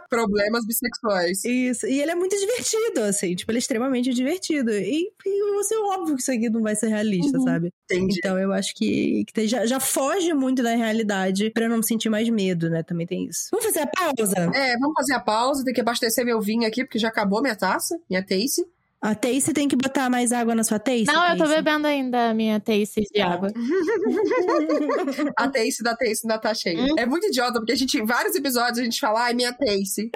Problemas 0.08 0.66
bissexuais. 0.66 1.44
Isso, 1.44 1.86
e 1.86 2.00
ele 2.00 2.10
é 2.10 2.14
muito 2.14 2.36
divertido, 2.38 3.00
assim, 3.02 3.34
tipo, 3.34 3.50
ele 3.50 3.58
é 3.58 3.60
extremamente 3.60 4.12
divertido. 4.12 4.70
E, 4.80 5.10
e 5.24 5.54
você, 5.54 5.76
óbvio 5.76 6.14
que 6.16 6.22
isso 6.22 6.30
aqui 6.32 6.48
não 6.50 6.62
vai 6.62 6.74
ser 6.76 6.88
realista, 6.88 7.38
Uhum. 7.38 7.44
sabe? 7.44 7.72
Entendi. 7.90 8.18
Então 8.18 8.38
eu 8.38 8.52
acho 8.52 8.74
que, 8.74 9.24
que 9.26 9.32
tem- 9.32 9.46
já, 9.48 9.64
já 9.66 9.80
foge 9.80 10.32
muito 10.34 10.62
da 10.62 10.74
realidade 10.74 11.50
pra 11.50 11.64
eu 11.64 11.70
não 11.70 11.82
sentir 11.82 12.08
mais 12.08 12.28
medo, 12.28 12.68
né? 12.70 12.82
Também 12.82 13.06
tem 13.06 13.24
isso. 13.26 13.48
Vamos 13.50 13.66
fazer 13.66 13.80
a 13.80 13.86
pausa? 13.86 14.36
É, 14.54 14.78
vamos 14.78 14.94
fazer 14.96 15.14
a 15.14 15.20
pausa, 15.20 15.64
tem 15.64 15.74
que 15.74 15.80
abastecer 15.80 16.24
meu 16.24 16.40
vinho 16.40 16.66
aqui, 16.66 16.84
porque 16.84 16.98
já 16.98 17.08
acabou 17.08 17.40
minha 17.42 17.56
taça, 17.56 17.98
minha 18.08 18.22
tace. 18.24 18.66
A 18.98 19.14
Tace 19.14 19.52
tem 19.52 19.68
que 19.68 19.76
botar 19.76 20.08
mais 20.08 20.32
água 20.32 20.54
na 20.54 20.64
sua 20.64 20.78
Tace? 20.78 21.04
Não, 21.04 21.22
eu 21.28 21.36
tô 21.36 21.44
Tace? 21.44 21.54
bebendo 21.56 21.86
ainda 21.86 22.30
a 22.30 22.34
minha 22.34 22.58
taste 22.58 23.02
de 23.02 23.08
Tá. 23.20 23.26
água. 23.26 23.52
A 25.36 25.48
Tace 25.48 25.82
da 25.82 25.94
Tace 25.94 26.20
ainda 26.24 26.38
tá 26.38 26.54
cheia. 26.54 26.80
Hum. 26.82 26.94
É 26.98 27.04
muito 27.06 27.26
idiota, 27.26 27.60
porque 27.60 27.72
a 27.72 27.76
gente, 27.76 27.98
em 27.98 28.06
vários 28.06 28.34
episódios, 28.34 28.78
a 28.78 28.82
gente 28.84 28.98
fala, 28.98 29.24
ai, 29.24 29.34
minha 29.34 29.52
Tace. 29.52 30.10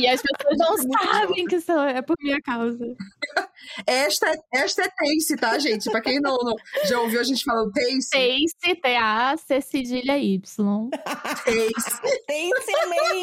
E 0.00 0.08
as 0.08 0.20
pessoas 0.22 0.56
não 0.58 0.76
sabem 1.02 1.44
que 1.44 1.60
são, 1.60 1.82
é 1.84 2.00
por 2.02 2.16
minha 2.20 2.40
causa. 2.40 2.84
Esta, 3.86 4.28
é- 4.30 4.38
esta 4.54 4.82
é 4.82 4.88
Tace, 4.88 5.36
tá, 5.36 5.58
gente? 5.58 5.90
Pra 5.90 6.00
quem 6.00 6.20
não, 6.20 6.36
não- 6.38 6.56
já 6.84 7.00
ouviu 7.00 7.20
a 7.20 7.24
gente 7.24 7.42
falando 7.44 7.72
Tace, 7.72 8.10
Taste, 8.10 8.80
T-A-C 8.80 9.60
cedilha 9.60 10.18
Y. 10.18 10.90
Tace. 10.90 12.00
Tace 12.26 12.72
também! 12.80 13.22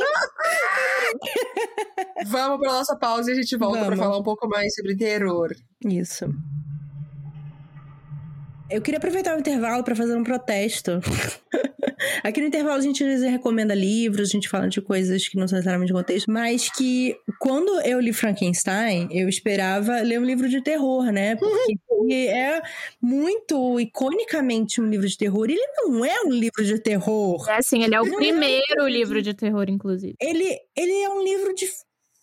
Vamos 2.27 2.59
pra 2.59 2.71
nossa 2.71 2.95
pausa 2.95 3.29
e 3.31 3.33
a 3.33 3.35
gente 3.35 3.55
volta 3.57 3.79
pra 3.79 3.89
Vamos. 3.89 3.99
falar 4.03 4.17
um 4.17 4.23
pouco 4.23 4.47
mais 4.47 4.73
sobre 4.75 4.95
terror. 4.95 5.49
Isso. 5.85 6.25
Eu 8.69 8.81
queria 8.81 8.97
aproveitar 8.97 9.35
o 9.35 9.39
intervalo 9.39 9.83
para 9.83 9.95
fazer 9.95 10.15
um 10.15 10.23
protesto. 10.23 10.99
Aqui 12.23 12.41
no 12.41 12.47
intervalo 12.47 12.77
a 12.77 12.81
gente 12.81 13.03
às 13.03 13.09
vezes 13.09 13.29
recomenda 13.29 13.73
livros, 13.73 14.29
a 14.29 14.31
gente 14.31 14.49
fala 14.49 14.67
de 14.67 14.81
coisas 14.81 15.27
que 15.27 15.37
não 15.37 15.47
são 15.47 15.57
necessariamente 15.57 15.91
de 15.91 15.97
contexto, 15.97 16.31
mas 16.31 16.69
que 16.69 17.15
quando 17.39 17.79
eu 17.81 17.99
li 17.99 18.13
Frankenstein, 18.13 19.07
eu 19.11 19.29
esperava 19.29 20.01
ler 20.01 20.19
um 20.19 20.25
livro 20.25 20.49
de 20.49 20.61
terror, 20.61 21.11
né? 21.11 21.35
Porque 21.35 21.77
ele 21.91 22.27
é 22.27 22.61
muito 23.01 23.79
iconicamente 23.79 24.81
um 24.81 24.89
livro 24.89 25.07
de 25.07 25.17
terror. 25.17 25.45
Ele 25.49 25.65
não 25.77 26.03
é 26.03 26.21
um 26.23 26.29
livro 26.29 26.63
de 26.63 26.79
terror. 26.79 27.47
É 27.49 27.57
assim, 27.57 27.83
ele 27.83 27.95
é 27.95 28.01
o 28.01 28.05
Não 28.05 28.15
é 28.15 28.17
primeiro 28.17 28.87
livro 28.87 29.21
de 29.21 29.33
terror, 29.33 29.65
inclusive. 29.69 30.15
Ele, 30.19 30.59
ele 30.75 31.01
é 31.01 31.09
um 31.09 31.23
livro 31.23 31.53
de 31.53 31.67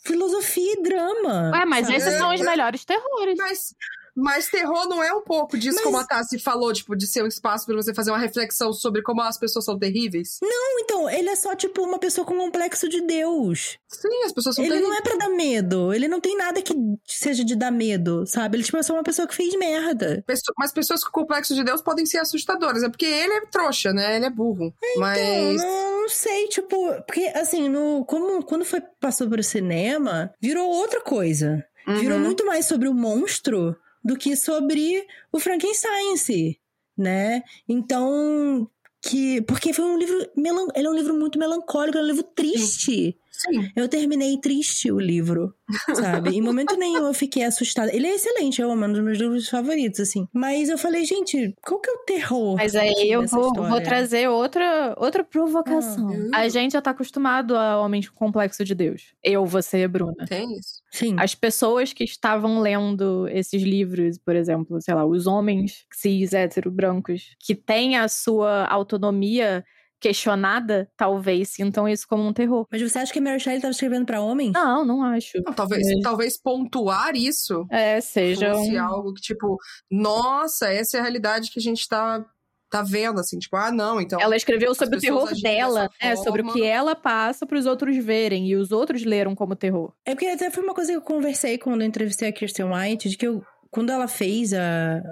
filosofia 0.04 0.72
e 0.72 0.82
drama. 0.82 1.50
Ué, 1.52 1.64
mas 1.64 1.86
sabe? 1.86 1.98
esses 1.98 2.14
são 2.14 2.34
os 2.34 2.40
melhores 2.40 2.84
terrores. 2.84 3.36
Mas, 3.38 3.74
mas 4.20 4.48
terror 4.48 4.88
não 4.88 5.02
é 5.02 5.12
um 5.12 5.22
pouco 5.22 5.56
disso, 5.58 5.76
Mas- 5.76 5.84
como 5.84 5.98
a 5.98 6.04
Tassi 6.06 6.38
falou, 6.38 6.72
tipo, 6.72 6.94
de 6.96 7.06
ser 7.06 7.22
um 7.24 7.26
espaço 7.26 7.66
pra 7.66 7.74
você 7.76 7.94
fazer 7.94 8.10
uma 8.10 8.18
reflexão 8.18 8.72
sobre 8.72 9.02
como 9.02 9.22
as 9.22 9.38
pessoas 9.38 9.64
são 9.64 9.78
terríveis? 9.78 10.38
Então, 10.80 11.08
ele 11.08 11.28
é 11.30 11.36
só 11.36 11.54
tipo 11.54 11.82
uma 11.82 11.98
pessoa 11.98 12.26
com 12.26 12.36
complexo 12.36 12.88
de 12.88 13.00
Deus. 13.02 13.78
Sim, 13.88 14.24
as 14.24 14.32
pessoas 14.32 14.54
são 14.56 14.64
Ele 14.64 14.74
terríveis. 14.74 14.90
não 14.92 14.98
é 14.98 15.02
pra 15.02 15.16
dar 15.16 15.28
medo. 15.34 15.92
Ele 15.94 16.08
não 16.08 16.20
tem 16.20 16.36
nada 16.36 16.60
que 16.62 16.74
seja 17.06 17.44
de 17.44 17.54
dar 17.54 17.70
medo, 17.70 18.26
sabe? 18.26 18.56
Ele 18.56 18.64
tipo, 18.64 18.76
é 18.76 18.82
só 18.82 18.92
uma 18.94 19.02
pessoa 19.04 19.28
que 19.28 19.34
fez 19.34 19.54
merda. 19.56 20.24
Mas 20.58 20.72
pessoas 20.72 21.04
com 21.04 21.10
complexo 21.10 21.54
de 21.54 21.62
Deus 21.62 21.80
podem 21.82 22.04
ser 22.06 22.18
assustadoras. 22.18 22.82
É 22.82 22.88
porque 22.88 23.06
ele 23.06 23.32
é 23.34 23.46
trouxa, 23.46 23.92
né? 23.92 24.16
Ele 24.16 24.24
é 24.26 24.30
burro. 24.30 24.74
Então, 24.82 25.00
Mas. 25.00 25.56
não, 25.62 26.00
não 26.02 26.08
sei, 26.08 26.48
tipo, 26.48 26.92
porque 27.06 27.26
assim, 27.34 27.68
no, 27.68 28.04
como, 28.04 28.42
quando 28.44 28.64
foi, 28.64 28.80
passou 29.00 29.28
pro 29.28 29.42
cinema, 29.44 30.32
virou 30.40 30.66
outra 30.68 31.00
coisa. 31.00 31.64
Virou 31.86 32.18
Uhum. 32.18 32.24
muito 32.24 32.44
mais 32.46 32.66
sobre 32.66 32.88
o 32.88 32.94
monstro 32.94 33.76
do 34.02 34.16
que 34.16 34.36
sobre 34.36 35.06
o 35.32 35.38
Frankenstein 35.38 36.12
em 36.12 36.16
si, 36.16 36.60
né? 36.96 37.42
Então, 37.68 38.68
que 39.02 39.40
porque 39.42 39.72
foi 39.72 39.84
um 39.84 39.98
livro, 39.98 40.26
melan, 40.36 40.66
ele 40.74 40.86
é 40.86 40.90
um 40.90 40.94
livro 40.94 41.14
muito 41.14 41.38
melancólico, 41.38 41.98
é 41.98 42.02
um 42.02 42.06
livro 42.06 42.22
triste. 42.22 43.16
Sim. 43.40 43.70
Eu 43.74 43.88
terminei 43.88 44.36
triste 44.38 44.92
o 44.92 45.00
livro, 45.00 45.54
sabe? 45.94 46.36
Em 46.36 46.42
momento 46.42 46.76
nenhum 46.76 47.06
eu 47.06 47.14
fiquei 47.14 47.42
assustada. 47.42 47.94
Ele 47.94 48.06
é 48.06 48.14
excelente, 48.14 48.60
é 48.60 48.66
um 48.66 48.92
dos 48.92 49.02
meus 49.02 49.16
livros 49.16 49.48
favoritos, 49.48 50.00
assim. 50.00 50.28
Mas 50.30 50.68
eu 50.68 50.76
falei, 50.76 51.06
gente, 51.06 51.54
qual 51.62 51.80
que 51.80 51.88
é 51.88 51.92
o 51.94 52.04
terror? 52.04 52.56
Mas 52.56 52.76
aí 52.76 53.10
eu 53.10 53.26
vou, 53.26 53.54
vou 53.54 53.80
trazer 53.80 54.28
outra, 54.28 54.94
outra 54.98 55.24
provocação. 55.24 56.10
Ah. 56.34 56.40
A 56.40 56.48
gente 56.50 56.72
já 56.72 56.82
tá 56.82 56.90
acostumado 56.90 57.56
a 57.56 57.80
homens 57.80 58.10
com 58.10 58.26
complexo 58.26 58.62
de 58.62 58.74
Deus. 58.74 59.14
Eu, 59.24 59.46
você 59.46 59.78
e 59.78 59.88
Bruna. 59.88 60.26
Tem 60.28 60.52
isso. 60.58 60.79
Sim. 60.90 61.16
As 61.18 61.34
pessoas 61.34 61.92
que 61.92 62.04
estavam 62.04 62.60
lendo 62.60 63.28
esses 63.28 63.62
livros, 63.62 64.18
por 64.18 64.34
exemplo, 64.34 64.80
sei 64.82 64.94
lá, 64.94 65.04
os 65.04 65.26
homens 65.26 65.84
cis, 65.92 66.32
hétero, 66.32 66.70
brancos, 66.70 67.34
que 67.38 67.54
têm 67.54 67.96
a 67.96 68.08
sua 68.08 68.64
autonomia 68.66 69.64
questionada, 70.00 70.90
talvez 70.96 71.50
sintam 71.50 71.86
isso 71.86 72.08
como 72.08 72.22
um 72.26 72.32
terror. 72.32 72.66
Mas 72.72 72.80
você 72.80 72.98
acha 72.98 73.12
que 73.12 73.18
a 73.18 73.22
Mary 73.22 73.38
Shelley 73.38 73.58
estava 73.58 73.70
escrevendo 73.72 74.06
pra 74.06 74.22
homens? 74.22 74.52
Não, 74.52 74.82
não 74.84 75.02
acho. 75.02 75.32
Não, 75.44 75.52
talvez, 75.52 75.86
É. 75.86 76.00
talvez 76.02 76.40
pontuar 76.40 77.14
isso 77.14 77.66
É, 77.70 78.00
seja 78.00 78.54
fosse 78.54 78.74
um... 78.78 78.82
algo 78.82 79.12
que, 79.12 79.20
tipo, 79.20 79.58
nossa, 79.90 80.72
essa 80.72 80.96
é 80.96 81.00
a 81.00 81.02
realidade 81.02 81.50
que 81.50 81.58
a 81.58 81.62
gente 81.62 81.86
tá, 81.86 82.24
tá 82.70 82.82
vendo, 82.82 83.18
assim, 83.20 83.38
tipo, 83.38 83.56
ah, 83.56 83.70
não, 83.70 84.00
então. 84.00 84.20
Ela 84.20 84.36
escreveu 84.36 84.74
sobre 84.74 84.96
o 84.96 85.00
terror 85.00 85.28
agem 85.28 85.42
dela, 85.42 85.90
né? 86.00 86.16
Sobre 86.16 86.42
o 86.42 86.52
que 86.52 86.64
ela 86.64 86.94
passa 86.94 87.44
para 87.44 87.58
os 87.58 87.66
outros 87.66 87.96
verem 87.96 88.46
e 88.46 88.56
os 88.56 88.70
outros 88.70 89.04
leram 89.04 89.34
como 89.34 89.56
terror. 89.56 89.92
É 90.04 90.14
porque 90.14 90.26
até 90.26 90.50
foi 90.50 90.62
uma 90.62 90.74
coisa 90.74 90.92
que 90.92 90.96
eu 90.96 91.02
conversei 91.02 91.58
quando 91.58 91.82
eu 91.82 91.86
entrevistei 91.86 92.28
a 92.28 92.32
Kirsten 92.32 92.66
White, 92.66 93.08
de 93.08 93.16
que 93.16 93.26
eu. 93.26 93.42
Quando 93.70 93.90
ela 93.90 94.08
fez 94.08 94.52
a, 94.52 94.58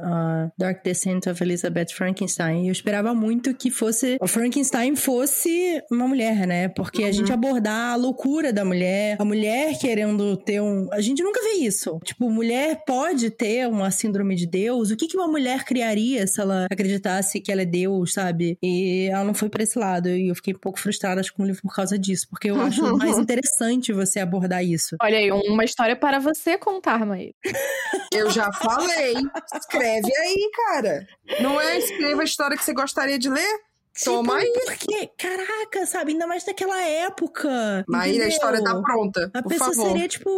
a 0.03 0.51
Dark 0.59 0.83
Descent 0.83 1.27
of 1.27 1.43
Elizabeth 1.43 1.89
Frankenstein, 1.95 2.67
eu 2.67 2.73
esperava 2.73 3.15
muito 3.15 3.55
que 3.55 3.71
fosse. 3.71 4.17
O 4.21 4.27
Frankenstein 4.27 4.97
fosse 4.97 5.81
uma 5.91 6.07
mulher, 6.09 6.47
né? 6.47 6.69
Porque 6.69 7.03
a 7.03 7.07
Uhum. 7.07 7.13
gente 7.13 7.33
abordar 7.33 7.93
a 7.93 7.97
loucura 7.97 8.53
da 8.53 8.65
mulher, 8.65 9.17
a 9.21 9.25
mulher 9.25 9.79
querendo 9.79 10.37
ter 10.37 10.61
um. 10.61 10.89
A 10.93 11.01
gente 11.01 11.23
nunca 11.23 11.41
vê 11.43 11.65
isso. 11.65 11.99
Tipo, 12.05 12.31
mulher 12.31 12.83
pode 12.87 13.31
ter 13.31 13.69
uma 13.69 13.91
síndrome 13.91 14.35
de 14.35 14.47
Deus. 14.47 14.91
O 14.91 14.97
que, 14.97 15.07
que 15.07 15.17
uma 15.17 15.29
mulher 15.29 15.65
criaria 15.65 16.27
se 16.27 16.41
ela 16.41 16.67
acreditasse 16.71 17.41
que 17.41 17.51
ela 17.53 17.63
é 17.63 17.65
Deus, 17.67 18.13
sabe? 18.13 18.59
E 18.63 19.09
ela 19.11 19.25
não 19.25 19.35
foi 19.35 19.49
pra 19.49 19.63
esse 19.63 19.79
lado. 19.79 20.09
E 20.09 20.29
eu 20.29 20.35
fiquei 20.35 20.55
um 20.55 20.59
pouco 20.59 20.79
frustrada 20.81 21.21
acho, 21.21 21.33
com 21.35 21.43
o 21.43 21.47
livro 21.47 21.63
por 21.63 21.75
causa 21.75 21.99
disso. 21.99 22.27
Porque 22.29 22.51
eu 22.51 22.61
acho 22.61 22.83
mais 22.99 23.19
interessante 23.19 23.93
você 23.93 24.21
abordar 24.21 24.65
isso. 24.65 24.97
Olha 25.03 25.19
aí, 25.19 25.31
uma 25.31 25.65
história 25.65 25.97
para 25.97 26.19
você 26.19 26.59
contar, 26.59 27.05
Maíra. 27.07 27.33
Eu 28.13 28.31
já 28.31 28.48
falei. 28.53 29.15
Escreve 29.55 30.17
aí, 30.17 30.51
cara. 30.67 31.07
Não 31.41 31.61
é? 31.61 31.79
Escreva 31.79 32.23
a 32.23 32.25
história 32.25 32.57
que 32.57 32.65
você 32.65 32.73
gostaria 32.73 33.19
de 33.19 33.29
ler? 33.29 33.69
Toma 34.05 34.39
Tipo, 34.39 34.59
aí. 34.61 34.65
Porque, 34.65 35.11
caraca, 35.19 35.87
sabe? 35.87 36.13
Ainda 36.13 36.27
mais 36.27 36.47
naquela 36.47 36.81
época. 36.81 37.85
A 37.93 38.09
entendeu? 38.09 38.29
história 38.29 38.63
tá 38.63 38.81
pronta. 38.81 39.31
A 39.35 39.43
pessoa 39.43 39.75
favor. 39.75 39.89
seria, 39.89 40.09
tipo, 40.09 40.31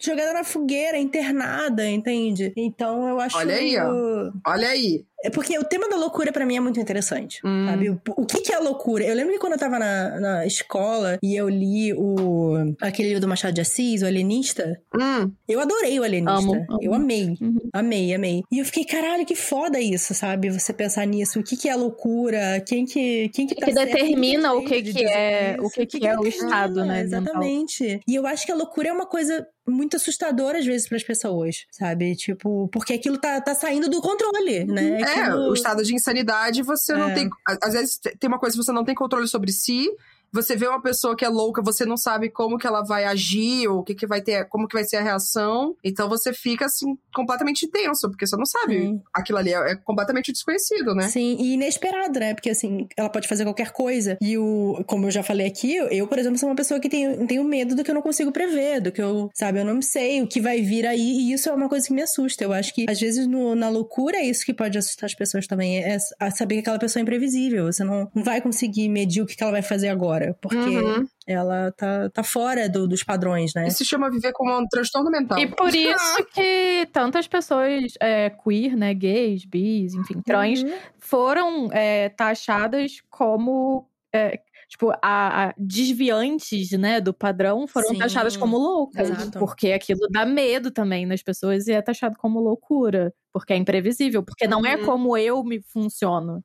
jogada 0.00 0.32
na 0.32 0.44
fogueira, 0.44 0.96
internada, 0.98 1.88
entende? 1.88 2.52
Então 2.56 3.08
eu 3.08 3.20
acho. 3.20 3.36
Olha 3.36 3.54
aí, 3.54 3.76
ó. 3.78 4.30
Olha 4.46 4.68
aí. 4.68 5.04
É 5.24 5.30
porque 5.30 5.58
o 5.58 5.64
tema 5.64 5.88
da 5.88 5.96
loucura 5.96 6.30
pra 6.30 6.46
mim 6.46 6.56
é 6.56 6.60
muito 6.60 6.78
interessante, 6.78 7.40
Hum. 7.44 7.66
sabe? 7.66 7.90
O, 7.90 8.00
o 8.18 8.24
que 8.24 8.40
que 8.40 8.52
é 8.52 8.58
loucura? 8.60 9.04
Eu 9.04 9.16
lembro 9.16 9.32
que 9.32 9.40
quando 9.40 9.54
eu 9.54 9.58
tava 9.58 9.76
na, 9.76 10.20
na 10.20 10.46
escola 10.46 11.18
e 11.20 11.34
eu 11.34 11.48
li 11.48 11.92
o 11.92 12.54
aquele 12.80 13.08
livro 13.08 13.22
do 13.22 13.26
Machado 13.26 13.52
de 13.52 13.60
Assis, 13.60 14.00
o 14.02 14.06
Alienista, 14.06 14.80
Hum, 14.94 15.32
eu 15.48 15.58
adorei 15.58 15.98
o 15.98 16.04
Alienista. 16.04 16.38
Amo, 16.38 16.54
amo. 16.54 16.78
Eu 16.80 16.94
amei. 16.94 17.36
Uhum. 17.40 17.58
Amei, 17.72 18.14
amei. 18.14 18.42
E 18.52 18.60
eu 18.60 18.64
fiquei, 18.64 18.84
caralho, 18.84 19.26
que 19.26 19.34
foda 19.34 19.80
isso, 19.80 20.14
sabe? 20.14 20.50
Você 20.50 20.72
pensar 20.72 21.04
nisso. 21.04 21.40
O 21.40 21.42
que 21.42 21.56
que 21.56 21.68
é 21.68 21.74
loucura? 21.74 22.62
Quem 22.64 22.84
que, 22.84 23.28
quem 23.30 23.44
que 23.48 23.56
tá 23.56 23.66
que 23.66 23.72
certo? 23.72 23.90
Determina 23.90 24.52
o 24.54 24.58
tem 24.60 24.68
que 24.68 24.82
direito 24.82 24.98
de 24.98 25.04
que 25.04 25.10
é- 25.18 25.50
dizer 25.56 25.60
o 25.66 25.70
que 25.70 25.86
que 25.86 26.06
é 26.06 26.16
o 26.16 26.26
estado, 26.28 26.84
né, 26.84 27.02
mental. 27.02 27.20
Exatamente. 27.22 28.00
E 28.06 28.14
eu 28.14 28.24
acho 28.24 28.46
que 28.46 28.52
a 28.52 28.56
loucura 28.56 28.88
é 28.90 28.92
uma 28.92 29.06
coisa 29.06 29.44
muito 29.68 29.96
assustadora 29.96 30.58
às 30.58 30.66
vezes 30.66 30.88
pras 30.88 31.02
pessoas, 31.02 31.66
sabe? 31.70 32.14
Tipo, 32.16 32.68
porque 32.72 32.94
aquilo 32.94 33.18
tá, 33.18 33.40
tá 33.40 33.54
saindo 33.54 33.88
do 33.88 34.00
controle, 34.00 34.64
né? 34.64 35.00
É, 35.00 35.04
Aquilo- 35.04 35.50
o 35.50 35.54
estado 35.54 35.82
de 35.84 35.94
insanidade, 35.94 36.62
você 36.62 36.92
não 36.94 37.10
É. 37.10 37.14
tem. 37.14 37.28
a- 37.46 37.58
Às 37.62 37.74
vezes 37.74 37.98
tem 38.18 38.28
uma 38.28 38.38
coisa 38.38 38.56
que 38.56 38.64
você 38.64 38.72
não 38.72 38.84
tem 38.84 38.94
controle 38.94 39.28
sobre 39.28 39.52
si. 39.52 39.88
Você 40.32 40.56
vê 40.56 40.66
uma 40.66 40.82
pessoa 40.82 41.16
que 41.16 41.24
é 41.24 41.28
louca, 41.28 41.62
você 41.62 41.84
não 41.84 41.96
sabe 41.96 42.28
como 42.30 42.58
que 42.58 42.66
ela 42.66 42.82
vai 42.82 43.04
agir, 43.04 43.66
ou 43.68 43.78
o 43.78 43.82
que, 43.82 43.94
que 43.94 44.06
vai 44.06 44.20
ter, 44.20 44.44
como 44.48 44.68
que 44.68 44.74
vai 44.74 44.84
ser 44.84 44.96
a 44.96 45.02
reação. 45.02 45.74
Então 45.82 46.08
você 46.08 46.32
fica, 46.32 46.66
assim, 46.66 46.96
completamente 47.14 47.66
tenso, 47.68 48.08
porque 48.10 48.26
você 48.26 48.36
não 48.36 48.44
sabe. 48.46 48.78
Sim. 48.80 49.00
Aquilo 49.14 49.38
ali 49.38 49.52
é, 49.52 49.72
é 49.72 49.76
completamente 49.76 50.30
desconhecido, 50.32 50.94
né? 50.94 51.08
Sim, 51.08 51.36
e 51.40 51.54
inesperado, 51.54 52.18
né? 52.20 52.34
Porque 52.34 52.50
assim, 52.50 52.86
ela 52.96 53.08
pode 53.08 53.26
fazer 53.28 53.44
qualquer 53.44 53.70
coisa. 53.72 54.16
E 54.20 54.36
o, 54.36 54.82
como 54.86 55.06
eu 55.06 55.10
já 55.10 55.22
falei 55.22 55.46
aqui, 55.46 55.76
eu, 55.76 56.06
por 56.06 56.18
exemplo, 56.18 56.38
sou 56.38 56.48
uma 56.48 56.56
pessoa 56.56 56.78
que 56.80 56.88
tenho, 56.88 57.26
tenho 57.26 57.44
medo 57.44 57.74
do 57.74 57.82
que 57.84 57.90
eu 57.90 57.94
não 57.94 58.02
consigo 58.02 58.30
prever, 58.32 58.80
do 58.80 58.92
que 58.92 59.00
eu, 59.02 59.30
sabe, 59.34 59.60
eu 59.60 59.64
não 59.64 59.80
sei 59.80 60.20
o 60.22 60.26
que 60.26 60.40
vai 60.40 60.60
vir 60.62 60.86
aí, 60.86 61.00
e 61.00 61.32
isso 61.32 61.48
é 61.48 61.52
uma 61.52 61.68
coisa 61.68 61.86
que 61.86 61.92
me 61.92 62.02
assusta. 62.02 62.44
Eu 62.44 62.52
acho 62.52 62.74
que, 62.74 62.86
às 62.88 63.00
vezes, 63.00 63.26
no- 63.26 63.54
na 63.54 63.68
loucura 63.68 64.16
é 64.18 64.24
isso 64.24 64.44
que 64.44 64.52
pode 64.54 64.76
assustar 64.78 65.06
as 65.06 65.14
pessoas 65.14 65.46
também. 65.46 65.78
É 65.82 65.96
a 66.20 66.30
saber 66.30 66.56
que 66.56 66.60
aquela 66.60 66.78
pessoa 66.78 67.00
é 67.00 67.02
imprevisível. 67.02 67.66
Você 67.66 67.82
não, 67.82 68.10
não 68.14 68.22
vai 68.22 68.40
conseguir 68.40 68.88
medir 68.88 69.22
o 69.22 69.26
que 69.26 69.42
ela 69.42 69.52
vai 69.52 69.62
fazer 69.62 69.88
agora. 69.88 70.17
Porque 70.40 70.56
Uhum. 70.78 71.06
ela 71.26 71.72
tá, 71.72 72.08
tá 72.10 72.22
fora 72.22 72.68
do- 72.68 72.86
dos 72.88 73.02
padrões, 73.02 73.52
né? 73.54 73.66
Isso 73.68 73.78
se 73.78 73.84
chama 73.84 74.10
viver 74.10 74.32
como 74.32 74.56
um 74.58 74.66
transtorno 74.66 75.10
mental. 75.10 75.38
E 75.38 75.46
por 75.46 75.68
isso 75.74 76.24
que 76.34 76.86
tantas 76.92 77.26
pessoas 77.28 77.92
é, 78.00 78.30
queer, 78.30 78.76
né, 78.76 78.92
gays, 78.94 79.44
bis, 79.44 79.94
enfim, 79.94 80.20
trans, 80.22 80.62
Uhum. 80.62 80.70
foram 80.98 81.68
é, 81.72 82.08
taxadas 82.10 83.00
como 83.10 83.88
é, 84.12 84.40
tipo 84.68 84.90
a, 85.02 85.48
a- 85.48 85.54
desviantes, 86.02 86.70
né, 86.72 87.00
do 87.00 87.12
padrão, 87.14 87.66
foram 87.66 87.88
Sim. 87.88 87.98
taxadas 87.98 88.36
como 88.36 88.56
loucas, 88.58 89.08
Exato. 89.10 89.38
porque 89.38 89.72
aquilo 89.72 90.00
dá 90.10 90.24
medo 90.26 90.70
também 90.70 91.06
nas 91.06 91.22
pessoas 91.22 91.66
e 91.66 91.72
é 91.72 91.80
taxado 91.82 92.16
como 92.18 92.40
loucura, 92.40 93.12
porque 93.32 93.52
é 93.52 93.56
imprevisível, 93.56 94.22
porque 94.22 94.46
não 94.46 94.64
é 94.64 94.76
Uhum. 94.76 94.84
como 94.84 95.16
eu 95.16 95.42
me 95.44 95.60
funciono. 95.62 96.42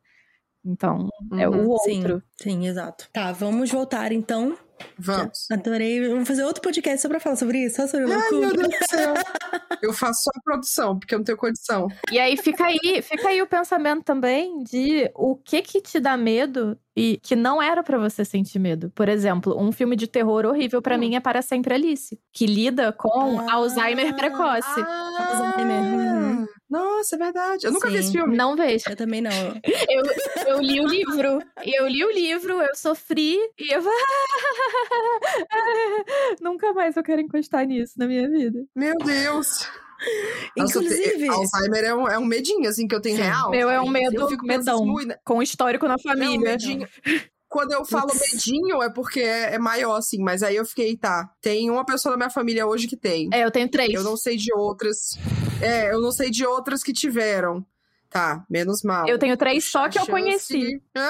Então, 0.65 1.09
é 1.37 1.47
Uhum. 1.49 1.69
o 1.71 1.77
Sim, 1.79 1.99
outro. 1.99 2.23
sim, 2.41 2.67
exato. 2.67 3.09
Tá, 3.11 3.31
vamos 3.31 3.69
voltar 3.71 4.11
então 4.11 4.55
Vamos. 4.99 5.45
Adorei. 5.49 6.09
Vamos 6.09 6.27
fazer 6.27 6.43
outro 6.43 6.61
podcast 6.61 7.01
só 7.01 7.07
pra 7.07 7.17
falar 7.19 7.37
sobre 7.37 7.59
isso, 7.59 7.77
só 7.77 7.87
sobre 7.87 8.11
Ai, 8.11 8.19
loucura. 8.31 8.39
meu 8.47 8.53
Deus 8.69 8.79
do 8.79 8.87
céu. 8.89 9.13
Eu 9.81 9.93
faço 9.93 10.23
só 10.23 10.29
a 10.35 10.41
produção, 10.41 10.97
porque 10.99 11.13
eu 11.13 11.19
não 11.19 11.25
tenho 11.25 11.37
condição. 11.37 11.87
E 12.11 12.17
aí 12.19 12.35
fica 12.37 12.65
aí, 12.65 13.01
fica 13.01 13.27
aí 13.29 13.41
o 13.41 13.47
pensamento 13.47 14.03
também 14.03 14.63
de 14.63 15.09
o 15.13 15.35
que 15.35 15.61
que 15.61 15.81
te 15.81 15.99
dá 15.99 16.15
medo 16.17 16.77
e 16.95 17.17
que 17.21 17.35
não 17.35 17.61
era 17.61 17.83
pra 17.83 17.97
você 17.97 18.23
sentir 18.25 18.59
medo. 18.59 18.89
Por 18.95 19.09
exemplo, 19.09 19.57
um 19.61 19.71
filme 19.73 19.95
de 19.97 20.07
terror 20.07 20.45
horrível 20.45 20.81
pra 20.81 20.95
Hum. 20.95 20.99
mim 20.99 21.15
é 21.15 21.19
Para 21.19 21.41
Sempre 21.41 21.73
Alice, 21.75 22.17
que 22.31 22.45
lida 22.45 22.91
com 22.93 23.39
Ah. 23.41 23.53
Alzheimer 23.55 24.15
precoce. 24.15 24.81
Alzheimer, 25.17 25.81
uhum. 25.83 26.32
Nossa, 26.73 27.15
é 27.15 27.19
verdade. 27.19 27.67
Eu 27.67 27.71
nunca 27.71 27.87
vi 27.87 27.97
Sim. 27.97 27.99
esse 27.99 28.11
filme. 28.11 28.35
Não 28.35 28.55
vejo. 28.55 28.85
Eu 28.89 28.95
também 28.95 29.21
não. 29.21 29.31
Eu, 29.87 30.03
eu 30.47 30.59
li 30.59 30.81
o 30.81 30.87
livro. 30.87 31.39
Eu 31.63 31.87
li 31.87 32.03
o 32.03 32.11
livro, 32.11 32.59
eu 32.61 32.75
sofri 32.75 33.37
e 33.59 33.71
eu. 33.71 33.83
Nunca 36.41 36.73
mais 36.73 36.97
eu 36.97 37.03
quero 37.03 37.21
encostar 37.21 37.67
nisso 37.67 37.93
na 37.97 38.07
minha 38.07 38.27
vida. 38.27 38.65
Meu 38.75 38.97
Deus. 38.97 39.69
Nossa, 40.57 40.79
Inclusive, 40.79 41.27
Alzheimer 41.27 41.83
é 41.85 41.93
um, 41.93 42.07
é 42.07 42.17
um 42.17 42.25
medinho, 42.25 42.67
assim, 42.67 42.87
que 42.87 42.95
eu 42.95 43.01
tenho 43.01 43.17
Sim. 43.17 43.23
real. 43.23 43.51
Meu, 43.51 43.69
é 43.69 43.79
um 43.79 43.85
Eu 43.85 43.91
medo, 43.91 44.27
medão. 44.43 44.75
assim, 44.75 45.07
ui, 45.07 45.15
Com 45.23 45.43
histórico 45.43 45.87
na 45.87 45.95
Não, 45.95 45.99
família. 45.99 46.39
medinho. 46.39 46.87
Quando 47.47 47.71
eu 47.71 47.85
falo 47.85 48.11
medinho, 48.15 48.81
é 48.81 48.89
porque 48.89 49.19
é, 49.19 49.55
é 49.55 49.59
maior, 49.59 49.97
assim. 49.97 50.21
Mas 50.21 50.41
aí 50.41 50.55
eu 50.55 50.65
fiquei, 50.65 50.97
tá. 50.97 51.29
Tem 51.39 51.69
uma 51.69 51.85
pessoa 51.85 52.13
da 52.13 52.17
minha 52.17 52.29
família 52.31 52.65
hoje 52.65 52.87
que 52.87 52.97
tem. 52.97 53.29
É, 53.31 53.43
eu 53.43 53.51
tenho 53.51 53.69
três. 53.69 53.93
Eu 53.93 54.03
não 54.03 54.17
sei 54.17 54.37
de 54.37 54.51
outras. 54.53 55.17
É, 55.63 55.91
eu 55.91 56.01
não 56.01 56.11
sei 56.11 56.29
de 56.29 56.45
outras 56.45 56.83
que 56.83 56.93
tiveram. 56.93 57.65
Tá, 58.09 58.45
menos 58.47 58.83
mal. 58.83 59.07
Eu 59.07 59.17
tenho 59.17 59.35
três 59.35 59.65
só 59.65 59.89
que 59.89 59.97
eu 59.97 60.05
conheci. 60.05 60.79
Ah, 60.95 61.09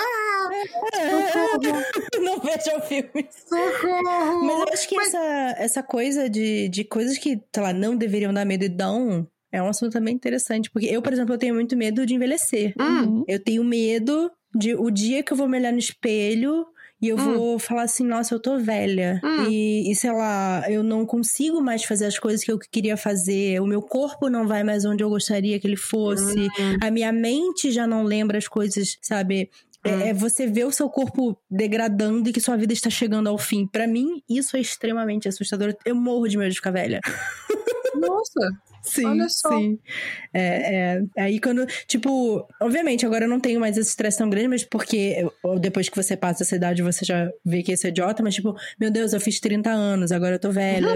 não 2.22 2.40
vejo 2.40 2.78
o 2.78 2.82
filme. 2.82 3.28
socorro! 3.48 4.44
Mas 4.46 4.58
eu 4.60 4.74
acho 4.74 4.88
que 4.90 4.96
Mas- 4.96 5.08
essa, 5.14 5.56
essa 5.58 5.84
coisa 5.84 6.30
de, 6.30 6.70
de 6.70 6.84
coisas 6.84 7.18
que, 7.18 7.42
sei 7.54 7.64
lá, 7.64 7.74
não 7.74 7.96
deveriam 7.96 8.34
dar 8.34 8.46
medo 8.46 8.64
e 8.64 8.70
dão, 8.70 9.28
é 9.52 9.62
um 9.62 9.68
assunto 9.68 9.92
também 9.94 10.16
interessante. 10.16 10.70
Porque 10.72 10.88
eu, 10.88 11.02
por 11.02 11.12
exemplo, 11.14 11.34
eu 11.34 11.38
tenho 11.40 11.56
muito 11.56 11.76
medo 11.76 12.06
de 12.06 12.14
envelhecer. 12.16 12.74
Hum, 12.80 13.04
Uhum. 13.04 13.26
Eu 13.28 13.44
tenho 13.44 13.64
medo 13.64 14.32
de 14.56 14.74
o 14.76 14.90
dia 14.90 15.24
que 15.24 15.34
eu 15.34 15.38
vou 15.38 15.48
me 15.48 15.58
olhar 15.58 15.72
no 15.74 15.80
espelho 15.80 16.66
e 17.04 17.10
eu 17.10 17.18
Hum. 17.18 17.38
vou 17.38 17.60
falar 17.60 17.84
assim, 17.84 18.06
nossa, 18.06 18.34
eu 18.34 18.40
tô 18.40 18.58
velha. 18.58 19.20
Hum. 19.24 19.50
E, 19.50 19.92
e, 19.92 19.96
sei 19.96 20.12
lá, 20.14 20.64
eu 20.70 20.82
não 20.82 21.06
consigo 21.06 21.62
mais 21.62 21.84
fazer 21.84 22.06
as 22.06 22.18
coisas 22.18 22.44
que 22.44 22.52
eu 22.52 22.58
queria 22.58 22.96
fazer. 22.96 23.60
O 23.62 23.68
meu 23.68 23.82
corpo 23.82 24.30
não 24.30 24.48
vai 24.48 24.64
mais 24.64 24.86
onde 24.86 25.04
eu 25.04 25.10
gostaria 25.10 25.60
que 25.60 25.68
ele 25.68 25.76
fosse. 25.76 26.40
Hum. 26.40 26.78
A 26.82 26.90
minha 26.90 27.12
mente 27.12 27.72
já 27.72 27.86
não 27.86 28.04
lembra 28.04 28.38
as 28.38 28.48
coisas, 28.48 28.98
sabe? 29.02 29.50
É- 29.84 29.90
Hum. 29.94 30.02
É, 30.02 30.14
você 30.14 30.48
vê 30.48 30.64
o 30.64 30.72
seu 30.72 30.90
corpo 30.90 31.38
degradando 31.52 32.30
e 32.30 32.32
que 32.32 32.40
sua 32.40 32.56
vida 32.56 32.72
está 32.72 32.90
chegando 32.90 33.28
ao 33.28 33.38
fim. 33.38 33.68
Pra 33.68 33.86
mim, 33.86 34.24
isso 34.30 34.56
é 34.56 34.62
extremamente 34.62 35.28
assustador. 35.28 35.76
Eu 35.86 35.94
morro 35.94 36.26
de 36.30 36.38
medo 36.38 36.52
de 36.52 36.56
ficar 36.56 36.72
velha. 36.72 37.02
Nossa, 37.96 38.40
Sim, 38.84 39.06
Olha 39.06 39.30
só. 39.30 39.50
sim. 39.50 39.80
É, 40.34 41.00
é, 41.18 41.22
aí 41.24 41.40
quando, 41.40 41.66
tipo, 41.88 42.48
obviamente, 42.62 43.06
agora 43.06 43.26
eu 43.26 43.30
não 43.30 43.40
tenho 43.40 43.60
mais 43.60 43.78
esse 43.78 43.90
estresse 43.90 44.18
tão 44.18 44.30
grande, 44.30 44.48
mas 44.50 44.64
porque 44.64 45.16
eu- 45.44 45.60
depois 45.60 45.88
que 45.90 45.96
você 45.96 46.18
passa 46.18 46.44
essa 46.44 46.56
idade, 46.56 46.82
você 46.82 47.06
já 47.06 47.30
vê 47.46 47.62
que 47.64 47.72
isso 47.72 47.86
é 47.88 47.90
idiota, 47.90 48.22
mas 48.24 48.36
tipo, 48.36 48.56
meu 48.80 48.92
Deus, 48.92 49.14
eu 49.14 49.20
fiz 49.22 49.40
30 49.40 49.70
anos, 49.72 50.12
agora 50.12 50.36
eu 50.36 50.40
tô 50.40 50.52
velha. 50.52 50.88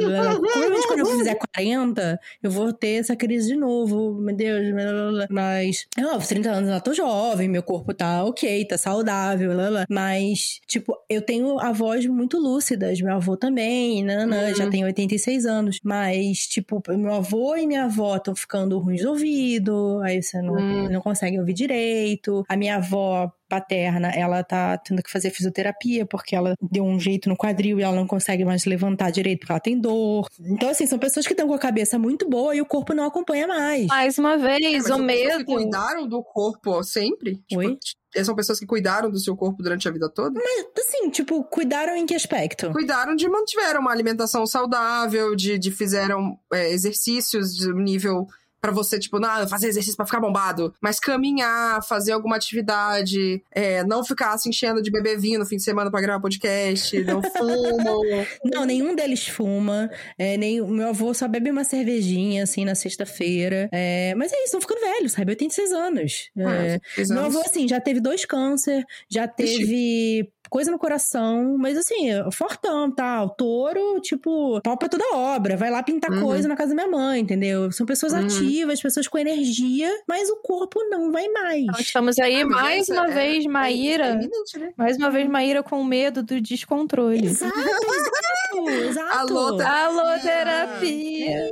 Provavelmente 0.41 0.88
quando 0.88 0.99
eu 0.99 1.05
fizer 1.05 1.35
40, 1.35 2.19
eu 2.43 2.51
vou 2.51 2.73
ter 2.73 2.99
essa 2.99 3.15
crise 3.15 3.47
de 3.49 3.55
novo, 3.55 4.13
meu 4.15 4.35
Deus, 4.35 4.69
blá, 4.73 4.83
blá, 4.91 5.11
blá. 5.11 5.27
mas, 5.29 5.85
eu, 5.97 6.09
aos 6.11 6.27
30 6.27 6.49
anos 6.51 6.69
eu 6.69 6.81
tô 6.81 6.93
jovem, 6.93 7.47
meu 7.47 7.63
corpo 7.63 7.93
tá 7.93 8.23
ok, 8.25 8.65
tá 8.65 8.77
saudável, 8.77 9.53
blá, 9.53 9.69
blá. 9.69 9.85
mas, 9.89 10.59
tipo, 10.67 10.93
eu 11.09 11.21
tenho 11.21 11.59
a 11.59 11.71
voz 11.71 12.05
muito 12.05 12.38
lúcida, 12.39 12.91
meu 13.01 13.13
avô 13.15 13.38
também, 13.38 14.03
nanã, 14.03 14.47
Uhum. 14.49 14.55
já 14.55 14.69
tem 14.69 14.83
86 14.83 15.45
anos, 15.45 15.79
mas, 15.83 16.47
tipo, 16.47 16.81
meu 16.89 17.13
avô 17.13 17.55
e 17.55 17.65
minha 17.67 17.76
avó 17.86 18.15
estão 18.17 18.36
ficando 18.36 18.78
ruins 18.80 19.01
de 19.01 19.07
ouvido, 19.07 19.99
aí 20.03 20.21
você 20.21 20.41
não, 20.41 20.55
Hum. 20.55 20.89
não 20.89 21.01
consegue 21.01 21.39
ouvir 21.39 21.53
direito. 21.53 22.43
A 22.49 22.55
minha 22.57 22.78
avó 22.78 23.32
paterna, 23.49 24.09
ela 24.09 24.43
tá 24.43 24.78
tendo 24.78 25.01
que 25.01 25.09
fazer 25.09 25.30
fisioterapia 25.30 26.05
porque 26.05 26.36
ela 26.36 26.53
deu 26.61 26.84
um 26.84 26.99
jeito 26.99 27.30
no 27.30 27.38
quadril 27.38 27.80
e 27.80 27.84
ela 27.84 27.95
não 27.95 28.05
consegue 28.05 28.43
mais 28.43 28.65
levantar 28.65 29.09
direito 29.09 29.39
porque 29.39 29.51
ela 29.53 29.59
tem 29.61 29.80
dor. 29.80 30.28
Então, 30.39 30.69
assim, 30.69 30.86
são 30.86 30.99
pessoas 30.99 31.25
que 31.25 31.32
estão 31.34 31.47
com 31.47 31.53
a 31.53 31.59
cabeça 31.59 31.97
muito 31.97 32.30
boa 32.30 32.53
e 32.55 32.59
o 32.61 32.65
corpo 32.65 32.93
não 32.93 33.05
acompanha 33.05 33.47
mais. 33.47 33.88
Mais 33.88 34.17
uma 34.17 34.34
É, 34.34 34.38
vez, 34.38 34.84
mas 34.84 34.89
o 34.89 34.97
medo. 35.01 35.45
cuidaram 35.45 36.07
do 36.07 36.21
corpo 36.21 36.84
sempre? 36.84 37.38
Tipo, 37.47 37.59
Oi? 37.61 37.78
São 38.24 38.36
pessoas 38.36 38.59
que 38.59 38.65
cuidaram 38.65 39.09
do 39.09 39.20
seu 39.20 39.36
corpo 39.36 39.61
durante 39.61 39.88
a 39.88 39.91
vida 39.91 40.09
toda? 40.09 40.39
Assim, 40.78 41.09
tipo, 41.09 41.43
cuidaram 41.43 41.95
em 41.95 42.05
que 42.05 42.15
aspecto? 42.15 42.72
Cuidaram 42.72 43.15
de 43.15 43.28
mantiveram 43.28 43.82
uma 43.82 43.91
alimentação 43.91 44.45
saudável, 44.45 45.36
de, 45.36 45.57
de 45.57 45.72
fizeram 45.72 46.38
é, 46.53 46.72
exercícios 46.72 47.55
de 47.55 47.74
nível 47.74 48.28
pra 48.68 48.74
você, 48.74 48.99
tipo, 48.99 49.20
não, 49.20 49.47
fazer 49.47 49.68
exercício 49.70 49.95
pra 49.95 50.05
ficar 50.05 50.20
bombado, 50.20 50.74
mas 50.82 50.99
caminhar, 50.99 51.82
fazer 51.88 52.11
alguma 52.11 52.36
atividade, 52.36 53.41
é, 53.51 53.84
não 53.84 54.03
ficar 54.03 54.38
se 54.38 54.49
enchendo 54.49 54.82
de 54.82 54.91
beber 54.91 55.18
vinho 55.18 55.39
no 55.39 55.45
fim 55.45 55.55
de 55.55 55.63
semana 55.63 55.89
pra 55.89 56.01
gravar 56.01 56.20
podcast, 56.22 57.01
não 57.03 57.22
fumam. 57.38 58.01
Não, 58.43 58.65
nenhum 58.65 58.95
deles 58.95 59.28
fuma. 59.28 59.89
É, 60.18 60.36
nem, 60.38 60.61
meu 60.61 60.89
avô 60.89 61.13
só 61.13 61.28
bebe 61.28 61.49
uma 61.49 61.63
cervejinha, 61.63 62.43
assim, 62.43 62.65
na 62.65 62.76
sexta-feira. 62.76 63.70
É, 63.72 64.13
mas 64.15 64.32
é 64.34 64.36
isso, 64.38 64.45
estão 64.57 64.61
ficando 64.61 64.82
velhos, 64.82 65.13
sabe? 65.13 65.32
86 65.32 65.72
anos. 65.72 66.30
É, 66.38 66.76
Ah, 66.76 66.80
fiz 66.95 67.09
Meu 67.09 67.20
anos. 67.22 67.36
avô, 67.36 67.45
assim, 67.45 67.68
já 67.68 67.80
teve 67.80 67.99
dois 67.99 68.26
câncer, 68.26 68.84
já 69.09 69.28
teve 69.28 70.30
coisa 70.49 70.71
no 70.71 70.79
coração, 70.79 71.57
mas 71.57 71.77
assim, 71.77 72.07
fortão, 72.31 72.89
tal. 72.91 73.29
Touro, 73.31 73.99
tipo, 74.01 74.59
pau 74.61 74.77
pra 74.77 74.89
toda 74.89 75.03
obra. 75.15 75.55
Vai 75.57 75.69
lá 75.69 75.81
pintar 75.83 76.11
Uhum. 76.11 76.21
coisa 76.21 76.47
na 76.47 76.55
casa 76.55 76.73
da 76.73 76.75
minha 76.75 76.87
mãe, 76.97 77.21
entendeu? 77.21 77.71
São 77.71 77.85
pessoas 77.85 78.13
Uhum. 78.13 78.25
ativas, 78.25 78.81
pessoas 78.81 79.07
com 79.07 79.17
energia, 79.17 79.89
mas 80.07 80.29
o 80.29 80.37
corpo 80.37 80.83
não 80.89 81.11
vai 81.11 81.27
mais. 81.29 81.65
Nós 81.67 81.79
estamos 81.81 82.17
aí 82.19 82.41
Ah, 82.41 82.45
mais 82.45 82.89
uma 82.89 83.07
é- 83.07 83.11
vez, 83.13 83.45
É 83.45 83.47
Maíra. 83.47 84.09
evidente, 84.13 84.57
né? 84.59 84.73
Mais 84.77 84.97
uma 84.97 85.09
vez, 85.09 85.27
Maíra 85.29 85.63
com 85.63 85.83
medo 85.83 86.21
do 86.23 86.39
descontrole. 86.41 87.25
Exato, 87.27 87.53
exato, 87.57 88.69
exato. 88.69 89.17
Alô, 89.17 89.57
terapia. 89.57 89.77
Alô, 89.87 90.19
terapia! 90.21 91.51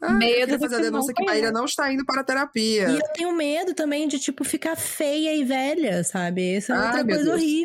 Ah, 0.00 0.12
Medo 0.14 0.52
eu 0.52 0.58
do 0.58 0.58
fazer 0.58 0.76
a 0.76 0.78
denúncia 0.80 1.14
que 1.14 1.24
Maíra 1.24 1.50
não 1.52 1.64
está 1.64 1.92
indo 1.92 2.04
para 2.04 2.20
a 2.20 2.24
terapia. 2.24 2.88
E 2.90 2.96
eu 2.96 3.02
tenho 3.14 3.32
medo 3.32 3.72
também 3.74 4.06
de, 4.08 4.18
tipo, 4.18 4.44
ficar 4.44 4.76
feia 4.76 5.34
e 5.34 5.44
velha, 5.44 6.02
sabe? 6.04 6.54
Essa 6.56 6.72
é 6.72 6.76
Ai, 6.76 6.86
outra 6.86 7.04
coisa 7.04 7.24
Deus. 7.24 7.36
horrível. 7.36 7.61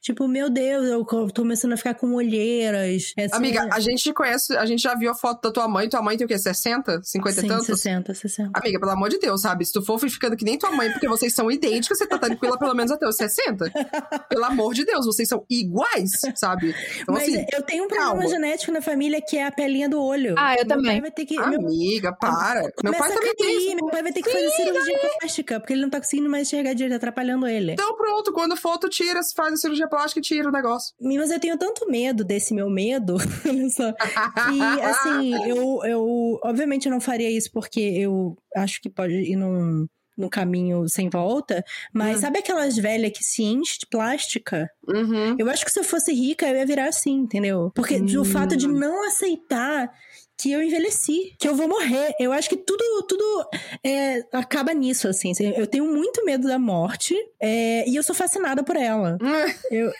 Tipo, 0.00 0.26
meu 0.28 0.48
Deus, 0.50 0.86
eu 0.86 1.04
tô 1.04 1.42
começando 1.42 1.72
a 1.72 1.76
ficar 1.76 1.94
com 1.94 2.12
olheiras. 2.14 3.12
Essa- 3.16 3.36
Amiga, 3.36 3.68
a 3.72 3.80
gente 3.80 4.12
conhece, 4.12 4.56
a 4.56 4.66
gente 4.66 4.82
já 4.82 4.94
viu 4.94 5.10
a 5.10 5.14
foto 5.14 5.42
da 5.42 5.50
tua 5.52 5.68
mãe. 5.68 5.88
Tua 5.88 6.02
mãe 6.02 6.16
tem 6.16 6.24
o 6.24 6.28
quê? 6.28 6.38
60? 6.38 7.00
50 7.02 7.40
Sim, 7.40 7.46
e 7.46 7.48
tantos? 7.48 7.66
60, 7.66 8.14
60. 8.14 8.50
Amiga, 8.54 8.78
pelo 8.80 8.92
amor 8.92 9.08
de 9.08 9.18
Deus, 9.18 9.40
sabe? 9.42 9.64
Se 9.64 9.72
tu 9.72 9.82
for 9.82 9.98
ficando 9.98 10.36
que 10.36 10.44
nem 10.44 10.58
tua 10.58 10.70
mãe, 10.72 10.90
porque 10.90 11.08
vocês 11.08 11.32
são 11.34 11.50
idênticas, 11.50 11.98
você 11.98 12.06
tá 12.06 12.18
tranquila 12.18 12.58
pelo 12.58 12.74
menos 12.74 12.90
até 12.90 13.06
os 13.06 13.16
60. 13.16 13.64
Pelo 14.28 14.44
amor 14.44 14.74
de 14.74 14.84
Deus, 14.84 15.06
vocês 15.06 15.28
são 15.28 15.44
iguais, 15.48 16.10
sabe? 16.34 16.74
Então, 17.00 17.14
Mas 17.14 17.24
assim, 17.24 17.44
eu 17.52 17.62
tenho 17.62 17.84
um 17.84 17.88
problema 17.88 18.12
calma. 18.14 18.28
genético 18.28 18.72
na 18.72 18.80
família 18.82 19.20
que 19.20 19.36
é 19.36 19.46
a 19.46 19.52
pelinha 19.52 19.88
do 19.88 20.00
olho. 20.00 20.34
Ah, 20.36 20.54
eu 20.54 20.66
Meu 20.66 20.68
também. 20.68 21.00
vai 21.00 21.10
ter 21.10 21.24
que. 21.24 21.36
meu- 21.36 21.60
amiga, 21.60 22.12
para. 22.12 22.62
Meu 22.82 22.92
pai 22.94 23.12
também 23.12 23.34
tem 23.34 23.56
isso. 23.58 23.76
Meu 23.76 23.86
pai 23.90 24.02
vai 24.02 24.12
ter 24.12 24.22
que 24.22 24.30
fazer 24.30 24.50
cirurgia 24.50 24.98
plástica, 25.18 25.60
porque 25.60 25.72
ele 25.72 25.82
não 25.82 25.90
tá 25.90 25.98
conseguindo 26.00 26.28
mais 26.28 26.46
enxergar 26.48 26.72
direito, 26.74 26.92
tá 26.92 26.96
atrapalhando 26.96 27.46
ele. 27.46 27.72
Então 27.72 27.96
pronto, 27.96 28.32
quando 28.32 28.56
for, 28.56 28.78
tu 28.78 28.88
tira, 28.88 29.20
faz 29.34 29.52
a 29.52 29.56
cirurgia 29.56 29.88
plástica 29.88 30.20
e 30.20 30.22
tira 30.22 30.48
o 30.48 30.52
negócio. 30.52 30.94
Mas 31.00 31.30
eu 31.30 31.40
tenho 31.40 31.56
tanto 31.58 31.86
medo 31.90 32.24
desse 32.24 32.54
meu 32.54 32.70
medo, 32.70 33.16
olha 33.48 33.68
só. 33.70 33.92
E 34.52 34.80
assim, 34.82 35.48
eu, 35.48 35.80
eu 35.84 36.38
obviamente 36.44 36.86
eu 36.86 36.92
não 36.92 37.00
faria 37.00 37.30
isso 37.30 37.50
porque 37.52 37.80
eu 37.80 38.36
acho 38.56 38.80
que 38.80 38.88
pode 38.90 39.14
ir 39.14 39.36
num, 39.36 39.86
num 40.16 40.28
caminho 40.28 40.88
sem 40.88 41.08
volta. 41.10 41.64
Mas 41.92 42.18
Hum. 42.18 42.20
sabe 42.22 42.38
aquelas 42.38 42.76
velhas 42.76 43.12
que 43.12 43.24
se 43.24 43.42
enche 43.42 43.78
de 43.80 43.86
plástica? 43.90 44.68
Uhum. 44.86 45.36
Eu 45.38 45.48
acho 45.50 45.64
que 45.64 45.72
se 45.72 45.78
eu 45.80 45.84
fosse 45.84 46.12
rica, 46.12 46.46
eu 46.46 46.56
ia 46.56 46.66
virar 46.66 46.88
assim, 46.88 47.14
entendeu? 47.14 47.70
Porque 47.74 47.96
Hum. 47.96 48.20
o 48.20 48.24
fato 48.24 48.56
de 48.56 48.68
não 48.68 49.06
aceitar 49.08 49.90
que 50.38 50.50
eu 50.52 50.62
envelheci, 50.62 51.34
que 51.38 51.48
eu 51.48 51.54
vou 51.54 51.68
morrer. 51.68 52.14
Eu 52.18 52.32
acho 52.32 52.48
que 52.48 52.56
tudo, 52.56 52.82
tudo 53.08 53.48
é, 53.84 54.22
acaba 54.32 54.72
nisso, 54.74 55.08
assim. 55.08 55.32
Eu 55.56 55.66
tenho 55.66 55.86
muito 55.86 56.24
medo 56.24 56.46
da 56.48 56.58
morte 56.58 57.14
é, 57.40 57.88
e 57.88 57.96
eu 57.96 58.02
sou 58.02 58.14
fascinada 58.14 58.62
por 58.62 58.76
ela. 58.76 59.18
Eu, 59.70 59.90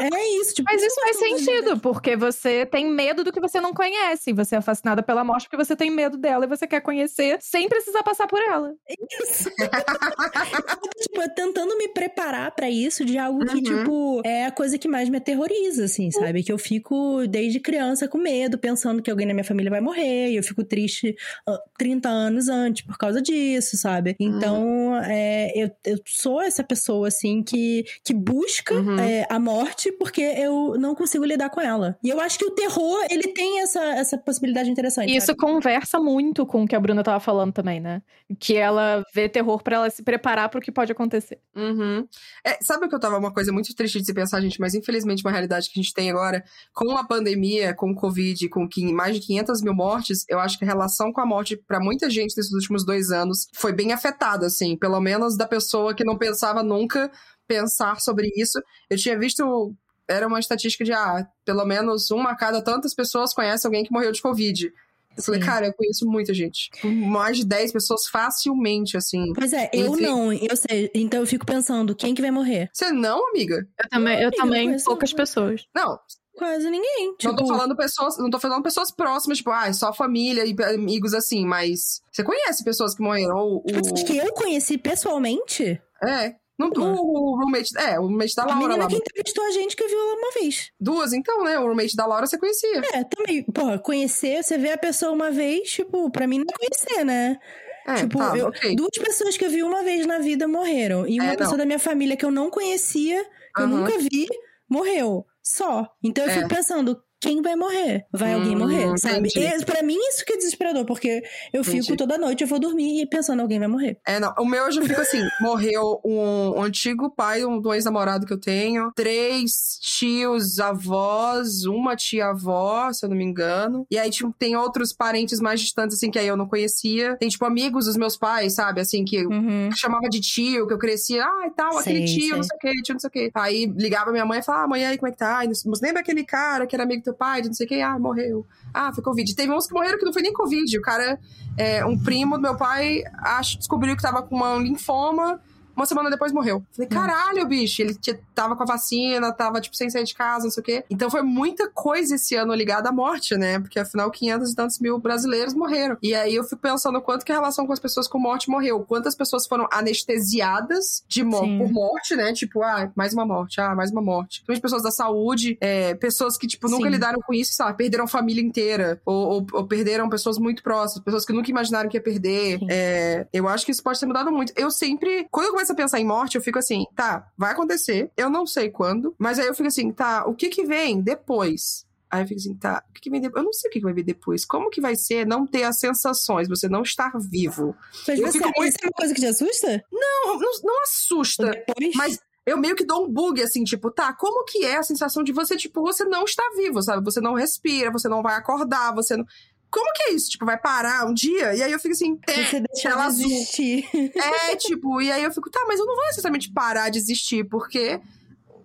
é 0.00 0.28
isso, 0.40 0.54
tipo. 0.56 0.70
Mas 0.70 0.82
isso 0.82 1.00
faz 1.00 1.16
vou 1.18 1.28
sentido, 1.38 1.80
porque 1.80 2.16
você 2.16 2.66
tem 2.66 2.86
medo 2.90 3.24
do 3.24 3.32
que 3.32 3.40
você 3.40 3.60
não 3.60 3.72
conhece. 3.72 4.32
Você 4.32 4.56
é 4.56 4.60
fascinada 4.60 5.02
pela 5.02 5.24
morte 5.24 5.44
porque 5.48 5.56
você 5.64 5.74
tem 5.76 5.90
medo 5.90 6.16
dela 6.18 6.44
e 6.44 6.48
você 6.48 6.66
quer 6.66 6.80
conhecer 6.80 7.38
sem 7.40 7.68
precisar 7.68 8.02
passar 8.02 8.26
por 8.26 8.40
ela. 8.40 8.74
Isso. 9.22 9.48
tipo, 11.00 11.34
tentando 11.34 11.76
me 11.78 11.88
preparar 11.88 12.50
pra 12.52 12.68
isso 12.70 13.04
de 13.04 13.16
algo 13.18 13.44
que, 13.46 13.56
Uhum. 13.56 13.62
tipo, 13.62 14.22
é 14.24 14.46
a 14.46 14.50
coisa 14.50 14.76
que 14.78 14.88
mais 14.88 15.08
me 15.08 15.16
aterroriza, 15.18 15.84
assim, 15.84 16.10
sabe? 16.10 16.42
Que 16.42 16.52
eu 16.52 16.58
fico 16.58 17.26
desde 17.28 17.60
criança 17.60 18.08
com 18.08 18.18
medo, 18.18 18.58
pensando 18.58 19.02
que 19.02 19.10
alguém 19.10 19.26
na 19.26 19.34
minha 19.34 19.44
família 19.52 19.70
vai 19.70 19.80
morrer, 19.80 20.30
e 20.30 20.36
eu 20.36 20.42
fico 20.42 20.64
triste 20.64 21.14
uh, 21.48 21.58
30 21.78 22.08
anos 22.08 22.48
antes 22.48 22.84
por 22.84 22.96
causa 22.96 23.20
disso, 23.20 23.76
sabe? 23.76 24.16
Então, 24.18 24.62
uhum. 24.62 24.96
é, 25.04 25.52
eu, 25.54 25.70
eu 25.84 25.98
sou 26.06 26.40
essa 26.40 26.64
pessoa, 26.64 27.08
assim, 27.08 27.42
que, 27.42 27.84
que 28.04 28.14
busca 28.14 28.74
uhum. 28.74 28.98
é, 28.98 29.26
a 29.28 29.38
morte 29.38 29.92
porque 29.92 30.20
eu 30.20 30.76
não 30.78 30.94
consigo 30.94 31.24
lidar 31.24 31.50
com 31.50 31.60
ela. 31.60 31.98
E 32.02 32.08
eu 32.08 32.20
acho 32.20 32.38
que 32.38 32.44
o 32.44 32.50
terror, 32.50 33.04
ele 33.10 33.28
tem 33.28 33.60
essa, 33.60 33.82
essa 33.94 34.18
possibilidade 34.18 34.70
interessante. 34.70 35.14
Isso 35.14 35.26
sabe? 35.26 35.38
conversa 35.38 36.00
muito 36.00 36.46
com 36.46 36.64
o 36.64 36.66
que 36.66 36.74
a 36.74 36.80
Bruna 36.80 37.02
tava 37.02 37.20
falando 37.20 37.52
também, 37.52 37.80
né? 37.80 38.02
Que 38.38 38.56
ela 38.56 39.04
vê 39.14 39.28
terror 39.28 39.62
para 39.62 39.76
ela 39.76 39.90
se 39.90 40.02
preparar 40.02 40.48
para 40.48 40.58
o 40.58 40.62
que 40.62 40.72
pode 40.72 40.90
acontecer. 40.92 41.38
Uhum. 41.54 42.06
É, 42.44 42.58
sabe 42.62 42.86
o 42.86 42.88
que 42.88 42.94
eu 42.94 43.00
tava 43.00 43.18
uma 43.18 43.32
coisa 43.32 43.52
muito 43.52 43.74
triste 43.74 43.98
de 43.98 44.06
se 44.06 44.14
pensar, 44.14 44.40
gente, 44.40 44.60
mas 44.60 44.74
infelizmente 44.74 45.24
uma 45.24 45.30
realidade 45.30 45.68
que 45.68 45.78
a 45.78 45.82
gente 45.82 45.94
tem 45.94 46.10
agora, 46.10 46.42
com 46.72 46.96
a 46.96 47.06
pandemia, 47.06 47.74
com 47.74 47.90
o 47.90 47.94
Covid, 47.94 48.48
com 48.48 48.68
mais 48.92 49.16
de 49.16 49.26
500 49.26 49.41
mil 49.62 49.74
mortes, 49.74 50.24
eu 50.28 50.38
acho 50.38 50.58
que 50.58 50.64
a 50.64 50.68
relação 50.68 51.12
com 51.12 51.20
a 51.20 51.26
morte 51.26 51.56
para 51.56 51.80
muita 51.80 52.08
gente 52.08 52.36
nesses 52.36 52.52
últimos 52.52 52.84
dois 52.84 53.10
anos 53.10 53.48
foi 53.54 53.72
bem 53.72 53.92
afetada, 53.92 54.46
assim, 54.46 54.76
pelo 54.76 55.00
menos 55.00 55.36
da 55.36 55.46
pessoa 55.46 55.94
que 55.94 56.04
não 56.04 56.16
pensava 56.16 56.62
nunca 56.62 57.10
pensar 57.46 58.00
sobre 58.00 58.30
isso. 58.36 58.60
Eu 58.88 58.96
tinha 58.96 59.18
visto 59.18 59.74
era 60.08 60.26
uma 60.26 60.40
estatística 60.40 60.84
de, 60.84 60.92
ah, 60.92 61.26
pelo 61.44 61.64
menos 61.64 62.10
uma 62.10 62.32
a 62.32 62.36
cada 62.36 62.60
tantas 62.62 62.94
pessoas 62.94 63.32
conhece 63.32 63.66
alguém 63.66 63.84
que 63.84 63.92
morreu 63.92 64.12
de 64.12 64.20
Covid. 64.20 64.72
Eu 65.16 65.22
falei, 65.22 65.40
cara, 65.40 65.66
eu 65.66 65.74
conheço 65.74 66.06
muita 66.06 66.32
gente. 66.32 66.70
Mais 66.84 67.36
de 67.36 67.46
10 67.46 67.72
pessoas 67.72 68.06
facilmente, 68.06 68.96
assim. 68.96 69.32
Pois 69.34 69.52
é, 69.52 69.68
eu 69.72 69.88
entre... 69.88 70.06
não, 70.06 70.32
eu 70.32 70.56
sei. 70.56 70.90
Então 70.94 71.20
eu 71.20 71.26
fico 71.26 71.44
pensando, 71.44 71.94
quem 71.94 72.14
que 72.14 72.22
vai 72.22 72.30
morrer? 72.30 72.70
Você 72.72 72.90
não, 72.90 73.28
amiga? 73.28 73.66
Eu 73.78 73.88
também, 73.90 74.14
eu 74.14 74.28
amiga, 74.28 74.36
também, 74.36 74.72
eu 74.72 74.84
poucas 74.84 75.12
pessoas. 75.12 75.66
Não. 75.74 75.98
Quase 76.34 76.70
ninguém. 76.70 77.14
Tipo... 77.16 77.28
Não 77.28 77.36
tô 77.36 77.44
tipo 77.44 77.56
falando 77.56 77.76
pessoas, 77.76 78.18
não 78.18 78.30
tô 78.30 78.40
falando 78.40 78.62
pessoas 78.62 78.90
próximas, 78.90 79.38
tipo, 79.38 79.50
ah, 79.50 79.72
só 79.72 79.92
família 79.92 80.44
e 80.44 80.54
amigos 80.74 81.12
assim, 81.12 81.44
mas 81.44 82.00
você 82.10 82.24
conhece 82.24 82.64
pessoas 82.64 82.94
que 82.94 83.02
morreram? 83.02 83.36
Ou, 83.36 83.56
o... 83.58 84.04
Que 84.04 84.16
eu 84.16 84.32
conheci 84.32 84.78
pessoalmente? 84.78 85.80
É. 86.02 86.34
Não, 86.58 86.68
o 86.68 87.36
roommate. 87.36 87.76
É, 87.76 87.98
o 87.98 88.02
roommate 88.02 88.34
da 88.36 88.44
Laura. 88.44 88.56
A 88.56 88.68
menina 88.68 88.84
lá. 88.84 88.88
que 88.88 88.96
entrevistou 88.96 89.44
a 89.44 89.50
gente 89.50 89.74
que 89.74 89.86
viu 89.86 89.98
ela 89.98 90.14
uma 90.14 90.30
vez. 90.32 90.70
Duas, 90.78 91.12
então, 91.12 91.42
né? 91.44 91.58
O 91.58 91.66
roommate 91.66 91.96
da 91.96 92.06
Laura 92.06 92.26
você 92.26 92.38
conhecia. 92.38 92.82
É, 92.92 93.04
também. 93.04 93.42
Porra, 93.44 93.78
conhecer, 93.78 94.42
você 94.42 94.58
vê 94.58 94.72
a 94.72 94.78
pessoa 94.78 95.12
uma 95.12 95.30
vez, 95.30 95.70
tipo, 95.70 96.10
pra 96.10 96.26
mim 96.26 96.38
não 96.38 96.46
é 96.48 96.58
conhecer, 96.58 97.04
né? 97.04 97.38
É, 97.86 97.94
tipo, 97.96 98.18
tá, 98.18 98.36
eu, 98.36 98.46
okay. 98.46 98.76
duas 98.76 98.96
pessoas 98.96 99.36
que 99.36 99.44
eu 99.44 99.50
vi 99.50 99.62
uma 99.62 99.82
vez 99.82 100.06
na 100.06 100.18
vida 100.18 100.46
morreram. 100.46 101.06
E 101.06 101.18
uma 101.18 101.32
é, 101.32 101.36
pessoa 101.36 101.58
da 101.58 101.66
minha 101.66 101.80
família 101.80 102.16
que 102.16 102.24
eu 102.24 102.30
não 102.30 102.48
conhecia, 102.48 103.24
que 103.56 103.62
uhum. 103.62 103.70
eu 103.70 103.76
nunca 103.78 103.98
vi, 103.98 104.28
morreu. 104.68 105.26
Só. 105.42 105.88
Então 106.02 106.24
eu 106.24 106.30
é. 106.30 106.34
fico 106.34 106.48
pensando, 106.48 107.02
quem 107.22 107.40
vai 107.40 107.54
morrer? 107.54 108.04
Vai 108.12 108.34
hum, 108.34 108.40
alguém 108.40 108.56
morrer, 108.56 108.98
sabe? 108.98 109.28
E, 109.32 109.64
pra 109.64 109.80
mim, 109.80 109.96
isso 109.96 110.24
que 110.24 110.32
é 110.32 110.36
desesperador, 110.36 110.84
porque 110.84 111.22
eu 111.52 111.62
fico 111.62 111.76
entendi. 111.76 111.96
toda 111.96 112.18
noite, 112.18 112.42
eu 112.42 112.48
vou 112.48 112.58
dormir 112.58 113.00
e 113.00 113.06
pensando, 113.06 113.40
alguém 113.40 113.60
vai 113.60 113.68
morrer. 113.68 113.96
É, 114.04 114.18
não. 114.18 114.34
O 114.40 114.44
meu 114.44 114.64
eu 114.64 114.72
já 114.72 114.82
fico 114.82 115.00
assim: 115.00 115.22
morreu 115.40 116.00
um, 116.04 116.58
um 116.58 116.62
antigo 116.62 117.08
pai 117.10 117.44
um, 117.44 117.62
um 117.64 117.74
ex-namorado 117.74 118.26
que 118.26 118.32
eu 118.32 118.40
tenho, 118.40 118.90
três 118.96 119.78
tios, 119.80 120.58
avós, 120.58 121.64
uma 121.64 121.94
tia-avó, 121.94 122.92
se 122.92 123.06
eu 123.06 123.08
não 123.08 123.16
me 123.16 123.24
engano. 123.24 123.86
E 123.88 123.96
aí, 123.96 124.10
tipo, 124.10 124.34
tem 124.36 124.56
outros 124.56 124.92
parentes 124.92 125.38
mais 125.38 125.60
distantes, 125.60 125.96
assim, 125.96 126.10
que 126.10 126.18
aí 126.18 126.26
eu 126.26 126.36
não 126.36 126.48
conhecia. 126.48 127.16
Tem, 127.18 127.28
tipo, 127.28 127.44
amigos 127.44 127.84
dos 127.84 127.96
meus 127.96 128.16
pais, 128.16 128.54
sabe? 128.54 128.80
Assim, 128.80 129.04
que, 129.04 129.24
uhum. 129.24 129.68
que 129.70 129.78
chamava 129.78 130.08
de 130.08 130.20
tio, 130.20 130.66
que 130.66 130.74
eu 130.74 130.78
crescia, 130.78 131.24
ah, 131.24 131.46
e 131.46 131.50
tal, 131.52 131.78
aquele 131.78 132.04
tio, 132.04 132.20
sei. 132.20 132.36
não 132.36 132.42
sei 132.42 132.56
o 132.56 132.58
quê, 132.58 132.72
tio, 132.82 132.94
não 132.94 133.00
sei 133.00 133.08
o 133.08 133.12
quê. 133.12 133.30
Aí 133.32 133.66
ligava 133.66 134.10
minha 134.10 134.26
mãe 134.26 134.40
e 134.40 134.42
falava, 134.42 134.64
ah, 134.64 134.68
mãe, 134.68 134.84
aí, 134.84 134.98
como 134.98 135.08
é 135.08 135.12
que 135.12 135.18
tá? 135.18 135.38
Ai, 135.38 135.48
lembra 135.80 136.00
aquele 136.00 136.24
cara 136.24 136.66
que 136.66 136.74
era 136.74 136.82
amigo 136.82 137.04
do 137.04 137.11
pai, 137.12 137.42
de 137.42 137.48
não 137.48 137.54
sei 137.54 137.66
quem, 137.66 137.82
ah, 137.82 137.98
morreu. 137.98 138.46
Ah, 138.72 138.92
foi 138.92 139.02
Covid. 139.02 139.34
Teve 139.34 139.52
uns 139.52 139.66
que 139.66 139.74
morreram 139.74 139.98
que 139.98 140.04
não 140.04 140.12
foi 140.12 140.22
nem 140.22 140.32
Covid. 140.32 140.78
O 140.78 140.82
cara, 140.82 141.18
é, 141.56 141.84
um 141.84 141.98
primo 141.98 142.36
do 142.36 142.42
meu 142.42 142.56
pai, 142.56 143.02
acho, 143.18 143.58
descobriu 143.58 143.96
que 143.96 144.02
tava 144.02 144.22
com 144.22 144.36
uma 144.36 144.56
linfoma 144.56 145.40
uma 145.76 145.86
semana 145.86 146.10
depois 146.10 146.32
morreu. 146.32 146.62
Falei, 146.72 146.88
caralho, 146.88 147.46
bicho. 147.46 147.82
Ele 147.82 147.96
tava 148.34 148.56
com 148.56 148.62
a 148.62 148.66
vacina, 148.66 149.32
tava, 149.32 149.60
tipo, 149.60 149.76
sem 149.76 149.90
sair 149.90 150.04
de 150.04 150.14
casa, 150.14 150.44
não 150.44 150.50
sei 150.50 150.60
o 150.60 150.64
quê. 150.64 150.84
Então 150.90 151.10
foi 151.10 151.22
muita 151.22 151.68
coisa 151.68 152.14
esse 152.14 152.34
ano 152.34 152.54
ligada 152.54 152.88
à 152.88 152.92
morte, 152.92 153.36
né? 153.36 153.58
Porque 153.58 153.78
afinal, 153.78 154.10
500 154.10 154.50
e 154.50 154.54
tantos 154.54 154.78
mil 154.78 154.98
brasileiros 154.98 155.54
morreram. 155.54 155.96
E 156.02 156.14
aí 156.14 156.34
eu 156.34 156.44
fico 156.44 156.60
pensando 156.60 157.00
quanto 157.00 157.24
que 157.24 157.32
a 157.32 157.34
relação 157.34 157.66
com 157.66 157.72
as 157.72 157.80
pessoas 157.80 158.08
com 158.08 158.18
morte 158.18 158.50
morreu. 158.50 158.84
Quantas 158.86 159.14
pessoas 159.14 159.46
foram 159.46 159.68
anestesiadas 159.72 161.02
de 161.08 161.22
mo 161.24 161.40
por 161.58 161.72
morte, 161.72 162.14
né? 162.14 162.32
Tipo, 162.32 162.62
ah, 162.62 162.90
mais 162.94 163.12
uma 163.12 163.26
morte, 163.26 163.60
ah, 163.60 163.74
mais 163.74 163.90
uma 163.90 164.02
morte. 164.02 164.42
Principalmente 164.44 164.62
pessoas 164.62 164.82
da 164.82 164.90
saúde, 164.90 165.56
é, 165.60 165.94
pessoas 165.94 166.36
que, 166.36 166.46
tipo, 166.46 166.68
nunca 166.68 166.84
Sim. 166.84 166.90
lidaram 166.90 167.20
com 167.20 167.34
isso, 167.34 167.52
sabe? 167.54 167.76
Perderam 167.76 168.06
família 168.06 168.42
inteira. 168.42 169.00
Ou, 169.04 169.28
ou, 169.28 169.46
ou, 169.52 169.66
perderam 169.66 170.08
pessoas 170.08 170.38
muito 170.38 170.62
próximas, 170.62 171.04
pessoas 171.04 171.24
que 171.24 171.32
nunca 171.32 171.50
imaginaram 171.50 171.88
que 171.88 171.96
ia 171.96 172.02
perder. 172.02 172.58
É, 172.68 173.26
eu 173.32 173.48
acho 173.48 173.64
que 173.64 173.72
isso 173.72 173.82
pode 173.82 173.98
ter 173.98 174.06
mudado 174.06 174.30
muito. 174.30 174.52
Eu 174.56 174.70
sempre, 174.70 175.26
quando 175.30 175.46
eu 175.46 175.52
começo 175.62 175.72
a 175.72 175.76
pensar 175.76 176.00
em 176.00 176.04
morte, 176.04 176.34
eu 176.34 176.42
fico 176.42 176.58
assim, 176.58 176.84
tá, 176.94 177.28
vai 177.38 177.52
acontecer, 177.52 178.10
eu 178.16 178.28
não 178.28 178.46
sei 178.46 178.68
quando, 178.68 179.14
mas 179.16 179.38
aí 179.38 179.46
eu 179.46 179.54
fico 179.54 179.68
assim, 179.68 179.92
tá, 179.92 180.24
o 180.26 180.34
que 180.34 180.48
que 180.48 180.64
vem 180.64 181.00
depois? 181.00 181.86
Aí 182.10 182.22
eu 182.22 182.26
fico 182.26 182.40
assim, 182.40 182.54
tá, 182.54 182.82
o 182.90 182.92
que, 182.92 183.00
que 183.00 183.10
vem 183.10 183.20
depois? 183.20 183.40
Eu 183.40 183.44
não 183.44 183.52
sei 183.52 183.68
o 183.68 183.72
que, 183.72 183.78
que 183.78 183.84
vai 183.84 183.94
vir 183.94 184.02
depois. 184.02 184.44
Como 184.44 184.68
que 184.68 184.82
vai 184.82 184.94
ser 184.94 185.26
não 185.26 185.46
ter 185.46 185.62
as 185.62 185.78
sensações, 185.78 186.46
você 186.46 186.68
não 186.68 186.82
estar 186.82 187.10
vivo? 187.18 187.74
Mas 188.06 188.18
eu 188.18 188.26
você, 188.26 188.38
fico 188.38 188.52
muito... 188.54 188.76
é 188.82 188.86
uma 188.86 188.92
coisa 188.92 189.14
que 189.14 189.20
te 189.20 189.26
assusta? 189.26 189.84
Não, 189.90 190.38
não, 190.38 190.50
não 190.62 190.82
assusta. 190.82 191.50
Depois... 191.50 191.94
Mas 191.94 192.20
eu 192.44 192.58
meio 192.58 192.74
que 192.74 192.84
dou 192.84 193.06
um 193.06 193.08
bug, 193.10 193.40
assim, 193.40 193.62
tipo, 193.62 193.90
tá, 193.90 194.12
como 194.12 194.44
que 194.44 194.64
é 194.64 194.76
a 194.76 194.82
sensação 194.82 195.22
de 195.22 195.32
você, 195.32 195.56
tipo, 195.56 195.80
você 195.80 196.04
não 196.04 196.24
está 196.24 196.42
vivo, 196.56 196.82
sabe? 196.82 197.02
Você 197.04 197.20
não 197.20 197.34
respira, 197.34 197.90
você 197.90 198.08
não 198.08 198.20
vai 198.20 198.34
acordar, 198.34 198.92
você 198.94 199.16
não 199.16 199.24
como 199.72 199.92
que 199.94 200.02
é 200.04 200.12
isso? 200.12 200.30
Tipo, 200.30 200.44
vai 200.44 200.58
parar 200.58 201.06
um 201.06 201.14
dia? 201.14 201.54
E 201.54 201.62
aí 201.62 201.72
eu 201.72 201.80
fico 201.80 201.94
assim, 201.94 202.20
Você 202.28 202.60
deixa 202.60 202.90
ela 202.90 203.06
existir. 203.06 203.88
É, 204.14 204.54
tipo, 204.56 205.00
e 205.00 205.10
aí 205.10 205.24
eu 205.24 205.32
fico, 205.32 205.50
tá, 205.50 205.64
mas 205.66 205.80
eu 205.80 205.86
não 205.86 205.96
vou 205.96 206.04
necessariamente 206.04 206.52
parar 206.52 206.90
de 206.90 206.98
existir, 206.98 207.48
porque 207.48 207.98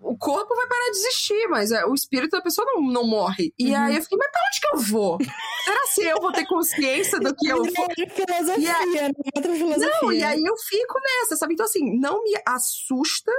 o 0.01 0.17
corpo 0.17 0.53
vai 0.53 0.67
parar 0.67 0.91
de 0.91 0.97
existir, 0.97 1.47
mas 1.47 1.71
é, 1.71 1.85
o 1.85 1.93
espírito 1.93 2.31
da 2.31 2.41
pessoa 2.41 2.65
não, 2.65 2.81
não 2.81 3.07
morre. 3.07 3.53
E 3.57 3.71
uhum. 3.71 3.77
aí 3.77 3.95
eu 3.95 4.01
fiquei, 4.01 4.17
mas 4.17 4.31
pra 4.31 4.41
onde 4.47 4.59
que 4.59 4.67
eu 4.67 4.79
vou? 4.79 5.17
Será 5.63 5.81
que 5.95 6.01
eu 6.01 6.21
vou 6.21 6.31
ter 6.33 6.45
consciência 6.45 7.19
do 7.19 7.33
que 7.33 7.47
eu 7.47 7.63
vou? 7.63 7.87
filosofia, 7.95 8.57
e 8.57 8.67
aí... 8.67 8.91
Né? 8.91 9.11
outra 9.35 9.53
filosofia. 9.53 9.99
Não, 10.01 10.11
e 10.11 10.23
aí 10.23 10.43
eu 10.43 10.57
fico 10.57 10.99
nessa, 10.99 11.37
sabe? 11.37 11.53
Então, 11.53 11.65
assim, 11.65 11.97
não 11.97 12.21
me 12.21 12.33
assusta 12.45 13.31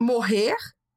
morrer, 0.00 0.56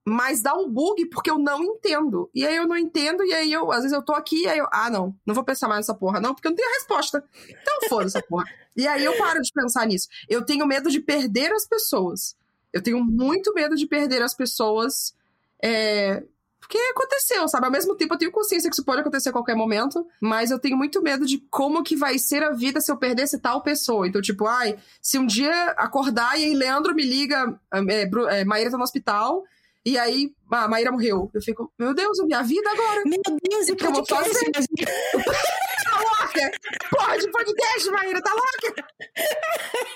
mas 0.10 0.42
dá 0.42 0.54
um 0.56 0.68
bug 0.68 1.06
porque 1.08 1.30
eu 1.30 1.38
não 1.38 1.64
entendo. 1.64 2.30
E 2.34 2.46
aí 2.46 2.56
eu 2.56 2.68
não 2.68 2.78
entendo, 2.78 3.24
e 3.24 3.34
aí 3.34 3.52
eu, 3.52 3.72
às 3.72 3.84
vezes 3.84 3.94
eu 3.94 4.02
tô 4.02 4.14
aqui, 4.14 4.44
e 4.44 4.48
aí 4.48 4.58
eu, 4.58 4.68
ah, 4.72 4.90
não, 4.90 5.16
não 5.26 5.36
vou 5.36 5.44
pensar 5.44 5.68
mais 5.68 5.80
nessa 5.80 5.94
porra, 5.94 6.20
não, 6.20 6.34
porque 6.34 6.48
eu 6.48 6.52
não 6.52 6.58
tenho 6.58 6.70
a 6.70 6.74
resposta. 6.74 7.24
Então 7.48 7.90
foda 7.90 8.06
essa 8.06 8.22
porra. 8.22 8.46
E 8.76 8.88
aí 8.88 9.04
eu 9.04 9.18
paro 9.18 9.42
de 9.42 9.52
pensar 9.54 9.86
nisso. 9.86 10.08
Eu 10.28 10.44
tenho 10.44 10.66
medo 10.66 10.90
de 10.90 11.00
perder 11.00 11.52
as 11.54 11.68
pessoas. 11.68 12.36
Eu 12.74 12.82
tenho 12.82 13.04
muito 13.04 13.54
medo 13.54 13.76
de 13.76 13.86
perder 13.86 14.22
as 14.22 14.34
pessoas. 14.34 15.14
É, 15.62 16.24
porque 16.70 16.78
aconteceu, 16.78 17.48
sabe? 17.48 17.66
Ao 17.66 17.72
mesmo 17.72 17.96
tempo 17.96 18.14
eu 18.14 18.18
tenho 18.18 18.32
consciência 18.32 18.70
que 18.70 18.76
isso 18.76 18.86
pode 18.86 19.02
acontecer 19.02 19.30
a 19.30 19.32
qualquer 19.32 19.56
momento, 19.56 20.06
mas 20.22 20.52
eu 20.52 20.60
tenho 20.60 20.78
muito 20.78 21.02
medo 21.02 21.26
de 21.26 21.40
como 21.50 21.84
que 21.84 21.96
vai 21.96 22.20
ser 22.20 22.44
a 22.44 22.52
vida 22.52 22.80
se 22.80 22.92
eu 22.92 22.98
perdesse 22.98 23.40
tal 23.40 23.64
pessoa. 23.64 24.08
Então, 24.08 24.22
tipo, 24.22 24.46
ai, 24.46 24.78
se 25.02 25.18
um 25.18 25.26
dia 25.26 25.72
acordar 25.72 26.40
e 26.40 26.44
aí 26.44 26.54
Leandro 26.54 26.94
me 26.94 27.04
liga, 27.04 27.60
é, 27.74 28.40
é, 28.40 28.46
Maíra 28.46 28.70
tá 28.70 28.78
no 28.78 28.84
hospital, 28.84 29.44
e 29.90 29.98
aí, 29.98 30.32
a 30.52 30.68
Maíra 30.68 30.92
morreu. 30.92 31.32
Eu 31.34 31.42
fico, 31.42 31.74
meu 31.80 31.96
Deus, 31.96 32.20
minha 32.24 32.44
vida 32.44 32.70
agora. 32.70 33.02
Meu 33.06 33.22
Deus, 33.50 33.70
e 33.70 33.76
que 33.76 33.88
eu 33.88 33.92
vou 33.92 34.06
fazer? 34.06 34.52
tá 34.52 36.00
louca? 36.00 36.52
Porra 36.92 37.18
de 37.18 37.32
podcast, 37.32 37.90
Maíra, 37.90 38.22
tá 38.22 38.32
louca? 38.32 38.86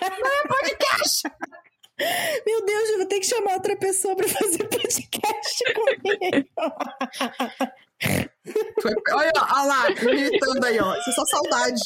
Não 0.01 0.27
é 0.27 0.47
podcast! 0.47 1.23
Meu 2.43 2.65
Deus, 2.65 2.89
eu 2.89 2.97
vou 2.97 3.05
ter 3.05 3.19
que 3.19 3.27
chamar 3.27 3.53
outra 3.53 3.75
pessoa 3.77 4.15
pra 4.15 4.27
fazer 4.27 4.63
podcast 4.67 5.63
comigo. 5.75 6.49
Olha, 9.13 9.31
olha 9.35 9.65
lá, 9.65 9.89
imitando 9.91 10.65
aí, 10.65 10.79
ó. 10.79 10.95
Isso 10.95 11.09
é 11.11 11.13
só 11.13 11.25
saudade. 11.25 11.81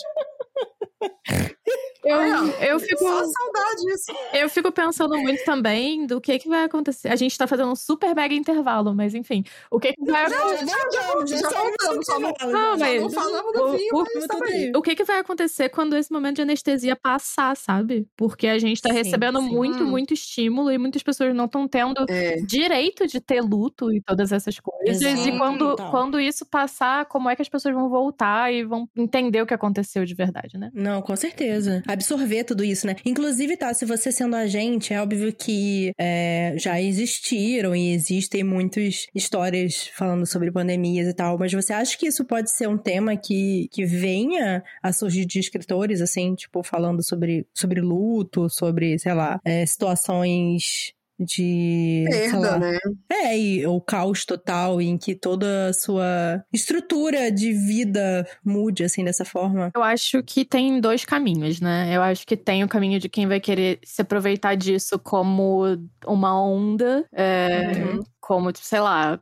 Eu, 2.08 2.48
eu 2.70 2.80
fico. 2.80 3.00
Só 3.00 3.24
saudade 3.26 3.82
disso. 3.84 4.12
Eu 4.34 4.50
fico 4.50 4.72
pensando 4.72 5.18
muito 5.18 5.44
também 5.44 6.06
do 6.06 6.22
que, 6.22 6.40
que 6.40 6.48
vai 6.48 6.64
acontecer. 6.64 7.10
A 7.10 7.16
gente 7.16 7.38
tá 7.38 7.48
fazendo 7.48 7.72
um 7.72 7.76
super 7.76 8.16
mega 8.16 8.34
intervalo, 8.34 8.94
mas 8.94 9.14
enfim. 9.14 9.44
O 9.70 9.80
que, 9.80 9.94
que 9.94 10.06
vai 10.06 10.26
acontecer? 10.26 10.66
Já 10.68 11.50
voltamos, 11.50 12.06
só 12.06 12.20
não, 12.20 12.34
não, 12.52 12.78
mas, 12.78 13.02
não 13.02 13.10
falamos 13.10 13.54
do 13.54 13.72
vinho, 13.72 13.90
o, 13.94 14.04
mas 14.16 14.28
tá 14.28 14.38
o 14.76 14.82
que, 14.82 14.96
que 14.96 15.04
vai 15.04 15.20
acontecer 15.20 15.70
quando 15.70 15.96
esse 15.96 16.12
momento 16.12 16.38
de 16.38 16.42
anestesia 16.44 16.96
passar, 16.96 17.56
sabe? 17.56 18.08
Porque 18.16 18.48
a 18.48 18.60
gente 18.60 18.82
tá 18.82 18.90
sim, 18.90 18.96
recebendo 18.96 19.40
sim. 19.40 19.50
muito, 19.50 19.84
hum. 19.84 19.88
muito 19.88 20.14
estímulo 20.14 20.72
e 20.72 20.78
muitas 20.78 21.04
pessoas 21.04 21.36
não 21.36 21.46
estão 21.46 21.68
tendo 21.68 22.06
é. 22.10 22.38
direito 22.38 23.08
de 23.08 23.20
ter 23.20 23.42
luto 23.42 23.92
e 23.92 24.02
todas 24.02 24.32
essas 24.32 24.60
coisas. 24.60 25.02
Exato. 25.02 25.30
E 25.30 25.38
quando, 25.38 25.76
quando 25.92 26.20
isso 26.20 26.46
passar, 26.46 27.06
como 27.06 27.30
é 27.30 27.36
que 27.36 27.42
as 27.42 27.50
pessoas 27.50 27.74
vão 27.74 27.90
voltar 27.90 28.54
e 28.54 28.64
vão 28.64 28.88
entender 28.96 29.42
o 29.42 29.46
que 29.46 29.54
aconteceu 29.54 30.06
de 30.06 30.14
verdade, 30.14 30.58
né? 30.58 30.70
Não, 30.74 31.02
com 31.02 31.16
certeza. 31.16 31.84
A 31.88 31.96
absorver 31.98 32.44
tudo 32.44 32.64
isso, 32.64 32.86
né? 32.86 32.96
Inclusive, 33.04 33.58
tá, 33.58 33.74
se 33.74 33.86
você 33.86 34.12
sendo 34.12 34.36
agente, 34.36 34.94
é 34.94 35.02
óbvio 35.02 35.34
que 35.34 35.92
é, 35.98 36.54
já 36.58 36.80
existiram 36.80 37.76
e 37.76 37.92
existem 37.92 38.44
muitas 38.44 39.08
histórias 39.14 39.90
falando 39.94 40.26
sobre 40.26 40.52
pandemias 40.52 41.08
e 41.08 41.14
tal, 41.14 41.38
mas 41.38 41.52
você 41.52 41.74
acha 41.74 41.98
que 41.98 42.08
isso 42.08 42.24
pode 42.24 42.52
ser 42.52 42.68
um 42.68 42.78
tema 42.78 43.18
que, 43.18 43.68
que 43.72 43.86
venha 43.86 44.64
a 44.82 44.94
surgir 44.94 45.26
de 45.26 45.40
escritores, 45.40 46.02
assim, 46.02 46.36
tipo, 46.36 46.64
falando 46.64 47.04
sobre, 47.04 47.46
sobre 47.54 47.82
luto, 47.82 48.50
sobre, 48.50 48.98
sei 49.00 49.14
lá, 49.14 49.40
é, 49.44 49.66
situações 49.66 50.94
de. 51.20 52.06
Perda, 52.10 52.58
né? 52.58 52.78
É, 53.12 53.38
e 53.38 53.66
o 53.66 53.80
caos 53.82 54.26
total 54.26 54.82
em 54.82 54.98
que 54.98 55.16
toda 55.16 55.68
a 55.70 55.74
sua 55.74 56.44
estrutura 56.54 57.32
de 57.32 57.54
vida 57.54 58.28
mude, 58.44 58.84
assim, 58.84 59.04
dessa 59.04 59.26
forma. 59.26 59.72
Eu 59.76 59.84
acho 59.84 60.22
que 60.24 60.46
tem 60.46 60.80
dois 60.80 61.06
caminhos, 61.06 61.60
né? 61.60 61.90
Eu 61.96 62.02
acho 62.02 62.26
que 62.26 62.38
tem 62.38 62.64
o 62.64 62.68
caminho 62.68 63.00
de 63.00 63.10
quem 63.10 63.28
vai 63.28 63.40
querer 63.40 63.80
se 63.84 64.02
aproveitar 64.02 64.56
disso 64.56 65.00
como 65.00 65.78
uma 66.06 66.40
onda, 66.40 67.06
é, 67.14 67.72
uhum. 67.76 68.04
como, 68.20 68.52
tipo, 68.52 68.66
sei 68.66 68.80
lá, 68.80 69.20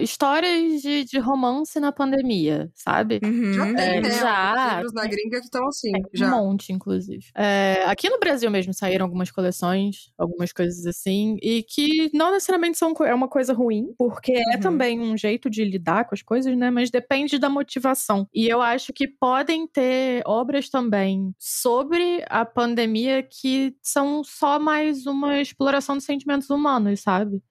histórias 0.00 0.82
de, 0.82 1.04
de 1.04 1.18
romance 1.18 1.78
na 1.80 1.92
pandemia, 1.92 2.70
sabe? 2.74 3.20
Uhum. 3.24 3.52
Já 3.52 3.64
tem, 3.74 3.84
é, 3.84 4.00
né? 4.00 4.10
Já. 4.10 4.74
Livros 4.76 4.92
na 4.92 5.06
gringa 5.06 5.38
que 5.38 5.44
estão 5.44 5.66
assim. 5.66 5.92
É, 5.94 6.00
já. 6.12 6.26
Um 6.26 6.30
monte, 6.30 6.72
inclusive. 6.72 7.24
É, 7.36 7.84
aqui 7.86 8.08
no 8.08 8.18
Brasil 8.18 8.50
mesmo 8.50 8.72
saíram 8.72 9.04
algumas 9.04 9.30
coleções, 9.30 10.10
algumas 10.18 10.52
coisas 10.52 10.86
assim, 10.86 11.36
e 11.42 11.62
que 11.62 12.10
não 12.14 12.32
necessariamente 12.32 12.78
são 12.78 12.92
é 13.04 13.14
uma 13.14 13.28
coisa 13.28 13.52
ruim, 13.52 13.94
porque 13.98 14.32
é 14.32 14.36
uhum. 14.36 14.52
é 14.52 14.58
também 14.58 15.00
um 15.00 15.16
jeito 15.16 15.48
de 15.50 15.64
lidar 15.64 16.04
com 16.04 16.14
as 16.14 16.22
coisas, 16.22 16.56
né? 16.56 16.70
Mas 16.70 16.90
depende 16.90 17.38
da 17.38 17.48
motivação. 17.48 18.28
E 18.32 18.48
eu 18.48 18.60
acho 18.60 18.92
que 18.92 19.08
podem 19.08 19.66
ter 19.66 20.22
obras 20.26 20.68
também 20.68 21.34
sobre 21.38 22.24
a 22.28 22.44
pandemia 22.44 23.22
que 23.22 23.74
são 23.82 24.22
só 24.24 24.58
mais 24.58 25.06
uma 25.06 25.40
exploração 25.40 25.96
dos 25.96 26.04
sentimentos 26.04 26.50
humanos, 26.50 27.00
sabe? 27.00 27.42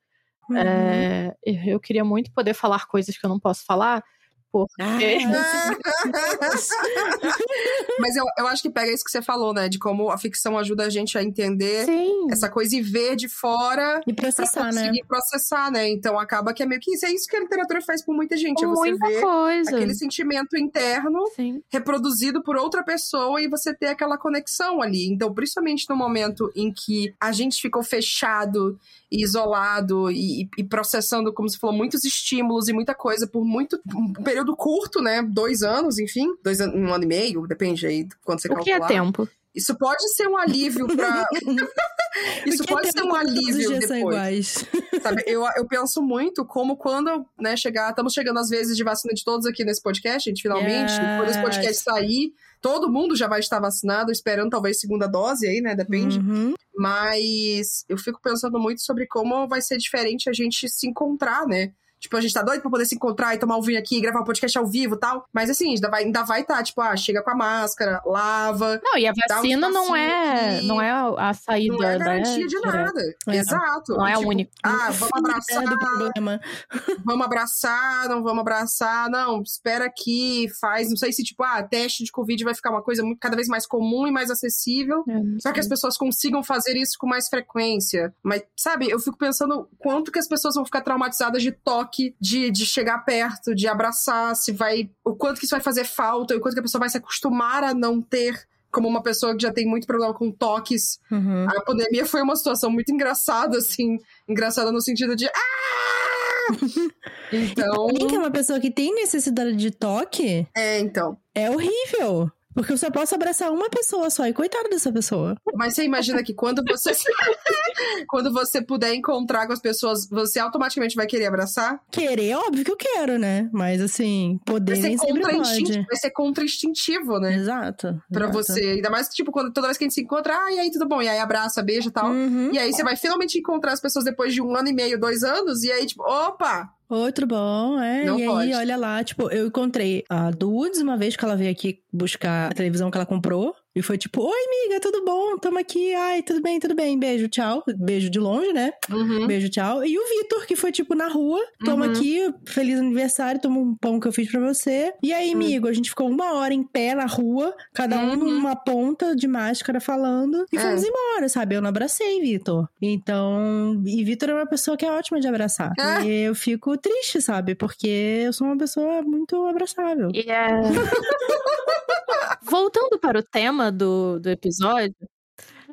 Uhum. 0.52 0.58
É, 0.58 1.36
eu 1.46 1.80
queria 1.80 2.04
muito 2.04 2.32
poder 2.32 2.54
falar 2.54 2.86
coisas 2.88 3.18
que 3.18 3.26
eu 3.26 3.30
não 3.30 3.40
posso 3.40 3.64
falar, 3.66 4.04
porque. 4.52 4.82
Ah, 4.82 4.98
Mas 8.00 8.16
eu, 8.16 8.26
eu 8.38 8.48
acho 8.48 8.62
que 8.62 8.70
pega 8.70 8.92
isso 8.92 9.04
que 9.04 9.12
você 9.12 9.22
falou, 9.22 9.54
né? 9.54 9.70
De 9.70 9.80
como 9.80 10.10
a 10.10 10.18
ficção 10.18 10.58
ajuda 10.58 10.86
a 10.86 10.90
gente 10.90 11.18
a 11.18 11.24
entender 11.24 11.86
Sim. 11.86 12.28
essa 12.32 12.50
coisa 12.50 12.76
e 12.76 12.82
ver 12.82 13.16
de 13.16 13.30
fora. 13.30 14.02
E 14.06 14.14
processar, 14.14 14.52
pra 14.52 14.72
né? 14.72 14.82
conseguir 14.82 15.02
né? 15.02 15.08
processar, 15.08 15.72
né? 15.72 15.90
Então 15.90 16.20
acaba 16.20 16.54
que 16.54 16.64
é 16.64 16.66
meio 16.66 16.82
que 16.82 16.94
isso. 16.94 17.06
É 17.06 17.12
isso 17.12 17.28
que 17.28 17.38
a 17.38 17.42
literatura 17.42 17.82
faz 17.82 18.04
por 18.04 18.16
muita 18.16 18.36
gente. 18.36 18.64
É 18.64 18.68
você 18.68 18.90
Muita 18.90 19.08
ver 19.08 19.22
coisa. 19.22 19.76
aquele 19.76 19.94
sentimento 19.94 20.58
interno 20.58 21.26
Sim. 21.36 21.62
reproduzido 21.70 22.42
por 22.44 22.58
outra 22.58 22.84
pessoa 22.84 23.42
e 23.42 23.48
você 23.48 23.74
ter 23.74 23.88
aquela 23.88 24.18
conexão 24.18 24.82
ali. 24.82 25.08
Então, 25.08 25.34
principalmente 25.34 25.86
no 25.90 25.96
momento 25.96 26.52
em 26.56 26.74
que 26.74 27.14
a 27.20 27.32
gente 27.32 27.62
ficou 27.62 27.84
fechado 27.84 28.78
isolado 29.12 30.10
e, 30.10 30.50
e, 30.58 30.64
processando, 30.64 31.34
como 31.34 31.50
você 31.50 31.58
falou, 31.58 31.76
muitos 31.76 32.06
estímulos 32.06 32.70
e 32.70 32.74
muita 32.74 32.96
coisa 32.96 33.28
por 33.28 33.44
muito 33.44 33.78
um 33.94 34.14
período 34.14 34.41
curto, 34.56 35.02
né? 35.02 35.22
Dois 35.22 35.64
anos, 35.64 36.00
enfim, 36.00 36.28
dois 36.44 36.60
an 36.60 36.72
um 36.72 36.94
ano 36.94 37.04
e 37.04 37.08
meio, 37.08 37.48
depende 37.48 37.86
aí 37.86 38.04
de 38.04 38.16
quando 38.24 38.42
você 38.42 38.48
o 38.48 38.56
calcular. 38.56 38.78
O 38.78 38.88
que 38.88 38.94
é 38.94 38.96
tempo? 39.02 39.28
Isso 39.54 39.78
pode 39.78 40.08
ser 40.16 40.28
um 40.28 40.38
alívio 40.38 40.88
para 40.88 41.28
Isso 42.46 42.64
pode 42.66 42.92
ser 42.92 43.04
um 43.04 43.14
alívio 43.14 43.80
depois. 43.80 44.66
Sabe, 45.02 45.24
eu, 45.26 45.44
eu 45.56 45.66
penso 45.66 46.02
muito 46.02 46.46
como 46.46 46.78
quando, 46.78 47.26
né, 47.40 47.56
chegar, 47.56 47.90
estamos 47.90 48.14
chegando 48.14 48.40
às 48.40 48.50
vezes 48.50 48.78
de 48.78 48.84
vacina 48.84 49.14
de 49.14 49.24
todos 49.24 49.46
aqui 49.46 49.64
nesse 49.64 49.82
podcast, 49.82 50.30
gente, 50.30 50.42
finalmente, 50.42 50.92
yes. 50.92 51.00
quando 51.18 51.30
esse 51.30 51.42
podcast 51.42 51.84
sair, 51.84 52.34
todo 52.62 52.92
mundo 52.92 53.16
já 53.16 53.28
vai 53.28 53.40
estar 53.40 53.60
vacinado, 53.60 54.12
esperando 54.12 54.52
talvez 54.52 54.80
segunda 54.80 55.08
dose 55.08 55.48
aí, 55.48 55.62
né, 55.62 55.76
depende. 55.76 56.20
Uhum. 56.20 56.54
Mas 56.76 57.84
eu 57.90 57.98
fico 57.98 58.22
pensando 58.22 58.60
muito 58.60 58.82
sobre 58.82 59.08
como 59.08 59.48
vai 59.48 59.62
ser 59.62 59.78
diferente 59.78 60.30
a 60.30 60.34
gente 60.34 60.70
se 60.70 60.88
encontrar, 60.88 61.46
né? 61.48 61.74
Tipo, 62.02 62.18
a 62.18 62.22
gente 62.22 62.34
tá 62.34 62.42
doido 62.42 62.62
pra 62.62 62.72
poder 62.72 62.86
se 62.88 62.96
encontrar 62.96 63.36
e 63.36 63.38
tomar 63.38 63.58
um 63.58 63.62
vinho 63.62 63.78
aqui, 63.78 64.02
gravar 64.02 64.22
um 64.22 64.24
podcast 64.24 64.58
ao 64.58 64.66
vivo 64.66 64.96
e 64.96 65.00
tal. 65.00 65.24
Mas 65.32 65.52
assim, 65.52 65.76
ainda 65.76 65.88
vai 65.88 66.04
ainda 66.04 66.24
vai 66.24 66.44
tá, 66.44 66.64
tipo, 66.64 66.82
ah, 66.82 66.98
chega 66.98 67.22
com 67.22 67.30
a 67.30 67.36
máscara, 67.36 68.02
lava. 68.04 68.82
Não, 68.84 68.98
e 68.98 69.06
a 69.06 69.14
vacina 69.14 69.68
um 69.68 69.72
não 69.72 69.96
é 69.96 70.58
aqui. 70.58 70.66
não 70.66 70.82
é 70.82 70.90
a 70.92 71.32
saída 71.36 71.78
Não 71.78 71.84
é 71.84 71.98
garantia 72.00 72.48
de 72.48 72.60
nada. 72.60 73.16
É. 73.28 73.36
Exato. 73.36 73.94
Não 73.94 74.08
é 74.08 74.16
tipo, 74.16 74.26
a 74.26 74.28
única. 74.28 74.52
Ah, 74.64 74.90
vamos 74.90 75.12
abraçar. 75.14 75.64
do 75.64 75.78
problema. 75.78 76.42
vamos 77.06 77.26
abraçar, 77.28 78.10
não 78.10 78.24
vamos 78.24 78.42
abraçar. 78.42 79.08
Não, 79.08 79.40
espera 79.44 79.86
aqui, 79.86 80.48
faz. 80.60 80.90
Não 80.90 80.98
sei 80.98 81.14
se, 81.14 81.24
tipo, 81.24 81.44
ah, 81.44 81.62
teste 81.62 82.04
de 82.04 82.12
Covid 82.12 82.44
vai 82.44 82.56
ficar 82.56 82.72
uma 82.72 82.82
coisa 82.82 83.04
muito, 83.04 83.20
cada 83.20 83.36
vez 83.36 83.48
mais 83.48 83.68
comum 83.68 84.08
e 84.08 84.12
mais 84.12 84.32
acessível. 84.32 85.04
É, 85.08 85.40
só 85.40 85.52
que 85.52 85.60
as 85.60 85.68
pessoas 85.68 85.96
consigam 85.98 86.44
fazer 86.44 86.76
isso 86.76 86.98
com 86.98 87.06
mais 87.06 87.28
frequência. 87.28 88.12
Mas, 88.24 88.42
sabe, 88.58 88.90
eu 88.90 89.00
fico 89.00 89.20
pensando 89.20 89.70
quanto 89.78 90.12
que 90.12 90.18
as 90.18 90.28
pessoas 90.28 90.56
vão 90.56 90.66
ficar 90.66 90.82
traumatizadas 90.82 91.44
de 91.44 91.52
toque 91.52 91.91
toque, 91.92 92.16
de, 92.20 92.50
de 92.50 92.66
chegar 92.66 93.00
perto, 93.00 93.54
de 93.54 93.68
abraçar, 93.68 94.36
se 94.36 94.52
vai. 94.52 94.90
O 95.04 95.16
quanto 95.16 95.40
que 95.40 95.46
isso 95.46 95.56
vai 95.56 95.62
fazer 95.62 95.84
falta, 95.84 96.36
o 96.36 96.40
quanto 96.40 96.54
que 96.54 96.60
a 96.60 96.64
pessoa 96.64 96.80
vai 96.80 96.90
se 96.90 96.98
acostumar 96.98 97.64
a 97.64 97.74
não 97.74 98.02
ter 98.02 98.48
como 98.72 98.88
uma 98.88 99.04
pessoa 99.04 99.36
que 99.36 99.44
já 99.44 99.52
tem 99.52 99.68
muito 99.68 99.86
problema 99.86 100.14
com 100.14 100.32
toques. 100.32 101.00
Uhum. 101.12 101.46
A 101.50 101.62
pandemia 101.62 102.06
foi 102.06 102.22
uma 102.22 102.36
situação 102.38 102.72
muito 102.72 102.92
engraçada, 102.92 103.58
assim. 103.58 104.00
Engraçada 104.28 104.72
no 104.72 104.82
sentido 104.82 105.16
de. 105.16 105.28
Ah! 105.28 106.48
então. 107.34 107.90
E 107.92 108.08
que 108.08 108.16
é 108.16 108.20
uma 108.20 108.32
pessoa 108.32 108.60
que 108.60 108.72
tem 108.72 108.96
necessidade 108.96 109.56
de 109.56 109.72
toque. 109.72 110.48
É, 110.56 110.80
então. 110.80 111.18
É 111.36 111.52
horrível. 111.52 112.32
Porque 112.54 112.74
eu 112.74 112.78
só 112.78 112.90
posso 112.90 113.16
abraçar 113.16 113.52
uma 113.52 113.70
pessoa 113.70 114.10
só, 114.10 114.28
e 114.28 114.34
coitado 114.34 114.70
dessa 114.70 114.92
pessoa. 114.92 115.36
Mas 115.56 115.74
você 115.74 115.84
imagina 115.84 116.24
que 116.24 116.34
quando 116.34 116.64
você 116.68 116.92
quando 118.08 118.32
você 118.32 118.62
puder 118.62 118.94
encontrar 118.94 119.48
com 119.48 119.54
as 119.54 119.62
pessoas, 119.62 120.08
você 120.10 120.40
automaticamente 120.40 120.96
vai 120.96 121.06
querer 121.06 121.28
abraçar? 121.28 121.80
Querer, 121.92 122.36
óbvio 122.36 122.66
que 122.66 122.72
eu 122.72 122.78
quero, 122.78 123.18
né? 123.18 123.50
Mas 123.54 123.82
assim, 123.82 124.40
poder 124.46 124.78
nem 124.78 124.98
sempre 124.98 125.22
pode. 125.22 125.86
Vai 125.86 125.96
ser 125.96 126.12
contra-instintivo, 126.12 127.20
né? 127.20 127.36
Exato. 127.36 128.02
Pra 128.12 128.26
exato. 128.26 128.44
você. 128.44 128.62
Ainda 128.62 128.90
mais 128.90 129.08
que, 129.08 129.16
tipo, 129.16 129.32
quando, 129.32 129.52
toda 129.52 129.68
vez 129.68 129.78
que 129.78 129.84
a 129.84 129.88
gente 129.88 129.94
se 129.94 130.02
encontra, 130.02 130.36
ah, 130.36 130.52
e 130.52 130.60
aí, 130.60 130.72
tudo 130.72 130.88
bom? 130.88 131.02
E 131.02 131.08
aí 131.08 131.20
abraça, 131.20 131.62
beija 131.64 131.90
e 131.90 131.92
tal. 131.92 132.12
Uhum. 132.12 132.52
E 132.52 132.60
aí 132.60 132.72
você 132.72 132.84
vai 132.84 132.96
finalmente 132.96 133.38
encontrar 133.38 133.74
as 133.74 133.82
pessoas 133.82 134.06
depois 134.06 134.34
de 134.34 134.42
um 134.42 134.56
ano 134.56 134.70
e 134.70 134.74
meio, 134.74 135.00
dois 135.00 135.24
anos, 135.24 135.64
e 135.64 135.72
aí, 135.72 135.86
tipo, 135.86 136.04
opa, 136.04 136.70
Outro 136.92 137.26
bom, 137.26 137.80
é. 137.80 138.04
Não 138.04 138.20
e 138.20 138.26
pode. 138.26 138.52
aí, 138.52 138.54
olha 138.54 138.76
lá, 138.76 139.02
tipo, 139.02 139.32
eu 139.32 139.48
encontrei 139.48 140.04
a 140.10 140.30
Dudes 140.30 140.82
uma 140.82 140.98
vez 140.98 141.16
que 141.16 141.24
ela 141.24 141.38
veio 141.38 141.50
aqui 141.50 141.80
buscar 141.92 142.52
a 142.52 142.54
televisão 142.54 142.92
que 142.92 142.98
ela 142.98 143.06
comprou. 143.06 143.56
E 143.74 143.82
foi 143.82 143.98
tipo, 143.98 144.22
oi, 144.22 144.38
amiga, 144.48 144.82
tudo 144.82 145.06
bom? 145.06 145.38
Tamo 145.38 145.58
aqui. 145.58 145.94
Ai, 145.94 146.22
tudo 146.22 146.42
bem, 146.42 146.60
tudo 146.60 146.76
bem. 146.76 147.00
Beijo, 147.00 147.30
tchau. 147.30 147.64
Beijo 147.78 148.10
de 148.10 148.20
longe, 148.20 148.52
né? 148.52 148.74
Uhum. 148.90 149.26
Beijo, 149.26 149.50
tchau. 149.50 149.84
E 149.86 149.98
o 149.98 150.02
Vitor, 150.10 150.46
que 150.46 150.58
foi 150.58 150.74
tipo 150.74 150.94
na 150.94 151.08
rua. 151.08 151.40
Toma 151.64 151.86
uhum. 151.86 151.92
aqui, 151.92 152.34
feliz 152.46 152.80
aniversário, 152.80 153.40
toma 153.40 153.60
um 153.60 153.74
pão 153.76 153.98
que 153.98 154.08
eu 154.08 154.12
fiz 154.12 154.30
pra 154.30 154.42
você. 154.42 154.94
E 155.02 155.14
aí, 155.14 155.30
uhum. 155.30 155.36
amigo, 155.36 155.68
a 155.70 155.74
gente 155.74 155.90
ficou 155.90 156.10
uma 156.10 156.34
hora 156.34 156.54
em 156.54 156.64
pé 156.64 156.94
na 156.94 157.06
rua, 157.06 157.56
cada 157.74 157.98
um 157.98 158.10
uhum. 158.10 158.18
numa 158.18 158.58
ponta 158.58 159.16
de 159.16 159.28
máscara 159.28 159.80
falando. 159.80 160.46
E 160.52 160.58
é. 160.58 160.60
fomos 160.60 160.84
embora, 160.84 161.30
sabe? 161.30 161.56
Eu 161.56 161.62
não 161.62 161.70
abracei, 161.70 162.20
Vitor. 162.20 162.68
Então, 162.82 163.82
e 163.86 164.04
Vitor 164.04 164.32
é 164.32 164.34
uma 164.34 164.48
pessoa 164.48 164.76
que 164.76 164.86
é 164.86 164.92
ótima 164.92 165.22
de 165.22 165.30
abraçar. 165.30 165.72
É. 165.80 166.04
E 166.04 166.24
eu 166.24 166.36
fico 166.36 166.78
triste, 166.78 167.22
sabe? 167.22 167.56
Porque 167.56 168.24
eu 168.26 168.34
sou 168.34 168.48
uma 168.48 168.58
pessoa 168.58 169.02
muito 169.02 169.46
abraçável. 169.46 170.10
Yeah. 170.14 170.62
Voltando 172.52 173.00
para 173.00 173.18
o 173.18 173.24
tema 173.24 173.72
do, 173.72 174.20
do 174.20 174.30
episódio. 174.30 174.94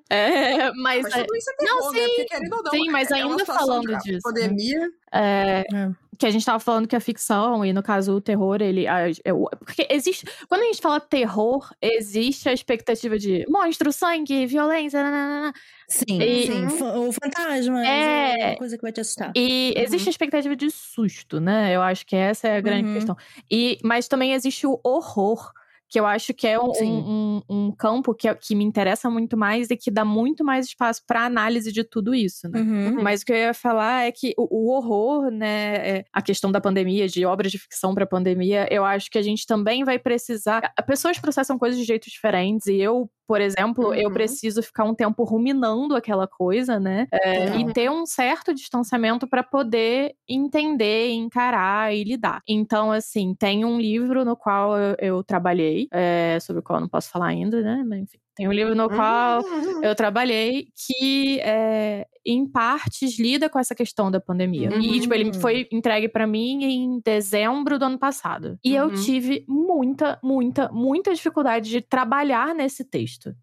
É, 0.08 0.70
mas. 0.80 1.02
mas 1.02 1.12
tudo 1.12 1.36
isso 1.36 1.50
é 1.50 1.56
terror, 1.56 1.82
não, 1.82 1.90
sim, 1.90 2.00
né? 2.00 2.08
Porque, 2.16 2.48
não, 2.48 2.70
sim, 2.70 2.90
mas 2.90 3.10
é 3.10 3.14
ainda 3.14 3.44
falando 3.44 3.98
disso. 3.98 4.20
Pandemia. 4.22 4.78
Né? 4.78 4.88
É, 5.12 5.64
é. 5.74 5.90
Que 6.16 6.26
a 6.26 6.30
gente 6.30 6.46
tava 6.46 6.60
falando 6.60 6.86
que 6.86 6.94
a 6.94 7.00
ficção, 7.00 7.64
e 7.64 7.72
no 7.72 7.82
caso 7.82 8.12
o 8.12 8.20
terror, 8.20 8.62
ele. 8.62 8.86
A, 8.86 9.08
é, 9.08 9.32
porque 9.58 9.88
existe. 9.90 10.24
Quando 10.48 10.62
a 10.62 10.64
gente 10.66 10.80
fala 10.80 11.00
terror, 11.00 11.68
existe 11.82 12.48
a 12.48 12.52
expectativa 12.52 13.18
de 13.18 13.44
monstro, 13.48 13.92
sangue, 13.92 14.46
violência. 14.46 15.02
Nanana. 15.02 15.52
Sim, 15.88 16.22
e, 16.22 16.46
sim. 16.46 16.66
O 16.66 17.12
fantasma 17.12 17.84
é, 17.84 18.40
é 18.40 18.46
uma 18.50 18.56
coisa 18.56 18.76
que 18.76 18.82
vai 18.82 18.92
te 18.92 19.00
assustar. 19.00 19.32
E 19.34 19.74
uhum. 19.76 19.82
existe 19.82 20.08
a 20.08 20.10
expectativa 20.10 20.54
de 20.54 20.70
susto, 20.70 21.40
né? 21.40 21.74
Eu 21.74 21.82
acho 21.82 22.06
que 22.06 22.14
essa 22.14 22.46
é 22.46 22.56
a 22.56 22.60
grande 22.60 22.88
uhum. 22.88 22.94
questão. 22.94 23.16
E, 23.50 23.78
mas 23.82 24.06
também 24.06 24.32
existe 24.32 24.64
o 24.64 24.78
horror 24.84 25.52
que 25.88 25.98
eu 25.98 26.06
acho 26.06 26.34
que 26.34 26.46
é 26.46 26.60
um, 26.60 26.72
um, 26.82 27.42
um, 27.48 27.72
campo 27.72 28.14
que, 28.14 28.28
é, 28.28 28.34
que 28.34 28.54
me 28.54 28.62
interessa 28.62 29.08
muito 29.08 29.36
mais 29.36 29.70
e 29.70 29.76
que 29.76 29.90
dá 29.90 30.04
muito 30.04 30.44
mais 30.44 30.66
espaço 30.66 31.02
para 31.06 31.24
análise 31.24 31.72
de 31.72 31.82
tudo 31.82 32.14
isso, 32.14 32.48
né? 32.48 32.60
Uhum. 32.60 33.02
Mas 33.02 33.22
o 33.22 33.24
que 33.24 33.32
eu 33.32 33.36
ia 33.36 33.54
falar 33.54 34.06
é 34.06 34.12
que 34.12 34.34
o, 34.36 34.66
o 34.66 34.70
horror, 34.74 35.30
né, 35.30 35.98
é 35.98 36.04
a 36.12 36.20
questão 36.20 36.52
da 36.52 36.60
pandemia, 36.60 37.08
de 37.08 37.24
obras 37.24 37.50
de 37.50 37.58
ficção 37.58 37.94
para 37.94 38.06
pandemia, 38.06 38.68
eu 38.70 38.84
acho 38.84 39.10
que 39.10 39.18
a 39.18 39.22
gente 39.22 39.46
também 39.46 39.84
vai 39.84 39.98
precisar. 39.98 40.72
Pessoas 40.86 41.18
processam 41.18 41.58
coisas 41.58 41.78
de 41.78 41.84
jeitos 41.84 42.12
diferentes 42.12 42.66
e 42.66 42.76
eu 42.76 43.10
por 43.28 43.40
exemplo, 43.42 43.88
Uhum. 43.88 43.94
eu 43.94 44.10
preciso 44.12 44.62
ficar 44.64 44.84
um 44.84 44.94
tempo 44.96 45.24
ruminando 45.24 45.96
aquela 45.96 46.26
coisa, 46.28 46.80
né? 46.80 47.08
É, 47.12 47.50
Total. 47.50 47.60
e 47.60 47.72
ter 47.72 47.90
um 47.90 48.06
certo 48.06 48.54
distanciamento 48.54 49.28
para 49.28 49.42
poder 49.44 50.14
entender, 50.28 51.10
encarar 51.10 51.94
e 51.94 52.04
lidar. 52.04 52.42
Então, 52.48 52.92
assim, 52.92 53.34
tem 53.34 53.64
um 53.66 53.78
livro 53.80 54.24
no 54.24 54.36
qual 54.36 54.76
eu, 54.78 54.96
eu 55.00 55.24
trabalhei, 55.24 55.88
é, 55.92 56.38
sobre 56.40 56.60
o 56.60 56.62
qual 56.64 56.78
eu 56.78 56.82
não 56.82 56.88
posso 56.88 57.10
falar 57.10 57.28
ainda, 57.28 57.62
né? 57.62 57.84
Mas 57.86 58.00
enfim. 58.02 58.18
Tem 58.38 58.48
um 58.48 58.52
livro 58.52 58.74
no 58.76 58.88
qual 58.88 59.42
Uhum. 59.42 59.82
eu 59.84 59.94
trabalhei 59.96 60.68
que, 60.86 61.40
é, 61.40 62.06
em 62.24 62.46
partes, 62.48 63.18
lida 63.18 63.50
com 63.50 63.58
essa 63.58 63.74
questão 63.74 64.10
da 64.12 64.20
pandemia. 64.20 64.70
E, 64.80 65.00
tipo, 65.00 65.12
ele 65.12 65.24
Uhum. 65.26 65.34
foi 65.34 65.68
entregue 65.72 66.08
pra 66.08 66.24
mim 66.26 66.64
em 66.64 67.00
dezembro 67.04 67.78
do 67.80 67.84
ano 67.86 67.98
passado. 67.98 68.56
E 68.64 68.76
eu 68.76 68.86
Uhum. 68.86 68.94
tive 68.94 69.44
muita, 69.48 70.20
muita, 70.22 70.70
muita 70.70 71.12
dificuldade 71.12 71.68
de 71.68 71.80
trabalhar 71.80 72.54
nesse 72.54 72.84
texto. 72.84 73.34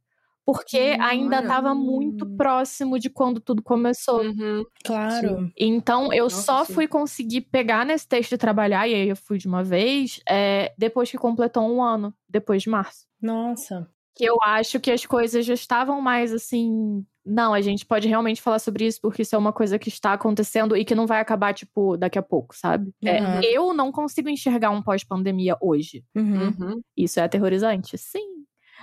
Porque 0.45 0.95
Hum, 0.97 1.03
ainda 1.03 1.39
estava 1.39 1.73
muito 1.75 2.25
próximo 2.37 2.99
de 2.99 3.09
quando 3.09 3.41
tudo 3.41 3.63
começou. 3.63 4.21
Uhum. 4.23 4.63
Claro. 4.85 5.51
Então, 5.57 6.13
eu 6.13 6.25
Nossa, 6.25 6.41
só 6.43 6.63
sim. 6.65 6.73
fui 6.73 6.87
conseguir 6.87 7.41
pegar 7.41 7.85
nesse 7.85 8.07
texto 8.07 8.33
e 8.33 8.37
trabalhar, 8.37 8.87
e 8.87 8.93
aí 8.93 9.09
eu 9.09 9.15
fui 9.17 9.39
de 9.39 9.47
uma 9.47 9.63
vez, 9.63 10.21
é, 10.29 10.71
depois 10.77 11.09
que 11.11 11.17
completou 11.17 11.63
um 11.69 11.83
ano, 11.83 12.13
depois 12.29 12.61
de 12.63 12.69
março. 12.69 13.07
Nossa. 13.21 13.89
Que 14.16 14.26
eu 14.26 14.38
acho 14.43 14.80
que 14.80 14.91
as 14.91 15.05
coisas 15.05 15.45
já 15.45 15.53
estavam 15.53 15.99
mais 16.01 16.32
assim. 16.34 17.03
Não, 17.26 17.53
a 17.53 17.59
gente 17.61 17.86
pode 17.86 18.07
realmente 18.07 18.41
falar 18.41 18.59
sobre 18.59 18.86
isso 18.86 18.99
porque 19.01 19.24
isso 19.24 19.36
é 19.36 19.38
uma 19.38 19.51
coisa 19.51 19.80
que 19.80 19.89
está 19.89 20.13
acontecendo 20.13 20.78
e 20.78 20.86
que 20.86 20.93
não 20.95 21.07
vai 21.07 21.20
acabar, 21.20 21.53
tipo, 21.53 21.97
daqui 21.97 22.18
a 22.20 22.24
pouco, 22.24 22.55
sabe? 22.55 22.91
É, 23.03 23.20
Uhum. 23.22 23.41
eu 23.43 23.74
não 23.74 23.91
consigo 23.91 24.30
enxergar 24.30 24.70
um 24.70 24.82
pós-pandemia 24.82 25.57
hoje. 25.59 26.03
Uhum. 26.16 26.47
Uhum. 26.59 26.82
Isso 26.95 27.20
é 27.20 27.24
aterrorizante? 27.24 27.97
Sim. 27.97 28.36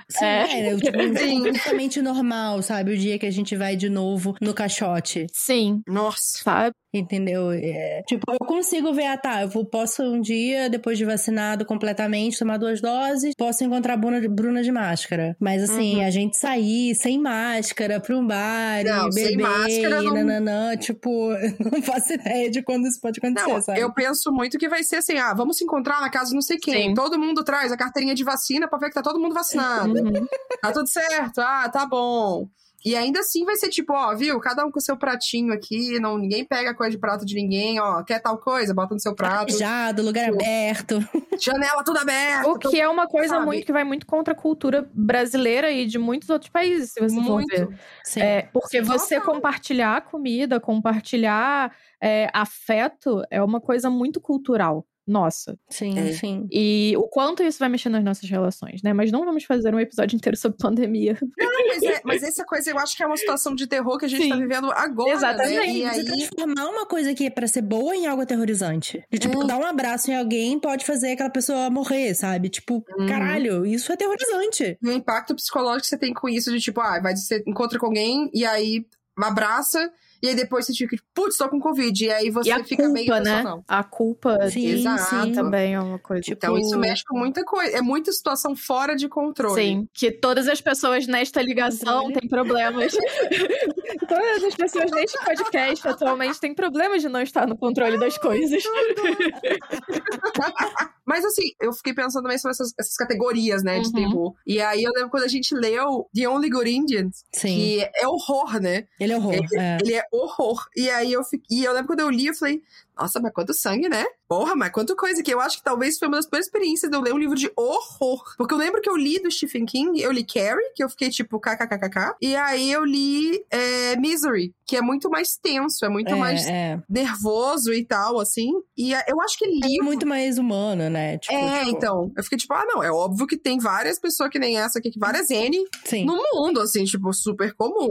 Sim, 0.09 0.25
É. 0.25 0.69
é, 0.73 0.77
tipo, 0.77 0.99
um 0.99 1.15
Sim. 1.17 1.43
completamente 1.45 2.03
normal, 2.03 2.61
sabe? 2.63 2.93
O 2.93 2.99
dia 2.99 3.19
que 3.19 3.27
a 3.27 3.31
gente 3.31 3.55
vai 3.57 3.77
de 3.77 3.89
novo 3.89 4.35
no 4.41 4.53
caixote, 4.53 5.27
Sim, 5.33 5.81
Nossa. 5.87 6.39
sabe? 6.43 6.75
Entendeu? 6.93 7.51
É, 7.53 8.03
tipo, 8.07 8.25
eu 8.31 8.39
consigo 8.47 8.93
ver, 8.93 9.07
ah, 9.07 9.17
tá, 9.17 9.43
eu 9.43 9.49
vou, 9.49 9.65
posso 9.65 10.03
um 10.03 10.21
dia, 10.21 10.69
depois 10.69 10.99
de 10.99 11.05
vacinado 11.05 11.65
completamente, 11.65 12.39
tomar 12.39 12.59
duas 12.59 12.81
doses, 12.81 13.35
posso 13.37 13.65
encontrar 13.65 13.95
a 13.95 13.97
Bruna, 13.97 14.21
Bruna 14.29 14.63
de 14.63 14.71
máscara. 14.71 15.37
Mas 15.41 15.63
assim, 15.63 15.97
Uhum. 15.97 16.07
a 16.07 16.11
gente 16.11 16.37
sair 16.39 16.95
sem 16.95 17.19
máscara 17.19 17.99
pra 18.01 18.17
um 18.17 18.27
bar 18.27 18.85
Não, 18.85 19.09
e 19.09 19.13
sem 19.13 19.25
beber 19.37 19.43
máscara 19.43 20.03
e 20.03 20.05
não- 20.07 20.15
nananã, 20.15 20.77
tipo, 20.77 21.31
não 21.73 21.83
faço 21.83 22.13
ideia 22.13 22.51
de 22.51 22.63
quando 22.63 22.87
isso 22.87 23.01
pode 23.01 23.19
acontecer, 23.19 23.49
Não, 23.49 23.61
sabe? 23.63 23.81
eu 23.81 23.93
penso 23.93 24.31
muito 24.33 24.59
que 24.59 24.69
vai 24.69 24.83
ser 24.83 24.97
assim: 24.97 25.17
ah, 25.19 25.33
vamos 25.35 25.57
se 25.57 25.65
encontrar 25.65 26.01
na 26.01 26.11
casa 26.11 26.35
não 26.35 26.43
sei 26.43 26.59
quem. 26.59 26.89
Sim. 26.91 26.95
Todo 26.95 27.19
mundo 27.19 27.43
traz 27.45 27.73
a 27.73 27.77
carteirinha 27.77 28.15
de 28.15 28.25
vacina 28.25 28.69
pra 28.69 28.79
ver 28.79 28.89
que 28.89 28.95
tá 28.95 29.03
todo 29.03 29.19
mundo 29.19 29.35
vacinado. 29.35 29.93
Uhum. 29.95 30.27
Tá 30.61 30.73
tudo 30.73 30.89
certo? 30.89 31.39
Ah, 31.41 31.69
tá 31.69 31.87
bom. 31.87 32.47
E 32.85 32.97
ainda 32.97 33.21
assim 33.21 33.45
vai 33.45 33.57
ser 33.57 33.69
tipo, 33.69 33.93
ó, 33.93 34.15
viu? 34.15 34.41
Cada 34.41 34.65
um 34.65 34.71
com 34.71 34.81
seu 34.81 34.97
pratinho 34.97 35.53
aqui, 35.53 35.99
não, 36.01 36.19
ninguém 36.19 36.45
pega 36.45 36.75
coisa 36.75 36.91
de 36.91 36.99
prato 36.99 37.25
de 37.25 37.35
ninguém, 37.35 37.81
ó. 37.81 38.03
Quer 38.03 38.21
tal 38.21 38.39
coisa? 38.39 38.75
Bota 38.75 38.95
no 38.95 39.01
seu 39.01 39.15
prato. 39.15 39.51
Arejado, 39.51 40.03
lugar 40.03 40.31
Tipo, 40.31 40.43
aberto. 40.43 41.09
Janela 41.41 41.85
tudo 41.85 41.99
aberta. 41.99 42.49
O 42.49 42.59
que 42.59 42.81
é 42.81 42.89
uma 42.89 43.07
coisa 43.07 43.35
sabe? 43.35 43.47
muito 43.47 43.67
que 43.67 43.73
vai 43.73 43.85
muito 43.85 44.07
contra 44.07 44.33
a 44.35 44.37
cultura 44.37 44.89
brasileira 44.93 45.71
e 45.71 45.87
de 45.87 45.99
muitos 45.99 46.29
outros 46.29 46.51
países, 46.51 46.93
se 46.93 47.01
você 47.01 47.15
for 47.23 47.45
ver. 47.47 47.61
muito. 47.67 47.79
Sim. 48.05 48.21
É, 48.21 48.43
porque 48.53 48.81
você 48.83 49.17
Total. 49.17 49.35
compartilhar 49.35 50.03
comida, 50.03 50.59
compartilhar 50.61 51.75
é, 52.03 52.29
afeto 52.33 53.23
é 53.31 53.43
uma 53.43 53.61
coisa 53.61 53.89
muito 53.89 54.21
cultural 54.21 54.87
nossa. 55.07 55.59
sim, 55.69 55.99
É. 55.99 56.13
sim. 56.13 56.47
E 56.51 56.95
o 56.97 57.09
quanto 57.09 57.43
isso 57.43 57.59
vai 57.59 57.69
mexer 57.69 57.89
nas 57.89 58.05
nossas 58.05 58.29
relações, 58.29 58.83
né? 58.83 58.93
Mas 58.93 59.11
não 59.11 59.25
vamos 59.25 59.45
fazer 59.45 59.75
um 59.75 59.81
episódio 59.81 60.17
inteiro 60.17 60.37
sobre 60.37 60.59
pandemia. 60.59 61.19
Não, 61.39 61.51
mas, 61.69 61.83
é- 61.83 62.01
mas 62.05 62.23
essa 62.23 62.45
coisa 62.45 62.71
eu 62.71 62.79
acho 62.79 62.97
que 62.97 63.03
é 63.03 63.07
uma 63.07 63.17
situação 63.17 63.55
de 63.55 63.67
terror 63.67 63.99
que 63.99 64.05
a 64.05 64.09
gente 64.09 64.23
Sim. 64.23 64.29
tá 64.31 64.37
vivendo 64.37 64.71
agora. 64.73 65.13
Exatamente. 65.13 65.57
Né? 65.59 65.69
E 65.69 65.83
você 65.83 66.01
aí. 66.01 66.05
transformar 66.05 66.67
uma 66.69 66.87
coisa 66.87 67.15
que 67.15 67.27
é 67.27 67.31
pra 67.31 67.47
ser 67.47 67.63
boa 67.63 67.95
em 67.97 68.07
algo 68.07 68.23
aterrorizante. 68.23 69.03
De, 69.11 69.19
tipo, 69.19 69.43
É. 69.43 69.47
dar 69.47 69.59
um 69.59 69.65
abraço 69.67 70.11
em 70.11 70.17
alguém 70.17 70.59
pode 70.59 70.85
fazer 70.85 71.13
aquela 71.13 71.31
pessoa 71.31 71.69
morrer, 71.71 72.15
sabe? 72.15 72.49
Tipo, 72.49 72.85
Uhum. 72.99 73.07
caralho, 73.07 73.67
isso 73.67 73.91
é 73.91 73.95
aterrorizante. 73.95 74.79
o 74.83 74.91
impacto 74.91 75.35
psicológico 75.35 75.83
que 75.83 75.89
você 75.89 75.99
tem 75.99 76.13
com 76.15 76.29
isso 76.29 76.51
de 76.53 76.61
tipo, 76.61 76.81
ah, 76.81 77.01
vai 77.01 77.17
você 77.17 77.43
encontra 77.47 77.79
com 77.79 77.87
alguém 77.87 78.31
e 78.33 78.45
aí 78.45 78.87
abraça 79.17 79.91
e 80.23 80.29
aí 80.29 80.35
depois 80.37 80.67
você 80.67 80.73
fica, 80.73 80.97
putz, 81.15 81.37
tô 81.37 81.49
com 81.49 81.59
Covid. 81.59 82.05
E 82.05 82.11
aí 82.13 82.31
você 82.31 82.51
e 82.51 82.53
a 82.53 82.63
fica 82.65 82.89
meio 82.89 83.07
culpa, 83.07 83.21
né? 83.21 83.31
emocional. 83.33 83.65
A 83.67 83.83
culpa 83.83 84.51
Sim, 84.51 84.67
Exato. 84.69 85.27
sim. 85.27 85.33
também 85.33 85.75
é 85.75 85.81
uma 85.81 85.99
coisa. 85.99 86.23
Tipo, 86.23 86.37
Então 86.37 86.59
isso 86.59 86.79
mexe 86.79 87.03
com 87.05 87.19
muita 87.19 87.45
coisa. 87.45 87.77
É 87.77 87.83
muita 87.83 88.13
situação 88.13 88.55
fora 88.55 88.95
de 88.95 89.09
controle. 89.09 89.61
Sim, 89.61 89.89
que 89.93 90.11
todas 90.13 90.47
as 90.49 90.61
pessoas 90.61 91.07
nesta 91.07 91.43
ligação 91.43 92.03
Controle. 92.05 92.21
têm 92.21 92.29
problemas. 92.29 92.97
todas 94.09 94.45
as 94.45 94.55
pessoas 94.55 94.91
neste 94.93 95.19
podcast 95.25 95.89
atualmente 95.89 96.39
têm 96.41 96.55
problemas 96.55 97.03
de 97.03 97.09
não 97.09 97.21
estar 97.21 97.47
no 97.47 97.57
controle 97.57 97.99
das 97.99 98.17
coisas. 98.19 98.63
Mas 101.13 101.25
assim, 101.25 101.43
eu 101.61 101.73
fiquei 101.73 101.93
pensando 101.95 102.23
também 102.23 102.39
sobre 102.39 102.53
essas, 102.53 102.73
essas 102.79 102.95
categorias, 102.97 103.63
né, 103.63 103.79
de 103.81 103.87
Uhum. 103.89 103.93
terror. 103.93 104.35
E 104.47 104.61
aí 104.63 104.83
eu 104.83 104.93
lembro 104.93 105.11
quando 105.11 105.25
a 105.25 105.29
gente 105.29 105.55
leu 105.55 106.09
The 106.15 106.27
Only 106.29 106.49
Good 106.51 106.71
Indians, 106.71 107.25
Sim. 107.33 107.55
que 107.55 107.81
é 107.97 108.09
horror, 108.09 108.61
né? 108.61 108.87
Ele 108.99 109.13
é 109.13 109.17
horror. 109.17 109.35
é. 109.55 109.79
Ele 109.83 109.95
é 109.95 110.03
horror. 110.11 110.65
E 110.77 110.89
aí 110.91 111.13
eu 111.13 111.23
fiquei. 111.23 111.59
E 111.59 111.65
eu 111.65 111.73
lembro 111.73 111.89
quando 111.89 112.01
eu 112.01 112.11
li, 112.11 112.27
eu 112.29 112.35
falei, 112.35 112.63
nossa, 113.03 113.21
mas 113.21 113.33
quanto 113.33 113.53
sangue, 113.53 113.89
né? 113.89 114.05
Porra, 114.29 114.55
mas 114.55 114.71
quanto 114.71 114.95
coisa. 114.97 115.23
Que 115.23 115.33
eu 115.35 115.41
acho 115.41 115.59
que 115.59 115.65
talvez 115.65 115.99
foi 115.99 116.09
uma 116.09 116.17
das 116.17 116.27
primeiras 116.27 116.47
experiências 116.47 116.91
de 116.91 116.97
eu 116.97 117.01
ler 117.03 117.13
um 117.13 117.19
livro 117.19 117.35
de 117.37 117.51
horror. 117.57 118.23
Porque 118.37 118.55
eu 118.55 118.59
lembro 118.59 118.81
que 118.81 118.89
eu 118.89 118.97
li 118.97 119.21
do 119.21 119.31
Stephen 119.31 119.67
King, 119.67 120.01
eu 120.01 120.11
li 120.13 120.25
Carrie, 120.25 120.73
que 120.75 120.83
eu 120.83 120.89
fiquei 120.89 121.11
tipo 121.11 121.39
kkkk. 121.41 122.15
E 122.21 122.35
aí 122.37 122.71
eu 122.73 122.85
li 122.85 123.45
é, 123.51 123.97
Misery, 123.97 124.55
que 124.67 124.77
é 124.77 124.81
muito 124.83 125.11
mais 125.11 125.37
tenso, 125.37 125.85
é 125.85 125.89
muito 125.89 126.13
É, 126.15 126.17
mais 126.17 126.47
é. 126.47 126.81
nervoso 126.89 127.73
e 127.75 127.85
tal, 127.85 128.19
assim. 128.21 128.53
E 128.77 128.95
é- 128.95 129.05
eu 129.09 129.21
acho 129.21 129.37
que 129.39 129.45
É 129.45 129.49
livro. 129.49 129.85
muito 129.85 130.07
mais 130.07 130.39
humano, 130.39 130.89
né? 130.89 131.19
Tipo, 131.19 131.35
É, 131.35 131.65
tipo, 131.65 131.71
então. 131.77 132.13
Eu 132.17 132.23
fiquei 132.23 132.39
tipo, 132.39 132.55
ah, 132.55 132.65
não, 132.67 132.83
é 132.83 132.91
óbvio 132.91 133.27
que 133.27 133.37
tem 133.37 133.59
várias 133.59 133.99
pessoas 133.99 134.31
que 134.31 134.39
nem 134.39 134.59
essa 134.59 134.79
aqui, 134.79 134.91
que 134.91 134.99
várias 134.99 135.31
N 135.31 135.63
Sim. 135.85 136.05
no 136.05 136.17
mundo, 136.33 136.61
assim, 136.61 136.85
tipo, 136.85 137.13
super 137.13 137.53
comum. 137.55 137.89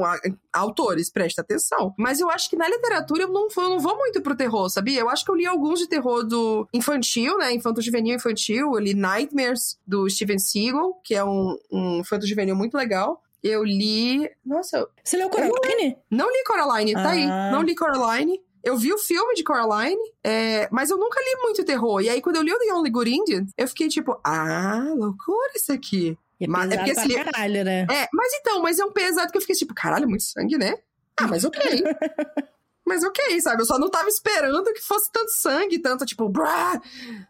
Autores, 0.53 1.09
presta 1.09 1.41
atenção. 1.41 1.93
Mas 1.97 2.19
eu 2.19 2.29
acho 2.29 2.49
que 2.49 2.55
na 2.55 2.67
literatura 2.67 3.23
eu 3.23 3.29
não, 3.29 3.47
vou- 3.49 3.63
eu 3.63 3.69
não 3.69 3.79
vou 3.79 3.97
muito 3.97 4.21
pro 4.21 4.35
terror, 4.35 4.69
sabia? 4.69 4.99
Eu 4.99 5.09
acho 5.09 5.23
que 5.23 5.31
eu 5.31 5.35
li 5.35 5.45
alguns 5.45 5.79
de 5.79 5.87
terror 5.87 6.23
do 6.23 6.67
infantil, 6.73 7.37
né? 7.37 7.53
Infanto 7.53 7.81
juvenil 7.81 8.15
infantil. 8.15 8.73
Eu 8.73 8.79
li 8.79 8.93
Nightmares, 8.93 9.79
do 9.87 10.09
Steven 10.09 10.39
Seagal, 10.39 10.99
que 11.03 11.15
é 11.15 11.23
um, 11.23 11.57
um 11.71 11.99
infanto 11.99 12.25
juvenil 12.27 12.55
muito 12.55 12.75
legal. 12.75 13.21
Eu 13.43 13.63
li. 13.63 14.29
Nossa, 14.45 14.87
Você 15.03 15.17
leu 15.17 15.29
Coraline? 15.29 15.97
não 16.11 16.27
li 16.29 16.43
Coraline, 16.45 16.93
tá 16.93 17.09
aí. 17.11 17.23
Ah. 17.23 17.49
Não 17.51 17.61
li 17.61 17.73
Coraline. 17.75 18.39
Eu 18.63 18.77
vi 18.77 18.93
o 18.93 18.97
filme 18.99 19.33
de 19.33 19.43
Coraline, 19.43 19.99
é, 20.23 20.69
mas 20.71 20.91
eu 20.91 20.97
nunca 20.99 21.19
li 21.19 21.41
muito 21.41 21.63
terror. 21.65 21.99
E 22.01 22.09
aí, 22.09 22.21
quando 22.21 22.35
eu 22.35 22.43
li 22.43 22.53
o 22.53 22.59
The 22.59 22.71
Only 22.73 22.91
Good 22.91 23.09
Indian, 23.11 23.45
eu 23.57 23.67
fiquei 23.67 23.87
tipo, 23.87 24.19
ah, 24.23 24.83
loucura 24.95 25.51
isso 25.55 25.71
aqui. 25.73 26.15
E 26.41 26.45
é 26.45 26.47
Mas- 26.47 26.71
é 26.71 26.77
pesado 26.77 26.79
porque 26.85 26.93
pra 26.95 27.03
esse 27.03 27.07
livro- 27.15 27.31
caralho, 27.31 27.63
né? 27.63 27.81
É, 27.89 28.07
mas 28.11 28.33
então, 28.33 28.61
mas 28.61 28.79
é 28.79 28.83
um 28.85 28.91
pesado 28.91 29.31
que 29.31 29.37
eu 29.37 29.41
fiquei 29.41 29.55
tipo, 29.55 29.73
caralho, 29.75 30.09
muito 30.09 30.23
sangue, 30.23 30.57
né? 30.57 30.75
Ah, 31.15 31.27
mas 31.27 31.45
ok. 31.45 31.61
mas 32.85 33.03
ok, 33.03 33.39
sabe? 33.41 33.61
Eu 33.61 33.65
só 33.65 33.77
não 33.77 33.89
tava 33.89 34.09
esperando 34.09 34.73
que 34.73 34.81
fosse 34.81 35.11
tanto 35.11 35.29
sangue, 35.31 35.77
tanto 35.79 36.03
tipo, 36.05 36.27
brá. 36.27 36.81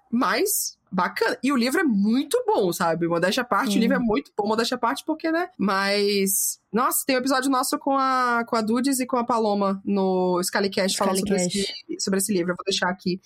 Mas, 0.10 0.78
bacana. 0.92 1.38
E 1.44 1.52
o 1.52 1.58
livro 1.58 1.82
é 1.82 1.84
muito 1.84 2.42
bom, 2.48 2.72
sabe? 2.72 3.08
Modéstia 3.08 3.42
à 3.42 3.46
parte, 3.46 3.74
Sim. 3.74 3.78
o 3.78 3.82
livro 3.82 3.98
é 3.98 4.00
muito 4.00 4.32
bom, 4.38 4.48
modéstia 4.48 4.76
à 4.76 4.80
parte, 4.80 5.04
porque, 5.06 5.30
né? 5.32 5.50
Mas. 5.58 6.60
Nossa, 6.72 7.04
tem 7.06 7.16
um 7.18 7.20
episódio 7.20 7.52
nosso 7.52 7.78
com 7.78 7.98
a, 7.98 8.44
com 8.48 8.56
a 8.56 8.62
Dudes 8.62 9.00
e 9.02 9.06
com 9.06 9.18
a 9.18 9.24
Paloma 9.26 9.82
no 9.84 10.42
Scalicast 10.42 10.98
falando 10.98 11.20
sobre 11.20 11.36
esse, 11.36 11.68
sobre 12.00 12.20
esse 12.20 12.32
livro. 12.34 12.54
Eu 12.54 12.56
vou 12.56 12.64
deixar 12.66 12.90
aqui. 12.90 13.20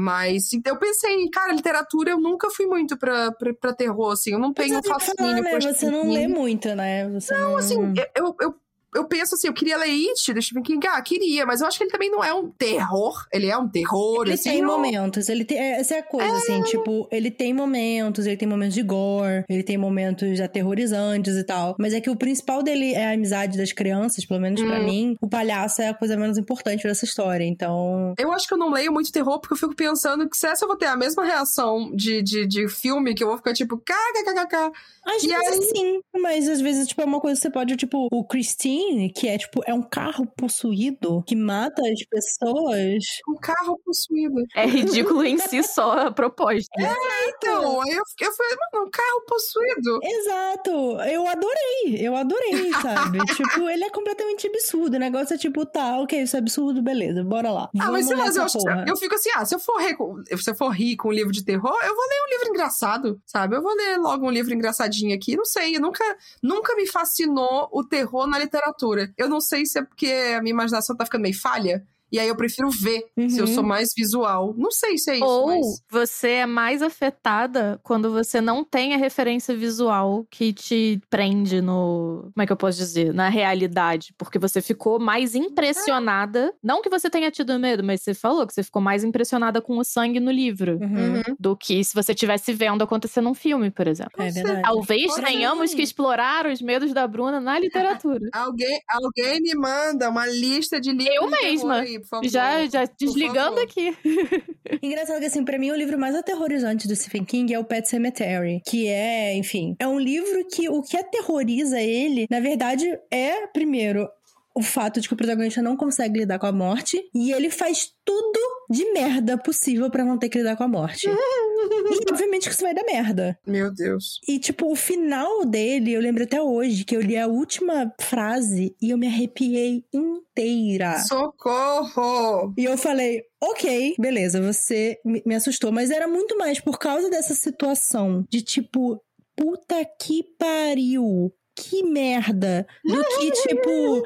Mas 0.00 0.52
então, 0.52 0.74
eu 0.74 0.78
pensei, 0.78 1.28
cara, 1.28 1.52
literatura 1.52 2.12
eu 2.12 2.20
nunca 2.20 2.48
fui 2.50 2.66
muito 2.66 2.96
pra, 2.96 3.32
pra, 3.32 3.52
pra 3.52 3.72
terror, 3.74 4.12
assim. 4.12 4.30
Eu 4.30 4.38
não 4.38 4.52
tenho 4.52 4.80
fascínio 4.80 5.42
né? 5.42 5.60
Você 5.60 5.90
não 5.90 6.08
lê 6.08 6.28
muito, 6.28 6.72
né? 6.76 7.08
Você 7.10 7.36
não, 7.36 7.56
Assim, 7.56 7.94
eu, 8.14 8.36
eu, 8.40 8.54
eu 8.94 9.04
penso 9.04 9.34
assim, 9.34 9.46
eu 9.48 9.52
queria 9.54 9.76
ler 9.76 9.90
It 9.90 10.32
do 10.32 10.40
Stephen 10.42 10.62
King. 10.62 10.86
Ah, 10.88 11.00
queria, 11.02 11.44
mas 11.46 11.60
eu 11.60 11.66
acho 11.66 11.78
que 11.78 11.84
ele 11.84 11.90
também 11.90 12.10
não 12.10 12.22
é 12.24 12.32
um 12.32 12.48
terror. 12.50 13.26
Ele 13.32 13.46
é 13.46 13.56
um 13.56 13.68
terror, 13.68 14.22
Ele 14.24 14.34
assim. 14.34 14.50
tem 14.50 14.64
ó. 14.64 14.66
momentos, 14.66 15.28
ele 15.28 15.44
tem, 15.44 15.58
essa 15.58 15.96
é 15.96 15.98
a 15.98 16.02
coisa, 16.02 16.36
assim, 16.36 16.62
tipo, 16.62 17.08
ele 17.10 17.30
tem 17.30 17.52
momentos, 17.52 18.26
ele 18.26 18.36
tem 18.36 18.48
momentos 18.48 18.74
de 18.74 18.82
gore, 18.82 19.44
ele 19.48 19.62
tem 19.62 19.76
momentos 19.78 20.40
aterrorizantes 20.40 21.36
e 21.36 21.44
tal, 21.44 21.76
mas 21.78 21.92
é 21.94 22.00
que 22.00 22.10
o 22.10 22.16
principal 22.16 22.62
dele 22.62 22.92
é 22.94 23.06
a 23.06 23.12
amizade 23.12 23.56
das 23.58 23.72
crianças, 23.72 24.24
pelo 24.24 24.40
menos 24.40 24.60
pra 24.62 24.78
Hum. 24.80 24.84
mim, 24.84 25.16
o 25.20 25.28
palhaço 25.28 25.82
é 25.82 25.88
a 25.88 25.94
coisa 25.94 26.16
menos 26.16 26.38
importante 26.38 26.82
dessa 26.84 27.04
história, 27.04 27.44
então... 27.44 28.14
Eu 28.18 28.32
acho 28.32 28.46
que 28.46 28.54
eu 28.54 28.58
não 28.58 28.70
leio 28.70 28.92
muito 28.92 29.12
terror 29.12 29.38
porque 29.40 29.54
eu 29.54 29.58
fico 29.58 29.74
pensando 29.74 30.28
que 30.28 30.36
se 30.36 30.46
essa 30.46 30.64
eu 30.64 30.68
vou 30.68 30.76
ter 30.76 30.86
a 30.86 30.96
mesma 30.96 31.24
reação 31.24 31.90
de, 31.94 32.22
de, 32.22 32.46
de 32.46 32.68
filme, 32.68 33.14
que 33.14 33.22
eu 33.22 33.28
vou 33.28 33.36
ficar 33.36 33.52
tipo, 33.52 33.76
kkkk. 33.78 34.72
Às 35.06 35.22
E 35.22 35.28
vezes 35.28 35.48
aí- 35.70 35.76
sim, 35.76 36.00
mas 36.20 36.48
às 36.48 36.60
vezes, 36.60 36.86
tipo, 36.88 37.00
é 37.00 37.04
uma 37.04 37.20
coisa 37.20 37.36
que 37.40 37.42
você 37.42 37.50
pode, 37.50 37.76
tipo, 37.76 38.08
o 38.12 38.24
Christine 38.24 38.77
Que 39.14 39.28
é 39.28 39.38
tipo, 39.38 39.62
é 39.66 39.74
um 39.74 39.82
carro 39.82 40.26
possuído 40.36 41.22
que 41.26 41.34
mata 41.36 41.82
as 41.82 42.04
pessoas. 42.08 43.04
Um 43.28 43.34
carro 43.40 43.78
possuído. 43.84 44.36
É 44.54 44.66
ridículo 44.66 45.24
em 45.24 45.38
si 45.38 45.62
só 45.62 45.92
a 46.06 46.10
proposta. 46.10 46.70
É, 46.80 47.28
então, 47.30 47.80
aí 47.82 47.90
eu, 47.90 48.02
eu 48.20 48.32
falei, 48.32 48.56
mano, 48.72 48.86
um 48.86 48.90
carro 48.90 49.22
possuído. 49.26 49.98
Exato. 50.02 50.70
Eu 51.10 51.26
adorei. 51.26 51.96
Eu 52.00 52.14
adorei, 52.16 52.70
sabe? 52.82 53.18
tipo, 53.34 53.68
ele 53.68 53.84
é 53.84 53.90
completamente 53.90 54.46
absurdo. 54.46 54.94
O 54.96 55.00
negócio 55.00 55.34
é 55.34 55.38
tipo, 55.38 55.64
tá, 55.66 55.98
ok, 56.00 56.22
isso 56.22 56.36
é 56.36 56.38
absurdo, 56.38 56.82
beleza, 56.82 57.22
bora 57.24 57.50
lá. 57.50 57.70
Ah, 57.80 57.90
mas 57.90 58.06
sei 58.06 58.16
lá, 58.16 58.26
eu, 58.26 58.42
acho- 58.42 58.58
eu 58.86 58.96
fico 58.96 59.14
assim, 59.14 59.30
ah, 59.34 59.44
se 59.44 59.54
eu 59.54 59.58
for 59.58 59.80
rir 59.80 59.96
com, 59.96 60.22
se 60.36 60.50
eu 60.50 60.54
for 60.54 60.68
rir 60.70 60.96
com 60.96 61.08
um 61.08 61.12
livro 61.12 61.32
de 61.32 61.44
terror, 61.44 61.74
eu 61.82 61.94
vou 61.94 62.04
ler 62.04 62.22
um 62.26 62.30
livro 62.30 62.48
engraçado, 62.50 63.20
sabe? 63.26 63.56
Eu 63.56 63.62
vou 63.62 63.74
ler 63.74 63.96
logo 63.98 64.26
um 64.26 64.30
livro 64.30 64.52
engraçadinho 64.54 65.14
aqui. 65.14 65.36
Não 65.36 65.44
sei, 65.44 65.76
eu 65.76 65.80
nunca, 65.80 66.04
nunca 66.42 66.74
me 66.76 66.86
fascinou 66.86 67.68
o 67.72 67.84
terror 67.84 68.26
na 68.26 68.38
literatura. 68.38 68.67
Eu 69.16 69.28
não 69.28 69.40
sei 69.40 69.66
se 69.66 69.78
é 69.78 69.82
porque 69.82 70.06
a 70.36 70.40
minha 70.40 70.52
imaginação 70.52 70.96
tá 70.96 71.04
ficando 71.04 71.22
meio 71.22 71.38
falha. 71.38 71.86
E 72.10 72.18
aí 72.18 72.28
eu 72.28 72.36
prefiro 72.36 72.68
ver 72.70 73.04
se 73.28 73.38
eu 73.38 73.46
Uhum. 73.46 73.54
sou 73.54 73.62
mais 73.62 73.88
visual. 73.96 74.54
Não 74.56 74.70
sei 74.70 74.96
se 74.98 75.10
é 75.10 75.16
isso, 75.16 75.24
Ou 75.24 75.46
mas. 75.48 75.66
você 75.90 76.28
é 76.30 76.46
mais 76.46 76.82
afetada 76.82 77.78
quando 77.82 78.10
você 78.10 78.40
não 78.40 78.64
tem 78.64 78.94
a 78.94 78.96
referência 78.96 79.54
visual 79.56 80.26
que 80.30 80.52
te 80.52 81.00
prende 81.10 81.60
no. 81.60 82.30
Como 82.34 82.42
é 82.42 82.46
que 82.46 82.52
eu 82.52 82.56
posso 82.56 82.78
dizer? 82.78 83.12
Na 83.12 83.28
realidade. 83.28 84.14
Porque 84.16 84.38
você 84.38 84.60
ficou 84.62 84.98
mais 84.98 85.34
impressionada. 85.34 86.52
Não 86.62 86.82
que 86.82 86.88
você 86.88 87.08
tenha 87.10 87.30
tido 87.30 87.58
medo, 87.58 87.82
mas 87.84 88.02
você 88.02 88.14
falou 88.14 88.46
que 88.46 88.54
você 88.54 88.62
ficou 88.62 88.80
mais 88.82 89.04
impressionada 89.04 89.60
com 89.60 89.76
o 89.78 89.84
sangue 89.84 90.20
no 90.20 90.30
livro. 90.30 90.78
Uhum. 90.80 91.16
Uhum. 91.16 91.36
Do 91.38 91.56
que 91.56 91.82
se 91.84 91.94
você 91.94 92.12
estivesse 92.12 92.52
vendo 92.52 92.82
acontecer 92.82 93.20
num 93.20 93.34
filme, 93.34 93.70
por 93.70 93.86
exemplo. 93.86 94.12
É 94.22 94.30
verdade. 94.30 94.62
Talvez 94.62 95.06
Pode 95.06 95.26
tenhamos 95.26 95.74
que 95.74 95.82
explorar 95.82 96.46
os 96.46 96.60
medos 96.62 96.92
da 96.92 97.06
Bruna 97.06 97.40
na 97.40 97.58
literatura. 97.58 98.20
Alguém, 98.32 98.80
alguém 98.88 99.40
me 99.40 99.54
manda 99.54 100.08
uma 100.08 100.26
lista 100.26 100.80
de 100.80 100.90
livros. 100.92 101.14
Eu 101.16 101.28
mesma. 101.30 101.74
aí, 101.80 101.97
por 101.98 102.06
favor. 102.06 102.28
já, 102.28 102.66
já 102.66 102.84
desligando 102.84 103.60
aqui. 103.60 103.96
Engraçado 104.82 105.20
que, 105.20 105.26
assim, 105.26 105.44
pra 105.44 105.58
mim, 105.58 105.70
o 105.70 105.76
livro 105.76 105.98
mais 105.98 106.14
aterrorizante 106.14 106.86
do 106.86 106.94
Stephen 106.94 107.24
King 107.24 107.52
é 107.54 107.58
o 107.58 107.64
Pet 107.64 107.88
Cemetery. 107.88 108.60
Que 108.66 108.88
é, 108.88 109.36
enfim, 109.36 109.76
é 109.78 109.86
um 109.86 109.98
livro 109.98 110.46
que 110.52 110.68
o 110.68 110.82
que 110.82 110.96
aterroriza 110.96 111.80
ele, 111.80 112.26
na 112.30 112.40
verdade, 112.40 112.86
é, 113.10 113.46
primeiro, 113.48 114.08
o 114.54 114.62
fato 114.62 115.00
de 115.00 115.06
que 115.06 115.14
o 115.14 115.16
protagonista 115.16 115.62
não 115.62 115.76
consegue 115.76 116.18
lidar 116.18 116.38
com 116.38 116.46
a 116.46 116.52
morte. 116.52 117.00
E 117.14 117.32
ele 117.32 117.50
faz 117.50 117.92
tudo 118.04 118.40
de 118.70 118.92
merda 118.92 119.38
possível 119.38 119.90
pra 119.90 120.04
não 120.04 120.18
ter 120.18 120.28
que 120.28 120.38
lidar 120.38 120.56
com 120.56 120.64
a 120.64 120.68
morte. 120.68 121.06
e, 121.08 122.12
obviamente, 122.12 122.48
que 122.48 122.54
isso 122.54 122.64
vai 122.64 122.74
dar 122.74 122.84
merda. 122.84 123.38
Meu 123.46 123.72
Deus. 123.72 124.20
E, 124.26 124.38
tipo, 124.38 124.70
o 124.70 124.76
final 124.76 125.44
dele, 125.44 125.92
eu 125.92 126.00
lembro 126.00 126.24
até 126.24 126.42
hoje 126.42 126.84
que 126.84 126.96
eu 126.96 127.00
li 127.00 127.16
a 127.16 127.26
última 127.26 127.92
frase 128.00 128.74
e 128.82 128.90
eu 128.90 128.98
me 128.98 129.06
arrepiei 129.06 129.84
inteira. 129.92 130.98
Socorro! 130.98 132.52
E 132.56 132.64
eu 132.64 132.76
falei, 132.76 133.22
ok, 133.40 133.94
beleza, 133.98 134.40
você 134.40 134.98
me 135.04 135.22
me 135.28 135.34
assustou. 135.34 135.70
Mas 135.70 135.90
era 135.90 136.08
muito 136.08 136.36
mais 136.38 136.58
por 136.58 136.78
causa 136.78 137.10
dessa 137.10 137.34
situação 137.34 138.24
de 138.30 138.40
tipo, 138.40 139.00
puta 139.36 139.84
que 140.00 140.24
pariu. 140.38 141.32
Que 141.58 141.82
merda. 141.82 142.66
Do 142.84 143.02
que, 143.04 143.30
tipo, 143.32 144.02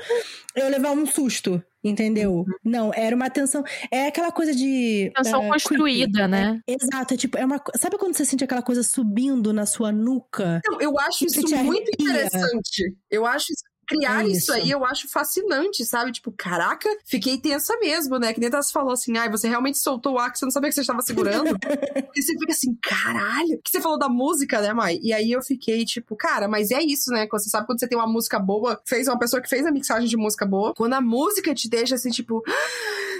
eu 0.57 0.69
levar 0.69 0.93
um 0.93 1.07
susto. 1.07 1.63
Entendeu? 1.85 2.45
Não, 2.65 2.93
era 2.95 3.15
uma 3.17 3.29
tensão. 3.29 3.65
É 3.91 4.07
aquela 4.07 4.31
coisa 4.31 4.55
de. 4.55 5.11
Tensão 5.17 5.43
eh, 5.43 5.49
construída, 5.49 6.29
creepy. 6.29 6.31
né? 6.31 6.61
Exato, 6.65 7.15
é 7.15 7.17
tipo, 7.17 7.37
é 7.37 7.45
uma. 7.45 7.61
Sabe 7.77 7.99
quando 7.99 8.17
você 8.17 8.25
sente 8.25 8.45
aquela 8.45 8.63
coisa 8.63 8.85
subindo 8.85 9.53
na 9.53 9.67
sua 9.67 9.91
nuca? 9.91 10.61
Não, 10.65 10.81
eu 10.81 10.97
acho 11.01 11.19
Que 11.19 11.25
isso 11.27 11.41
muito 11.41 11.55
arrepia. 11.57 11.95
interessante. 11.99 12.95
Eu 13.11 13.27
acho 13.27 13.53
isso- 13.53 13.65
criar 13.97 14.25
É 14.25 14.29
isso. 14.29 14.39
isso. 14.39 14.53
aí, 14.53 14.71
eu 14.71 14.85
acho 14.85 15.09
fascinante, 15.09 15.85
sabe? 15.85 16.13
Tipo, 16.13 16.33
caraca, 16.33 16.89
fiquei 17.05 17.39
tensa 17.39 17.77
mesmo, 17.79 18.19
né? 18.19 18.33
Que 18.33 18.41
nem 18.41 18.51
você 18.51 18.73
falou 18.73 18.93
assim, 18.93 19.17
ai, 19.17 19.31
você 19.31 19.49
realmente 19.49 19.79
soltou 19.79 20.15
o 20.15 20.19
ar 20.19 20.33
que 20.33 20.39
você 20.39 20.45
não 20.45 20.51
sabia 20.51 20.69
que 20.69 20.75
você 20.75 20.81
estava 20.83 21.03
segurando. 21.03 21.57
e 22.15 22.23
você 22.23 22.33
fica 22.39 22.53
assim, 22.53 22.77
caralho. 22.83 23.61
Que 23.63 23.71
você 23.71 23.81
falou 23.81 23.99
da 23.99 24.09
música, 24.09 24.61
né, 24.61 24.73
Mai? 24.73 24.99
E 25.03 25.13
aí 25.13 25.33
eu 25.33 25.43
fiquei 25.43 25.85
tipo, 25.85 26.17
cara, 26.17 26.49
mas 26.49 26.71
é 26.71 26.83
isso, 26.83 27.11
né? 27.11 27.27
Quando 27.27 27.43
Você 27.43 27.51
sabe 27.51 27.67
quando 27.67 27.81
você 27.81 27.89
tem 27.89 27.99
uma 27.99 28.07
música 28.07 28.39
boa, 28.39 28.81
fez 28.87 29.09
uma 29.09 29.19
pessoa 29.19 29.41
que 29.43 29.49
fez 29.49 29.67
a 29.67 29.71
mixagem 29.71 30.09
de 30.09 30.17
música 30.17 30.47
boa, 30.47 30.75
quando 30.75 30.95
a 30.95 31.01
música 31.01 31.55
te 31.55 31.69
deixa 31.69 31.95
assim, 31.95 32.11
tipo. 32.11 32.43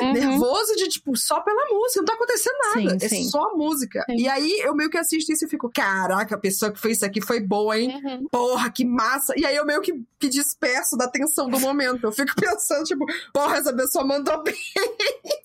Uhum. 0.01 0.13
nervoso 0.13 0.75
de, 0.77 0.89
tipo, 0.89 1.17
só 1.17 1.41
pela 1.41 1.67
música, 1.71 2.01
não 2.01 2.05
tá 2.05 2.15
acontecendo 2.15 2.57
nada. 2.75 2.99
Sim, 2.99 3.07
é 3.07 3.09
sim. 3.09 3.25
só 3.25 3.51
a 3.51 3.55
música. 3.55 4.03
Sim. 4.09 4.17
E 4.17 4.29
aí 4.29 4.61
eu 4.61 4.75
meio 4.75 4.91
que 4.91 4.99
assisto 4.99 5.33
isso 5.33 5.45
e 5.45 5.49
fico, 5.49 5.71
caraca, 5.73 6.35
a 6.35 6.39
pessoa 6.39 6.73
que 6.73 6.81
fez 6.81 6.97
isso 6.97 7.07
aqui 7.07 7.21
foi 7.21 7.41
boa, 7.41 7.79
hein? 7.79 8.01
Uhum. 8.03 8.27
Porra, 8.31 8.71
que 8.71 8.85
massa. 8.85 9.35
E 9.37 9.45
aí 9.45 9.57
eu 9.57 9.65
meio 9.65 9.81
que, 9.81 9.93
que 10.19 10.29
disperso 10.29 10.97
da 10.97 11.09
tensão 11.09 11.49
do 11.49 11.61
momento. 11.61 12.05
Eu 12.05 12.13
fico 12.13 12.35
pensando, 12.41 12.85
tipo, 12.85 13.05
porra, 13.33 13.57
essa 13.57 13.75
pessoa 13.75 14.05
mandou 14.05 14.43
bem. 14.43 14.55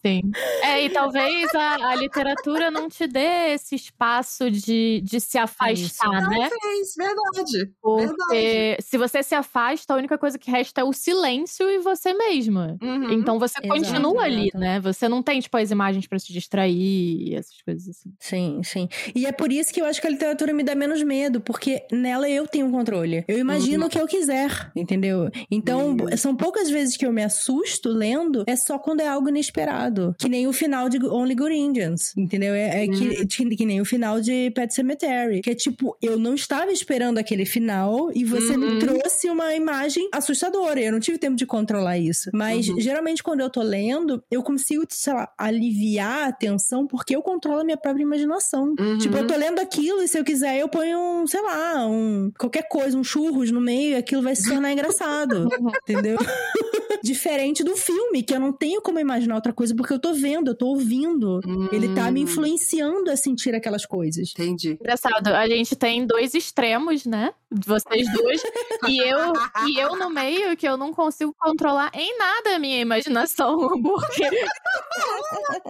Sim. 0.06 0.22
É, 0.62 0.84
e 0.86 0.90
talvez 0.90 1.54
a, 1.56 1.90
a 1.90 1.96
literatura 1.96 2.70
não 2.70 2.88
te 2.88 3.08
dê 3.08 3.54
esse 3.54 3.76
espaço 3.76 4.50
de, 4.50 5.02
de 5.04 5.20
se 5.20 5.38
afastar, 5.38 6.30
né? 6.30 6.50
Fez, 6.50 6.96
verdade. 6.96 7.74
Porque 7.82 8.78
se 8.80 8.98
você 8.98 9.24
se 9.24 9.34
afasta, 9.34 9.94
a 9.94 9.98
única 9.98 10.18
coisa 10.18 10.38
que 10.38 10.52
resta 10.52 10.82
é 10.82 10.84
o 10.84 10.94
silêncio 10.94 11.70
e 11.70 11.80
você 11.80 12.14
mesma. 12.14 12.78
Uhum. 12.82 13.12
Então 13.22 13.40
você 13.40 13.58
Exato, 13.60 13.68
continua 13.82 14.24
ali, 14.24 14.50
né? 14.54 14.80
Você 14.82 15.08
não 15.08 15.22
tem, 15.24 15.40
tipo, 15.40 15.56
as 15.58 15.72
imagens 15.72 16.08
pra 16.08 16.18
se 16.20 16.32
distrair 16.34 17.36
essas 17.36 17.62
coisas 17.62 17.88
assim. 17.90 18.12
Sim, 18.20 18.62
sim. 18.64 18.90
E 19.16 19.26
é 19.26 19.32
por 19.32 19.52
isso 19.52 19.74
que 19.74 19.82
eu 19.82 19.86
acho 19.86 20.02
que 20.02 20.08
a 20.08 20.10
literatura 20.10 20.54
me 20.54 20.64
dá 20.64 20.76
menos 20.76 21.02
medo, 21.04 21.42
porque 21.42 21.84
nela 21.92 22.30
eu 22.30 22.48
tenho 22.48 22.70
controle. 22.72 23.24
Eu 23.28 23.38
imagino 23.38 23.82
Uhum. 23.82 23.88
o 23.88 23.90
que 23.90 24.00
eu 24.00 24.08
quiser, 24.08 24.72
entendeu? 24.76 25.30
Então, 25.50 25.92
Uhum. 25.92 26.18
são 26.18 26.36
poucas 26.36 26.70
vezes 26.70 26.98
que 26.98 27.06
eu 27.06 27.12
me 27.12 27.24
assusto 27.24 27.90
lendo, 27.90 28.44
é 28.48 28.56
só 28.56 28.78
quando 28.80 29.02
é 29.02 29.08
algo 29.08 29.30
inesperado. 29.30 30.16
Que 30.18 30.30
nem 30.30 30.48
o 30.48 30.54
final 30.54 30.90
de 30.90 31.04
Only 31.06 31.36
Good 31.36 31.54
Indians, 31.56 32.16
entendeu? 32.18 32.54
É, 32.54 32.84
é 32.84 32.88
que, 32.88 33.26
que, 33.28 33.56
que 33.56 33.66
nem 33.66 33.82
o 33.82 33.86
final 33.86 34.20
de 34.22 34.52
Pet 34.52 34.74
Cemetery. 34.74 35.42
Que 35.42 35.52
é 35.52 35.56
tipo, 35.56 35.98
eu 36.02 36.18
não 36.18 36.34
estava 36.36 36.72
esperando 36.72 37.18
aquele 37.18 37.46
final 37.46 38.12
e 38.14 38.24
você 38.24 38.54
Uhum. 38.54 38.76
me 38.76 38.80
trouxe 38.80 39.30
uma 39.30 39.54
imagem 39.56 40.10
assustadora. 40.14 40.80
Eu 40.80 40.92
não 40.92 41.00
tive 41.00 41.18
tempo 41.18 41.36
de 41.36 41.46
controlar 41.46 41.98
isso. 41.98 42.30
Mas, 42.34 42.68
Uhum. 42.70 42.80
Geralmente, 43.12 43.24
quando 43.24 43.42
eu 43.42 43.50
tô 43.50 43.62
lendo, 43.62 44.24
eu 44.32 44.42
consigo, 44.42 44.86
sei 44.90 45.14
lá, 45.14 45.32
aliviar 45.38 46.30
a 46.30 46.32
tensão 46.32 46.88
porque 46.88 47.16
eu 47.16 47.22
controlo 47.22 47.62
a 47.62 47.64
minha 47.64 47.78
própria 47.78 48.04
imaginação. 48.04 48.74
Uhum. 48.80 48.98
Tipo, 48.98 49.18
eu 49.18 49.28
tô 49.28 49.36
lendo 49.36 49.60
aquilo 49.60 50.02
e 50.02 50.08
se 50.08 50.18
eu 50.18 50.24
quiser 50.24 50.60
eu 50.60 50.70
ponho 50.70 50.98
um, 50.98 51.28
sei 51.28 51.42
lá, 51.42 51.86
um 51.88 52.32
qualquer 52.38 52.68
coisa, 52.68 52.98
um 52.98 53.04
churros 53.04 53.52
no 53.52 53.62
meio 53.62 53.92
e 53.92 53.96
aquilo 53.96 54.22
vai 54.22 54.36
se 54.36 54.48
tornar 54.50 54.72
engraçado. 54.72 55.48
entendeu? 55.88 56.18
Diferente 57.04 57.64
do 57.64 57.76
filme, 57.76 58.22
que 58.22 58.34
eu 58.34 58.40
não 58.40 58.54
tenho 58.54 58.82
como 58.82 59.00
imaginar 59.00 59.36
outra 59.36 59.54
coisa 59.54 59.76
porque 59.76 59.94
eu 59.94 60.00
tô 60.00 60.14
vendo, 60.14 60.52
eu 60.52 60.56
tô 60.56 60.68
ouvindo. 60.68 61.40
Ele 61.72 61.94
tá 61.94 62.12
me 62.12 62.22
Hum, 62.22 62.24
influenciando 62.24 63.10
a 63.10 63.16
sentir 63.16 63.56
aquelas 63.56 63.86
coisas. 63.86 64.32
Entendi. 64.32 64.78
Engraçado, 64.80 65.30
a 65.30 65.48
gente 65.48 65.76
tem 65.76 66.06
dois 66.06 66.36
extremos, 66.36 67.06
né? 67.06 67.34
Vocês 67.54 68.08
dois. 68.14 68.42
e, 68.88 69.00
eu, 69.00 69.34
e 69.68 69.80
eu 69.80 69.96
no 69.98 70.10
meio, 70.10 70.56
que 70.56 70.68
eu 70.68 70.78
não 70.78 70.94
consigo 70.94 71.36
controlar 71.38 71.92
em 71.94 72.18
nada 72.18 72.56
a 72.56 72.60
minha 72.60 72.80
imaginação. 72.80 73.58
Porque 73.84 74.30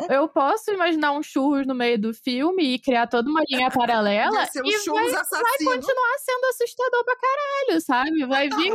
eu 0.09 0.27
posso 0.27 0.71
imaginar 0.71 1.11
um 1.13 1.23
churros 1.23 1.65
no 1.65 1.73
meio 1.73 1.99
do 1.99 2.13
filme 2.13 2.75
e 2.75 2.79
criar 2.79 3.07
toda 3.07 3.29
uma 3.29 3.41
linha 3.49 3.71
paralela. 3.71 4.47
Um 4.57 4.67
e 4.67 4.89
vai, 4.89 5.11
vai 5.11 5.57
continuar 5.63 6.17
sendo 6.19 6.45
assustador 6.49 7.03
pra 7.03 7.15
caralho, 7.15 7.81
sabe? 7.81 8.25
Vai 8.27 8.49
vir 8.49 8.73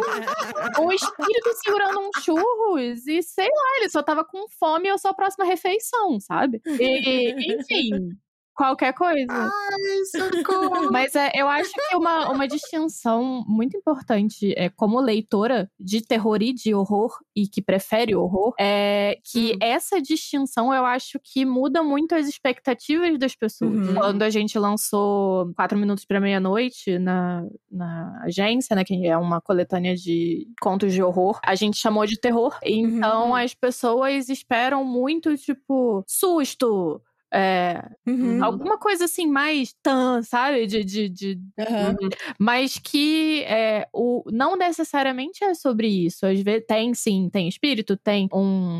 um 0.80 0.90
espírito 0.90 1.52
segurando 1.64 2.00
um 2.00 2.10
churros 2.20 3.06
e 3.06 3.22
sei 3.22 3.48
lá, 3.48 3.76
ele 3.78 3.88
só 3.88 4.02
tava 4.02 4.24
com 4.24 4.48
fome 4.58 4.88
e 4.88 4.90
eu 4.90 4.98
sou 4.98 5.12
a 5.12 5.14
próxima 5.14 5.44
refeição, 5.44 6.18
sabe? 6.18 6.60
E, 6.66 7.54
enfim, 7.54 8.16
qualquer 8.56 8.92
coisa. 8.94 9.26
Ai, 9.30 10.04
socorro. 10.06 10.90
Mas 10.92 11.14
é, 11.14 11.30
eu 11.34 11.46
acho 11.48 11.70
que 11.72 11.96
uma, 11.96 12.30
uma 12.30 12.48
distinção 12.48 13.44
muito 13.46 13.76
importante 13.76 14.52
é 14.56 14.68
como 14.70 15.00
leitora 15.00 15.70
de 15.78 16.00
terror 16.02 16.42
e 16.42 16.52
de 16.52 16.74
horror, 16.74 17.16
e 17.34 17.46
que 17.46 17.60
prefere 17.62 18.14
horror, 18.16 18.54
é 18.58 19.18
que 19.24 19.52
Hum. 19.54 19.58
essa 19.60 20.00
distinção 20.00 20.72
eu 20.74 20.84
acho 20.84 21.20
que 21.22 21.44
muda 21.44 21.82
muito 21.82 22.14
as 22.14 22.26
expectativas 22.26 23.18
das 23.18 23.34
pessoas. 23.36 23.70
Uhum. 23.88 23.94
Quando 23.94 24.22
a 24.22 24.30
gente 24.30 24.58
lançou 24.58 25.52
Quatro 25.54 25.78
Minutos 25.78 26.04
para 26.04 26.20
Meia-Noite 26.20 26.98
na, 26.98 27.44
na 27.70 28.22
agência, 28.24 28.74
né, 28.74 28.82
que 28.84 29.06
é 29.06 29.16
uma 29.16 29.40
coletânea 29.40 29.94
de 29.94 30.46
contos 30.60 30.92
de 30.92 31.02
horror, 31.02 31.38
a 31.44 31.54
gente 31.54 31.76
chamou 31.76 32.06
de 32.06 32.18
terror. 32.18 32.58
Então 32.64 33.28
Uhum. 33.28 33.34
as 33.34 33.54
pessoas 33.54 34.28
esperam 34.28 34.84
muito, 34.84 35.36
tipo, 35.36 36.02
susto. 36.06 37.00
É, 37.32 37.82
Uhum. 38.06 38.42
Alguma 38.42 38.78
coisa 38.78 39.04
assim 39.06 39.26
mais 39.26 39.74
tan, 39.82 40.22
sabe? 40.22 40.66
De, 40.66 40.84
de, 40.84 41.08
de- 41.08 41.40
Aham. 41.58 41.96
Mas 42.38 42.78
que 42.78 43.42
é, 43.44 43.88
o, 43.92 44.22
não 44.32 44.56
necessariamente 44.56 45.42
é 45.44 45.54
sobre 45.54 45.88
isso. 45.88 46.24
Às 46.26 46.40
vezes 46.40 46.64
tem 46.66 46.94
sim, 46.94 47.28
tem 47.30 47.48
espírito, 47.48 47.96
tem 47.96 48.28
um, 48.32 48.38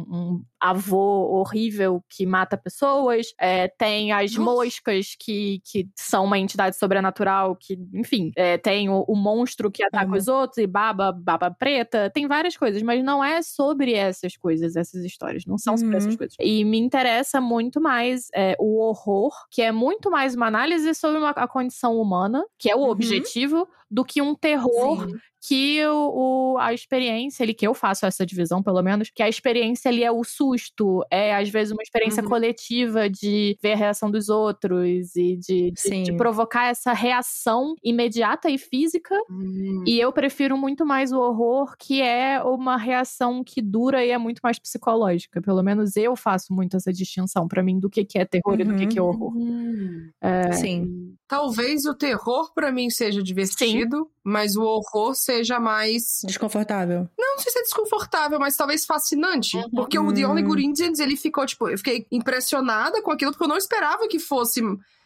um 0.09 0.45
avô 0.71 1.39
horrível 1.41 2.03
que 2.09 2.25
mata 2.27 2.57
pessoas, 2.57 3.29
é, 3.41 3.69
tem 3.69 4.13
as 4.13 4.35
Nossa. 4.37 4.43
moscas 4.65 5.15
que, 5.19 5.61
que 5.65 5.89
são 5.97 6.25
uma 6.25 6.39
entidade 6.39 6.77
sobrenatural, 6.77 7.57
que, 7.57 7.79
enfim, 7.95 8.33
é, 8.37 8.59
tem 8.59 8.89
o, 8.89 9.05
o 9.09 9.17
monstro 9.17 9.71
que 9.71 9.83
ataca 9.83 10.07
Amo. 10.07 10.17
os 10.17 10.29
outros 10.29 10.59
e 10.59 10.67
baba, 10.67 11.13
baba 11.13 11.51
preta, 11.51 12.11
tem 12.13 12.27
várias 12.27 12.57
coisas, 12.57 12.83
mas 12.83 13.03
não 13.05 13.23
é 13.23 13.43
sobre 13.43 13.93
essas 13.95 14.37
coisas, 14.37 14.77
essas 14.77 15.05
histórias, 15.05 15.45
não 15.47 15.59
são 15.59 15.77
sobre 15.77 15.93
Uhum. 15.95 15.99
essas 15.99 16.17
coisas. 16.17 16.37
E 16.41 16.65
me 16.65 16.79
interessa 16.79 17.41
muito 17.41 17.81
mais 17.81 18.29
é, 18.35 18.57
o 18.59 18.79
horror, 18.81 19.33
que 19.51 19.63
é 19.63 19.71
muito 19.73 20.11
mais 20.11 20.35
uma 20.35 20.47
análise 20.47 20.95
sobre 20.95 21.19
uma- 21.19 21.31
a 21.31 21.49
condição 21.49 21.97
humana, 22.01 22.45
que 22.59 22.71
é 22.71 22.77
o 22.77 22.81
Uhum. 22.81 22.91
objetivo, 22.91 23.69
do 23.91 24.05
que 24.05 24.21
um 24.21 24.35
terror 24.35 25.07
Sim. 25.07 25.17
Que 25.47 25.85
o, 25.87 26.55
o- 26.55 26.59
a 26.59 26.73
experiência 26.73 27.43
ali, 27.45 27.53
que 27.55 27.67
eu 27.67 27.75
faço 27.75 28.07
essa 28.07 28.25
divisão, 28.25 28.63
pelo 28.63 28.83
menos, 28.83 29.11
que 29.15 29.23
a 29.23 29.29
experiência 29.29 29.91
ali 29.91 30.03
é 30.03 30.11
o 30.11 30.25
susto, 30.25 31.05
é 31.11 31.35
às 31.35 31.49
vezes 31.49 31.73
uma 31.73 31.83
experiência 31.83 32.23
Uhum. 32.23 32.29
coletiva 32.29 33.09
de 33.11 33.57
ver 33.63 33.73
a 33.73 33.77
reação 33.77 34.11
dos 34.11 34.29
outros 34.29 35.15
e 35.15 35.37
de, 35.37 35.71
de- 35.71 35.71
de 35.73 35.81
Sim. 35.81 36.17
provocar 36.17 36.67
essa 36.67 36.93
reação 36.93 37.75
imediata 37.85 38.49
e 38.51 38.59
física. 38.59 39.15
Hum. 39.31 39.85
E 39.87 40.01
eu 40.01 40.13
prefiro 40.13 40.57
muito 40.57 40.85
mais 40.87 41.13
o 41.13 41.19
horror, 41.21 41.75
que 41.79 42.01
é 42.01 42.43
uma 42.43 42.77
reação 42.77 43.45
que 43.45 43.61
dura 43.61 44.05
e 44.05 44.11
é 44.11 44.19
muito 44.19 44.41
mais 44.43 44.59
psicológica. 44.59 45.41
Pelo 45.43 45.63
menos 45.63 45.97
eu 45.97 46.17
faço 46.17 46.53
muito 46.53 46.77
essa 46.77 46.93
distinção 46.93 47.47
pra 47.47 47.63
mim 47.63 47.79
do 47.79 47.91
que, 47.91 48.05
que 48.05 48.19
é 48.19 48.25
terror 48.25 48.59
e 48.61 48.65
do 48.65 48.75
que, 48.77 48.87
que 48.87 48.99
é 48.99 49.03
horror. 49.03 49.33
Hum. 49.37 50.11
Sim. 50.53 51.15
Talvez 51.29 51.85
o 51.87 51.95
terror 51.95 52.53
pra 52.55 52.71
mim 52.73 52.89
seja 52.89 53.23
divertido, 53.23 54.09
mas 54.27 54.57
o 54.57 54.63
horror 54.63 55.15
seja 55.15 55.61
mais. 55.61 56.21
Desconfortável. 56.25 57.09
Não 57.17 57.39
sei 57.39 57.53
se 57.53 57.59
é 57.61 57.63
desconfortável, 57.63 58.39
mas 58.41 58.57
talvez 58.57 58.85
fascinante. 58.85 59.57
Uhum. 59.57 59.71
Porque 59.71 59.97
o 59.99 60.13
The 60.13 60.27
Only 60.27 60.43
Hum. 60.43 60.49
Good 60.49 60.65
Indians, 60.67 60.99
ele 60.99 61.17
ficou, 61.17 61.47
tipo, 61.47 61.69
eu 61.69 61.79
fiquei 61.79 62.07
impressionada 62.11 63.01
com 63.03 63.13
aquilo, 63.13 63.31
porque 63.31 63.45
eu 63.45 63.49
não 63.49 63.57
esperava 63.57 64.09
que 64.09 64.19
fosse 64.19 64.61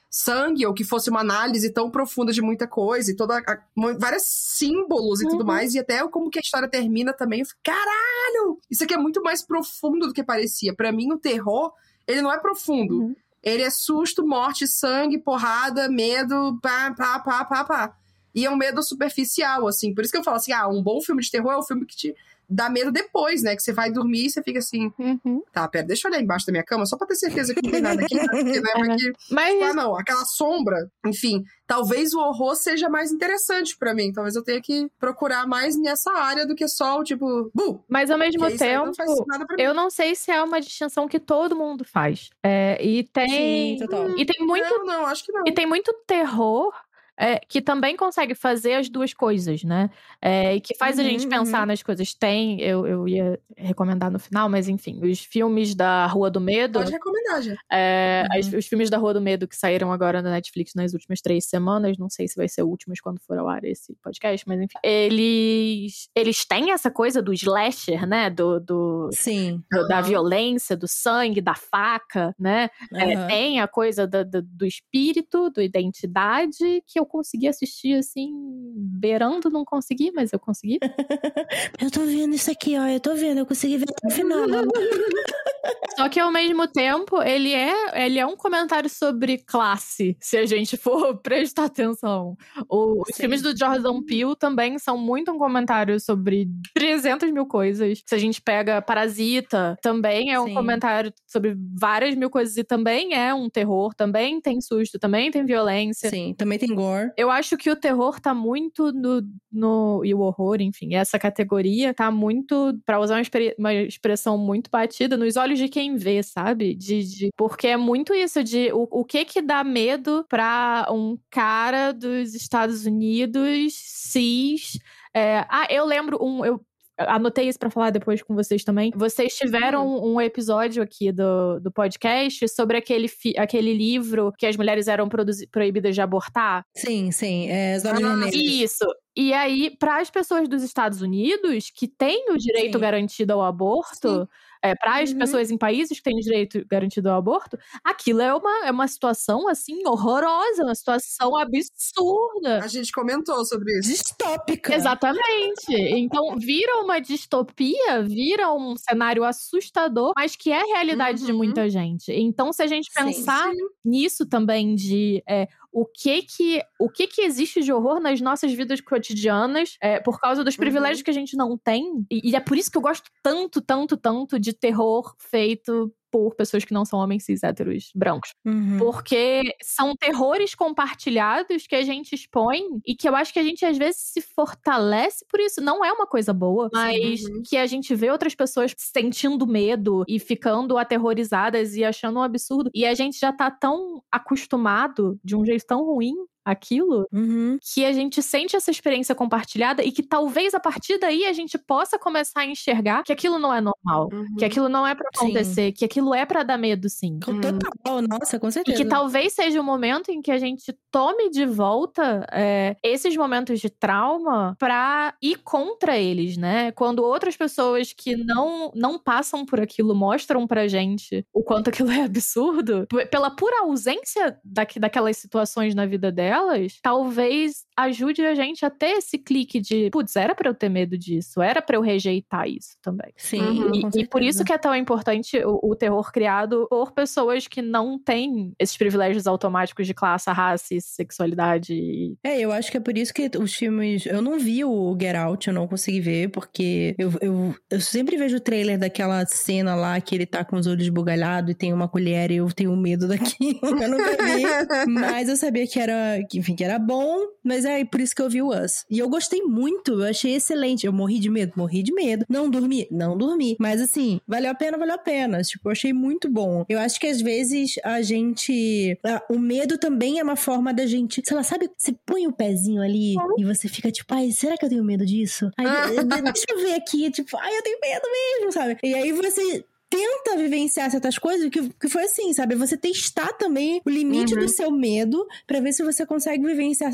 sangue 0.08 0.66
ou 0.66 0.72
que 0.74 0.82
fosse 0.84 1.10
uma 1.10 1.20
análise 1.20 1.70
tão 1.70 1.90
profunda 1.90 2.32
de 2.32 2.40
muita 2.42 2.66
coisa 2.66 3.12
e 3.12 3.14
toda 3.16 3.38
a, 3.38 3.58
vários 3.98 4.24
símbolos 4.24 5.20
e 5.20 5.28
tudo 5.28 5.40
Uhum. 5.42 5.46
mais 5.46 5.74
e 5.74 5.78
até 5.78 6.02
como 6.08 6.28
que 6.30 6.38
a 6.38 6.42
história 6.42 6.68
termina 6.68 7.12
também 7.12 7.40
eu 7.40 7.46
fiquei, 7.46 7.72
caralho 7.72 8.58
isso 8.68 8.82
aqui 8.82 8.92
é 8.94 8.96
muito 8.96 9.22
mais 9.22 9.40
profundo 9.40 10.08
do 10.08 10.12
que 10.12 10.24
parecia 10.24 10.74
Pra 10.74 10.90
mim 10.90 11.12
o 11.12 11.16
terror 11.18 11.72
ele 12.08 12.22
não 12.22 12.32
é 12.32 12.38
profundo 12.38 13.02
Uhum. 13.02 13.14
ele 13.40 13.62
é 13.62 13.70
susto 13.70 14.26
morte 14.26 14.66
sangue 14.66 15.16
porrada 15.16 15.88
medo 15.88 16.58
pá 16.60 16.92
pá 16.96 17.20
pá 17.20 17.44
pá 17.44 17.64
pá 17.64 17.96
e 18.34 18.44
é 18.46 18.50
um 18.50 18.56
medo 18.56 18.82
superficial 18.82 19.66
assim 19.66 19.94
por 19.94 20.02
isso 20.04 20.12
que 20.12 20.18
eu 20.18 20.24
falo 20.24 20.36
assim 20.36 20.52
ah 20.52 20.68
um 20.68 20.82
bom 20.82 21.00
filme 21.00 21.22
de 21.22 21.30
terror 21.30 21.52
é 21.52 21.58
um 21.58 21.62
filme 21.62 21.84
que 21.86 21.96
te 21.96 22.14
dá 22.52 22.68
medo 22.68 22.90
depois 22.90 23.42
né 23.44 23.54
que 23.54 23.62
você 23.62 23.72
vai 23.72 23.92
dormir 23.92 24.26
e 24.26 24.30
você 24.30 24.42
fica 24.42 24.58
assim 24.58 24.92
Uhum. 24.98 25.40
tá 25.52 25.68
pera 25.68 25.86
deixa 25.86 26.08
eu 26.08 26.12
olhar 26.12 26.20
embaixo 26.20 26.46
da 26.46 26.50
minha 26.52 26.64
cama 26.64 26.84
só 26.84 26.96
pra 26.96 27.06
ter 27.06 27.14
certeza 27.14 27.54
que 27.54 27.62
não 27.62 27.70
tem 27.70 27.80
nada 27.80 28.02
aqui 28.02 28.14
né? 28.16 28.26
Porque, 28.28 28.60
né, 28.88 28.96
que- 28.96 29.12
Mas 29.32 29.62
ah, 29.62 29.72
não, 29.72 29.96
aquela 29.96 30.24
sombra. 30.24 30.90
Enfim, 31.06 31.44
talvez 31.66 32.12
o 32.12 32.18
horror 32.20 32.56
seja 32.56 32.88
mais 32.88 33.12
interessante 33.12 33.76
pra 33.78 33.94
mim. 33.94 34.12
Talvez 34.12 34.34
eu 34.34 34.42
tenha 34.42 34.60
que 34.60 34.90
procurar 34.98 35.46
mais 35.46 35.76
nessa 35.78 36.10
área 36.12 36.44
do 36.44 36.54
que 36.56 36.66
só 36.66 36.98
o 36.98 37.04
tipo, 37.04 37.50
bu! 37.54 37.84
Mas 37.88 38.10
ao 38.10 38.18
mesmo 38.18 38.44
aí 38.44 38.56
tempo, 38.58 38.86
não 38.86 38.94
faz 38.94 39.10
nada 39.28 39.46
pra 39.46 39.56
mim. 39.56 39.62
eu 39.62 39.72
não 39.72 39.88
sei 39.88 40.14
se 40.16 40.30
é 40.32 40.42
uma 40.42 40.60
distinção 40.60 41.06
que 41.06 41.20
todo 41.20 41.54
mundo 41.54 41.84
faz. 41.84 42.30
É, 42.42 42.84
e 42.84 43.04
tem. 43.04 43.78
Sim, 43.78 43.86
total. 43.86 44.18
E 44.18 44.26
tem 44.26 44.44
muito, 44.44 44.68
Não, 44.78 44.84
não, 44.86 45.06
acho 45.06 45.24
que 45.24 45.32
não. 45.32 45.44
e 45.46 45.52
tem 45.52 45.66
muito 45.66 45.92
terror. 46.06 46.72
É, 47.20 47.38
que 47.46 47.60
também 47.60 47.96
consegue 47.96 48.34
fazer 48.34 48.74
as 48.74 48.88
duas 48.88 49.12
coisas, 49.12 49.62
né? 49.62 49.90
É, 50.22 50.54
e 50.56 50.60
que 50.60 50.74
faz 50.76 50.98
a 50.98 51.02
Uhum, 51.02 51.08
gente 51.10 51.28
pensar 51.28 51.60
uhum. 51.60 51.66
nas 51.66 51.82
coisas. 51.82 52.14
Tem, 52.14 52.60
eu, 52.62 52.86
eu 52.86 53.06
ia 53.06 53.38
recomendar 53.56 54.10
no 54.10 54.18
final, 54.18 54.48
mas 54.48 54.68
enfim, 54.68 54.98
os 55.04 55.20
filmes 55.20 55.74
da 55.74 56.06
Rua 56.06 56.30
do 56.30 56.40
Medo. 56.40 56.78
Pode 56.78 56.90
recomendar, 56.92 57.42
já. 57.42 57.54
É, 57.70 58.24
Uhum. 58.32 58.38
as- 58.38 58.52
os 58.54 58.66
filmes 58.66 58.88
da 58.88 58.96
Rua 58.96 59.12
do 59.14 59.20
Medo 59.20 59.46
que 59.46 59.54
saíram 59.56 59.92
agora 59.92 60.22
na 60.22 60.30
Netflix 60.30 60.72
nas 60.74 60.94
últimas 60.94 61.20
três 61.20 61.44
semanas, 61.44 61.98
não 61.98 62.08
sei 62.08 62.26
se 62.26 62.36
vai 62.36 62.48
ser 62.48 62.62
últimos 62.62 63.00
quando 63.00 63.20
for 63.20 63.36
ao 63.38 63.48
ar 63.48 63.64
esse 63.64 63.94
podcast, 64.02 64.48
mas 64.48 64.58
enfim. 64.60 64.78
Eles, 64.82 66.08
eles 66.14 66.44
têm 66.46 66.72
essa 66.72 66.90
coisa 66.90 67.20
do 67.20 67.32
slasher, 67.34 68.06
né? 68.06 68.30
Do, 68.30 68.58
do- 68.60 69.10
Sim. 69.12 69.62
do- 69.70 69.86
da 69.88 70.00
violência, 70.00 70.76
do 70.76 70.88
sangue, 70.88 71.40
da 71.40 71.54
faca, 71.54 72.34
né? 72.38 72.70
É, 72.94 73.26
tem 73.26 73.60
a 73.60 73.68
coisa 73.68 74.06
da- 74.06 74.22
da- 74.22 74.40
do 74.42 74.64
espírito, 74.64 75.50
do 75.50 75.60
identidade, 75.60 76.82
que 76.86 76.98
eu 76.98 77.04
consegui 77.10 77.48
assistir 77.48 77.94
assim, 77.98 78.30
beirando, 78.76 79.50
não 79.50 79.64
consegui, 79.64 80.10
mas 80.12 80.32
eu 80.32 80.38
consegui. 80.38 80.78
Eu 81.80 81.90
tô 81.90 82.00
vendo 82.04 82.34
isso 82.34 82.50
aqui, 82.50 82.78
ó. 82.78 82.86
Eu 82.86 83.00
tô 83.00 83.14
vendo, 83.14 83.38
eu 83.38 83.46
consegui 83.46 83.78
ver 83.78 83.86
até 83.90 84.06
o 84.06 84.10
final. 84.10 84.38
Só 85.96 86.08
que 86.08 86.18
ao 86.20 86.32
mesmo 86.32 86.66
tempo, 86.66 87.20
ele 87.22 87.52
é, 87.52 88.04
ele 88.06 88.18
é 88.18 88.24
um 88.26 88.36
comentário 88.36 88.88
sobre 88.88 89.38
classe, 89.38 90.16
se 90.20 90.36
a 90.38 90.46
gente 90.46 90.76
for 90.76 91.18
prestar 91.20 91.64
atenção. 91.64 92.36
O- 92.68 93.02
os 93.02 93.16
filmes 93.16 93.42
do 93.42 93.56
Jordan 93.56 94.02
Peele 94.02 94.34
também 94.38 94.78
são 94.78 94.96
muito 94.96 95.30
um 95.30 95.38
comentário 95.38 95.98
sobre 96.00 96.48
300 96.74 97.30
mil 97.30 97.44
coisas. 97.46 98.02
Se 98.06 98.14
a 98.14 98.18
gente 98.18 98.40
pega 98.40 98.80
Parasita, 98.80 99.76
também 99.82 100.32
é 100.32 100.40
um 100.40 100.46
Sim. 100.46 100.54
comentário 100.54 101.12
sobre 101.26 101.54
várias 101.78 102.14
mil 102.14 102.30
coisas 102.30 102.56
e 102.56 102.64
também 102.64 103.14
é 103.14 103.34
um 103.34 103.50
terror, 103.50 103.92
também 103.94 104.40
tem 104.40 104.60
susto, 104.60 104.98
também 104.98 105.30
tem 105.30 105.44
violência. 105.44 106.08
Sim, 106.08 106.34
também 106.36 106.58
tem 106.58 106.74
gore. 106.74 106.99
Eu 107.16 107.30
acho 107.30 107.56
que 107.56 107.70
o 107.70 107.76
terror 107.76 108.20
tá 108.20 108.34
muito 108.34 108.92
no, 108.92 109.22
no. 109.50 110.02
E 110.04 110.14
o 110.14 110.20
horror, 110.20 110.60
enfim, 110.60 110.94
essa 110.94 111.18
categoria 111.18 111.92
tá 111.94 112.10
muito. 112.10 112.78
Pra 112.84 113.00
usar 113.00 113.16
uma, 113.16 113.22
uma 113.58 113.74
expressão 113.74 114.36
muito 114.38 114.70
batida, 114.70 115.16
nos 115.16 115.36
olhos 115.36 115.58
de 115.58 115.68
quem 115.68 115.96
vê, 115.96 116.22
sabe? 116.22 116.74
De, 116.74 117.02
de- 117.04 117.30
porque 117.36 117.66
é 117.68 117.76
muito 117.76 118.14
isso 118.14 118.42
de 118.44 118.72
o, 118.72 118.88
o 118.90 119.04
que 119.04 119.24
que 119.24 119.40
dá 119.42 119.62
medo 119.64 120.24
pra 120.28 120.86
um 120.90 121.18
cara 121.30 121.92
dos 121.92 122.34
Estados 122.34 122.86
Unidos 122.86 123.72
cis. 123.74 124.78
é, 125.14 125.44
ah, 125.48 125.66
eu 125.70 125.84
lembro 125.84 126.18
um. 126.22 126.44
Eu, 126.44 126.60
Anotei 127.08 127.48
isso 127.48 127.58
pra 127.58 127.70
falar 127.70 127.90
depois 127.90 128.22
com 128.22 128.34
vocês 128.34 128.62
também. 128.64 128.92
Vocês 128.94 129.34
tiveram 129.34 129.86
um 130.04 130.20
episódio 130.20 130.82
aqui 130.82 131.10
do, 131.12 131.60
do 131.60 131.70
podcast 131.72 132.48
sobre 132.48 132.76
aquele, 132.76 133.08
fi- 133.08 133.34
aquele 133.38 133.72
livro 133.72 134.32
que 134.38 134.46
as 134.46 134.56
mulheres 134.56 134.88
eram 134.88 135.08
proibidas 135.50 135.94
de 135.94 136.00
abortar. 136.00 136.64
Sim, 136.76 137.10
sim. 137.10 137.48
É, 137.48 137.74
olhos 137.84 138.02
Ah. 138.02 138.30
Isso. 138.32 138.84
E 139.16 139.32
aí, 139.32 139.76
para 139.78 140.00
as 140.00 140.08
pessoas 140.10 140.48
dos 140.48 140.62
Estados 140.62 141.02
Unidos 141.02 141.70
que 141.74 141.88
têm 141.88 142.30
o 142.32 142.36
direito 142.36 142.74
Sim. 142.74 142.80
garantido 142.80 143.32
ao 143.32 143.42
aborto, 143.42 144.28
é, 144.62 144.74
para 144.74 145.02
as 145.02 145.10
Uhum. 145.10 145.18
pessoas 145.18 145.50
em 145.50 145.58
países 145.58 145.98
que 145.98 146.02
têm 146.04 146.16
direito 146.16 146.64
garantido 146.68 147.08
ao 147.10 147.18
aborto, 147.18 147.58
aquilo 147.84 148.20
é 148.20 148.34
uma, 148.34 148.66
é 148.66 148.70
uma 148.70 148.86
situação 148.88 149.48
assim 149.48 149.86
horrorosa, 149.86 150.62
uma 150.64 150.74
situação 150.74 151.36
absurda. 151.36 152.58
A 152.62 152.66
gente 152.68 152.92
comentou 152.92 153.44
sobre 153.44 153.78
isso. 153.78 153.88
Distópica. 153.90 154.74
Exatamente. 154.74 155.72
Então, 155.72 156.36
vira 156.38 156.80
uma 156.82 157.00
distopia, 157.00 158.02
vira 158.02 158.52
um 158.52 158.76
cenário 158.76 159.24
assustador, 159.24 160.12
mas 160.16 160.36
que 160.36 160.50
é 160.50 160.60
a 160.60 160.64
realidade 160.74 161.24
de 161.24 161.32
Uhum. 161.32 161.38
muita 161.38 161.68
gente. 161.68 162.12
Então, 162.12 162.52
se 162.52 162.62
a 162.62 162.66
gente 162.66 162.90
Sim, 162.92 163.04
pensar 163.04 163.48
Sim. 163.50 163.56
nisso 163.84 164.26
também 164.26 164.74
de 164.74 165.22
é, 165.28 165.48
o 165.72 165.86
que 165.86 166.22
que 166.22 166.62
o 166.78 166.88
que 166.88 167.06
que 167.06 167.22
existe 167.22 167.62
de 167.62 167.72
horror 167.72 168.00
nas 168.00 168.20
nossas 168.20 168.52
vidas 168.52 168.80
cotidianas 168.80 169.76
é, 169.80 170.00
por 170.00 170.20
causa 170.20 170.42
dos 170.42 170.54
Uhum. 170.54 170.60
privilégios 170.60 171.02
que 171.02 171.10
a 171.10 171.14
gente 171.14 171.36
não 171.36 171.56
tem 171.56 172.04
e, 172.10 172.30
e 172.30 172.36
é 172.36 172.40
por 172.40 172.56
isso 172.56 172.70
que 172.70 172.76
eu 172.76 172.82
gosto 172.82 173.10
tanto 173.22 173.60
tanto 173.60 173.96
tanto 173.96 174.38
de 174.38 174.52
terror 174.52 175.14
feito 175.18 175.92
por 176.10 176.34
pessoas 176.34 176.64
que 176.64 176.74
não 176.74 176.84
são 176.84 176.98
homens 176.98 177.24
cis 177.24 177.42
héteros 177.42 177.90
brancos. 177.94 178.32
Uhum. 178.44 178.78
Porque 178.78 179.42
são 179.62 179.94
terrores 179.94 180.54
compartilhados 180.54 181.66
que 181.66 181.76
a 181.76 181.82
gente 181.82 182.14
expõe 182.14 182.62
e 182.86 182.94
que 182.94 183.08
eu 183.08 183.14
acho 183.14 183.32
que 183.32 183.38
a 183.38 183.42
gente 183.42 183.64
às 183.64 183.78
vezes 183.78 184.00
se 184.00 184.20
fortalece 184.20 185.24
por 185.28 185.40
isso. 185.40 185.60
Não 185.60 185.84
é 185.84 185.92
uma 185.92 186.06
coisa 186.06 186.32
boa, 186.32 186.68
mas 186.72 187.22
uhum. 187.22 187.42
que 187.46 187.56
a 187.56 187.66
gente 187.66 187.94
vê 187.94 188.10
outras 188.10 188.34
pessoas 188.34 188.74
sentindo 188.76 189.46
medo 189.46 190.04
e 190.08 190.18
ficando 190.18 190.76
aterrorizadas 190.78 191.74
e 191.74 191.84
achando 191.84 192.18
um 192.18 192.22
absurdo. 192.22 192.70
E 192.74 192.84
a 192.84 192.94
gente 192.94 193.18
já 193.18 193.32
tá 193.32 193.50
tão 193.50 194.02
acostumado 194.10 195.18
de 195.22 195.36
um 195.36 195.44
jeito 195.44 195.66
tão 195.66 195.84
ruim 195.84 196.14
aquilo 196.50 197.06
Uhum. 197.12 197.58
que 197.62 197.84
a 197.84 197.92
gente 197.92 198.22
sente 198.22 198.56
essa 198.56 198.70
experiência 198.70 199.14
compartilhada 199.14 199.82
e 199.84 199.92
que 199.92 200.02
talvez 200.02 200.54
a 200.54 200.60
partir 200.60 200.98
daí 200.98 201.24
a 201.26 201.32
gente 201.32 201.56
possa 201.58 201.98
começar 201.98 202.40
a 202.40 202.46
enxergar 202.46 203.02
que 203.02 203.12
aquilo 203.12 203.38
não 203.38 203.52
é 203.52 203.60
normal, 203.60 204.08
Uhum. 204.12 204.36
que 204.38 204.44
aquilo 204.44 204.68
não 204.68 204.86
é 204.86 204.94
pra 204.94 205.08
Sim. 205.16 205.26
acontecer, 205.26 205.72
que 205.72 205.84
aquilo 205.84 206.14
é 206.14 206.24
pra 206.26 206.42
dar 206.42 206.58
medo 206.58 206.88
sim. 206.88 207.18
Com 207.24 207.40
Total, 207.40 208.02
nossa, 208.02 208.38
com 208.38 208.48
E 208.48 208.52
certeza. 208.52 208.76
que 208.76 208.84
talvez 208.88 209.32
seja 209.32 209.60
o 209.60 209.64
momento 209.64 210.10
em 210.10 210.20
que 210.22 210.30
a 210.30 210.38
gente 210.38 210.74
tome 210.90 211.30
de 211.30 211.46
volta 211.46 212.26
é, 212.32 212.76
esses 212.82 213.16
momentos 213.16 213.60
de 213.60 213.70
trauma 213.70 214.56
pra 214.58 215.14
ir 215.22 215.36
contra 215.42 215.96
eles, 215.96 216.36
né? 216.36 216.72
Quando 216.72 217.02
outras 217.04 217.36
pessoas 217.36 217.92
que 217.92 218.16
não, 218.16 218.70
não 218.74 218.98
passam 218.98 219.44
por 219.44 219.60
aquilo 219.60 219.94
mostram 219.94 220.46
pra 220.46 220.68
gente 220.68 221.24
o 221.32 221.42
quanto 221.42 221.68
aquilo 221.70 221.90
é 221.90 222.02
absurdo, 222.04 222.86
pela 223.10 223.30
pura 223.30 223.62
ausência 223.62 224.38
daqui, 224.44 224.78
daquelas 224.80 225.16
situações 225.16 225.74
na 225.74 225.86
vida 225.86 226.10
delas, 226.12 226.39
delas, 226.40 226.78
talvez 226.82 227.64
ajude 227.76 228.22
a 228.22 228.34
gente 228.34 228.64
a 228.64 228.70
ter 228.70 228.98
esse 228.98 229.18
clique 229.18 229.60
de, 229.60 229.90
putz, 229.90 230.16
era 230.16 230.34
para 230.34 230.50
eu 230.50 230.54
ter 230.54 230.68
medo 230.68 230.98
disso, 230.98 231.40
era 231.40 231.62
para 231.62 231.76
eu 231.76 231.80
rejeitar 231.80 232.48
isso 232.48 232.76
também. 232.82 233.12
Sim. 233.16 233.40
Uhum. 233.40 233.90
E, 233.94 234.00
e, 234.00 234.06
por 234.06 234.22
isso 234.22 234.44
que 234.44 234.52
é 234.52 234.58
tão 234.58 234.74
importante 234.74 235.38
o, 235.44 235.70
o, 235.70 235.74
terror 235.74 236.12
criado 236.12 236.66
por 236.68 236.92
pessoas 236.92 237.46
que 237.46 237.62
não 237.62 237.98
têm 237.98 238.52
esses 238.58 238.76
privilégios 238.76 239.26
automáticos 239.26 239.86
de 239.86 239.94
classe, 239.94 240.30
raça 240.30 240.74
e 240.74 240.80
sexualidade. 240.80 242.14
É, 242.22 242.38
eu 242.38 242.52
acho 242.52 242.70
que 242.70 242.76
é 242.76 242.80
por 242.80 242.96
isso 242.96 243.14
que 243.14 243.30
os 243.38 243.54
filmes. 243.54 244.04
Eu 244.06 244.20
não 244.20 244.38
vi 244.38 244.64
o 244.64 244.96
Get 245.00 245.16
Out, 245.16 245.48
eu 245.48 245.54
não 245.54 245.66
consegui 245.66 246.00
ver, 246.00 246.30
porque 246.30 246.94
eu, 246.98 247.12
eu, 247.20 247.54
eu 247.70 247.80
sempre 247.80 248.16
vejo 248.16 248.36
o 248.36 248.40
trailer 248.40 248.78
daquela 248.78 249.24
cena 249.26 249.74
lá 249.74 250.00
que 250.00 250.14
ele 250.14 250.26
tá 250.26 250.44
com 250.44 250.56
os 250.56 250.66
olhos 250.66 250.88
bugalhados 250.88 251.50
e 251.50 251.54
tem 251.54 251.72
uma 251.72 251.88
colher 251.88 252.30
e 252.30 252.36
eu 252.36 252.52
tenho 252.52 252.76
medo 252.76 253.08
daquilo. 253.08 253.58
Eu 253.62 253.88
nunca 253.88 254.16
vi. 254.22 254.42
mas 254.88 255.28
eu 255.28 255.36
sabia 255.36 255.66
que 255.66 255.78
era, 255.78 256.19
enfim, 256.34 256.54
que 256.54 256.64
era 256.64 256.78
bom, 256.78 257.18
mas 257.42 257.64
é 257.64 257.84
por 257.84 258.00
isso 258.00 258.14
que 258.14 258.22
eu 258.22 258.30
vi 258.30 258.42
o 258.42 258.48
Us. 258.48 258.84
E 258.90 258.98
eu 258.98 259.08
gostei 259.08 259.42
muito, 259.42 259.92
eu 259.92 260.04
achei 260.04 260.34
excelente. 260.34 260.86
Eu 260.86 260.92
morri 260.92 261.18
de 261.18 261.30
medo, 261.30 261.52
morri 261.56 261.82
de 261.82 261.92
medo. 261.92 262.24
Não 262.28 262.50
dormi, 262.50 262.86
não 262.90 263.16
dormi. 263.16 263.56
Mas 263.58 263.80
assim, 263.80 264.20
valeu 264.26 264.50
a 264.50 264.54
pena, 264.54 264.78
valeu 264.78 264.94
a 264.94 264.98
pena. 264.98 265.40
Tipo, 265.42 265.68
eu 265.68 265.72
achei 265.72 265.92
muito 265.92 266.30
bom. 266.30 266.64
Eu 266.68 266.78
acho 266.78 266.98
que 266.98 267.06
às 267.06 267.20
vezes 267.20 267.74
a 267.84 268.02
gente. 268.02 268.98
o 269.28 269.38
medo 269.38 269.78
também 269.78 270.18
é 270.18 270.22
uma 270.22 270.36
forma 270.36 270.72
da 270.72 270.86
gente. 270.86 271.22
Sei 271.24 271.36
lá, 271.36 271.42
sabe? 271.42 271.70
Você 271.76 271.94
põe 272.04 272.26
o 272.26 272.32
pezinho 272.32 272.82
ali 272.82 273.14
e 273.38 273.44
você 273.44 273.68
fica 273.68 273.90
tipo, 273.90 274.12
ai, 274.14 274.30
será 274.30 274.56
que 274.56 274.64
eu 274.64 274.68
tenho 274.68 274.84
medo 274.84 275.04
disso? 275.04 275.50
Ai, 275.56 275.66
deixa 276.32 276.46
eu 276.50 276.58
ver 276.58 276.74
aqui, 276.74 277.10
tipo, 277.10 277.36
ai, 277.36 277.56
eu 277.56 277.62
tenho 277.62 277.78
medo 277.80 278.02
mesmo, 278.10 278.52
sabe? 278.52 278.78
E 278.82 278.94
aí 278.94 279.12
você 279.12 279.64
tenta 279.90 280.36
vivenciar 280.36 280.88
certas 280.88 281.18
coisas, 281.18 281.50
que, 281.50 281.68
que 281.68 281.88
foi 281.88 282.04
assim, 282.04 282.32
sabe? 282.32 282.54
Você 282.54 282.76
testar 282.76 283.32
também 283.32 283.82
o 283.84 283.90
limite 283.90 284.34
uhum. 284.34 284.40
do 284.40 284.48
seu 284.48 284.70
medo 284.70 285.26
para 285.46 285.60
ver 285.60 285.72
se 285.72 285.82
você 285.82 286.06
consegue 286.06 286.46
vivenciar 286.46 286.92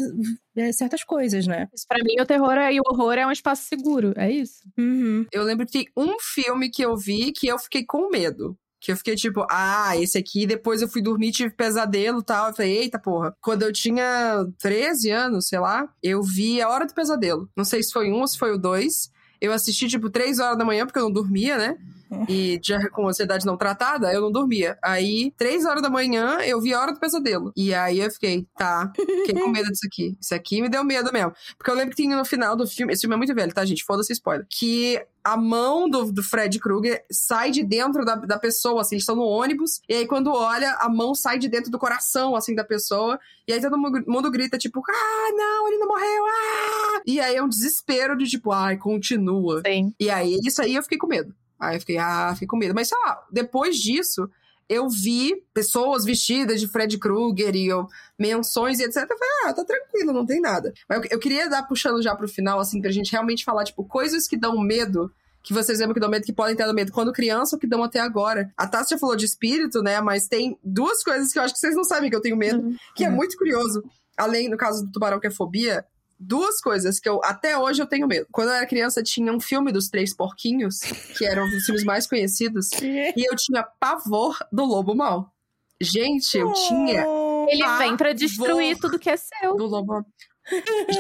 é, 0.57 0.73
certas 0.73 1.05
coisas, 1.05 1.47
né? 1.47 1.69
Isso 1.75 1.87
pra 1.87 2.03
mim, 2.03 2.19
o 2.19 2.27
terror 2.27 2.57
e 2.57 2.81
o 2.81 2.83
horror 2.87 3.13
é 3.13 3.27
um 3.27 3.31
espaço 3.31 3.65
seguro, 3.69 4.15
é 4.17 4.31
isso. 4.31 4.63
Uhum. 4.79 5.27
Eu 5.31 5.43
lembro 5.43 5.67
que 5.67 5.73
tem 5.73 5.87
um 5.95 6.19
filme 6.19 6.71
que 6.71 6.83
eu 6.83 6.97
vi 6.97 7.33
que 7.33 7.47
eu 7.47 7.59
fiquei 7.59 7.85
com 7.85 8.09
medo. 8.09 8.57
Que 8.81 8.93
eu 8.93 8.97
fiquei 8.97 9.15
tipo, 9.15 9.45
ah, 9.51 9.97
esse 9.97 10.17
aqui, 10.17 10.47
depois 10.47 10.81
eu 10.81 10.89
fui 10.89 11.03
dormir, 11.03 11.33
tive 11.33 11.51
pesadelo 11.51 12.21
e 12.21 12.25
tal. 12.25 12.49
Eu 12.49 12.55
falei, 12.55 12.79
eita 12.79 12.99
porra. 12.99 13.35
Quando 13.41 13.63
eu 13.63 13.73
tinha 13.73 14.47
13 14.59 15.11
anos, 15.11 15.49
sei 15.49 15.59
lá, 15.59 15.89
eu 16.03 16.23
vi 16.23 16.63
A 16.63 16.69
Hora 16.69 16.87
do 16.87 16.95
Pesadelo. 16.95 17.51
Não 17.57 17.65
sei 17.65 17.83
se 17.83 17.93
foi 17.93 18.11
um 18.11 18.21
ou 18.21 18.29
se 18.29 18.39
foi 18.39 18.53
o 18.55 18.59
dois. 18.59 19.11
Eu 19.41 19.53
assisti, 19.53 19.89
tipo, 19.89 20.09
3 20.09 20.39
horas 20.39 20.57
da 20.57 20.65
manhã, 20.65 20.87
porque 20.87 20.99
eu 20.99 21.05
não 21.05 21.13
dormia, 21.13 21.57
né? 21.59 21.77
e 22.29 22.61
já 22.63 22.89
com 22.91 23.09
ansiedade 23.09 23.47
não 23.47 23.57
tratada, 23.57 24.13
eu 24.13 24.21
não 24.21 24.31
dormia. 24.31 24.79
Aí, 24.83 25.33
três 25.37 25.65
horas 25.65 25.83
da 25.83 25.91
manhã, 25.91 26.39
eu 26.41 26.61
vi 26.61 26.73
a 26.73 26.81
hora 26.81 26.93
do 26.93 27.01
pesadelo. 27.01 27.53
E 27.57 27.75
aí 27.75 28.01
eu 28.01 28.11
fiquei, 28.11 28.47
tá, 28.57 28.93
fiquei 28.95 29.35
com 29.35 29.49
medo 29.49 29.71
disso 29.71 29.87
aqui. 29.87 30.17
Isso 30.21 30.35
aqui 30.35 30.63
me 30.63 30.69
deu 30.69 30.85
medo 30.85 31.13
mesmo. 31.13 31.33
Porque 31.57 31.71
eu 31.71 31.75
lembro 31.75 31.95
que 31.95 32.03
tinha 32.03 32.17
no 32.17 32.25
final 32.25 32.57
do 32.57 32.67
filme, 32.67 32.93
esse 32.93 33.03
filme 33.03 33.15
é 33.15 33.19
muito 33.19 33.35
velho, 33.35 33.53
tá, 33.53 33.65
gente? 33.65 33.85
Foda-se 33.85 34.13
spoiler. 34.13 34.47
Que 34.49 35.01
a 35.27 35.37
mão 35.37 35.91
do, 35.91 36.13
do 36.13 36.23
Fred 36.23 36.57
Krueger 36.61 37.05
sai 37.11 37.51
de 37.51 37.65
dentro 37.65 38.05
da, 38.05 38.15
da 38.15 38.39
pessoa, 38.39 38.81
assim, 38.81 38.95
eles 38.95 39.03
estão 39.03 39.17
no 39.17 39.25
ônibus, 39.25 39.81
e 39.89 39.95
aí 39.95 40.07
quando 40.07 40.33
olha, 40.33 40.71
a 40.79 40.89
mão 40.89 41.17
sai 41.17 41.37
de 41.37 41.49
dentro 41.49 41.69
do 41.69 41.81
coração, 41.81 42.37
assim, 42.37 42.55
da 42.55 42.63
pessoa, 42.63 43.19
e 43.49 43.53
aí 43.53 43.61
todo 43.61 43.77
mundo 43.77 44.31
grita, 44.31 44.57
tipo, 44.57 44.81
ah, 44.89 45.33
não, 45.35 45.67
ele 45.67 45.79
não 45.79 45.89
morreu, 45.89 46.27
ah! 46.27 47.03
E 47.05 47.19
aí 47.19 47.35
é 47.35 47.43
um 47.43 47.49
desespero 47.49 48.17
de, 48.17 48.27
tipo, 48.27 48.53
ai, 48.53 48.77
continua. 48.77 49.63
Sim. 49.67 49.93
E 49.99 50.09
aí, 50.09 50.39
isso 50.45 50.63
aí 50.63 50.77
eu 50.77 50.83
fiquei 50.85 50.97
com 50.97 51.09
medo. 51.09 51.35
Aí 51.59 51.77
eu 51.77 51.81
fiquei, 51.81 51.99
ah, 51.99 52.31
fiquei 52.35 52.49
com 52.49 52.57
medo. 52.57 52.75
Mas 52.75 52.89
sei 52.89 52.99
lá, 53.05 53.25
depois 53.31 53.77
disso, 53.77 54.29
eu 54.69 54.89
vi 54.89 55.35
pessoas 55.55 56.05
vestidas 56.05 56.61
de 56.61 56.69
Fred 56.69 56.99
Krueger 56.99 57.55
e 57.55 57.67
eu, 57.69 57.87
menções 58.19 58.79
e 58.79 58.85
etc. 58.85 58.97
Eu 59.09 59.19
falei, 59.19 59.35
ah, 59.45 59.53
tá 59.53 59.65
tranquilo, 59.65 60.13
não 60.13 60.27
tem 60.27 60.41
nada. 60.41 60.73
Mas 60.89 60.99
eu, 60.99 61.09
eu 61.13 61.19
queria 61.19 61.49
dar 61.49 61.63
puxando 61.63 62.03
já 62.03 62.15
pro 62.15 62.29
final, 62.29 62.59
assim, 62.59 62.81
pra 62.81 62.91
gente 62.91 63.13
realmente 63.13 63.45
falar, 63.45 63.65
tipo, 63.65 63.85
coisas 63.85 64.27
que 64.27 64.37
dão 64.37 64.59
medo 64.59 65.11
que 65.47 65.55
vocês 65.55 65.79
lembram 65.79 65.95
que 65.95 66.01
dão 66.01 66.11
medo, 66.11 66.27
que 66.27 66.33
podem 66.33 66.57
ter 66.57 66.71
medo 66.73 66.91
quando 66.91 67.13
criança 67.13 67.55
ou 67.55 67.61
que 67.61 67.69
dão 67.69 67.85
até 67.85 68.01
agora. 68.01 68.53
A 68.57 68.67
Tassi 68.67 68.91
já 68.91 68.99
falou 68.99 69.15
de 69.15 69.27
espírito, 69.27 69.81
né? 69.81 70.01
Mas 70.01 70.27
tem 70.27 70.59
duas 70.63 71.05
coisas 71.05 71.33
que 71.33 71.39
eu 71.39 71.43
acho 71.45 71.55
que 71.55 71.61
vocês 71.61 71.77
não 71.77 71.85
sabem 71.85 72.11
que 72.11 72.17
eu 72.17 72.21
tenho 72.21 72.37
medo, 72.37 72.61
uhum. 72.61 72.77
que 72.97 73.05
é 73.05 73.09
muito 73.09 73.37
curioso. 73.37 73.85
Além, 74.17 74.49
no 74.49 74.57
caso 74.57 74.85
do 74.85 74.91
tubarão, 74.91 75.21
que 75.21 75.29
é 75.29 75.31
fobia, 75.31 75.85
duas 76.19 76.61
coisas 76.61 76.99
que 76.99 77.09
eu 77.09 77.21
até 77.23 77.57
hoje 77.59 77.83
eu 77.83 77.87
tenho 77.87 78.07
medo. 78.07 78.27
Quando 78.33 78.49
eu 78.49 78.55
era 78.55 78.67
criança, 78.67 79.03
tinha 79.03 79.33
um 79.33 79.41
filme 79.41 79.73
dos 79.73 79.89
Três 79.89 80.15
Porquinhos, 80.15 80.81
que 81.17 81.25
era 81.25 81.45
um 81.45 81.51
dos 81.51 81.65
filmes 81.65 81.85
mais 81.85 82.07
conhecidos, 82.07 82.71
e 82.83 83.29
eu 83.29 83.37
tinha 83.37 83.63
pavor 83.63 84.37
do 84.53 84.65
lobo 84.65 84.95
mal. 84.95 85.33
Gente, 85.81 86.39
eu 86.39 86.53
tinha. 86.53 87.05
Ele 87.49 87.79
vem 87.79 87.97
para 87.97 88.13
destruir 88.13 88.79
tudo 88.79 88.99
que 88.99 89.11
é 89.11 89.17
seu. 89.17 89.57
Do 89.57 89.67
lobo. 89.67 90.05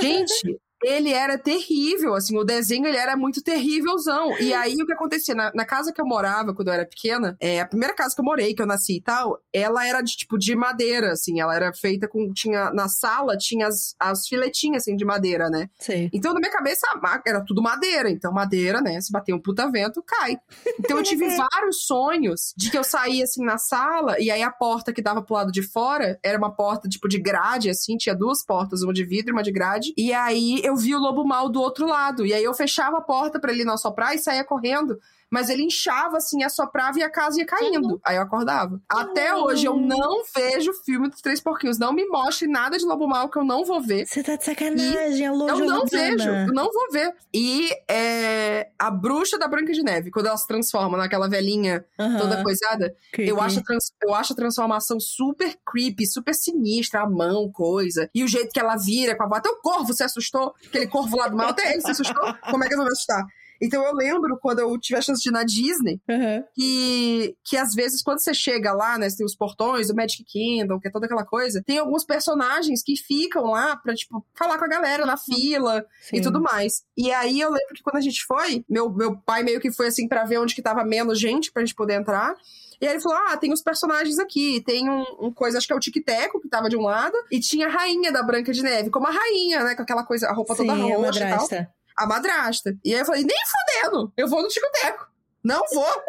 Gente, 0.00 0.58
ele 0.86 1.12
era 1.12 1.36
terrível, 1.36 2.14
assim, 2.14 2.38
o 2.38 2.44
desenho 2.44 2.86
ele 2.86 2.96
era 2.96 3.16
muito 3.16 3.42
terrívelzão. 3.42 4.38
E 4.38 4.54
aí 4.54 4.76
o 4.80 4.86
que 4.86 4.92
acontecia? 4.92 5.34
Na, 5.34 5.52
na, 5.52 5.64
casa 5.64 5.92
que 5.92 6.00
eu 6.00 6.06
morava 6.06 6.54
quando 6.54 6.68
eu 6.68 6.74
era 6.74 6.86
pequena, 6.86 7.36
é, 7.40 7.60
a 7.60 7.66
primeira 7.66 7.92
casa 7.92 8.14
que 8.14 8.20
eu 8.20 8.24
morei, 8.24 8.54
que 8.54 8.62
eu 8.62 8.66
nasci 8.66 8.98
e 8.98 9.02
tal, 9.02 9.40
ela 9.52 9.84
era 9.84 10.00
de 10.00 10.16
tipo 10.16 10.38
de 10.38 10.54
madeira, 10.54 11.12
assim, 11.12 11.40
ela 11.40 11.54
era 11.54 11.72
feita 11.72 12.06
com. 12.06 12.32
Tinha. 12.32 12.70
Na 12.70 12.88
sala 12.88 13.36
tinha 13.36 13.66
as, 13.66 13.96
as 13.98 14.28
filetinhas 14.28 14.84
assim 14.84 14.94
de 14.94 15.04
madeira, 15.04 15.50
né? 15.50 15.68
Sim. 15.78 16.08
Então, 16.12 16.32
na 16.32 16.38
minha 16.38 16.52
cabeça, 16.52 16.86
era 17.26 17.44
tudo 17.44 17.60
madeira. 17.60 18.08
Então, 18.08 18.32
madeira, 18.32 18.80
né? 18.80 19.00
Se 19.00 19.10
bater 19.10 19.34
um 19.34 19.40
puta 19.40 19.68
vento, 19.68 20.02
cai. 20.06 20.38
Então 20.78 20.98
eu 20.98 21.02
tive 21.04 21.26
vários 21.36 21.84
sonhos 21.84 22.54
de 22.56 22.70
que 22.70 22.78
eu 22.78 22.84
saía 22.84 23.24
assim 23.24 23.44
na 23.44 23.58
sala, 23.58 24.20
e 24.20 24.30
aí 24.30 24.42
a 24.42 24.50
porta 24.52 24.92
que 24.92 25.02
dava 25.02 25.22
pro 25.22 25.34
lado 25.34 25.50
de 25.50 25.62
fora 25.62 26.18
era 26.22 26.38
uma 26.38 26.54
porta, 26.54 26.88
tipo, 26.88 27.08
de 27.08 27.18
grade, 27.18 27.70
assim, 27.70 27.96
tinha 27.96 28.14
duas 28.14 28.44
portas, 28.44 28.82
uma 28.82 28.92
de 28.92 29.04
vidro 29.04 29.30
e 29.30 29.32
uma 29.32 29.42
de 29.42 29.50
grade. 29.50 29.92
E 29.96 30.12
aí 30.12 30.60
eu 30.62 30.75
vi 30.76 30.94
o 30.94 30.98
lobo 30.98 31.24
mal 31.24 31.48
do 31.48 31.60
outro 31.60 31.86
lado. 31.86 32.24
E 32.26 32.32
aí 32.32 32.44
eu 32.44 32.54
fechava 32.54 32.98
a 32.98 33.02
porta 33.02 33.40
para 33.40 33.52
ele 33.52 33.64
não 33.64 33.74
assoprar 33.74 34.14
e 34.14 34.18
saía 34.18 34.44
correndo 34.44 34.98
mas 35.36 35.50
ele 35.50 35.64
inchava 35.64 36.16
assim, 36.16 36.42
assoprava 36.42 36.98
e 36.98 37.02
a 37.02 37.10
casa 37.10 37.38
ia 37.38 37.44
caindo. 37.44 37.88
Uhum. 37.88 38.00
Aí 38.02 38.16
eu 38.16 38.22
acordava. 38.22 38.80
Até 38.88 39.34
uhum. 39.34 39.42
hoje 39.42 39.66
eu 39.66 39.76
não 39.76 40.22
vejo 40.34 40.72
filme 40.82 41.10
dos 41.10 41.20
Três 41.20 41.42
Porquinhos. 41.42 41.78
Não 41.78 41.92
me 41.92 42.06
mostre 42.06 42.48
nada 42.48 42.78
de 42.78 42.86
Lobo 42.86 43.06
Mal 43.06 43.28
que 43.28 43.38
eu 43.38 43.44
não 43.44 43.62
vou 43.62 43.78
ver. 43.78 44.06
Você 44.06 44.22
tá 44.22 44.34
de 44.36 44.46
sacanagem, 44.46 45.26
é 45.26 45.30
louco. 45.30 45.52
Eu 45.52 45.66
não 45.66 45.84
vejo, 45.84 46.26
eu 46.26 46.54
não 46.54 46.72
vou 46.72 46.90
ver. 46.90 47.14
E 47.34 47.68
é, 47.86 48.70
a 48.78 48.90
bruxa 48.90 49.38
da 49.38 49.46
Branca 49.46 49.74
de 49.74 49.82
Neve, 49.82 50.10
quando 50.10 50.24
ela 50.24 50.38
se 50.38 50.46
transforma 50.46 50.96
naquela 50.96 51.28
velhinha 51.28 51.84
uhum. 51.98 52.16
toda 52.16 52.42
coisada, 52.42 52.96
eu 53.18 53.38
acho, 53.38 53.62
trans, 53.62 53.92
eu 54.02 54.14
acho 54.14 54.32
a 54.32 54.36
transformação 54.36 54.98
super 54.98 55.54
creepy, 55.70 56.06
super 56.06 56.34
sinistra, 56.34 57.02
a 57.02 57.06
mão, 57.06 57.52
coisa. 57.52 58.08
E 58.14 58.24
o 58.24 58.28
jeito 58.28 58.54
que 58.54 58.58
ela 58.58 58.76
vira 58.76 59.14
com 59.14 59.24
a 59.24 59.26
voz. 59.26 59.40
Até 59.40 59.50
o 59.50 59.56
corvo 59.56 59.92
se 59.92 60.02
assustou. 60.02 60.54
Aquele 60.66 60.86
corvo 60.86 61.14
lá 61.18 61.28
do 61.28 61.36
mal, 61.36 61.50
até 61.50 61.72
ele 61.72 61.82
se 61.82 61.90
assustou. 61.90 62.34
Como 62.50 62.64
é 62.64 62.68
que 62.68 62.72
eu 62.72 62.78
vou 62.78 62.86
assustar? 62.86 63.22
Então 63.60 63.84
eu 63.84 63.92
lembro 63.92 64.38
quando 64.40 64.60
eu 64.60 64.78
tive 64.78 64.98
a 64.98 65.02
chance 65.02 65.22
de 65.22 65.28
ir 65.28 65.32
na 65.32 65.44
Disney, 65.44 66.00
uhum. 66.08 66.44
que, 66.54 67.36
que 67.44 67.56
às 67.56 67.74
vezes 67.74 68.02
quando 68.02 68.20
você 68.20 68.34
chega 68.34 68.72
lá, 68.72 68.98
né, 68.98 69.08
tem 69.16 69.24
os 69.24 69.36
portões 69.36 69.88
do 69.88 69.94
Magic 69.94 70.24
Kingdom, 70.24 70.78
que 70.78 70.88
é 70.88 70.90
toda 70.90 71.06
aquela 71.06 71.24
coisa, 71.24 71.62
tem 71.64 71.78
alguns 71.78 72.04
personagens 72.04 72.82
que 72.82 72.96
ficam 72.96 73.44
lá 73.44 73.76
pra, 73.76 73.94
tipo, 73.94 74.24
falar 74.34 74.58
com 74.58 74.64
a 74.64 74.68
galera 74.68 75.06
na 75.06 75.16
fila 75.16 75.84
Sim. 76.02 76.16
e 76.16 76.20
tudo 76.20 76.40
mais. 76.40 76.82
E 76.96 77.10
aí 77.12 77.40
eu 77.40 77.50
lembro 77.50 77.74
que 77.74 77.82
quando 77.82 77.96
a 77.96 78.00
gente 78.00 78.24
foi, 78.24 78.64
meu, 78.68 78.90
meu 78.90 79.16
pai 79.16 79.42
meio 79.42 79.60
que 79.60 79.72
foi 79.72 79.88
assim 79.88 80.08
para 80.08 80.24
ver 80.24 80.38
onde 80.38 80.54
que 80.54 80.62
tava 80.62 80.84
menos 80.84 81.18
gente 81.18 81.52
pra 81.52 81.64
gente 81.64 81.74
poder 81.74 81.94
entrar. 81.94 82.34
E 82.80 82.86
aí 82.86 82.92
ele 82.92 83.00
falou: 83.00 83.18
Ah, 83.26 83.36
tem 83.36 83.52
os 83.52 83.62
personagens 83.62 84.18
aqui. 84.18 84.62
Tem 84.64 84.88
um, 84.88 85.04
um 85.20 85.32
coisa, 85.32 85.58
acho 85.58 85.66
que 85.66 85.72
é 85.72 85.76
o 85.76 85.80
Tic-Teco, 85.80 86.40
que 86.40 86.48
tava 86.48 86.68
de 86.68 86.76
um 86.76 86.82
lado, 86.82 87.16
e 87.30 87.40
tinha 87.40 87.66
a 87.66 87.70
rainha 87.70 88.12
da 88.12 88.22
Branca 88.22 88.52
de 88.52 88.62
Neve, 88.62 88.90
como 88.90 89.06
a 89.06 89.10
rainha, 89.10 89.64
né? 89.64 89.74
Com 89.74 89.82
aquela 89.82 90.04
coisa, 90.04 90.28
a 90.28 90.34
roupa 90.34 90.54
Sim, 90.54 90.66
toda 90.66 90.74
roxa 90.74 91.26
e 91.26 91.30
tal 91.30 91.75
a 91.96 92.06
madrasta. 92.06 92.76
E 92.84 92.94
aí 92.94 93.00
eu 93.00 93.06
falei, 93.06 93.24
nem 93.24 93.36
fudendo, 93.46 94.12
eu 94.16 94.28
vou 94.28 94.42
no 94.42 94.48
Tico-Teco. 94.48 95.06
Não 95.42 95.60
vou, 95.72 96.02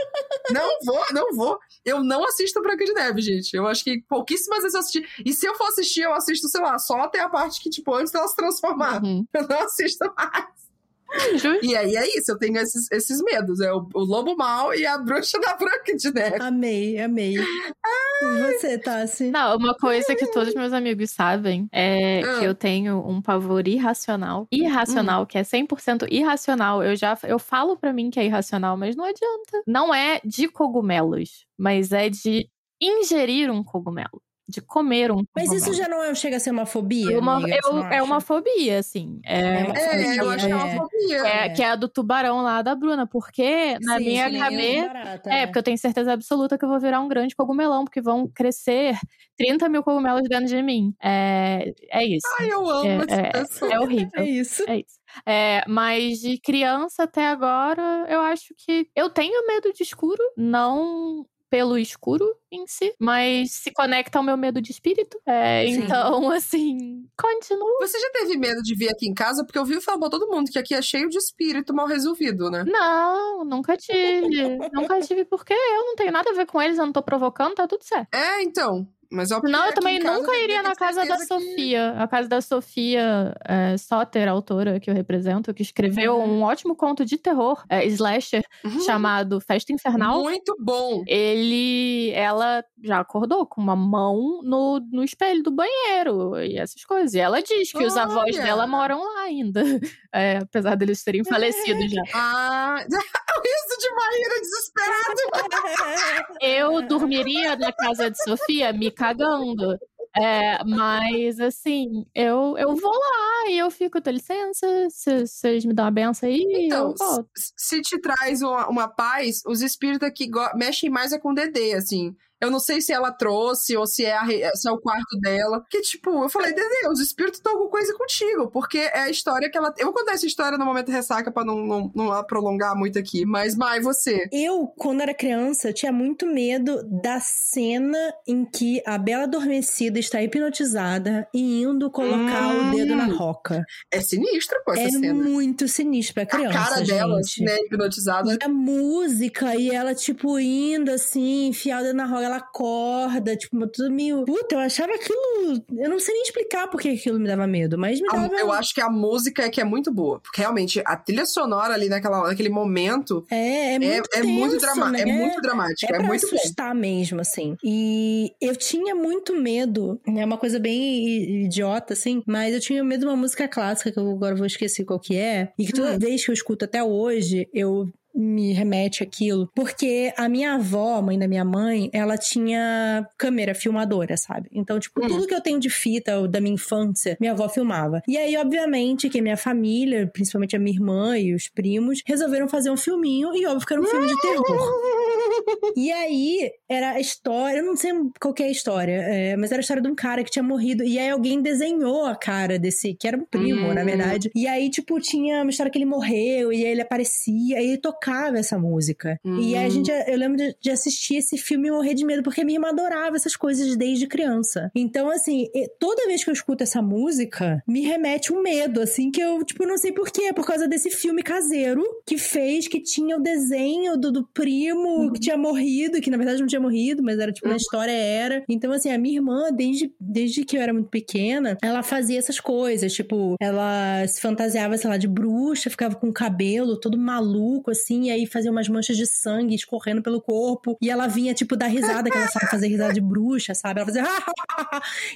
não 0.49 0.68
vou, 0.84 1.05
não 1.11 1.35
vou. 1.35 1.59
Eu 1.85 2.03
não 2.03 2.26
assisto 2.26 2.59
Branca 2.59 2.84
de 2.84 2.91
Neve, 2.91 3.22
gente. 3.22 3.55
Eu 3.55 3.68
acho 3.68 3.84
que 3.84 4.01
pouquíssimas 4.09 4.64
vezes 4.64 4.73
eu 4.73 4.80
assisti. 4.80 5.23
E 5.23 5.31
se 5.31 5.45
eu 5.45 5.53
for 5.53 5.68
assistir, 5.68 6.01
eu 6.01 6.14
assisto, 6.14 6.49
sei 6.49 6.59
lá, 6.59 6.80
só 6.80 7.01
até 7.01 7.19
a 7.19 7.30
parte 7.30 7.61
que, 7.61 7.69
tipo, 7.69 7.93
antes 7.93 8.11
dela 8.11 8.27
se 8.27 8.35
transformar. 8.35 9.03
Uhum. 9.03 9.27
Eu 9.31 9.47
não 9.47 9.59
assisto 9.59 10.11
mais. 10.18 10.66
E 11.62 11.76
aí 11.76 11.96
é 11.96 12.18
isso, 12.18 12.32
eu 12.32 12.38
tenho 12.38 12.58
esses, 12.58 12.90
esses 12.92 13.22
medos. 13.22 13.60
É 13.60 13.72
o, 13.72 13.88
o, 13.94 14.00
lobo 14.00 14.36
mal 14.36 14.74
e 14.74 14.86
a 14.86 14.98
bruxa 14.98 15.40
da 15.40 15.56
Branca 15.56 15.96
de 15.96 16.12
Neve. 16.14 16.38
Amei, 16.40 17.00
amei. 17.00 17.38
Ai. 17.38 18.42
Você, 18.42 18.78
Tassi? 18.78 19.32
Não, 19.32 19.58
uma 19.58 19.76
coisa 19.76 20.16
que 20.16 20.32
todos 20.32 20.54
meus 20.54 20.74
amigos 20.74 21.12
sabem 21.12 21.68
é 21.72 22.22
ah. 22.22 22.40
que 22.40 22.46
eu 22.46 22.56
tenho 22.56 23.00
um 23.08 23.22
pavor 23.22 23.68
irracional. 23.68 24.48
Irracional, 24.52 25.24
hum. 25.24 25.26
que 25.26 25.38
é 25.38 25.42
100% 25.42 26.08
irracional. 26.12 26.84
Eu 26.84 26.96
já 26.96 27.18
eu 27.24 27.40
falo 27.40 27.78
para 27.78 27.94
mim 27.94 28.10
que 28.10 28.20
é 28.20 28.26
irracional, 28.26 28.78
mas 28.78 28.96
não 28.96 29.06
adianta. 29.06 29.64
Não 29.66 29.94
é 29.94 30.20
de 30.24 30.48
cogumelos, 30.48 31.46
mas 31.58 31.92
é 31.92 32.10
de 32.10 32.50
ingerir 32.82 33.52
um 33.52 33.64
cogumelo. 33.64 34.22
De 34.48 34.61
comer 34.61 35.11
um 35.11 35.24
Mas 35.36 35.52
isso 35.52 35.74
já 35.74 35.88
não 35.88 36.03
é, 36.03 36.15
chega 36.15 36.38
a 36.38 36.40
ser 36.40 36.52
uma 36.52 36.65
fobia? 36.65 37.19
Uma- 37.19 37.34
amiga, 37.38 37.57
eu- 37.65 37.74
não 37.74 37.88
é 37.91 38.02
uma 38.02 38.22
fobia, 38.22 38.80
assim. 38.80 39.19
É, 39.26 39.40
É 39.61 39.64
uma 39.65 39.74
É, 39.76 40.19
eu 40.19 40.30
acho 40.30 40.45
que 40.48 40.52
é 40.53 40.56
uma 40.56 40.68
É. 40.68 40.76
fobia. 40.78 41.28
é- 41.28 41.49
que 41.49 41.61
é 41.64 41.65
a 41.69 41.76
do 41.76 41.90
tubarão 41.90 42.41
lá 42.41 42.61
da 42.61 42.74
Bruna, 42.76 43.06
porque 43.07 43.78
na 43.82 43.95
Sim, 43.98 44.03
minha 44.06 44.30
cabeça. 44.32 44.88
barata, 44.88 45.30
É, 45.30 45.45
porque 45.45 45.60
eu 45.60 45.64
tenho 45.64 45.78
certeza 45.78 46.14
absoluta 46.14 46.57
que 46.57 46.65
eu 46.65 46.69
vou 46.69 46.80
virar 46.80 47.02
um 47.02 47.07
grande 47.07 47.36
cogumelão, 47.36 47.84
porque 47.86 48.02
vão 48.02 48.28
crescer 48.34 48.98
30 49.38 49.68
mil 49.69 49.84
cogumelos 49.84 50.24
dentro 50.30 50.48
de 50.48 50.61
mim. 50.64 50.94
É, 51.03 51.74
é 51.91 52.03
isso. 52.06 52.28
Ai, 52.40 52.52
eu 52.52 52.69
amo 52.69 53.03
É, 53.10 53.40
é, 53.69 53.74
é 53.76 53.80
horrível. 53.80 54.11
É 54.26 54.30
isso. 54.30 54.64
É 54.68 54.78
isso. 54.78 54.98
É, 55.26 55.64
mas 55.68 56.19
de 56.19 56.40
criança 56.40 57.03
até 57.03 57.28
agora, 57.28 58.06
eu 58.10 58.22
acho 58.22 58.53
que 58.57 58.90
eu 58.95 59.10
tenho 59.10 59.45
medo 59.48 59.72
de 59.74 59.84
escuro, 59.84 60.22
não 60.38 61.26
pelo 61.49 61.78
escuro 61.78 62.26
em 62.52 62.65
si, 62.68 62.94
mas 62.99 63.52
se 63.52 63.72
conecta 63.72 64.18
ao 64.18 64.24
meu 64.24 64.38
medo 64.38 64.61
de 64.61 64.72
espírito. 64.72 65.19
É, 65.26 65.65
então, 65.68 66.30
assim, 66.32 67.06
continua. 67.18 67.78
Você 67.82 67.99
já 67.99 68.10
teve 68.11 68.38
medo 68.38 68.61
de 68.61 68.76
vir 68.76 68.90
aqui 68.90 69.07
em 69.07 69.14
casa? 69.14 69.45
Porque 69.45 69.60
eu 69.60 69.65
vi 69.65 69.82
falar 69.82 69.99
pra 69.99 70.10
todo 70.10 70.28
mundo 70.28 70.49
que 70.52 70.60
aqui 70.60 70.74
é 70.74 70.82
cheio 70.82 71.10
de 71.10 71.18
espírito 71.18 71.74
mal 71.74 71.88
resolvido, 71.88 72.49
né? 72.49 72.64
Não, 72.65 73.44
nunca 73.44 73.76
tive. 73.76 74.57
nunca 74.74 74.99
tive, 75.02 75.26
porque 75.26 75.53
eu 75.53 75.86
não 75.86 75.95
tenho 75.95 76.11
nada 76.11 76.30
a 76.32 76.34
ver 76.34 76.45
com 76.45 76.61
eles, 76.61 76.78
eu 76.78 76.86
não 76.86 76.94
tô 76.94 77.02
provocando, 77.02 77.56
tá 77.56 77.68
tudo 77.68 77.84
certo. 77.84 78.14
É, 78.14 78.41
então. 78.44 78.88
Mas 79.12 79.32
ó, 79.32 79.40
Não, 79.44 79.66
eu 79.68 79.74
também 79.74 80.00
nunca 80.00 80.36
iria 80.38 80.62
na 80.62 80.76
casa 80.76 81.06
da 81.06 81.18
que- 81.18 81.26
Sofia. 81.26 81.92
A 81.98 82.08
casa 82.08 82.28
da 82.28 82.42
Sofia 82.42 83.34
é, 83.46 83.78
Soter, 83.78 84.28
a 84.28 84.32
autora 84.32 84.80
que 84.80 84.90
eu 84.90 84.94
represento, 84.94 85.54
que 85.54 85.62
escreveu 85.62 86.20
um 86.20 86.42
ótimo 86.44 86.76
conto 86.76 87.06
de 87.06 87.18
terror, 87.18 87.64
é, 87.70 87.86
slasher, 87.88 88.44
Uhum. 88.66 88.82
chamado 88.82 89.40
Festa 89.40 89.72
Infernal. 89.74 90.22
Muito 90.24 90.56
bom. 90.60 91.04
Ele, 91.08 92.12
ela 92.14 92.64
já 92.84 93.00
acordou 93.00 93.46
com 93.46 93.62
uma 93.62 93.76
mão 93.76 94.42
no, 94.44 94.80
no 94.92 95.04
espelho 95.04 95.42
do 95.44 95.52
banheiro 95.52 96.40
e 96.42 96.58
essas 96.58 96.84
coisas. 96.86 97.14
E 97.14 97.20
ela 97.20 97.42
diz 97.42 97.72
que 97.72 97.84
os 97.84 97.96
avós 97.98 98.36
Olha! 98.36 98.44
dela 98.44 98.68
moram 98.68 99.02
lá 99.04 99.22
ainda, 99.22 99.62
é, 100.14 100.38
apesar 100.38 100.76
deles 100.76 101.04
terem 101.04 101.24
falecido 101.24 101.80
já. 101.88 102.02
Ah, 102.14 102.78
o 102.88 103.40
riso 103.42 103.78
de 103.80 103.90
Maíra 103.96 104.42
desesperado. 104.42 106.38
Eu 106.42 106.82
dormiria 106.88 107.56
na 107.56 107.72
casa 107.72 108.10
de 108.12 108.22
Sofia 108.24 108.72
me 108.74 108.92
cagando. 108.98 109.78
É, 110.15 110.64
mas 110.64 111.40
assim, 111.40 112.06
eu, 112.15 112.57
eu 112.57 112.76
vou 112.76 112.91
lá 112.91 113.49
e 113.52 113.57
eu 113.60 113.69
fico, 113.69 114.02
dá 114.02 114.11
licença, 114.11 114.65
se 114.90 115.28
vocês 115.28 115.64
me 115.64 115.74
dão 115.76 115.86
a 115.86 115.91
benção 115.91 116.28
aí, 116.28 116.44
Então, 116.65 116.95
se 117.36 117.82
te 117.82 117.99
traz 118.02 118.41
uma, 118.41 118.68
uma 118.68 118.88
paz, 118.88 119.44
os 119.45 119.61
espíritos 119.61 120.07
aqui 120.07 120.28
go- 120.28 120.49
mexem 120.56 120.90
mais 120.90 121.11
é 121.11 121.19
com 121.19 121.32
o 121.32 121.36
Dedê, 121.36 121.74
assim. 121.74 122.15
Eu 122.41 122.51
não 122.51 122.59
sei 122.59 122.81
se 122.81 122.93
ela 122.93 123.11
trouxe 123.11 123.76
ou 123.76 123.85
se 123.88 124.05
é, 124.05 124.15
a 124.18 124.51
se 124.55 124.68
é 124.68 124.72
o 124.72 124.77
quarto 124.80 125.19
dela. 125.22 125.59
Porque, 125.59 125.81
tipo, 125.81 126.23
eu 126.23 126.30
falei, 126.30 126.53
Dedê, 126.53 126.88
os 126.91 126.99
espíritos 126.99 127.39
estão 127.39 127.57
com 127.57 127.68
coisa 127.69 127.93
contigo. 127.97 128.49
Porque 128.51 128.77
é 128.77 128.99
a 129.01 129.09
história 129.09 129.49
que 129.49 129.57
ela. 129.57 129.73
Eu 129.77 129.85
vou 129.88 129.93
contar 129.93 130.14
essa 130.14 130.26
história 130.26 130.57
no 130.57 130.65
momento 130.65 130.91
ressaca 130.91 131.31
pra 131.31 131.43
não, 131.43 131.55
não, 131.65 131.91
não 131.95 132.23
prolongar 132.23 132.76
muito 132.76 132.97
aqui. 132.99 133.26
Mas, 133.26 133.55
Mai, 133.55 133.80
você. 133.80 134.27
Eu, 134.31 134.68
quando 134.77 135.01
era 135.01 135.14
criança, 135.14 135.73
tinha 135.73 135.91
muito 135.91 136.26
medo 136.27 136.84
da 137.01 137.19
cena 137.19 137.97
em 138.27 138.45
que 138.45 138.81
a 138.85 138.97
Bela 138.97 139.23
Adormecida 139.23 139.99
está 139.99 140.22
hipnotizada 140.22 141.27
e 141.34 141.61
indo 141.64 141.89
colocar 141.89 142.47
Hum. 142.47 142.69
o 142.72 142.76
dedo 142.76 142.95
na 142.95 143.05
roca. 143.05 143.64
É 143.91 143.99
sinistra 143.99 144.61
com 144.65 144.73
essa 144.73 144.81
É 144.84 144.89
cena. 144.89 145.14
muito 145.14 145.68
sinistro 145.68 146.14
pra 146.15 146.26
criança, 146.26 146.59
a 146.59 146.64
cara 146.64 146.77
gente. 146.77 146.88
dela, 146.89 147.19
né, 147.39 147.57
hipnotizada. 147.65 148.34
E 148.41 148.45
a 148.45 148.47
música, 148.49 149.55
e 149.55 149.69
ela, 149.72 149.93
tipo, 149.95 150.39
indo 150.39 150.91
assim, 150.91 151.51
dedo 151.53 151.93
na 151.93 152.05
roga, 152.05 152.27
ela 152.28 152.38
acorda, 152.38 153.36
tipo, 153.36 153.66
tudo 153.68 153.91
meio. 153.91 154.24
Puta, 154.26 154.56
eu 154.56 154.60
achava 154.60 154.94
aquilo. 154.94 155.64
Eu 155.78 155.90
não 155.90 155.99
sei 155.99 156.14
nem 156.14 156.24
explicar 156.24 156.68
porque 156.68 156.90
aquilo 156.90 157.20
me 157.20 157.28
dava 157.28 157.48
medo, 157.48 157.78
mas 157.78 157.99
me 157.99 158.08
dava. 158.08 158.36
eu 158.36 158.52
acho 158.52 158.74
que 158.74 158.82
a 158.82 158.90
música 158.90 159.44
é 159.44 159.49
que 159.49 159.60
é 159.62 159.64
muito 159.64 159.91
boa. 159.91 160.20
Porque 160.20 160.41
realmente 160.41 160.82
a 160.86 160.95
trilha 160.95 161.26
sonora 161.26 161.74
ali 161.74 161.90
naquela, 161.90 162.28
naquele 162.28 162.49
momento 162.49 163.26
É, 163.30 163.38
é 163.38 163.76
é, 163.76 163.80
muito 163.80 164.10
é, 164.14 164.24
muito, 164.24 164.52
tenso, 164.54 164.66
drama 164.66 164.91
né? 164.91 165.02
é 165.02 165.06
muito 165.06 165.41
dramático. 165.41 165.91
É 165.91 165.95
É, 165.95 165.98
pra 165.99 166.08
muito 166.08 166.28
bom. 166.30 166.36
assustar 166.36 166.76
mesmo, 166.76 167.22
assim. 167.22 167.56
E 167.64 168.32
eu 168.41 168.56
tinha 168.56 168.94
muito 168.95 169.36
medo, 169.36 169.99
é 170.06 170.26
uma 170.26 170.38
coisa 170.38 170.60
bem 170.60 171.44
idiota, 171.45 171.94
assim, 171.94 172.22
mas 172.26 172.54
eu 172.54 172.60
tinha 172.60 172.84
medo 172.84 173.02
de 173.02 173.06
uma 173.08 173.16
música 173.16 173.48
clássica, 173.48 173.91
que 173.91 173.99
eu 173.99 174.10
agora 174.12 174.36
vou 174.36 174.45
esquecer 174.45 174.84
qual 174.86 174.99
que 174.99 175.16
é, 175.18 175.52
e 175.58 175.66
que 175.66 175.74
toda 175.74 175.94
Hum. 175.94 175.99
vez 175.99 176.24
que 176.24 176.32
eu 176.32 176.34
escuto 176.34 176.66
até 176.66 176.84
hoje, 176.84 177.48
eu 177.54 177.90
me 178.18 178.52
remete 178.53 179.03
aquilo. 179.03 179.49
Porque 179.53 180.11
a 180.18 180.27
minha 180.27 180.53
avó, 180.56 181.02
mãe 181.02 181.19
da 181.19 181.27
minha 181.27 181.45
mãe, 181.45 181.89
ela 181.94 182.18
tinha 182.18 183.07
câmera 183.18 183.53
filmadora, 183.53 184.18
sabe? 184.18 184.49
Então, 184.52 184.80
tipo, 184.80 185.03
Hum. 185.03 185.07
tudo 185.07 185.27
que 185.27 185.34
eu 185.35 185.41
tenho 185.41 185.60
de 185.60 185.69
fita 185.69 186.27
da 186.27 186.41
minha 186.41 186.56
infância, 186.56 187.15
minha 187.19 187.34
avó 187.34 187.48
filmava. 187.48 188.02
E 188.07 188.18
aí, 188.18 188.35
obviamente, 188.38 189.10
que 189.10 189.19
a 189.19 189.22
minha 189.22 189.38
família, 189.38 190.07
principalmente 190.11 190.56
a 190.56 190.60
minha 190.60 190.76
irmã 190.76 191.18
e 191.18 191.34
os 191.35 191.48
primos, 191.48 192.02
resolveram 192.06 192.48
fazer 192.48 192.72
um 192.72 192.77
filminho, 192.77 193.35
e 193.35 193.45
óbvio 193.45 193.68
que 193.68 193.73
era 193.73 193.81
um 193.81 193.85
filme 193.85 194.07
de 194.07 194.19
terror. 194.19 194.45
E 195.76 195.91
aí, 195.91 196.52
era 196.68 196.91
a 196.91 196.99
história, 196.99 197.60
eu 197.60 197.65
não 197.65 197.76
sei 197.76 197.91
qual 198.19 198.34
que 198.34 198.41
é 198.44 198.48
a 198.48 198.52
história, 198.52 198.91
é, 198.91 199.35
mas 199.38 199.52
era 199.52 199.60
a 199.60 199.61
história 199.61 199.81
de 199.81 199.88
um 199.89 199.95
cara 199.95 200.23
que 200.23 200.31
tinha 200.31 200.41
morrido. 200.44 200.84
E 200.84 200.98
aí 200.98 201.10
alguém 201.10 201.41
desenhou 201.41 202.06
a 202.06 202.15
cara 202.15 202.57
desse, 202.57 202.94
que 202.95 203.07
era 203.07 203.18
um 203.18 203.23
primo, 203.26 203.68
Hum. 203.68 203.73
na 203.73 203.84
verdade. 203.84 204.31
E 204.35 204.48
aí, 204.48 204.69
tipo, 204.69 204.99
tinha 204.99 205.41
uma 205.44 205.49
história 205.52 205.72
que 205.72 205.77
ele 205.77 205.85
morreu, 205.85 206.52
e 206.52 206.65
aí 206.65 206.72
ele 206.72 206.81
aparecia, 206.81 207.61
e 207.61 207.68
ele 207.68 207.77
tocava 207.77 208.07
essa 208.38 208.58
música. 208.58 209.20
E 209.26 209.56
a 209.56 209.66
Hum. 209.68 209.70
gente, 209.70 209.92
eu 210.08 210.18
lembro 210.18 210.38
de, 210.38 210.56
de 210.62 210.72
assistir 210.72 211.16
esse 211.18 211.38
filme 211.38 211.68
e 211.68 211.72
morrer 211.72 211.94
de 211.94 212.06
medo, 212.06 212.24
porque 212.24 212.44
minha 212.44 212.58
irmã 212.58 212.70
adorava 212.70 213.16
essas 213.16 213.36
coisas 213.36 213.76
desde 213.76 214.08
criança. 214.08 214.72
Então, 214.76 215.10
assim, 215.10 215.48
toda 215.80 216.06
vez 216.08 216.24
que 216.24 216.30
eu 216.30 216.34
escuto 216.34 216.64
essa 216.64 216.82
música, 216.82 217.62
me 217.68 217.82
remete 217.82 218.34
um 218.34 218.42
medo, 218.42 218.82
assim, 218.82 219.12
que 219.12 219.22
eu, 219.22 219.44
tipo, 219.44 219.66
não 219.66 219.78
sei 219.78 219.92
porquê, 219.92 220.32
por 220.34 220.46
causa 220.46 220.68
desse 220.68 220.90
filme 220.90 221.22
caseiro 221.24 221.84
que 222.06 222.18
fez, 222.18 222.68
que 222.68 222.80
tinha 222.82 223.18
o 223.18 223.22
desenho 223.22 223.98
do, 223.98 224.12
do 224.12 224.28
primo 224.34 225.12
que 225.14 225.20
tinha 225.20 225.38
morrido, 225.38 226.00
que 226.02 226.10
na 226.10 226.18
verdade 226.18 226.40
não 226.40 226.48
tinha 226.48 226.62
morrido, 226.62 227.04
mas 227.04 227.20
era, 227.20 227.32
tipo, 227.32 227.48
na 227.48 227.56
história 227.56 227.92
era. 227.92 228.44
Então, 228.48 228.72
assim, 228.72 228.90
a 228.92 228.98
minha 228.98 229.16
irmã, 229.16 229.52
desde, 229.52 229.92
desde 230.00 230.44
que 230.46 230.58
eu 230.58 230.62
era 230.62 230.74
muito 230.74 230.90
pequena, 230.90 231.58
ela 231.62 231.84
fazia 231.84 232.18
essas 232.20 232.40
coisas, 232.40 232.94
tipo, 232.94 233.36
ela 233.42 234.06
se 234.08 234.22
fantasiava, 234.22 234.78
sei 234.78 234.90
lá, 234.90 234.98
de 234.98 235.08
bruxa, 235.08 235.70
ficava 235.70 235.96
com 235.96 236.08
o 236.10 236.14
cabelo 236.14 236.80
todo 236.80 236.98
maluco, 236.98 237.72
assim, 237.72 237.97
e 238.06 238.11
aí 238.11 238.26
fazia 238.28 238.52
umas 238.52 238.68
manchas 238.69 238.95
de 238.98 239.06
sangue 239.06 239.56
escorrendo 239.56 240.02
pelo 240.02 240.22
corpo, 240.22 240.78
e 240.82 240.90
ela 240.90 241.07
vinha, 241.07 241.34
tipo, 241.34 241.56
dar 241.56 241.68
risada, 241.68 242.10
que 242.10 242.18
ela 242.18 242.28
sabe 242.28 242.48
fazer 242.49 242.68
risada 242.68 242.94
de 242.94 243.02
bruxa, 243.02 243.53
sabe? 243.53 243.80
Ela 243.82 243.86
fazia. 243.88 244.03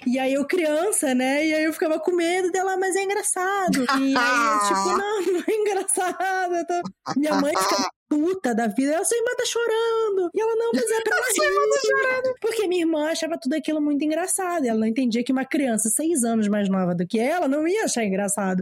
e 0.08 0.18
aí 0.20 0.34
eu 0.34 0.46
criança, 0.46 1.14
né? 1.16 1.46
E 1.46 1.54
aí 1.54 1.64
eu 1.64 1.74
ficava 1.74 2.00
com 2.00 2.12
medo 2.16 2.52
dela, 2.52 2.78
mas 2.78 2.96
é 2.96 3.04
engraçado. 3.04 3.86
E 4.00 4.16
aí 4.18 4.46
eu, 4.54 4.68
tipo, 4.68 4.98
não, 4.98 5.22
não 5.34 5.44
é 5.48 5.54
engraçado. 5.54 6.66
tô- 6.68 7.20
Minha 7.20 7.36
mãe 7.36 7.54
fica 7.56 7.90
puta 8.12 8.54
da 8.54 8.68
vida. 8.68 8.92
Ela, 8.92 9.06
sua 9.06 9.18
irmã 9.18 9.30
tá 9.38 9.46
chorando. 9.46 10.30
E 10.34 10.42
ela, 10.42 10.56
não, 10.58 10.72
mas 10.74 10.84
é 10.84 11.02
pra 11.02 11.16
ela 11.16 11.26
rir. 11.28 12.34
Porque 12.42 12.68
minha 12.68 12.82
irmã 12.82 13.08
achava 13.10 13.38
tudo 13.38 13.54
aquilo 13.54 13.80
muito 13.80 14.04
engraçado. 14.04 14.66
Ela 14.66 14.78
não 14.78 14.88
entendia 14.88 15.24
que 15.24 15.32
uma 15.32 15.46
criança 15.46 15.90
seis 15.90 16.26
anos 16.26 16.50
mais 16.50 16.68
nova 16.68 16.94
do 16.94 17.08
que 17.08 17.18
ela 17.18 17.48
não 17.48 17.66
ia 17.66 17.86
achar 17.86 18.04
engraçado. 18.04 18.62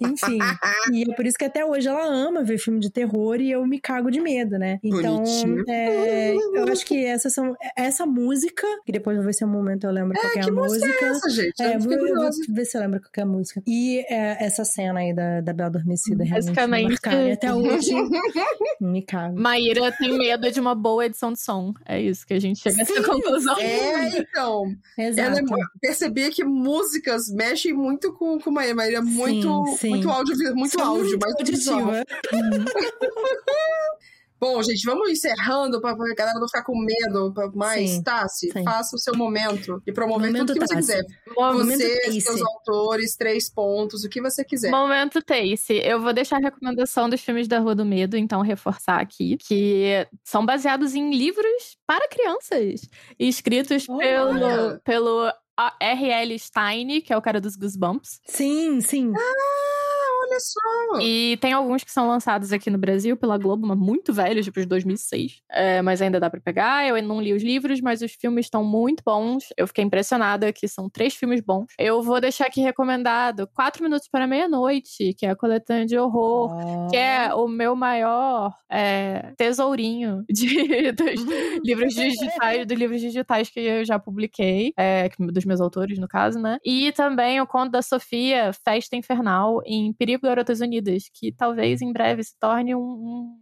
Enfim. 0.00 0.38
e 0.94 1.10
é 1.10 1.14
por 1.16 1.26
isso 1.26 1.36
que 1.36 1.44
até 1.44 1.64
hoje 1.64 1.88
ela 1.88 2.06
ama 2.06 2.44
ver 2.44 2.58
filme 2.58 2.78
de 2.78 2.88
terror 2.88 3.40
e 3.40 3.50
eu 3.50 3.66
me 3.66 3.80
cago 3.80 4.10
de 4.10 4.20
medo, 4.20 4.58
né? 4.58 4.78
Então, 4.84 5.24
é, 5.68 6.32
eu 6.34 6.68
acho 6.68 6.86
que 6.86 7.04
essas 7.04 7.34
são. 7.34 7.56
Essa 7.76 8.06
música, 8.06 8.66
que 8.86 8.92
depois 8.92 9.16
vou 9.16 9.26
ver 9.26 9.32
se 9.32 9.44
um 9.44 9.48
momento 9.48 9.84
eu 9.84 9.90
lembro 9.90 10.14
qual 10.14 10.32
que 10.32 10.38
é 10.38 10.42
a 10.42 10.52
música 10.52 10.86
música. 10.86 11.04
é 11.04 11.08
essa, 11.08 11.30
gente? 11.30 11.62
É, 11.62 11.74
eu 11.74 11.80
vou, 11.80 12.14
vou 12.14 12.30
ver 12.50 12.64
se 12.64 12.76
eu 12.76 12.80
lembro 12.80 13.00
qual 13.00 13.10
que 13.10 13.20
é 13.20 13.22
a 13.22 13.26
música. 13.26 13.62
E 13.66 14.04
é, 14.08 14.44
essa 14.44 14.64
cena 14.64 15.00
aí 15.00 15.12
da, 15.12 15.40
da 15.40 15.52
Bela 15.52 15.68
Adormecida 15.68 16.24
realmente 16.24 16.90
marcaram. 16.90 17.28
E 17.28 17.32
até 17.32 17.52
hoje 17.52 17.92
me 18.84 19.02
cago. 19.02 19.38
Maíra 19.38 19.92
tem 19.92 20.16
medo 20.16 20.50
de 20.50 20.60
uma 20.60 20.74
boa 20.74 21.06
edição 21.06 21.32
de 21.32 21.40
som. 21.40 21.74
É 21.84 22.00
isso 22.00 22.26
que 22.26 22.34
a 22.34 22.40
gente 22.40 22.60
chega 22.60 22.78
a 22.78 22.82
essa 22.82 22.94
Sim, 22.94 23.02
conclusão. 23.02 23.58
É, 23.58 24.18
então. 24.18 24.74
Exato. 24.96 25.28
Ela 25.28 25.38
é, 25.38 25.42
percebi 25.80 26.30
que 26.30 26.44
músicas 26.44 27.30
mexem 27.30 27.72
muito 27.72 28.12
com, 28.12 28.38
com 28.38 28.50
Maíra. 28.50 28.74
Maíra 28.74 28.98
é 28.98 29.00
muito, 29.00 29.76
sim. 29.78 29.90
muito 29.90 30.10
áudio, 30.10 30.34
muito 30.54 30.72
Sou 30.72 30.82
áudio, 30.82 31.18
muito 31.18 31.18
mas 31.20 31.50
visual. 31.50 31.80
auditiva. 31.80 32.04
Bom, 34.40 34.62
gente, 34.62 34.84
vamos 34.84 35.08
encerrando 35.10 35.80
pra, 35.80 35.96
pra 35.96 36.14
galera 36.14 36.38
não 36.38 36.46
ficar 36.46 36.64
com 36.64 36.76
medo. 36.78 37.32
Pra, 37.32 37.50
mais, 37.52 37.90
Sim, 37.90 38.02
Tassi, 38.02 38.50
sim. 38.52 38.62
faça 38.64 38.94
o 38.94 38.98
seu 38.98 39.16
momento 39.16 39.80
e 39.86 39.92
promover 39.92 40.26
Momento 40.30 40.48
tudo 40.48 40.60
que 40.60 40.66
você 40.66 40.74
Tassi. 40.74 40.92
quiser. 40.92 41.04
Momento 41.36 41.78
Você, 41.78 42.20
seus 42.20 42.42
autores, 42.42 43.16
três 43.16 43.50
pontos, 43.50 44.04
o 44.04 44.08
que 44.08 44.20
você 44.20 44.44
quiser. 44.44 44.70
Momento 44.70 45.22
Tace. 45.22 45.80
Eu 45.82 46.00
vou 46.00 46.12
deixar 46.12 46.36
a 46.36 46.40
recomendação 46.40 47.08
dos 47.08 47.20
filmes 47.22 47.48
da 47.48 47.58
Rua 47.58 47.74
do 47.74 47.84
Medo, 47.84 48.16
então 48.16 48.42
reforçar 48.42 49.00
aqui, 49.00 49.36
que 49.38 50.06
são 50.22 50.44
baseados 50.44 50.94
em 50.94 51.10
livros 51.16 51.76
para 51.86 52.06
crianças, 52.08 52.82
escritos 53.18 53.86
Olha! 53.88 53.98
pelo, 53.98 54.80
pelo 54.80 55.32
A- 55.56 55.76
R.L. 55.80 56.38
Stein, 56.38 57.00
que 57.00 57.12
é 57.12 57.16
o 57.16 57.22
cara 57.22 57.40
dos 57.40 57.56
Goosebumps. 57.56 58.20
Sim, 58.26 58.80
sim. 58.80 59.12
Ah, 59.16 59.93
Olha 60.24 60.40
só! 60.40 61.00
E 61.00 61.36
tem 61.38 61.52
alguns 61.52 61.84
que 61.84 61.92
são 61.92 62.08
lançados 62.08 62.52
aqui 62.52 62.70
no 62.70 62.78
Brasil 62.78 63.16
pela 63.16 63.36
Globo, 63.36 63.66
mas 63.66 63.76
muito 63.76 64.12
velhos, 64.12 64.46
tipo 64.46 64.58
de 64.58 64.66
2006. 64.66 65.42
É, 65.50 65.82
mas 65.82 66.00
ainda 66.00 66.18
dá 66.18 66.30
pra 66.30 66.40
pegar. 66.40 66.86
Eu 66.88 67.00
não 67.02 67.20
li 67.20 67.34
os 67.34 67.42
livros, 67.42 67.80
mas 67.80 68.00
os 68.00 68.12
filmes 68.12 68.46
estão 68.46 68.64
muito 68.64 69.02
bons. 69.04 69.52
Eu 69.56 69.66
fiquei 69.66 69.84
impressionada 69.84 70.52
que 70.52 70.66
são 70.66 70.88
três 70.88 71.14
filmes 71.14 71.40
bons. 71.40 71.66
Eu 71.78 72.02
vou 72.02 72.20
deixar 72.20 72.46
aqui 72.46 72.60
recomendado 72.60 73.46
Quatro 73.48 73.82
Minutos 73.82 74.08
para 74.08 74.26
Meia-Noite, 74.26 75.14
que 75.14 75.26
é 75.26 75.30
a 75.30 75.36
coletânea 75.36 75.86
de 75.86 75.98
horror, 75.98 76.88
que 76.90 76.96
é 76.96 77.34
o 77.34 77.46
meu 77.46 77.76
maior 77.76 78.54
é, 78.70 79.32
tesourinho 79.36 80.24
de, 80.28 80.46
dos 80.92 81.24
livros 81.64 81.94
digitais, 81.94 82.66
dos 82.66 82.78
livros 82.78 83.00
digitais 83.00 83.50
que 83.50 83.60
eu 83.60 83.84
já 83.84 83.98
publiquei, 83.98 84.72
é, 84.76 85.10
dos 85.18 85.44
meus 85.44 85.60
autores, 85.60 85.98
no 85.98 86.08
caso, 86.08 86.38
né? 86.38 86.58
E 86.64 86.92
também 86.92 87.40
o 87.40 87.46
conto 87.46 87.72
da 87.72 87.82
Sofia, 87.82 88.52
Festa 88.64 88.96
Infernal, 88.96 89.60
em 89.66 89.92
Perigo 89.92 90.13
Garotas 90.22 90.60
Unidas, 90.60 91.04
que 91.12 91.32
talvez 91.32 91.82
em 91.82 91.92
breve 91.92 92.22
se 92.22 92.38
torne 92.38 92.74
um, 92.74 92.80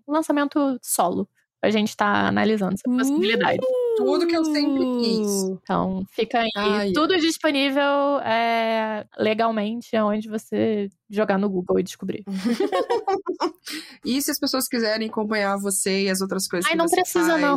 um 0.07 0.13
lançamento 0.13 0.79
solo. 0.83 1.29
A 1.63 1.71
gente 1.71 1.97
tá 1.97 2.27
analisando 2.27 2.75
essa 2.75 2.85
possibilidade. 2.85 3.61
Tudo 3.97 4.27
que 4.27 4.37
eu 4.37 4.45
sempre 4.45 4.83
quis. 5.01 5.45
Então, 5.45 6.05
fica 6.11 6.41
aí. 6.41 6.51
Ai. 6.57 6.93
Tudo 6.93 7.17
disponível 7.17 8.19
é, 8.25 9.07
legalmente, 9.19 9.97
onde 9.97 10.29
você 10.29 10.89
jogar 11.09 11.39
no 11.39 11.49
Google 11.49 11.81
e 11.81 11.83
descobrir. 11.83 12.25
E 14.05 14.21
se 14.21 14.31
as 14.31 14.39
pessoas 14.39 14.67
quiserem 14.67 15.09
acompanhar 15.09 15.57
você 15.57 16.05
e 16.05 16.11
as 16.11 16.21
outras 16.21 16.49
coisas 16.49 16.67
Ai, 16.67 16.73
que 16.73 16.79
não 16.79 16.89
você 16.89 16.97
precisa, 16.97 17.39
faz, 17.39 17.41
não. 17.41 17.57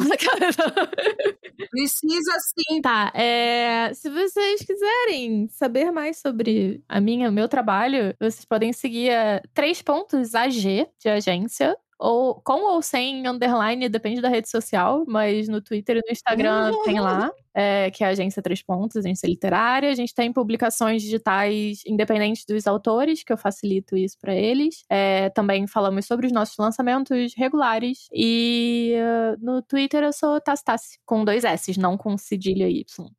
Precisa 1.72 2.32
sim. 2.54 2.82
Tá, 2.82 3.12
é, 3.16 3.92
se 3.94 4.10
vocês 4.10 4.62
quiserem 4.62 5.48
saber 5.50 5.92
mais 5.92 6.18
sobre 6.18 6.84
a 6.88 7.02
minha, 7.02 7.30
o 7.30 7.34
meu 7.34 7.48
trabalho, 7.48 8.16
vocês 8.20 8.46
podem 8.46 8.72
seguir 8.72 9.12
a 9.12 9.42
3 9.54 9.82
pontos 9.82 10.36
AG 10.36 10.88
de 11.00 11.10
agência. 11.10 11.76
Ou 12.06 12.36
com 12.36 12.72
ou 12.72 12.84
sem 12.84 13.28
underline, 13.28 13.90
depende 13.90 14.22
da 14.22 14.30
rede 14.30 14.48
social, 14.48 15.04
mas 15.08 15.48
no 15.48 15.60
Twitter 15.60 15.98
e 15.98 16.02
no 16.06 16.12
Instagram 16.12 16.72
tem 16.84 17.00
lá, 17.00 17.32
é, 17.52 17.90
que 17.90 18.04
é 18.04 18.08
a 18.08 18.10
agência 18.12 18.44
3 18.44 18.62
pontos, 18.62 18.98
agência 18.98 19.26
literária. 19.26 19.90
A 19.90 19.96
gente 19.96 20.14
tem 20.14 20.32
publicações 20.32 21.02
digitais 21.02 21.82
independentes 21.84 22.46
dos 22.46 22.68
autores, 22.68 23.24
que 23.24 23.34
eu 23.34 23.38
facilito 23.38 23.98
isso 23.98 24.20
para 24.22 24.36
eles. 24.36 24.84
É, 24.88 25.32
também 25.32 25.66
falamos 25.66 26.06
sobre 26.06 26.28
os 26.28 26.32
nossos 26.32 26.56
lançamentos 26.60 27.34
regulares. 27.36 28.08
E 28.14 28.94
eh, 28.96 29.36
no 29.40 29.64
Twitter 29.64 30.04
eu 30.04 30.14
sou 30.14 30.40
Tastassi, 30.40 31.00
com 31.08 31.26
dois 31.26 31.44
S, 31.44 31.80
não 31.80 31.98
com 31.98 32.16
cedilha 32.20 32.70
Y. 32.70 33.10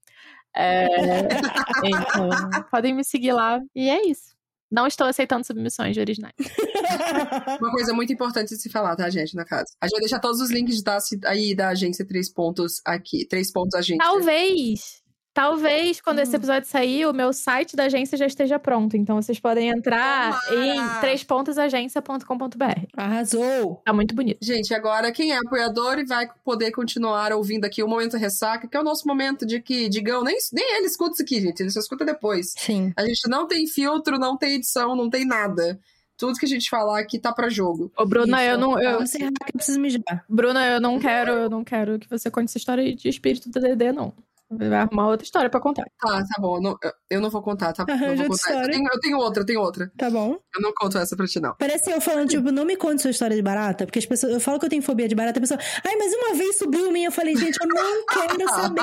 É, 0.55 0.87
então, 1.85 2.31
podem 2.71 2.95
me 2.95 3.03
seguir 3.03 3.33
lá. 3.33 3.61
E 3.75 3.91
é 3.91 4.07
isso. 4.07 4.36
Não 4.71 4.87
estou 4.87 5.07
aceitando 5.07 5.47
submissões 5.47 5.95
de 5.95 6.01
originais. 6.01 6.35
Uma 7.61 7.71
coisa 7.71 7.93
muito 7.93 8.13
importante 8.13 8.49
de 8.49 8.61
se 8.61 8.69
falar, 8.69 8.97
tá, 8.97 9.09
gente, 9.09 9.35
na 9.35 9.45
casa. 9.45 9.67
A 9.81 9.87
gente 9.87 9.93
vai 9.93 10.01
deixar 10.01 10.19
todos 10.19 10.41
os 10.41 10.51
links 10.51 10.77
de 10.77 10.83
Tassi 10.83 11.21
aí 11.25 11.55
da 11.55 11.69
agência 11.69 12.07
Três 12.07 12.33
Pontos 12.33 12.81
aqui. 12.85 13.27
Três 13.29 13.53
Pontos 13.53 13.75
Agência. 13.75 14.05
Talvez, 14.05 15.03
talvez, 15.37 16.01
quando 16.01 16.19
esse 16.21 16.33
Hum. 16.33 16.37
episódio 16.37 16.67
sair, 16.67 17.05
o 17.07 17.13
meu 17.13 17.31
site 17.31 17.77
da 17.77 17.85
agência 17.85 18.17
já 18.17 18.25
esteja 18.25 18.59
pronto. 18.59 18.97
Então 18.97 19.21
vocês 19.21 19.39
podem 19.39 19.69
entrar 19.69 20.41
Tomara! 20.49 20.67
em 20.67 21.01
trêspontosagência.com.br. 21.01 22.87
Arrasou! 22.97 23.83
Tá 23.85 23.93
muito 23.93 24.15
bonito. 24.15 24.39
Gente, 24.43 24.73
agora 24.73 25.13
quem 25.13 25.33
é 25.33 25.37
apoiador 25.39 25.99
e 25.99 26.07
vai 26.07 26.27
poder 26.43 26.71
continuar 26.73 27.33
ouvindo 27.33 27.67
aqui 27.67 27.83
o 27.83 27.89
Momento 27.89 28.17
Ressaca, 28.17 28.67
que 28.67 28.75
é 28.77 28.81
o 28.81 28.85
nosso 28.85 29.07
momento 29.07 29.45
de 29.45 29.61
que, 29.61 29.91
digam, 29.91 30.25
nem, 30.25 30.37
nem 30.55 30.79
ele 30.79 30.87
escuta 30.87 31.13
isso 31.13 31.23
aqui, 31.23 31.39
gente, 31.41 31.61
ele 31.61 31.71
só 31.71 31.81
escuta 31.81 32.03
depois. 32.03 32.55
Sim. 32.57 32.95
A 32.97 33.05
gente 33.05 33.29
não 33.29 33.47
tem 33.47 33.67
filtro, 33.67 34.19
não 34.19 34.39
tem 34.39 34.55
edição, 34.55 34.97
não 34.97 35.11
tem 35.11 35.27
nada. 35.27 35.79
Tudo 36.17 36.39
que 36.39 36.47
a 36.47 36.49
gente 36.49 36.71
falar 36.71 36.99
aqui 36.99 37.19
tá 37.19 37.31
pra 37.31 37.51
jogo. 37.51 37.93
Ô, 37.95 38.07
Bruna, 38.07 38.43
Isso. 38.43 38.53
eu 38.53 38.59
não. 38.59 38.81
Eu, 38.81 38.93
Vamos 38.95 39.15
encerrar 39.15 39.33
que 39.33 39.51
eu 39.51 39.53
preciso 39.53 39.79
mijar. 39.79 40.25
Bruna, 40.27 40.67
eu 40.67 40.81
não 40.81 40.99
quero, 40.99 41.31
eu 41.33 41.51
não 41.51 41.63
quero 41.63 41.99
que 41.99 42.09
você 42.09 42.31
conte 42.31 42.47
essa 42.47 42.57
história 42.57 42.95
de 42.97 43.07
espírito 43.07 43.51
do 43.51 43.61
DD, 43.61 43.93
não. 43.93 44.15
Vai 44.51 44.69
arrumar 44.79 45.09
outra 45.09 45.25
história 45.25 45.51
pra 45.51 45.61
contar. 45.61 45.85
Tá, 46.01 46.19
tá 46.23 46.41
bom. 46.41 46.57
Eu 46.57 46.61
não, 46.63 46.77
eu- 47.11 47.21
não 47.21 47.31
vou 47.31 47.43
contar, 47.43 47.73
tá? 47.73 47.85
Arranja 47.89 48.07
Não 48.23 48.29
vou 48.29 48.37
contar. 48.39 48.63
Eu 48.65 48.71
tenho, 48.71 48.89
eu 48.93 49.01
tenho 49.01 49.19
outra, 49.19 49.43
eu 49.43 49.47
tenho 49.47 49.61
outra. 49.61 49.91
Tá 49.97 50.09
bom? 50.11 50.39
Eu 50.55 50.61
não 50.63 50.73
conto 50.75 50.97
essa 50.99 51.17
pra 51.17 51.27
ti, 51.27 51.41
não. 51.41 51.55
Parece 51.59 51.91
eu 51.91 52.01
falando, 52.01 52.29
tipo, 52.29 52.51
não 52.53 52.65
me 52.65 52.77
conte 52.77 53.03
sua 53.03 53.11
história 53.11 53.35
de 53.35 53.43
barata, 53.43 53.85
porque 53.87 53.99
as 53.99 54.07
pessoas, 54.07 54.33
eu 54.33 54.41
falo 54.41 54.59
que 54.61 54.67
eu 54.67 54.71
tenho 54.71 54.83
fobia 54.83 55.09
de 55.09 55.15
barata, 55.15 55.39
a 55.39 55.43
pessoa, 55.43 55.59
ai, 55.85 55.97
mas 55.97 56.13
uma 56.15 56.35
vez 56.35 56.57
subiu 56.59 56.87
em 56.89 56.93
mim, 56.93 57.05
eu 57.05 57.13
falei, 57.13 57.37
gente, 57.37 57.57
eu 57.61 57.69
não 57.69 58.07
quero 58.07 58.49
saber, 58.49 58.83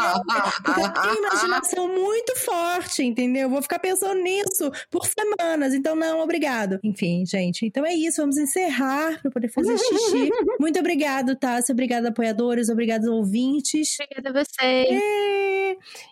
porque 0.63 0.81
eu 0.81 0.93
tenho 0.93 1.17
imaginação 1.17 1.87
muito 1.87 2.35
forte, 2.39 3.03
entendeu? 3.03 3.43
Eu 3.43 3.49
vou 3.49 3.61
ficar 3.61 3.79
pensando 3.79 4.21
nisso 4.21 4.69
por 4.91 5.05
semanas, 5.05 5.73
então 5.73 5.95
não, 5.95 6.19
obrigado. 6.19 6.79
Enfim, 6.83 7.25
gente, 7.25 7.65
então 7.65 7.85
é 7.85 7.93
isso, 7.93 8.21
vamos 8.21 8.37
encerrar 8.37 9.21
pra 9.21 9.31
poder 9.31 9.47
fazer 9.49 9.77
xixi. 9.77 10.29
Muito 10.59 10.79
obrigado, 10.79 11.35
Tassi, 11.35 11.71
obrigado, 11.71 12.07
apoiadores, 12.07 12.69
obrigado, 12.69 13.05
ouvintes. 13.13 13.95
Obrigada 14.01 14.39
a 14.39 14.43
vocês. 14.43 15.52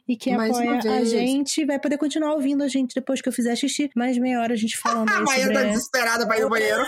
E 0.08 0.16
quem 0.16 0.36
Mais 0.36 0.52
apoia 0.52 0.80
a 0.80 1.04
gente 1.06 1.66
vai 1.66 1.80
poder 1.80 1.98
continuar 1.98 2.34
ouvindo 2.34 2.64
a 2.64 2.68
gente 2.68 2.94
depois 2.96 3.22
que 3.22 3.30
eu 3.30 3.34
fizer 3.34 3.56
xixi. 3.56 3.90
Mais 3.96 4.18
meia 4.18 4.40
hora 4.42 4.54
a 4.54 4.58
gente 4.58 4.78
falando 4.78 5.10
A 5.12 5.22
Maia 5.22 5.44
sobre 5.44 5.54
tá 5.54 5.64
desesperada 5.64 6.28
pra 6.28 6.38
ir 6.38 6.42
no 6.42 6.50
banheiro. 6.52 6.84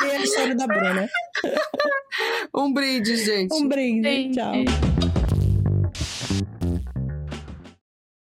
aí 0.00 0.10
a 0.10 0.20
história 0.22 0.54
da 0.54 0.66
Bruna. 0.66 1.08
Um 2.54 2.72
brinde, 2.72 3.16
gente. 3.16 3.52
Um 3.54 3.68
brinde. 3.68 4.08
Sim. 4.08 4.32
Tchau. 4.32 5.03